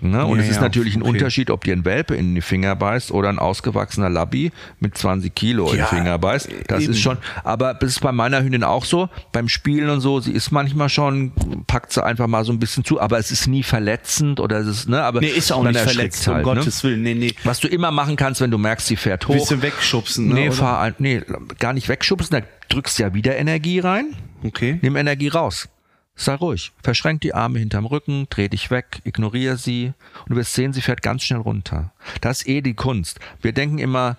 Ne? 0.00 0.24
Und 0.24 0.38
Ja, 0.38 0.44
es 0.44 0.50
ist 0.50 0.56
ja, 0.56 0.62
natürlich 0.62 0.96
ein 0.96 1.02
okay. 1.02 1.10
Unterschied, 1.12 1.50
ob 1.50 1.64
dir 1.64 1.74
ein 1.74 1.84
Welpe 1.84 2.14
in 2.14 2.34
die 2.34 2.40
Finger 2.40 2.76
beißt 2.76 3.10
oder 3.10 3.28
ein 3.28 3.38
ausgewachsener 3.38 4.08
Labby 4.10 4.52
mit 4.80 4.96
20 4.96 5.34
Kilo 5.34 5.70
in 5.70 5.78
Ja, 5.78 5.88
die 5.90 5.96
Finger 5.96 6.18
beißt. 6.18 6.48
Das 6.66 6.82
eben. 6.82 6.92
ist 6.92 7.00
schon, 7.00 7.18
aber 7.44 7.74
das 7.74 7.90
ist 7.90 8.00
bei 8.00 8.12
meiner 8.12 8.42
Hündin 8.42 8.64
auch 8.64 8.84
so, 8.84 9.08
beim 9.32 9.48
Spielen 9.48 9.88
und 9.90 10.00
so, 10.00 10.20
sie 10.20 10.32
ist 10.32 10.50
manchmal 10.50 10.88
schon, 10.88 11.32
packt 11.66 11.92
sie 11.92 12.04
einfach 12.04 12.26
mal 12.26 12.44
so 12.44 12.52
ein 12.52 12.58
bisschen 12.58 12.84
zu, 12.84 13.00
aber 13.00 13.18
es 13.18 13.30
ist 13.30 13.46
nie 13.46 13.62
verletzend 13.62 14.40
oder 14.40 14.58
es 14.58 14.66
ist, 14.66 14.88
ne, 14.88 15.02
aber 15.02 15.20
Nee, 15.20 15.28
ist 15.28 15.52
auch 15.52 15.64
nicht 15.64 15.78
verletzt, 15.78 16.26
um 16.28 16.34
halt, 16.34 16.46
ne? 16.46 16.54
Gottes 16.54 16.84
Willen. 16.84 17.02
Nee, 17.02 17.14
nee. 17.14 17.34
Was 17.44 17.60
du 17.60 17.68
immer 17.68 17.90
machen 17.90 18.16
kannst, 18.16 18.40
wenn 18.40 18.50
du 18.50 18.58
merkst, 18.58 18.86
sie 18.86 18.96
fährt 18.96 19.26
hoch. 19.28 19.34
Bisschen 19.34 19.62
wegschubsen, 19.62 20.28
ne, 20.28 20.34
Nee, 20.34 20.50
fahr 20.50 20.80
ein, 20.80 20.94
nee, 20.98 21.22
gar 21.58 21.72
nicht 21.72 21.88
wegschubsen, 21.88 22.40
da 22.40 22.46
drückst 22.68 22.98
ja 22.98 23.14
wieder 23.14 23.36
Energie 23.36 23.80
rein. 23.80 24.14
Okay. 24.44 24.78
Nimm 24.82 24.96
Energie 24.96 25.28
raus. 25.28 25.68
Sei 26.14 26.34
ruhig. 26.34 26.72
Verschränk 26.82 27.20
die 27.20 27.32
Arme 27.32 27.60
hinterm 27.60 27.86
Rücken, 27.86 28.26
dreh 28.28 28.48
dich 28.48 28.72
weg, 28.72 29.00
ignoriere 29.04 29.56
sie 29.56 29.92
und 30.24 30.30
du 30.30 30.36
wirst 30.36 30.54
sehen, 30.54 30.72
sie 30.72 30.80
fährt 30.80 31.00
ganz 31.00 31.22
schnell 31.22 31.40
runter. 31.40 31.92
Das 32.20 32.40
ist 32.40 32.48
eh 32.48 32.60
die 32.60 32.74
Kunst. 32.74 33.20
Wir 33.40 33.52
denken 33.52 33.78
immer, 33.78 34.16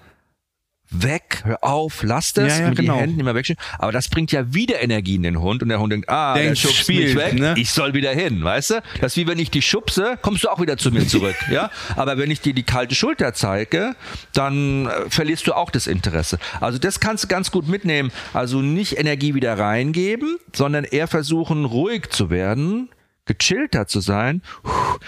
weg, 0.91 1.41
hör 1.43 1.63
auf, 1.63 2.01
lass 2.03 2.33
das, 2.33 2.57
Ja, 2.57 2.63
ja, 2.63 2.69
mit 2.69 2.79
genau. 2.79 2.95
die 2.95 2.99
Händen 2.99 3.19
immer 3.19 3.35
wegschieben. 3.35 3.61
Aber 3.77 3.91
das 3.91 4.09
bringt 4.09 4.31
ja 4.31 4.53
wieder 4.53 4.81
Energie 4.81 5.15
in 5.15 5.23
den 5.23 5.39
Hund 5.39 5.61
und 5.61 5.69
der 5.69 5.79
Hund 5.79 5.93
denkt, 5.93 6.09
ah, 6.09 6.33
der 6.33 6.43
Denkt, 6.43 6.59
schubst 6.59 6.77
spielt, 6.77 7.15
mich 7.15 7.15
weg, 7.15 7.33
ne? 7.39 7.53
ich 7.57 7.71
soll 7.71 7.93
wieder 7.93 8.11
hin, 8.11 8.43
weißt 8.43 8.71
du? 8.71 8.81
Das 8.99 9.13
ist 9.13 9.17
wie 9.17 9.27
wenn 9.27 9.39
ich 9.39 9.51
dich 9.51 9.67
schubse, 9.67 10.17
kommst 10.21 10.43
du 10.43 10.49
auch 10.49 10.59
wieder 10.59 10.77
zu 10.77 10.91
mir 10.91 11.07
zurück, 11.07 11.35
ja? 11.51 11.69
Aber 11.95 12.17
wenn 12.17 12.31
ich 12.31 12.41
dir 12.41 12.53
die 12.53 12.63
kalte 12.63 12.95
Schulter 12.95 13.33
zeige, 13.33 13.95
dann 14.33 14.87
äh, 14.87 15.09
verlierst 15.09 15.45
du 15.47 15.53
auch 15.53 15.69
das 15.69 15.87
Interesse. 15.87 16.39
Also 16.59 16.79
das 16.79 16.99
kannst 16.99 17.25
du 17.25 17.27
ganz 17.27 17.51
gut 17.51 17.67
mitnehmen. 17.67 18.11
Also 18.33 18.61
nicht 18.61 18.97
Energie 18.97 19.35
wieder 19.35 19.57
reingeben, 19.57 20.37
sondern 20.53 20.83
eher 20.83 21.07
versuchen, 21.07 21.65
ruhig 21.65 22.09
zu 22.09 22.29
werden, 22.29 22.89
gechillter 23.37 23.87
zu 23.87 23.99
sein. 23.99 24.41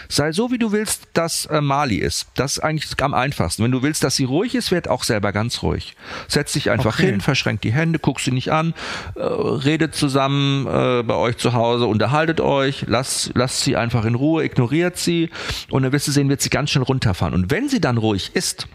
Sei 0.10 0.32
so, 0.32 0.52
wie 0.52 0.58
du 0.58 0.72
willst, 0.72 1.08
dass 1.14 1.46
äh, 1.48 1.62
Mali 1.62 1.98
ist. 1.98 2.28
Das 2.36 2.54
ist 2.58 2.60
eigentlich 2.64 3.02
am 3.02 3.14
einfachsten. 3.14 3.64
Wenn 3.64 3.72
du 3.72 3.82
willst, 3.84 4.04
dass 4.04 4.16
sie 4.16 4.24
ruhig 4.24 4.56
ist, 4.56 4.72
werd 4.72 4.88
auch 4.88 5.04
selber 5.04 5.32
ganz 5.32 5.64
ruhig. 5.64 5.96
Setz 6.28 6.54
dich 6.54 6.70
einfach 6.70 6.96
Okay. 6.98 7.08
hin, 7.08 7.22
verschränk 7.22 7.62
die 7.62 7.72
Hände, 7.74 8.00
guck 8.00 8.20
sie 8.20 8.32
nicht 8.32 8.52
an, 8.52 8.74
äh, 9.16 9.22
redet 9.22 9.96
zusammen 9.96 10.66
äh, 10.68 11.04
bei 11.04 11.16
euch 11.16 11.38
zu 11.38 11.54
Hause, 11.54 11.86
unterhaltet 11.86 12.42
euch, 12.42 12.86
lasst, 12.88 13.32
lasst 13.36 13.62
sie 13.62 13.76
einfach 13.76 14.06
in 14.06 14.16
Ruhe, 14.16 14.44
ignoriert 14.44 14.98
sie 14.98 15.30
und 15.70 15.84
dann 15.84 15.92
wirst 15.92 16.08
du 16.08 16.12
sehen, 16.12 16.30
wird 16.30 16.42
sie 16.42 16.50
ganz 16.50 16.70
schnell 16.72 16.84
runterfahren. 16.84 17.34
Und 17.34 17.52
wenn 17.52 17.70
sie 17.70 17.82
dann 17.82 17.98
ruhig 17.98 18.32
ist, 18.36 18.68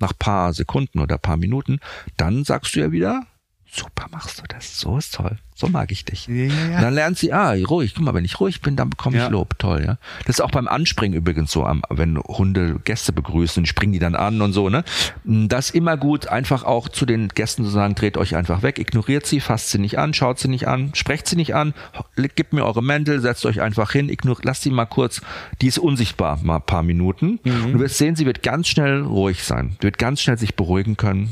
nach 0.00 0.12
paar 0.18 0.52
Sekunden 0.52 1.00
oder 1.00 1.18
paar 1.18 1.36
Minuten, 1.36 1.80
dann 2.16 2.44
sagst 2.44 2.76
du 2.76 2.80
ja 2.80 2.92
wieder, 2.92 3.26
super 3.70 4.06
machst 4.10 4.38
du 4.38 4.42
das, 4.48 4.78
so 4.80 4.96
ist 4.96 5.14
toll, 5.14 5.36
so 5.54 5.68
mag 5.68 5.92
ich 5.92 6.04
dich. 6.04 6.26
Ja, 6.26 6.34
ja, 6.34 6.44
ja. 6.46 6.76
Und 6.76 6.82
dann 6.82 6.94
lernt 6.94 7.18
sie, 7.18 7.32
ah, 7.32 7.52
ruhig, 7.52 7.94
guck 7.94 8.04
mal, 8.04 8.14
wenn 8.14 8.24
ich 8.24 8.40
ruhig 8.40 8.60
bin, 8.62 8.76
dann 8.76 8.90
bekomme 8.90 9.16
ich. 9.26 9.30
Lob, 9.30 9.58
toll, 9.58 9.84
ja. 9.84 9.98
Das 10.26 10.36
ist 10.36 10.40
auch 10.40 10.50
beim 10.50 10.66
Anspringen 10.68 11.16
übrigens 11.16 11.52
so, 11.52 11.64
am- 11.64 11.82
wenn 11.90 12.18
Hunde 12.18 12.80
Gäste 12.84 13.12
begrüßen, 13.12 13.66
springen 13.66 13.92
die 13.92 13.98
dann 13.98 14.14
an 14.14 14.40
und 14.40 14.52
so, 14.52 14.68
ne. 14.70 14.84
Das 15.24 15.66
ist 15.70 15.74
immer 15.74 15.96
gut, 15.96 16.28
einfach 16.28 16.64
auch 16.64 16.88
zu 16.88 17.04
den 17.06 17.28
Gästen 17.28 17.62
zu 17.64 17.70
sagen, 17.70 17.94
dreht 17.94 18.16
euch 18.16 18.36
einfach 18.36 18.62
weg, 18.62 18.78
ignoriert 18.78 19.26
sie, 19.26 19.40
fasst 19.40 19.70
sie 19.70 19.78
nicht 19.78 19.98
an, 19.98 20.14
schaut 20.14 20.38
sie 20.38 20.48
nicht 20.48 20.66
an, 20.66 20.92
sprecht 20.94 21.26
sie 21.28 21.36
nicht 21.36 21.54
an, 21.54 21.74
gebt 22.16 22.52
mir 22.52 22.64
eure 22.64 22.82
Mäntel, 22.82 23.20
setzt 23.20 23.44
euch 23.46 23.60
einfach 23.60 23.92
hin, 23.92 24.08
ignoriert, 24.08 24.44
lasst 24.44 24.62
sie 24.62 24.70
mal 24.70 24.86
kurz, 24.86 25.20
die 25.60 25.66
ist 25.66 25.78
unsichtbar, 25.78 26.38
mal 26.42 26.56
ein 26.56 26.62
paar 26.62 26.82
Minuten. 26.82 27.38
Und 27.44 27.72
du 27.74 27.80
wirst 27.80 27.98
sehen, 27.98 28.16
sie 28.16 28.26
wird 28.26 28.42
ganz 28.42 28.68
schnell 28.68 29.02
ruhig 29.02 29.44
sein, 29.44 29.76
wird 29.80 29.98
ganz 29.98 30.22
schnell 30.22 30.38
sich 30.38 30.54
beruhigen 30.56 30.96
können 30.96 31.30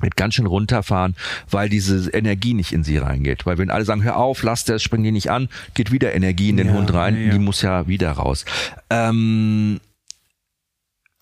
wird 0.00 0.16
ganz 0.16 0.34
schön 0.34 0.46
runterfahren, 0.46 1.14
weil 1.50 1.68
diese 1.68 2.10
Energie 2.10 2.54
nicht 2.54 2.72
in 2.72 2.84
sie 2.84 2.98
reingeht. 2.98 3.46
Weil 3.46 3.58
wenn 3.58 3.70
alle 3.70 3.84
sagen, 3.84 4.02
hör 4.02 4.16
auf, 4.16 4.42
lass 4.42 4.64
das, 4.64 4.82
spring 4.82 5.02
die 5.02 5.12
nicht 5.12 5.30
an, 5.30 5.48
geht 5.74 5.92
wieder 5.92 6.14
Energie 6.14 6.50
in 6.50 6.56
den 6.56 6.68
Ja, 6.68 6.74
Hund 6.74 6.92
rein, 6.92 7.16
ja, 7.16 7.22
ja. 7.22 7.32
die 7.32 7.38
muss 7.38 7.62
ja 7.62 7.86
wieder 7.86 8.12
raus. 8.12 8.44
Ähm, 8.90 9.80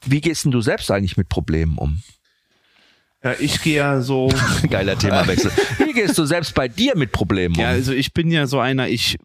wie 0.04 0.20
gehst 0.20 0.44
denn 0.44 0.52
du 0.52 0.60
selbst 0.60 0.90
eigentlich 0.90 1.16
mit 1.16 1.28
Problemen 1.28 1.78
um? 1.78 2.02
Ja, 3.22 3.34
ich 3.38 3.62
gehe 3.62 3.76
ja 3.76 4.00
so. 4.00 4.32
Geiler 4.70 4.98
Themawechsel. 4.98 5.52
Wie 5.78 5.92
gehst 5.92 6.18
du 6.18 6.24
selbst 6.24 6.54
bei 6.54 6.66
dir 6.66 6.96
mit 6.96 7.12
Problemen 7.12 7.54
um? 7.54 7.60
Ja, 7.60 7.68
also 7.68 7.92
ich 7.92 8.12
bin 8.12 8.30
ja 8.30 8.46
so 8.46 8.58
einer, 8.58 8.88
ich 8.88 9.16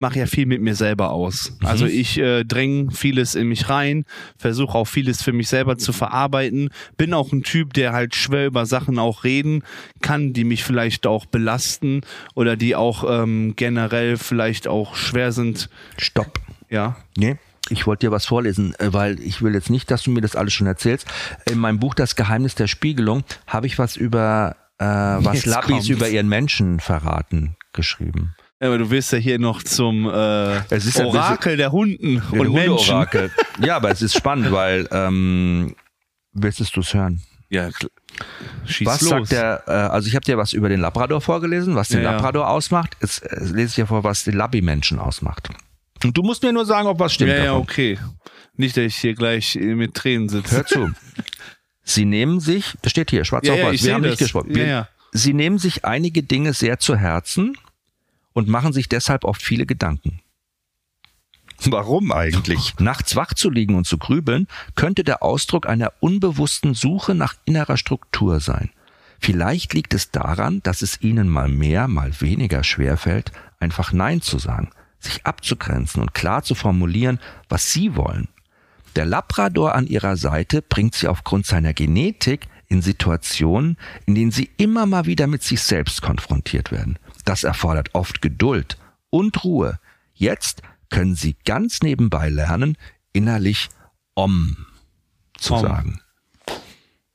mache 0.00 0.18
ja 0.20 0.26
viel 0.26 0.46
mit 0.46 0.60
mir 0.62 0.74
selber 0.74 1.10
aus. 1.10 1.56
Mhm. 1.60 1.66
Also 1.66 1.86
ich 1.86 2.18
äh, 2.18 2.44
dränge 2.44 2.90
vieles 2.92 3.34
in 3.34 3.48
mich 3.48 3.68
rein, 3.68 4.04
versuche 4.36 4.76
auch 4.76 4.86
vieles 4.86 5.22
für 5.22 5.32
mich 5.32 5.48
selber 5.48 5.76
zu 5.78 5.92
verarbeiten. 5.92 6.70
Bin 6.96 7.14
auch 7.14 7.32
ein 7.32 7.42
Typ, 7.42 7.74
der 7.74 7.92
halt 7.92 8.14
schwer 8.14 8.46
über 8.46 8.66
Sachen 8.66 8.98
auch 8.98 9.24
reden 9.24 9.62
kann, 10.00 10.32
die 10.32 10.44
mich 10.44 10.64
vielleicht 10.64 11.06
auch 11.06 11.26
belasten 11.26 12.02
oder 12.34 12.56
die 12.56 12.76
auch 12.76 13.04
ähm, 13.08 13.54
generell 13.56 14.16
vielleicht 14.16 14.68
auch 14.68 14.94
schwer 14.94 15.32
sind. 15.32 15.68
Stopp. 15.96 16.40
Ja. 16.70 16.96
Nee. 17.16 17.36
Ich 17.70 17.86
wollte 17.86 18.06
dir 18.06 18.12
was 18.12 18.24
vorlesen, 18.24 18.74
äh, 18.78 18.92
weil 18.92 19.20
ich 19.20 19.42
will 19.42 19.54
jetzt 19.54 19.68
nicht, 19.68 19.90
dass 19.90 20.02
du 20.02 20.10
mir 20.10 20.20
das 20.20 20.36
alles 20.36 20.54
schon 20.54 20.66
erzählst. 20.66 21.06
In 21.50 21.58
meinem 21.58 21.78
Buch 21.78 21.94
Das 21.94 22.16
Geheimnis 22.16 22.54
der 22.54 22.66
Spiegelung 22.66 23.24
habe 23.46 23.66
ich 23.66 23.78
was 23.78 23.96
über 23.96 24.56
äh, 24.78 24.84
was 24.84 25.44
Jetzt 25.44 25.60
kommt's. 25.62 25.88
über 25.88 26.08
ihren 26.08 26.28
Menschen 26.28 26.80
verraten 26.80 27.56
geschrieben. 27.72 28.34
Aber 28.60 28.78
du 28.78 28.90
wirst 28.90 29.12
ja 29.12 29.18
hier 29.18 29.38
noch 29.38 29.62
zum 29.62 30.06
äh, 30.06 30.54
ja 30.56 31.04
Orakel 31.04 31.56
der 31.56 31.70
Hunden 31.70 32.16
Ja, 32.16 32.22
und 32.32 32.38
der 32.38 32.50
Menschen. 32.50 32.70
Hundeorakel. 32.76 33.30
Ja, 33.60 33.76
aber 33.76 33.90
es 33.90 34.02
ist 34.02 34.16
spannend, 34.16 34.50
weil 34.50 34.88
ähm, 34.90 35.74
willst 36.32 36.60
du 36.74 36.80
es 36.80 36.94
hören? 36.94 37.22
Ja, 37.50 37.70
schieß 38.66 38.86
was 38.86 39.00
los. 39.02 39.10
sagt 39.10 39.32
der? 39.32 39.62
Äh, 39.66 39.70
also 39.70 40.08
ich 40.08 40.14
habe 40.16 40.24
dir 40.24 40.36
was 40.36 40.52
über 40.52 40.68
den 40.68 40.80
Labrador 40.80 41.20
vorgelesen, 41.20 41.76
was 41.76 41.88
den 41.88 41.98
Ja, 41.98 42.04
ja. 42.04 42.10
Labrador 42.12 42.48
ausmacht. 42.48 42.96
Jetzt 43.00 43.22
äh, 43.24 43.38
lese 43.44 43.68
ich 43.68 43.74
dir 43.76 43.86
vor, 43.86 44.02
was 44.04 44.24
den 44.24 44.34
Labby-Menschen 44.34 44.98
ausmacht. 44.98 45.48
Und 46.04 46.16
du 46.16 46.22
musst 46.22 46.42
mir 46.42 46.52
nur 46.52 46.66
sagen, 46.66 46.88
ob 46.88 46.98
was 46.98 47.14
stimmt. 47.14 47.30
ja, 47.30 47.36
ja, 47.38 47.44
davon. 47.44 47.62
okay. 47.62 47.98
Nicht, 48.56 48.76
dass 48.76 48.84
ich 48.84 48.96
hier 48.96 49.14
gleich 49.14 49.54
äh, 49.56 49.74
mit 49.76 49.94
Tränen 49.94 50.28
sitze. 50.28 50.56
Hör 50.56 50.66
zu. 50.66 50.90
Sie 51.84 52.04
nehmen 52.04 52.40
sich, 52.40 52.74
das 52.82 52.90
steht 52.90 53.10
hier, 53.10 53.24
schwarz 53.24 53.46
Ja, 53.46 53.52
auf 53.54 53.58
ja, 53.60 53.66
weiß, 53.68 53.84
wir 53.84 53.94
haben 53.94 54.00
nicht 54.02 54.12
das. 54.14 54.18
gesprochen. 54.18 54.50
Ja, 54.50 54.56
Wir, 54.56 54.66
ja. 54.66 54.88
Sie 55.12 55.32
nehmen 55.32 55.58
sich 55.58 55.84
einige 55.86 56.22
Dinge 56.22 56.52
sehr 56.52 56.78
zu 56.80 56.96
Herzen 56.96 57.56
und 58.38 58.48
machen 58.48 58.72
sich 58.72 58.88
deshalb 58.88 59.24
oft 59.24 59.42
viele 59.42 59.66
Gedanken. 59.66 60.20
Warum 61.66 62.12
eigentlich? 62.12 62.74
Nachts 62.78 63.16
wach 63.16 63.34
zu 63.34 63.50
liegen 63.50 63.74
und 63.74 63.84
zu 63.84 63.98
grübeln 63.98 64.46
könnte 64.76 65.02
der 65.02 65.24
Ausdruck 65.24 65.68
einer 65.68 65.92
unbewussten 65.98 66.74
Suche 66.74 67.16
nach 67.16 67.34
innerer 67.46 67.76
Struktur 67.76 68.38
sein. 68.38 68.70
Vielleicht 69.18 69.74
liegt 69.74 69.92
es 69.92 70.12
daran, 70.12 70.62
dass 70.62 70.82
es 70.82 71.02
ihnen 71.02 71.28
mal 71.28 71.48
mehr, 71.48 71.88
mal 71.88 72.12
weniger 72.20 72.62
schwerfällt, 72.62 73.32
einfach 73.58 73.92
Nein 73.92 74.22
zu 74.22 74.38
sagen, 74.38 74.70
sich 75.00 75.26
abzugrenzen 75.26 76.00
und 76.00 76.14
klar 76.14 76.44
zu 76.44 76.54
formulieren, 76.54 77.18
was 77.48 77.72
sie 77.72 77.96
wollen. 77.96 78.28
Der 78.94 79.04
Labrador 79.04 79.74
an 79.74 79.88
ihrer 79.88 80.16
Seite 80.16 80.62
bringt 80.62 80.94
sie 80.94 81.08
aufgrund 81.08 81.44
seiner 81.44 81.74
Genetik 81.74 82.46
in 82.68 82.82
Situationen, 82.82 83.76
in 84.06 84.14
denen 84.14 84.30
sie 84.30 84.48
immer 84.58 84.86
mal 84.86 85.06
wieder 85.06 85.26
mit 85.26 85.42
sich 85.42 85.60
selbst 85.60 86.02
konfrontiert 86.02 86.70
werden. 86.70 87.00
Das 87.28 87.44
erfordert 87.44 87.90
oft 87.94 88.22
Geduld 88.22 88.78
und 89.10 89.44
Ruhe. 89.44 89.78
Jetzt 90.14 90.62
können 90.88 91.14
sie 91.14 91.36
ganz 91.44 91.82
nebenbei 91.82 92.30
lernen, 92.30 92.78
innerlich 93.12 93.68
Om 94.14 94.64
zu 95.38 95.56
Om. 95.56 95.60
sagen. 95.60 96.00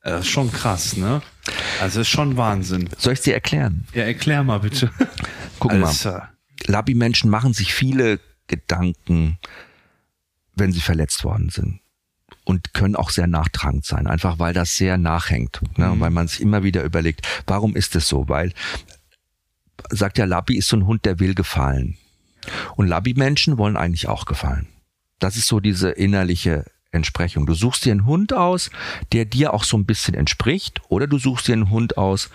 Das 0.04 0.20
ist 0.20 0.28
schon 0.28 0.52
krass, 0.52 0.96
ne? 0.96 1.20
Also 1.80 2.02
ist 2.02 2.10
schon 2.10 2.36
Wahnsinn. 2.36 2.88
Soll 2.96 3.14
ich 3.14 3.22
dir 3.22 3.34
erklären? 3.34 3.88
Ja, 3.92 4.04
erklär 4.04 4.44
mal 4.44 4.60
bitte. 4.60 4.92
Guck 5.58 5.72
mal. 5.72 5.86
Alter. 5.86 6.30
Labi-Menschen 6.66 7.28
machen 7.28 7.52
sich 7.52 7.74
viele 7.74 8.20
Gedanken, 8.46 9.40
wenn 10.54 10.70
sie 10.70 10.80
verletzt 10.80 11.24
worden 11.24 11.48
sind. 11.48 11.80
Und 12.44 12.72
können 12.72 12.94
auch 12.94 13.10
sehr 13.10 13.26
nachtragend 13.26 13.84
sein, 13.84 14.06
einfach 14.06 14.38
weil 14.38 14.54
das 14.54 14.76
sehr 14.76 14.96
nachhängt. 14.96 15.60
Ne? 15.76 15.88
Mhm. 15.88 15.98
Weil 15.98 16.10
man 16.10 16.28
sich 16.28 16.40
immer 16.40 16.62
wieder 16.62 16.84
überlegt, 16.84 17.26
warum 17.48 17.74
ist 17.74 17.96
es 17.96 18.06
so? 18.06 18.28
Weil, 18.28 18.52
sagt 19.90 20.18
ja, 20.18 20.24
Labi 20.24 20.56
ist 20.56 20.68
so 20.68 20.76
ein 20.76 20.86
Hund, 20.86 21.04
der 21.04 21.20
will 21.20 21.34
gefallen. 21.34 21.96
Und 22.76 22.88
Labi-Menschen 22.88 23.58
wollen 23.58 23.76
eigentlich 23.76 24.08
auch 24.08 24.26
gefallen. 24.26 24.68
Das 25.18 25.36
ist 25.36 25.46
so 25.46 25.60
diese 25.60 25.90
innerliche 25.90 26.64
Entsprechung. 26.90 27.46
Du 27.46 27.54
suchst 27.54 27.84
dir 27.84 27.92
einen 27.92 28.06
Hund 28.06 28.32
aus, 28.32 28.70
der 29.12 29.24
dir 29.24 29.52
auch 29.52 29.64
so 29.64 29.76
ein 29.76 29.86
bisschen 29.86 30.14
entspricht, 30.14 30.80
oder 30.88 31.06
du 31.06 31.18
suchst 31.18 31.48
dir 31.48 31.54
einen 31.54 31.70
Hund 31.70 31.96
aus, 31.96 32.30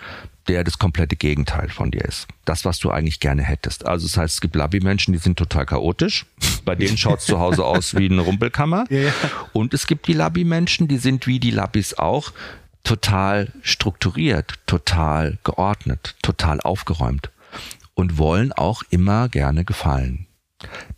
der 0.48 0.64
das 0.64 0.78
komplette 0.78 1.16
Gegenteil 1.16 1.68
von 1.68 1.90
dir 1.90 2.04
ist. 2.04 2.26
Das, 2.44 2.64
was 2.64 2.78
du 2.78 2.90
eigentlich 2.90 3.20
gerne 3.20 3.42
hättest. 3.42 3.86
Also 3.86 4.06
das 4.06 4.16
heißt, 4.16 4.34
es 4.34 4.40
gibt 4.40 4.56
Labi-Menschen, 4.56 5.12
die 5.12 5.18
sind 5.18 5.38
total 5.38 5.66
chaotisch. 5.66 6.26
Bei 6.64 6.74
denen 6.74 6.96
schaut 6.96 7.20
es 7.20 7.26
zu 7.26 7.38
Hause 7.38 7.64
aus 7.64 7.94
wie 7.94 8.06
eine 8.06 8.22
Rumpelkammer. 8.22 8.84
Ja, 8.90 9.02
ja. 9.02 9.12
Und 9.52 9.72
es 9.72 9.86
gibt 9.86 10.08
die 10.08 10.12
Labi-Menschen, 10.12 10.88
die 10.88 10.96
sind 10.98 11.26
wie 11.26 11.38
die 11.38 11.52
Labis 11.52 11.94
auch 11.94 12.32
total 12.84 13.52
strukturiert, 13.62 14.54
total 14.66 15.38
geordnet, 15.44 16.16
total 16.22 16.60
aufgeräumt 16.60 17.30
und 17.94 18.18
wollen 18.18 18.52
auch 18.52 18.82
immer 18.90 19.28
gerne 19.28 19.64
gefallen. 19.64 20.26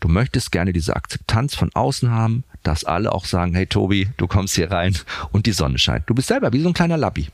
Du 0.00 0.08
möchtest 0.08 0.50
gerne 0.50 0.72
diese 0.72 0.96
Akzeptanz 0.96 1.54
von 1.54 1.70
außen 1.74 2.10
haben, 2.10 2.44
dass 2.62 2.84
alle 2.84 3.12
auch 3.12 3.24
sagen, 3.24 3.54
hey 3.54 3.66
Tobi, 3.66 4.08
du 4.16 4.26
kommst 4.26 4.54
hier 4.54 4.70
rein 4.70 4.96
und 5.30 5.46
die 5.46 5.52
Sonne 5.52 5.78
scheint. 5.78 6.08
Du 6.08 6.14
bist 6.14 6.28
selber 6.28 6.52
wie 6.52 6.60
so 6.60 6.68
ein 6.68 6.74
kleiner 6.74 6.96
Lappi. 6.96 7.28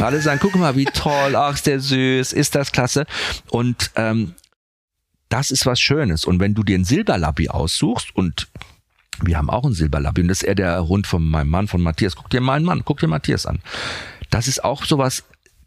Alle 0.00 0.20
sagen, 0.20 0.40
guck 0.40 0.54
mal, 0.56 0.76
wie 0.76 0.84
toll, 0.84 1.34
ach, 1.34 1.54
ist 1.54 1.66
der 1.66 1.80
süß, 1.80 2.32
ist 2.32 2.54
das 2.54 2.72
klasse. 2.72 3.06
Und 3.50 3.90
ähm, 3.96 4.34
das 5.28 5.50
ist 5.50 5.66
was 5.66 5.80
Schönes. 5.80 6.24
Und 6.24 6.40
wenn 6.40 6.54
du 6.54 6.62
dir 6.62 6.74
einen 6.74 6.84
Silberlappi 6.84 7.48
aussuchst 7.48 8.14
und 8.14 8.48
wir 9.20 9.36
haben 9.36 9.50
auch 9.50 9.64
einen 9.64 9.74
Silberlappi 9.74 10.22
und 10.22 10.28
das 10.28 10.38
ist 10.42 10.48
eher 10.48 10.54
der 10.54 10.88
Hund 10.88 11.06
von 11.06 11.24
meinem 11.28 11.48
Mann, 11.50 11.68
von 11.68 11.80
Matthias. 11.82 12.16
Guck 12.16 12.30
dir 12.30 12.40
meinen 12.40 12.64
Mann, 12.64 12.82
guck 12.84 13.00
dir 13.00 13.08
Matthias 13.08 13.46
an. 13.46 13.60
Das 14.30 14.48
ist 14.48 14.64
auch 14.64 14.84
sowas, 14.84 15.24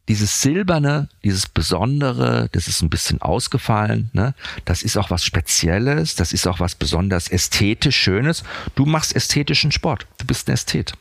dieses 0.08 0.42
Silberne, 0.42 1.10
dieses 1.24 1.48
Besondere, 1.48 2.50
das 2.52 2.68
ist 2.68 2.82
ein 2.82 2.90
bisschen 2.90 3.22
ausgefallen, 3.22 4.10
ne? 4.14 4.36
Das 4.66 4.84
ist 4.84 4.98
auch 4.98 5.10
was 5.10 5.24
Spezielles, 5.26 6.16
das 6.16 6.32
ist 6.34 6.48
auch 6.48 6.60
was 6.60 6.76
besonders 6.76 7.28
ästhetisch 7.28 7.96
Schönes. 7.98 8.44
Du 8.76 8.86
machst 8.86 9.16
ästhetischen 9.16 9.72
Sport. 9.72 10.06
Du 10.20 10.26
bist 10.26 10.48
ein 10.48 10.54
Ästhet. 10.54 10.94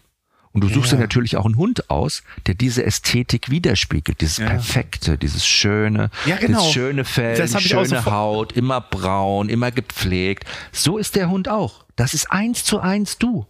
Und 0.53 0.63
du 0.63 0.69
suchst 0.69 0.93
Ja. 0.93 0.99
dir 0.99 1.03
natürlich 1.03 1.37
auch 1.37 1.45
einen 1.47 1.57
Hund 1.57 1.91
aus, 1.91 2.23
der 2.47 2.55
diese 2.55 2.85
Ästhetik 2.85 3.51
widerspiegelt, 3.51 4.21
dieses 4.21 4.37
Ja. 4.39 4.47
Perfekte, 4.47 5.19
dieses 5.19 5.45
Schöne, 5.45 6.11
Ja, 6.27 6.37
genau. 6.37 6.61
das 6.61 6.73
schöne 6.73 7.05
Fell, 7.05 7.37
Das 7.37 7.61
schöne 7.61 7.87
sofort- 7.87 8.07
Haut, 8.07 8.53
immer 8.53 8.81
braun, 8.81 9.49
immer 9.49 9.71
gepflegt. 9.73 10.45
So 10.71 10.97
ist 10.97 11.17
der 11.17 11.29
Hund 11.29 11.49
auch. 11.49 11.84
Das 11.97 12.15
ist 12.15 12.31
eins 12.31 12.65
zu 12.65 12.81
eins 12.81 13.19
du. 13.19 13.47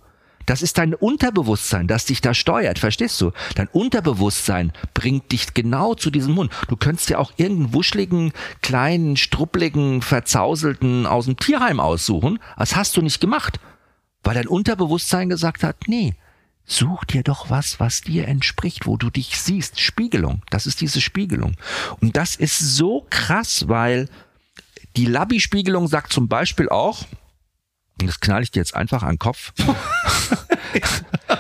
Das 0.46 0.60
ist 0.60 0.76
dein 0.76 0.92
Unterbewusstsein, 0.94 1.86
das 1.86 2.04
dich 2.04 2.20
da 2.20 2.34
steuert, 2.34 2.78
verstehst 2.78 3.18
du? 3.20 3.32
Dein 3.54 3.68
Unterbewusstsein 3.68 4.72
bringt 4.92 5.32
dich 5.32 5.54
genau 5.54 5.94
zu 5.94 6.10
diesem 6.10 6.36
Hund. 6.36 6.52
Du 6.68 6.76
könntest 6.76 7.08
dir 7.08 7.18
auch 7.18 7.32
irgendeinen 7.36 7.72
wuscheligen, 7.72 8.32
kleinen, 8.60 9.16
struppligen, 9.16 10.02
verzauselten 10.02 11.06
aus 11.06 11.24
dem 11.24 11.38
Tierheim 11.38 11.80
aussuchen. 11.80 12.40
Das 12.58 12.76
hast 12.76 12.94
du 12.96 13.02
nicht 13.02 13.20
gemacht, 13.20 13.58
weil 14.22 14.34
dein 14.34 14.48
Unterbewusstsein 14.48 15.30
gesagt 15.30 15.62
hat, 15.62 15.76
nee, 15.86 16.14
Such 16.66 17.04
dir 17.04 17.22
doch 17.22 17.50
was, 17.50 17.78
was 17.78 18.00
dir 18.00 18.26
entspricht, 18.26 18.86
wo 18.86 18.96
du 18.96 19.10
dich 19.10 19.38
siehst. 19.38 19.80
Spiegelung. 19.80 20.42
Das 20.48 20.66
ist 20.66 20.80
diese 20.80 21.00
Spiegelung. 21.00 21.56
Und 22.00 22.16
das 22.16 22.36
ist 22.36 22.58
so 22.58 23.06
krass, 23.10 23.68
weil 23.68 24.08
die 24.96 25.04
Labby-Spiegelung 25.04 25.88
sagt 25.88 26.12
zum 26.12 26.28
Beispiel 26.28 26.70
auch, 26.70 27.04
und 28.00 28.06
das 28.06 28.20
knall 28.20 28.42
ich 28.42 28.50
dir 28.50 28.60
jetzt 28.60 28.74
einfach 28.74 29.02
an 29.02 29.14
den 29.14 29.18
Kopf, 29.18 29.52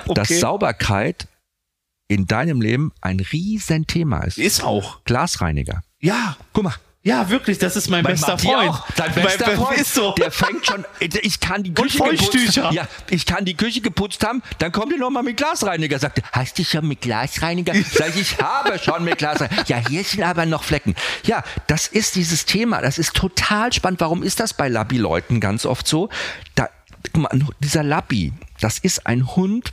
dass 0.14 0.28
Sauberkeit 0.28 1.28
in 2.08 2.26
deinem 2.26 2.60
Leben 2.60 2.92
ein 3.00 3.20
Riesenthema 3.20 4.20
ist. 4.24 4.38
Ist 4.38 4.62
auch. 4.62 5.02
Glasreiniger. 5.04 5.82
Ja, 6.00 6.36
Guck 6.52 6.64
mal. 6.64 6.74
Ja, 7.04 7.28
wirklich, 7.28 7.58
das 7.58 7.76
ist 7.76 7.88
mein 7.90 8.02
Bei 8.02 8.10
bester 8.12 8.32
Matti 8.32 8.46
Freund. 8.48 8.70
Auch. 8.70 8.86
Dein 8.96 9.12
Mein 9.14 9.24
bester 9.24 9.44
be- 9.50 9.56
Freund. 9.56 9.78
Ist 9.78 9.94
so. 9.94 10.12
Der 10.14 10.30
fängt 10.30 10.66
schon, 10.66 10.84
ich 11.00 11.38
kann 11.38 11.62
die 11.62 11.72
Küche 11.74 11.98
geputzt 11.98 12.56
Ja, 12.56 12.88
ich 13.10 13.26
kann 13.26 13.44
die 13.44 13.54
Küche 13.54 13.80
geputzt 13.82 14.24
haben, 14.24 14.42
dann 14.58 14.72
kommt 14.72 14.90
ihr 14.92 14.98
noch 14.98 15.10
mal 15.10 15.22
mit 15.22 15.36
Glasreiniger. 15.36 15.98
Sagt 15.98 16.18
er, 16.18 16.24
hast 16.32 16.58
du 16.58 16.64
schon 16.64 16.88
mit 16.88 17.02
Glasreiniger? 17.02 17.74
Sag 17.92 18.08
ich, 18.16 18.32
ich 18.32 18.38
habe 18.38 18.78
schon 18.78 19.04
mit 19.04 19.18
Glasreiniger. 19.18 19.64
Ja, 19.66 19.76
hier 19.88 20.02
sind 20.02 20.22
aber 20.22 20.46
noch 20.46 20.64
Flecken. 20.64 20.94
Ja, 21.24 21.44
das 21.66 21.86
ist 21.86 22.16
dieses 22.16 22.46
Thema. 22.46 22.80
Das 22.80 22.98
ist 22.98 23.14
total 23.14 23.72
spannend. 23.72 24.00
Warum 24.00 24.22
ist 24.22 24.40
das 24.40 24.54
bei 24.54 24.68
Labby-Leuten 24.68 25.40
ganz 25.40 25.66
oft 25.66 25.86
so? 25.86 26.08
Da, 26.54 26.70
guck 27.12 27.16
mal, 27.22 27.38
dieser 27.60 27.82
Labby, 27.82 28.32
das 28.60 28.78
ist 28.78 29.06
ein 29.06 29.36
Hund, 29.36 29.72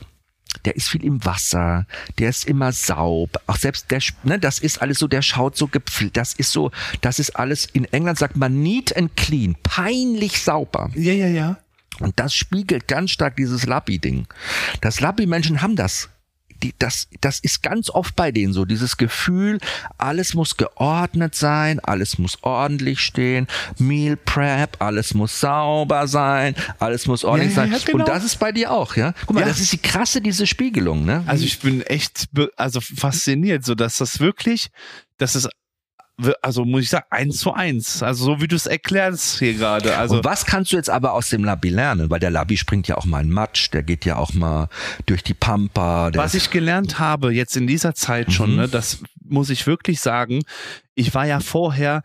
der 0.65 0.75
ist 0.75 0.89
viel 0.89 1.03
im 1.03 1.23
Wasser, 1.25 1.85
der 2.19 2.29
ist 2.29 2.45
immer 2.45 2.71
sauber. 2.71 3.41
Auch 3.47 3.57
selbst 3.57 3.89
der, 3.91 4.01
ne, 4.23 4.39
das 4.39 4.59
ist 4.59 4.81
alles 4.81 4.99
so, 4.99 5.07
der 5.07 5.21
schaut 5.21 5.57
so 5.57 5.67
gepflegt. 5.67 6.17
Das 6.17 6.33
ist 6.33 6.51
so, 6.51 6.71
das 7.01 7.19
ist 7.19 7.31
alles, 7.31 7.65
in 7.65 7.85
England 7.85 8.17
sagt 8.17 8.35
man 8.35 8.61
neat 8.61 8.95
and 8.95 9.15
clean, 9.15 9.55
peinlich 9.63 10.41
sauber. 10.41 10.89
Ja, 10.95 11.13
ja, 11.13 11.27
ja. 11.27 11.57
Und 11.99 12.19
das 12.19 12.33
spiegelt 12.33 12.87
ganz 12.87 13.11
stark 13.11 13.35
dieses 13.35 13.65
Lappi-Ding. 13.65 14.27
Das 14.81 15.01
Lappi-Menschen 15.01 15.61
haben 15.61 15.75
das. 15.75 16.09
Die, 16.63 16.73
das, 16.79 17.07
das 17.21 17.39
ist 17.39 17.63
ganz 17.63 17.89
oft 17.89 18.15
bei 18.15 18.31
denen 18.31 18.53
so, 18.53 18.65
dieses 18.65 18.97
Gefühl, 18.97 19.59
alles 19.97 20.33
muss 20.33 20.57
geordnet 20.57 21.33
sein, 21.35 21.79
alles 21.79 22.17
muss 22.19 22.37
ordentlich 22.43 22.99
stehen, 22.99 23.47
Meal 23.79 24.15
Prep, 24.15 24.77
alles 24.79 25.13
muss 25.13 25.39
sauber 25.39 26.07
sein, 26.07 26.55
alles 26.79 27.07
muss 27.07 27.23
ordentlich 27.23 27.55
Ja, 27.55 27.63
ja, 27.65 27.69
sein. 27.71 27.79
ja, 27.79 27.85
genau. 27.91 28.05
Und 28.05 28.07
das 28.07 28.23
ist 28.23 28.37
bei 28.39 28.51
dir 28.51 28.71
auch, 28.71 28.95
ja? 28.95 29.13
Guck 29.25 29.35
mal, 29.35 29.41
Ja. 29.41 29.47
das 29.47 29.59
ist 29.59 29.73
die 29.73 29.77
krasse, 29.79 30.21
diese 30.21 30.45
Spiegelung, 30.45 31.03
ne? 31.05 31.23
Also 31.27 31.45
ich 31.45 31.59
bin 31.59 31.81
echt 31.81 32.27
also 32.57 32.79
fasziniert, 32.81 33.65
so 33.65 33.75
dass 33.75 33.97
das 33.97 34.19
wirklich, 34.19 34.69
dass 35.17 35.35
es 35.35 35.47
also 36.41 36.65
muss 36.65 36.83
ich 36.83 36.89
sagen, 36.89 37.05
eins 37.09 37.39
zu 37.39 37.53
eins. 37.53 38.03
Also 38.03 38.25
so 38.25 38.41
wie 38.41 38.47
du 38.47 38.55
es 38.55 38.67
erklärst 38.67 39.39
hier 39.39 39.53
gerade. 39.55 39.97
Also 39.97 40.17
und 40.17 40.25
was 40.25 40.45
kannst 40.45 40.71
du 40.71 40.75
jetzt 40.75 40.89
aber 40.89 41.13
aus 41.13 41.29
dem 41.29 41.43
Labby 41.43 41.69
lernen? 41.69 42.09
Weil 42.09 42.19
der 42.19 42.29
Labby 42.31 42.57
springt 42.57 42.87
ja 42.87 42.97
auch 42.97 43.05
mal 43.05 43.21
in 43.21 43.31
Matsch, 43.31 43.71
der 43.73 43.81
geht 43.83 44.05
ja 44.05 44.17
auch 44.17 44.33
mal 44.33 44.69
durch 45.07 45.23
die 45.23 45.33
Pampa. 45.33 46.11
Was 46.13 46.35
ich 46.35 46.51
gelernt 46.51 46.99
habe 46.99 47.33
jetzt 47.33 47.57
in 47.57 47.65
dieser 47.67 47.95
Zeit 47.95 48.31
schon, 48.31 48.51
Mhm. 48.51 48.55
ne, 48.57 48.67
das 48.67 48.99
muss 49.23 49.49
ich 49.49 49.65
wirklich 49.65 49.99
sagen. 49.99 50.41
Ich 50.95 51.13
war 51.15 51.25
ja 51.25 51.39
vorher 51.39 52.01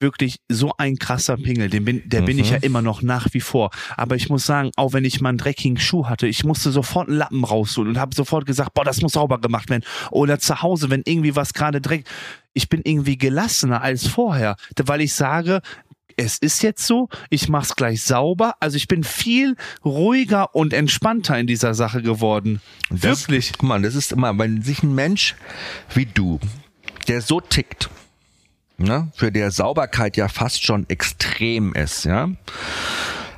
wirklich 0.00 0.36
so 0.50 0.72
ein 0.76 0.96
krasser 0.96 1.36
Pingel, 1.36 1.70
den 1.70 1.84
bin, 1.84 2.02
der 2.08 2.22
bin 2.22 2.38
ich 2.38 2.48
Mhm. 2.48 2.52
ja 2.54 2.58
immer 2.62 2.82
noch 2.82 3.00
nach 3.02 3.28
wie 3.32 3.40
vor. 3.40 3.70
Aber 3.96 4.16
ich 4.16 4.28
muss 4.28 4.44
sagen, 4.44 4.70
auch 4.76 4.92
wenn 4.92 5.04
ich 5.04 5.20
mal 5.20 5.30
einen 5.30 5.38
dreckigen 5.38 5.78
Schuh 5.78 6.06
hatte, 6.06 6.26
ich 6.26 6.44
musste 6.44 6.70
sofort 6.72 7.08
einen 7.08 7.16
Lappen 7.18 7.42
rausholen 7.44 7.90
und 7.92 7.98
habe 7.98 8.14
sofort 8.14 8.44
gesagt, 8.44 8.74
boah, 8.74 8.84
das 8.84 9.00
muss 9.00 9.12
sauber 9.12 9.40
gemacht 9.40 9.70
werden. 9.70 9.84
Oder 10.10 10.38
zu 10.38 10.60
Hause, 10.62 10.90
wenn 10.90 11.02
irgendwie 11.06 11.36
was 11.36 11.54
gerade 11.54 11.80
dreckig, 11.80 12.06
ich 12.54 12.68
bin 12.68 12.80
irgendwie 12.84 13.18
gelassener 13.18 13.82
als 13.82 14.06
vorher, 14.06 14.56
weil 14.86 15.00
ich 15.00 15.12
sage, 15.12 15.60
es 16.16 16.38
ist 16.38 16.62
jetzt 16.62 16.86
so, 16.86 17.08
ich 17.30 17.48
mach's 17.48 17.76
gleich 17.76 18.02
sauber. 18.02 18.54
Also 18.60 18.76
ich 18.76 18.88
bin 18.88 19.04
viel 19.04 19.56
ruhiger 19.84 20.54
und 20.54 20.72
entspannter 20.72 21.38
in 21.38 21.46
dieser 21.46 21.74
Sache 21.74 22.02
geworden. 22.02 22.60
Das, 22.90 23.28
Wirklich. 23.28 23.52
Guck 23.58 23.68
mal, 23.68 23.82
das 23.82 23.94
ist 23.94 24.12
immer, 24.12 24.38
wenn 24.38 24.62
sich 24.62 24.82
ein 24.82 24.94
Mensch 24.94 25.34
wie 25.94 26.06
du, 26.06 26.40
der 27.08 27.20
so 27.20 27.40
tickt, 27.40 27.90
ne, 28.78 29.10
für 29.14 29.32
der 29.32 29.50
Sauberkeit 29.50 30.16
ja 30.16 30.28
fast 30.28 30.64
schon 30.64 30.88
extrem 30.88 31.74
ist, 31.74 32.04
ja. 32.04 32.28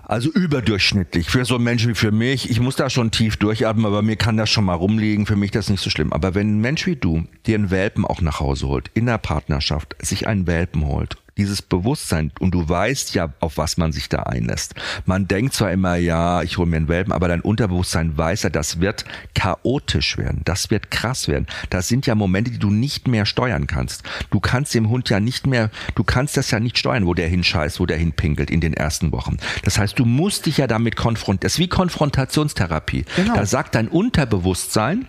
Also 0.08 0.30
überdurchschnittlich. 0.30 1.30
Für 1.30 1.44
so 1.44 1.56
einen 1.56 1.64
Menschen 1.64 1.90
wie 1.90 1.94
für 1.96 2.12
mich, 2.12 2.48
ich 2.48 2.60
muss 2.60 2.76
da 2.76 2.88
schon 2.88 3.10
tief 3.10 3.38
durchatmen, 3.38 3.86
aber 3.86 4.02
mir 4.02 4.14
kann 4.14 4.36
das 4.36 4.48
schon 4.48 4.64
mal 4.64 4.74
rumliegen. 4.74 5.26
Für 5.26 5.34
mich 5.34 5.50
das 5.50 5.68
nicht 5.68 5.82
so 5.82 5.90
schlimm. 5.90 6.12
Aber 6.12 6.36
wenn 6.36 6.56
ein 6.56 6.60
Mensch 6.60 6.86
wie 6.86 6.94
du 6.94 7.24
dir 7.44 7.56
einen 7.56 7.72
Welpen 7.72 8.04
auch 8.04 8.20
nach 8.20 8.38
Hause 8.38 8.68
holt, 8.68 8.88
in 8.94 9.06
der 9.06 9.18
Partnerschaft, 9.18 9.96
sich 10.00 10.28
einen 10.28 10.46
Welpen 10.46 10.86
holt, 10.86 11.16
dieses 11.36 11.60
Bewusstsein 11.62 12.32
und 12.40 12.52
du 12.52 12.68
weißt 12.68 13.14
ja, 13.14 13.32
auf 13.40 13.58
was 13.58 13.76
man 13.76 13.92
sich 13.92 14.08
da 14.08 14.22
einlässt. 14.22 14.74
Man 15.04 15.28
denkt 15.28 15.54
zwar 15.54 15.70
immer, 15.70 15.96
ja, 15.96 16.42
ich 16.42 16.56
hole 16.56 16.66
mir 16.66 16.76
einen 16.76 16.88
Welpen, 16.88 17.12
aber 17.12 17.28
dein 17.28 17.42
Unterbewusstsein 17.42 18.16
weiß 18.16 18.44
ja, 18.44 18.50
das 18.50 18.80
wird 18.80 19.04
chaotisch 19.34 20.16
werden, 20.16 20.40
das 20.44 20.70
wird 20.70 20.90
krass 20.90 21.28
werden. 21.28 21.46
Das 21.70 21.88
sind 21.88 22.06
ja 22.06 22.14
Momente, 22.14 22.50
die 22.50 22.58
du 22.58 22.70
nicht 22.70 23.06
mehr 23.06 23.26
steuern 23.26 23.66
kannst. 23.66 24.02
Du 24.30 24.40
kannst 24.40 24.74
dem 24.74 24.88
Hund 24.88 25.10
ja 25.10 25.20
nicht 25.20 25.46
mehr, 25.46 25.70
du 25.94 26.04
kannst 26.04 26.36
das 26.36 26.50
ja 26.50 26.60
nicht 26.60 26.78
steuern, 26.78 27.06
wo 27.06 27.14
der 27.14 27.28
hinscheißt, 27.28 27.80
wo 27.80 27.86
der 27.86 27.98
hinpinkelt 27.98 28.50
in 28.50 28.60
den 28.60 28.74
ersten 28.74 29.12
Wochen. 29.12 29.36
Das 29.62 29.78
heißt, 29.78 29.98
du 29.98 30.04
musst 30.04 30.46
dich 30.46 30.56
ja 30.56 30.66
damit 30.66 30.96
konfrontieren. 30.96 31.40
Das 31.40 31.54
ist 31.54 31.58
wie 31.58 31.68
Konfrontationstherapie. 31.68 33.04
Genau. 33.16 33.34
Da 33.34 33.46
sagt 33.46 33.74
dein 33.74 33.88
Unterbewusstsein, 33.88 35.08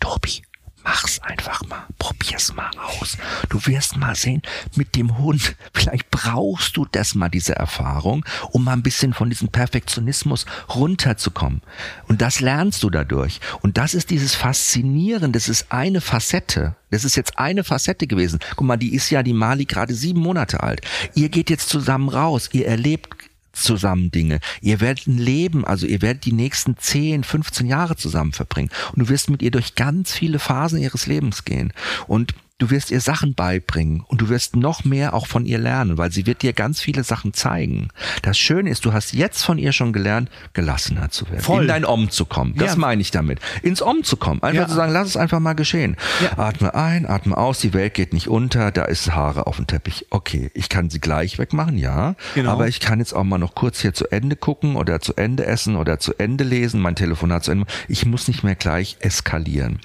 Tobi, 0.00 0.42
mach's 0.88 1.20
einfach 1.20 1.62
mal. 1.68 1.84
Probier's 1.98 2.54
mal 2.54 2.70
aus. 2.78 3.18
Du 3.50 3.64
wirst 3.66 3.98
mal 3.98 4.14
sehen, 4.14 4.40
mit 4.74 4.96
dem 4.96 5.18
Hund, 5.18 5.54
vielleicht 5.74 6.10
brauchst 6.10 6.78
du 6.78 6.86
das 6.90 7.14
mal, 7.14 7.28
diese 7.28 7.54
Erfahrung, 7.54 8.24
um 8.52 8.64
mal 8.64 8.72
ein 8.72 8.82
bisschen 8.82 9.12
von 9.12 9.28
diesem 9.28 9.48
Perfektionismus 9.48 10.46
runterzukommen. 10.74 11.60
Und 12.08 12.22
das 12.22 12.40
lernst 12.40 12.82
du 12.82 12.88
dadurch. 12.88 13.38
Und 13.60 13.76
das 13.76 13.92
ist 13.92 14.08
dieses 14.08 14.34
Faszinierende, 14.34 15.38
das 15.38 15.50
ist 15.50 15.70
eine 15.70 16.00
Facette. 16.00 16.74
Das 16.90 17.04
ist 17.04 17.16
jetzt 17.16 17.38
eine 17.38 17.64
Facette 17.64 18.06
gewesen. 18.06 18.38
Guck 18.56 18.66
mal, 18.66 18.78
die 18.78 18.94
ist 18.94 19.10
ja 19.10 19.22
die 19.22 19.34
Mali 19.34 19.66
gerade 19.66 19.92
sieben 19.92 20.20
Monate 20.20 20.62
alt. 20.62 20.80
Ihr 21.14 21.28
geht 21.28 21.50
jetzt 21.50 21.68
zusammen 21.68 22.08
raus, 22.08 22.48
ihr 22.52 22.66
erlebt 22.66 23.17
zusammen 23.62 24.10
Dinge. 24.10 24.40
Ihr 24.60 24.80
werdet 24.80 25.06
ein 25.06 25.18
Leben, 25.18 25.64
also 25.64 25.86
ihr 25.86 26.02
werdet 26.02 26.24
die 26.24 26.32
nächsten 26.32 26.76
10, 26.76 27.24
15 27.24 27.66
Jahre 27.66 27.96
zusammen 27.96 28.32
verbringen. 28.32 28.70
Und 28.92 29.00
du 29.00 29.08
wirst 29.08 29.30
mit 29.30 29.42
ihr 29.42 29.50
durch 29.50 29.74
ganz 29.74 30.12
viele 30.12 30.38
Phasen 30.38 30.78
ihres 30.80 31.06
Lebens 31.06 31.44
gehen. 31.44 31.72
Und 32.06 32.34
du 32.58 32.70
wirst 32.70 32.90
ihr 32.90 33.00
Sachen 33.00 33.34
beibringen 33.34 34.02
und 34.06 34.20
du 34.20 34.28
wirst 34.28 34.56
noch 34.56 34.84
mehr 34.84 35.14
auch 35.14 35.26
von 35.26 35.46
ihr 35.46 35.58
lernen, 35.58 35.96
weil 35.96 36.10
sie 36.12 36.26
wird 36.26 36.42
dir 36.42 36.52
ganz 36.52 36.80
viele 36.80 37.04
Sachen 37.04 37.32
zeigen. 37.32 37.88
Das 38.22 38.36
Schöne 38.38 38.70
ist, 38.70 38.84
du 38.84 38.92
hast 38.92 39.12
jetzt 39.12 39.42
von 39.44 39.58
ihr 39.58 39.72
schon 39.72 39.92
gelernt, 39.92 40.28
gelassener 40.52 41.10
zu 41.10 41.28
werden, 41.30 41.40
Voll. 41.40 41.62
in 41.62 41.68
dein 41.68 41.84
Om 41.84 42.10
zu 42.10 42.26
kommen. 42.26 42.54
Das 42.56 42.72
Ja. 42.72 42.76
meine 42.76 43.00
ich 43.00 43.10
damit. 43.10 43.38
Ins 43.62 43.80
Om 43.80 44.02
zu 44.02 44.16
kommen. 44.16 44.42
Einfach 44.42 44.62
Ja. 44.62 44.68
zu 44.68 44.74
sagen, 44.74 44.92
lass 44.92 45.06
es 45.08 45.16
einfach 45.16 45.38
mal 45.40 45.52
geschehen. 45.54 45.96
Ja. 46.22 46.36
Atme 46.38 46.74
ein, 46.74 47.06
atme 47.08 47.36
aus, 47.36 47.60
die 47.60 47.72
Welt 47.74 47.94
geht 47.94 48.12
nicht 48.12 48.28
unter, 48.28 48.70
da 48.72 48.84
ist 48.84 49.12
Haare 49.14 49.46
auf 49.46 49.56
dem 49.56 49.66
Teppich. 49.66 50.06
Okay, 50.10 50.50
ich 50.54 50.68
kann 50.68 50.90
sie 50.90 51.00
gleich 51.00 51.38
wegmachen, 51.38 51.78
ja. 51.78 52.16
Genau. 52.34 52.50
Aber 52.52 52.66
ich 52.68 52.80
kann 52.80 52.98
jetzt 52.98 53.12
auch 53.12 53.24
mal 53.24 53.38
noch 53.38 53.54
kurz 53.54 53.80
hier 53.80 53.94
zu 53.94 54.10
Ende 54.10 54.34
gucken 54.36 54.76
oder 54.76 55.00
zu 55.00 55.14
Ende 55.14 55.46
essen 55.46 55.76
oder 55.76 55.98
zu 56.00 56.14
Ende 56.18 56.44
lesen, 56.44 56.80
mein 56.80 56.96
Telefonat 56.96 57.44
zu 57.44 57.52
Ende. 57.52 57.66
Ich 57.86 58.04
muss 58.04 58.26
nicht 58.26 58.42
mehr 58.42 58.56
gleich 58.56 58.96
eskalieren. 59.00 59.78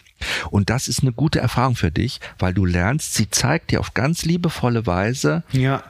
Und 0.51 0.69
das 0.69 0.87
ist 0.87 1.01
eine 1.01 1.11
gute 1.11 1.39
Erfahrung 1.39 1.75
für 1.75 1.91
dich, 1.91 2.19
weil 2.39 2.53
du 2.53 2.65
lernst, 2.65 3.13
sie 3.13 3.29
zeigt 3.29 3.71
dir 3.71 3.79
auf 3.79 3.93
ganz 3.93 4.25
liebevolle 4.25 4.85
Weise 4.85 5.43
Ja. 5.51 5.83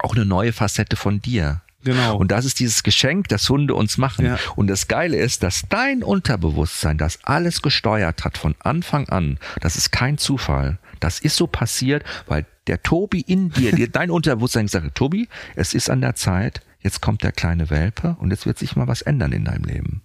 auch 0.00 0.14
eine 0.14 0.24
neue 0.26 0.52
Facette 0.52 0.96
von 0.96 1.20
dir. 1.20 1.62
Genau. 1.84 2.16
Und 2.16 2.32
das 2.32 2.44
ist 2.44 2.58
dieses 2.58 2.82
Geschenk, 2.82 3.28
das 3.28 3.48
Hunde 3.48 3.74
uns 3.76 3.96
machen. 3.96 4.26
Ja. 4.26 4.38
Und 4.56 4.66
das 4.66 4.88
Geile 4.88 5.16
ist, 5.18 5.44
dass 5.44 5.62
dein 5.68 6.02
Unterbewusstsein 6.02 6.98
das 6.98 7.20
alles 7.22 7.62
gesteuert 7.62 8.24
hat 8.24 8.38
von 8.38 8.56
Anfang 8.58 9.08
an. 9.08 9.38
Das 9.60 9.76
ist 9.76 9.92
kein 9.92 10.18
Zufall. 10.18 10.78
Das 10.98 11.20
ist 11.20 11.36
so 11.36 11.46
passiert, 11.46 12.02
weil 12.26 12.44
der 12.66 12.82
Tobi 12.82 13.20
in 13.20 13.50
dir, 13.50 13.70
dir 13.70 13.88
dein 13.92 14.10
Unterbewusstsein 14.10 14.66
gesagt 14.66 14.84
hat, 14.84 14.94
Tobi, 14.96 15.28
es 15.54 15.74
ist 15.74 15.88
an 15.88 16.00
der 16.00 16.16
Zeit, 16.16 16.60
jetzt 16.80 17.00
kommt 17.00 17.22
der 17.22 17.30
kleine 17.32 17.70
Welpe 17.70 18.16
und 18.18 18.30
jetzt 18.32 18.46
wird 18.46 18.58
sich 18.58 18.74
mal 18.74 18.88
was 18.88 19.02
ändern 19.02 19.30
in 19.30 19.44
deinem 19.44 19.64
Leben. 19.64 20.02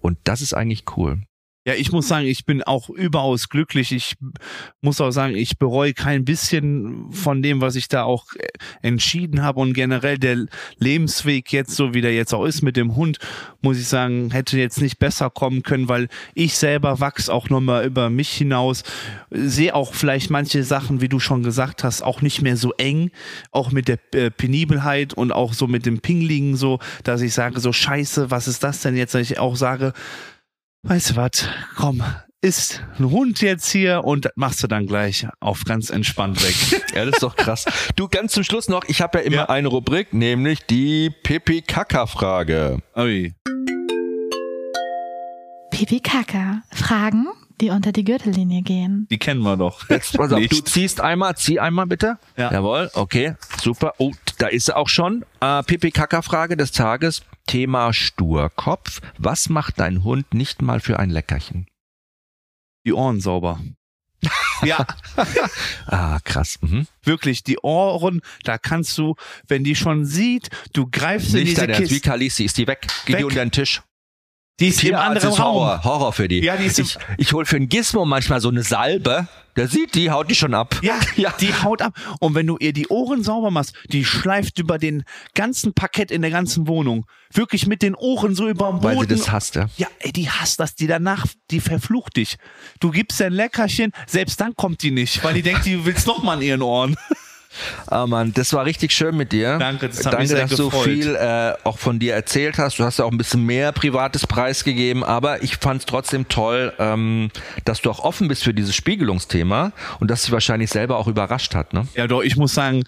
Und 0.00 0.16
das 0.24 0.40
ist 0.40 0.54
eigentlich 0.54 0.84
cool. 0.96 1.20
Ja, 1.66 1.74
ich 1.74 1.92
muss 1.92 2.08
sagen, 2.08 2.24
ich 2.26 2.46
bin 2.46 2.62
auch 2.62 2.88
überaus 2.88 3.50
glücklich. 3.50 3.92
Ich 3.92 4.14
muss 4.80 4.98
auch 4.98 5.10
sagen, 5.10 5.36
ich 5.36 5.58
bereue 5.58 5.92
kein 5.92 6.24
bisschen 6.24 7.12
von 7.12 7.42
dem, 7.42 7.60
was 7.60 7.76
ich 7.76 7.88
da 7.88 8.04
auch 8.04 8.32
äh, 8.32 8.48
entschieden 8.80 9.42
habe. 9.42 9.60
Und 9.60 9.74
generell 9.74 10.16
der 10.16 10.46
Lebensweg 10.78 11.52
jetzt, 11.52 11.76
so 11.76 11.92
wie 11.92 12.00
der 12.00 12.14
jetzt 12.14 12.32
auch 12.32 12.46
ist 12.46 12.62
mit 12.62 12.78
dem 12.78 12.96
Hund, 12.96 13.18
muss 13.60 13.78
ich 13.78 13.88
sagen, 13.88 14.30
hätte 14.30 14.58
jetzt 14.58 14.80
nicht 14.80 14.98
besser 14.98 15.28
kommen 15.28 15.62
können, 15.62 15.90
weil 15.90 16.08
ich 16.34 16.56
selber 16.56 16.98
wachse 16.98 17.30
auch 17.30 17.50
nochmal 17.50 17.84
über 17.84 18.08
mich 18.08 18.30
hinaus, 18.30 18.82
sehe 19.30 19.74
auch 19.74 19.92
vielleicht 19.92 20.30
manche 20.30 20.64
Sachen, 20.64 21.02
wie 21.02 21.10
du 21.10 21.20
schon 21.20 21.42
gesagt 21.42 21.84
hast, 21.84 22.00
auch 22.00 22.22
nicht 22.22 22.40
mehr 22.40 22.56
so 22.56 22.72
eng, 22.78 23.10
auch 23.52 23.70
mit 23.70 23.86
der 23.86 23.98
äh, 24.14 24.30
Penibelheit 24.30 25.12
und 25.12 25.30
auch 25.30 25.52
so 25.52 25.66
mit 25.66 25.84
dem 25.84 26.00
Pinglingen 26.00 26.56
so, 26.56 26.78
dass 27.04 27.20
ich 27.20 27.34
sage, 27.34 27.60
so 27.60 27.70
scheiße, 27.70 28.30
was 28.30 28.48
ist 28.48 28.64
das 28.64 28.80
denn 28.80 28.96
jetzt, 28.96 29.14
dass 29.14 29.30
ich 29.30 29.38
auch 29.38 29.56
sage, 29.56 29.92
weißt 30.82 31.10
du 31.10 31.16
was, 31.16 31.46
komm, 31.76 32.02
ist 32.42 32.82
ein 32.98 33.10
Hund 33.10 33.42
jetzt 33.42 33.70
hier 33.70 34.02
und 34.04 34.24
das 34.24 34.32
machst 34.36 34.62
du 34.62 34.66
dann 34.66 34.86
gleich 34.86 35.26
auf 35.40 35.64
ganz 35.64 35.90
entspannt 35.90 36.42
weg. 36.42 36.82
Ja, 36.94 37.04
das 37.04 37.14
ist 37.14 37.22
doch 37.22 37.36
krass. 37.36 37.66
Du, 37.96 38.08
ganz 38.08 38.32
zum 38.32 38.42
Schluss 38.42 38.68
noch, 38.68 38.82
ich 38.88 39.00
habe 39.00 39.18
ja 39.18 39.24
immer 39.24 39.36
Ja. 39.36 39.48
eine 39.48 39.68
Rubrik, 39.68 40.12
nämlich 40.12 40.60
die 40.66 41.10
Pipi-Kaka-Frage. 41.22 42.78
Ui. 42.96 43.32
Pipi 45.70 46.00
Kaka. 46.00 46.62
Fragen, 46.72 47.26
die 47.60 47.70
unter 47.70 47.92
die 47.92 48.02
Gürtellinie 48.04 48.62
gehen. 48.62 49.06
Die 49.10 49.18
kennen 49.18 49.40
wir 49.42 49.56
doch. 49.56 49.88
Jetzt, 49.88 50.16
pass 50.16 50.32
auf, 50.32 50.40
du 50.40 50.60
ziehst 50.62 51.00
einmal, 51.00 51.36
zieh 51.36 51.60
einmal 51.60 51.86
bitte. 51.86 52.18
Ja. 52.36 52.52
Jawohl, 52.52 52.90
okay, 52.94 53.34
super. 53.62 53.94
Oh, 53.98 54.10
da 54.40 54.48
ist 54.48 54.66
sie 54.66 54.76
auch 54.76 54.88
schon. 54.88 55.24
Äh, 55.40 55.62
Pipi-Kaka-Frage 55.62 56.56
des 56.56 56.72
Tages. 56.72 57.22
Thema 57.46 57.92
Sturkopf. 57.92 59.00
Was 59.18 59.48
macht 59.48 59.78
dein 59.78 60.02
Hund 60.02 60.32
nicht 60.34 60.62
mal 60.62 60.80
für 60.80 60.98
ein 60.98 61.10
Leckerchen? 61.10 61.66
Die 62.86 62.92
Ohren 62.92 63.20
sauber. 63.20 63.60
ja, 64.62 64.86
Ah, 65.86 66.18
krass. 66.24 66.58
Mhm. 66.60 66.86
wirklich, 67.02 67.42
die 67.42 67.58
Ohren, 67.62 68.20
da 68.44 68.58
kannst 68.58 68.96
du, 68.98 69.14
wenn 69.48 69.64
die 69.64 69.74
schon 69.74 70.04
sieht, 70.04 70.50
du 70.72 70.86
greifst 70.90 71.34
in 71.34 71.40
Nicht 71.40 71.50
diese 71.52 71.60
dein 71.62 71.70
Ernst, 71.70 71.90
wie 71.90 71.94
Kiste. 71.94 72.08
Khaleesi, 72.10 72.44
ist 72.44 72.58
die 72.58 72.66
weg? 72.66 72.86
Geh 73.06 73.12
Weg. 73.14 73.18
die 73.18 73.24
unter 73.24 73.44
den 73.44 73.50
Tisch. 73.50 73.82
Die 74.60 74.68
ist 74.68 74.84
im 74.84 74.94
anderen 74.94 75.32
Raum. 75.32 75.54
Horror, 75.54 75.84
Horror 75.84 76.12
für 76.12 76.28
die. 76.28 76.40
Ja, 76.40 76.56
die 76.56 76.66
ist 76.66 76.78
ich 76.78 76.98
ich 77.16 77.32
hol 77.32 77.46
für 77.46 77.56
einen 77.56 77.68
Gizmo 77.68 78.04
manchmal 78.04 78.40
so 78.40 78.50
eine 78.50 78.62
Salbe. 78.62 79.26
Der 79.56 79.66
sieht 79.68 79.94
die, 79.94 80.10
haut 80.10 80.30
die 80.30 80.34
schon 80.34 80.54
ab. 80.54 80.78
Ja, 80.82 81.00
ja. 81.16 81.34
die 81.40 81.52
haut 81.52 81.82
ab. 81.82 81.94
Und 82.20 82.34
wenn 82.34 82.46
du 82.46 82.56
ihr 82.58 82.72
die 82.72 82.86
Ohren 82.88 83.24
sauber 83.24 83.50
machst, 83.50 83.74
die 83.88 84.04
schleift 84.04 84.58
über 84.58 84.78
den 84.78 85.02
ganzen 85.34 85.74
Parkett 85.74 86.10
in 86.10 86.22
der 86.22 86.30
ganzen 86.30 86.68
Wohnung. 86.68 87.06
Wirklich 87.32 87.66
mit 87.66 87.82
den 87.82 87.94
Ohren 87.94 88.34
so 88.34 88.48
über 88.48 88.68
dem 88.68 88.80
Boden. 88.80 88.98
Weil 88.98 89.08
sie 89.08 89.16
das 89.16 89.32
hasst, 89.32 89.56
ja. 89.56 89.68
Ja, 89.76 89.88
ey, 89.98 90.12
die 90.12 90.30
hasst 90.30 90.60
das, 90.60 90.74
die 90.74 90.86
danach, 90.86 91.26
die 91.50 91.60
verflucht 91.60 92.16
dich. 92.16 92.36
Du 92.80 92.90
gibst 92.90 93.20
ihr 93.20 93.26
ein 93.26 93.32
Leckerchen, 93.32 93.92
selbst 94.06 94.40
dann 94.40 94.54
kommt 94.54 94.82
die 94.82 94.90
nicht, 94.90 95.22
weil 95.24 95.34
die 95.34 95.42
denkt, 95.42 95.66
du 95.66 95.84
willst 95.84 96.06
noch 96.06 96.22
mal 96.22 96.34
an 96.34 96.42
ihren 96.42 96.62
Ohren. 96.62 96.96
Ah 97.86 98.06
Mann, 98.06 98.32
das 98.32 98.52
war 98.52 98.64
richtig 98.64 98.92
schön 98.92 99.16
mit 99.16 99.32
dir. 99.32 99.58
Danke, 99.58 99.88
das 99.88 99.98
hat 99.98 100.06
Danke, 100.06 100.18
mich 100.18 100.28
sehr 100.28 100.46
dass 100.46 100.56
du 100.56 100.70
gefreut. 100.70 100.84
viel 100.84 101.14
äh, 101.16 101.54
auch 101.64 101.78
von 101.78 101.98
dir 101.98 102.14
erzählt 102.14 102.58
hast. 102.58 102.78
Du 102.78 102.84
hast 102.84 102.98
ja 102.98 103.04
auch 103.04 103.10
ein 103.10 103.18
bisschen 103.18 103.44
mehr 103.44 103.72
privates 103.72 104.26
Preis 104.26 104.64
gegeben, 104.64 105.02
aber 105.04 105.42
ich 105.42 105.56
fand 105.56 105.80
es 105.80 105.86
trotzdem 105.86 106.28
toll, 106.28 106.72
ähm, 106.78 107.30
dass 107.64 107.82
du 107.82 107.90
auch 107.90 108.00
offen 108.00 108.28
bist 108.28 108.44
für 108.44 108.54
dieses 108.54 108.74
Spiegelungsthema 108.74 109.72
und 109.98 110.10
dass 110.10 110.22
dich 110.22 110.32
wahrscheinlich 110.32 110.70
selber 110.70 110.96
auch 110.96 111.08
überrascht 111.08 111.54
hat. 111.54 111.72
Ne? 111.72 111.86
Ja, 111.94 112.06
doch, 112.06 112.22
ich 112.22 112.36
muss 112.36 112.54
sagen, 112.54 112.84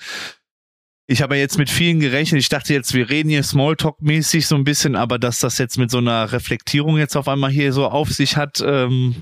ich 1.07 1.21
habe 1.21 1.35
ja 1.35 1.41
jetzt 1.41 1.59
mit 1.59 1.69
vielen 1.69 2.01
gerechnet. 2.01 2.41
Ich 2.41 2.49
dachte 2.49 2.73
jetzt, 2.73 2.95
wir 2.95 3.11
reden 3.11 3.29
hier 3.29 3.43
Smalltalk-mäßig 3.43 4.47
so 4.47 4.55
ein 4.55 4.65
bisschen, 4.65 4.97
aber 4.97 5.19
dass 5.19 5.41
das 5.41 5.59
jetzt 5.59 5.77
mit 5.77 5.91
so 5.91 5.99
einer 5.99 6.33
Reflektierung 6.33 6.97
jetzt 6.97 7.17
auf 7.17 7.29
einmal 7.29 7.51
hier 7.51 7.73
so 7.73 7.89
auf 7.89 8.11
sich 8.11 8.37
hat, 8.37 8.63
ähm, 8.65 9.17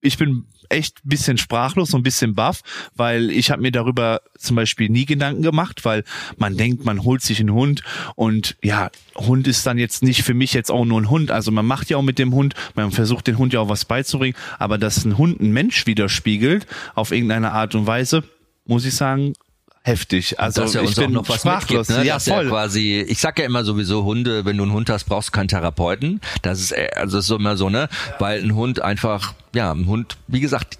ich 0.00 0.16
bin 0.18 0.46
echt 0.72 1.04
ein 1.04 1.08
bisschen 1.08 1.38
sprachlos, 1.38 1.90
so 1.90 1.96
ein 1.96 2.02
bisschen 2.02 2.34
baff, 2.34 2.62
weil 2.96 3.30
ich 3.30 3.50
habe 3.50 3.62
mir 3.62 3.72
darüber 3.72 4.22
zum 4.38 4.56
Beispiel 4.56 4.88
nie 4.88 5.06
Gedanken 5.06 5.42
gemacht, 5.42 5.84
weil 5.84 6.04
man 6.36 6.56
denkt, 6.56 6.84
man 6.84 7.04
holt 7.04 7.22
sich 7.22 7.40
einen 7.40 7.52
Hund 7.52 7.82
und 8.16 8.56
ja, 8.62 8.90
Hund 9.14 9.46
ist 9.46 9.66
dann 9.66 9.78
jetzt 9.78 10.02
nicht 10.02 10.22
für 10.22 10.34
mich 10.34 10.52
jetzt 10.52 10.70
auch 10.70 10.84
nur 10.84 11.00
ein 11.00 11.10
Hund. 11.10 11.30
Also 11.30 11.50
man 11.50 11.66
macht 11.66 11.90
ja 11.90 11.96
auch 11.96 12.02
mit 12.02 12.18
dem 12.18 12.32
Hund, 12.32 12.54
man 12.74 12.90
versucht 12.90 13.26
den 13.26 13.38
Hund 13.38 13.52
ja 13.52 13.60
auch 13.60 13.68
was 13.68 13.84
beizubringen, 13.84 14.36
aber 14.58 14.78
dass 14.78 15.04
ein 15.04 15.18
Hund 15.18 15.40
einen 15.40 15.52
Mensch 15.52 15.86
widerspiegelt 15.86 16.66
auf 16.94 17.12
irgendeine 17.12 17.52
Art 17.52 17.74
und 17.74 17.86
Weise, 17.86 18.24
muss 18.66 18.84
ich 18.84 18.94
sagen, 18.94 19.34
heftig. 19.84 20.38
Also 20.38 20.62
dass 20.62 20.74
er 20.74 20.82
ich 20.82 20.88
uns 20.88 20.98
auch 20.98 21.02
bin 21.02 21.12
noch 21.12 21.28
was 21.28 21.40
sprachlos. 21.40 21.88
mitgibt, 21.88 21.98
ne? 21.98 22.06
Ja, 22.06 22.14
dass 22.14 22.28
voll. 22.28 22.48
quasi, 22.48 23.04
ich 23.06 23.18
sag 23.18 23.38
ja 23.38 23.44
immer 23.44 23.64
sowieso 23.64 24.04
Hunde, 24.04 24.44
wenn 24.44 24.56
du 24.56 24.62
einen 24.62 24.72
Hund 24.72 24.90
hast, 24.90 25.04
brauchst 25.04 25.28
du 25.28 25.32
keinen 25.32 25.48
Therapeuten. 25.48 26.20
Das 26.42 26.60
ist 26.60 26.72
äh, 26.72 26.88
also 26.94 27.16
das 27.16 27.24
ist 27.24 27.28
so 27.28 27.36
immer 27.36 27.56
so, 27.56 27.68
ne? 27.68 27.88
Weil 28.18 28.42
ein 28.42 28.54
Hund 28.54 28.80
einfach, 28.80 29.34
ja, 29.54 29.72
ein 29.72 29.86
Hund, 29.86 30.16
wie 30.28 30.40
gesagt, 30.40 30.78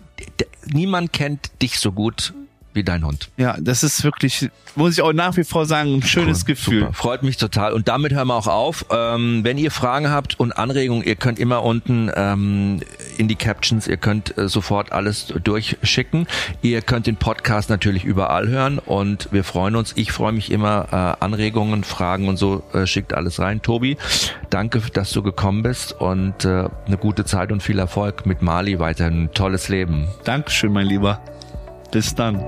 niemand 0.66 1.12
kennt 1.12 1.50
dich 1.60 1.78
so 1.78 1.92
gut 1.92 2.32
wie 2.74 2.82
dein 2.82 3.04
Hund. 3.04 3.28
Ja, 3.36 3.56
das 3.60 3.82
ist 3.82 4.04
wirklich, 4.04 4.50
muss 4.74 4.92
ich 4.92 5.02
auch 5.02 5.12
nach 5.12 5.36
wie 5.36 5.44
vor 5.44 5.66
sagen, 5.66 5.94
ein 5.94 6.02
schönes 6.02 6.40
Cool, 6.40 6.46
Gefühl. 6.46 6.80
Super. 6.80 6.92
Freut 6.92 7.22
mich 7.22 7.36
total. 7.36 7.72
Und 7.72 7.88
damit 7.88 8.12
hören 8.12 8.28
wir 8.28 8.34
auch 8.34 8.46
auf. 8.46 8.86
Ähm, 8.90 9.40
wenn 9.44 9.58
ihr 9.58 9.70
Fragen 9.70 10.10
habt 10.10 10.38
und 10.38 10.52
Anregungen, 10.52 11.04
ihr 11.04 11.16
könnt 11.16 11.38
immer 11.38 11.62
unten 11.62 12.10
ähm, 12.14 12.80
in 13.18 13.28
die 13.28 13.36
Captions, 13.36 13.86
ihr 13.86 13.96
könnt 13.96 14.36
äh, 14.38 14.48
sofort 14.48 14.92
alles 14.92 15.32
durchschicken. 15.42 16.26
Ihr 16.62 16.82
könnt 16.82 17.06
den 17.06 17.16
Podcast 17.16 17.70
natürlich 17.70 18.04
überall 18.04 18.48
hören 18.48 18.78
und 18.78 19.28
wir 19.32 19.44
freuen 19.44 19.76
uns. 19.76 19.92
Ich 19.96 20.12
freue 20.12 20.32
mich 20.32 20.50
immer. 20.50 20.88
Äh, 20.90 21.24
Anregungen, 21.24 21.84
Fragen 21.84 22.28
und 22.28 22.36
so 22.36 22.62
äh, 22.72 22.86
schickt 22.86 23.14
alles 23.14 23.38
rein. 23.38 23.62
Tobi, 23.62 23.96
danke, 24.50 24.80
dass 24.92 25.12
du 25.12 25.22
gekommen 25.22 25.62
bist 25.62 25.92
und 25.92 26.44
äh, 26.44 26.68
eine 26.86 26.96
gute 26.98 27.24
Zeit 27.24 27.52
und 27.52 27.62
viel 27.62 27.78
Erfolg 27.78 28.26
mit 28.26 28.42
Mali. 28.42 28.78
Weiterhin 28.78 29.24
ein 29.24 29.34
tolles 29.34 29.68
Leben. 29.68 30.08
Dankeschön, 30.24 30.72
mein 30.72 30.86
Lieber. 30.86 31.20
Bis 31.92 32.14
dann. 32.14 32.42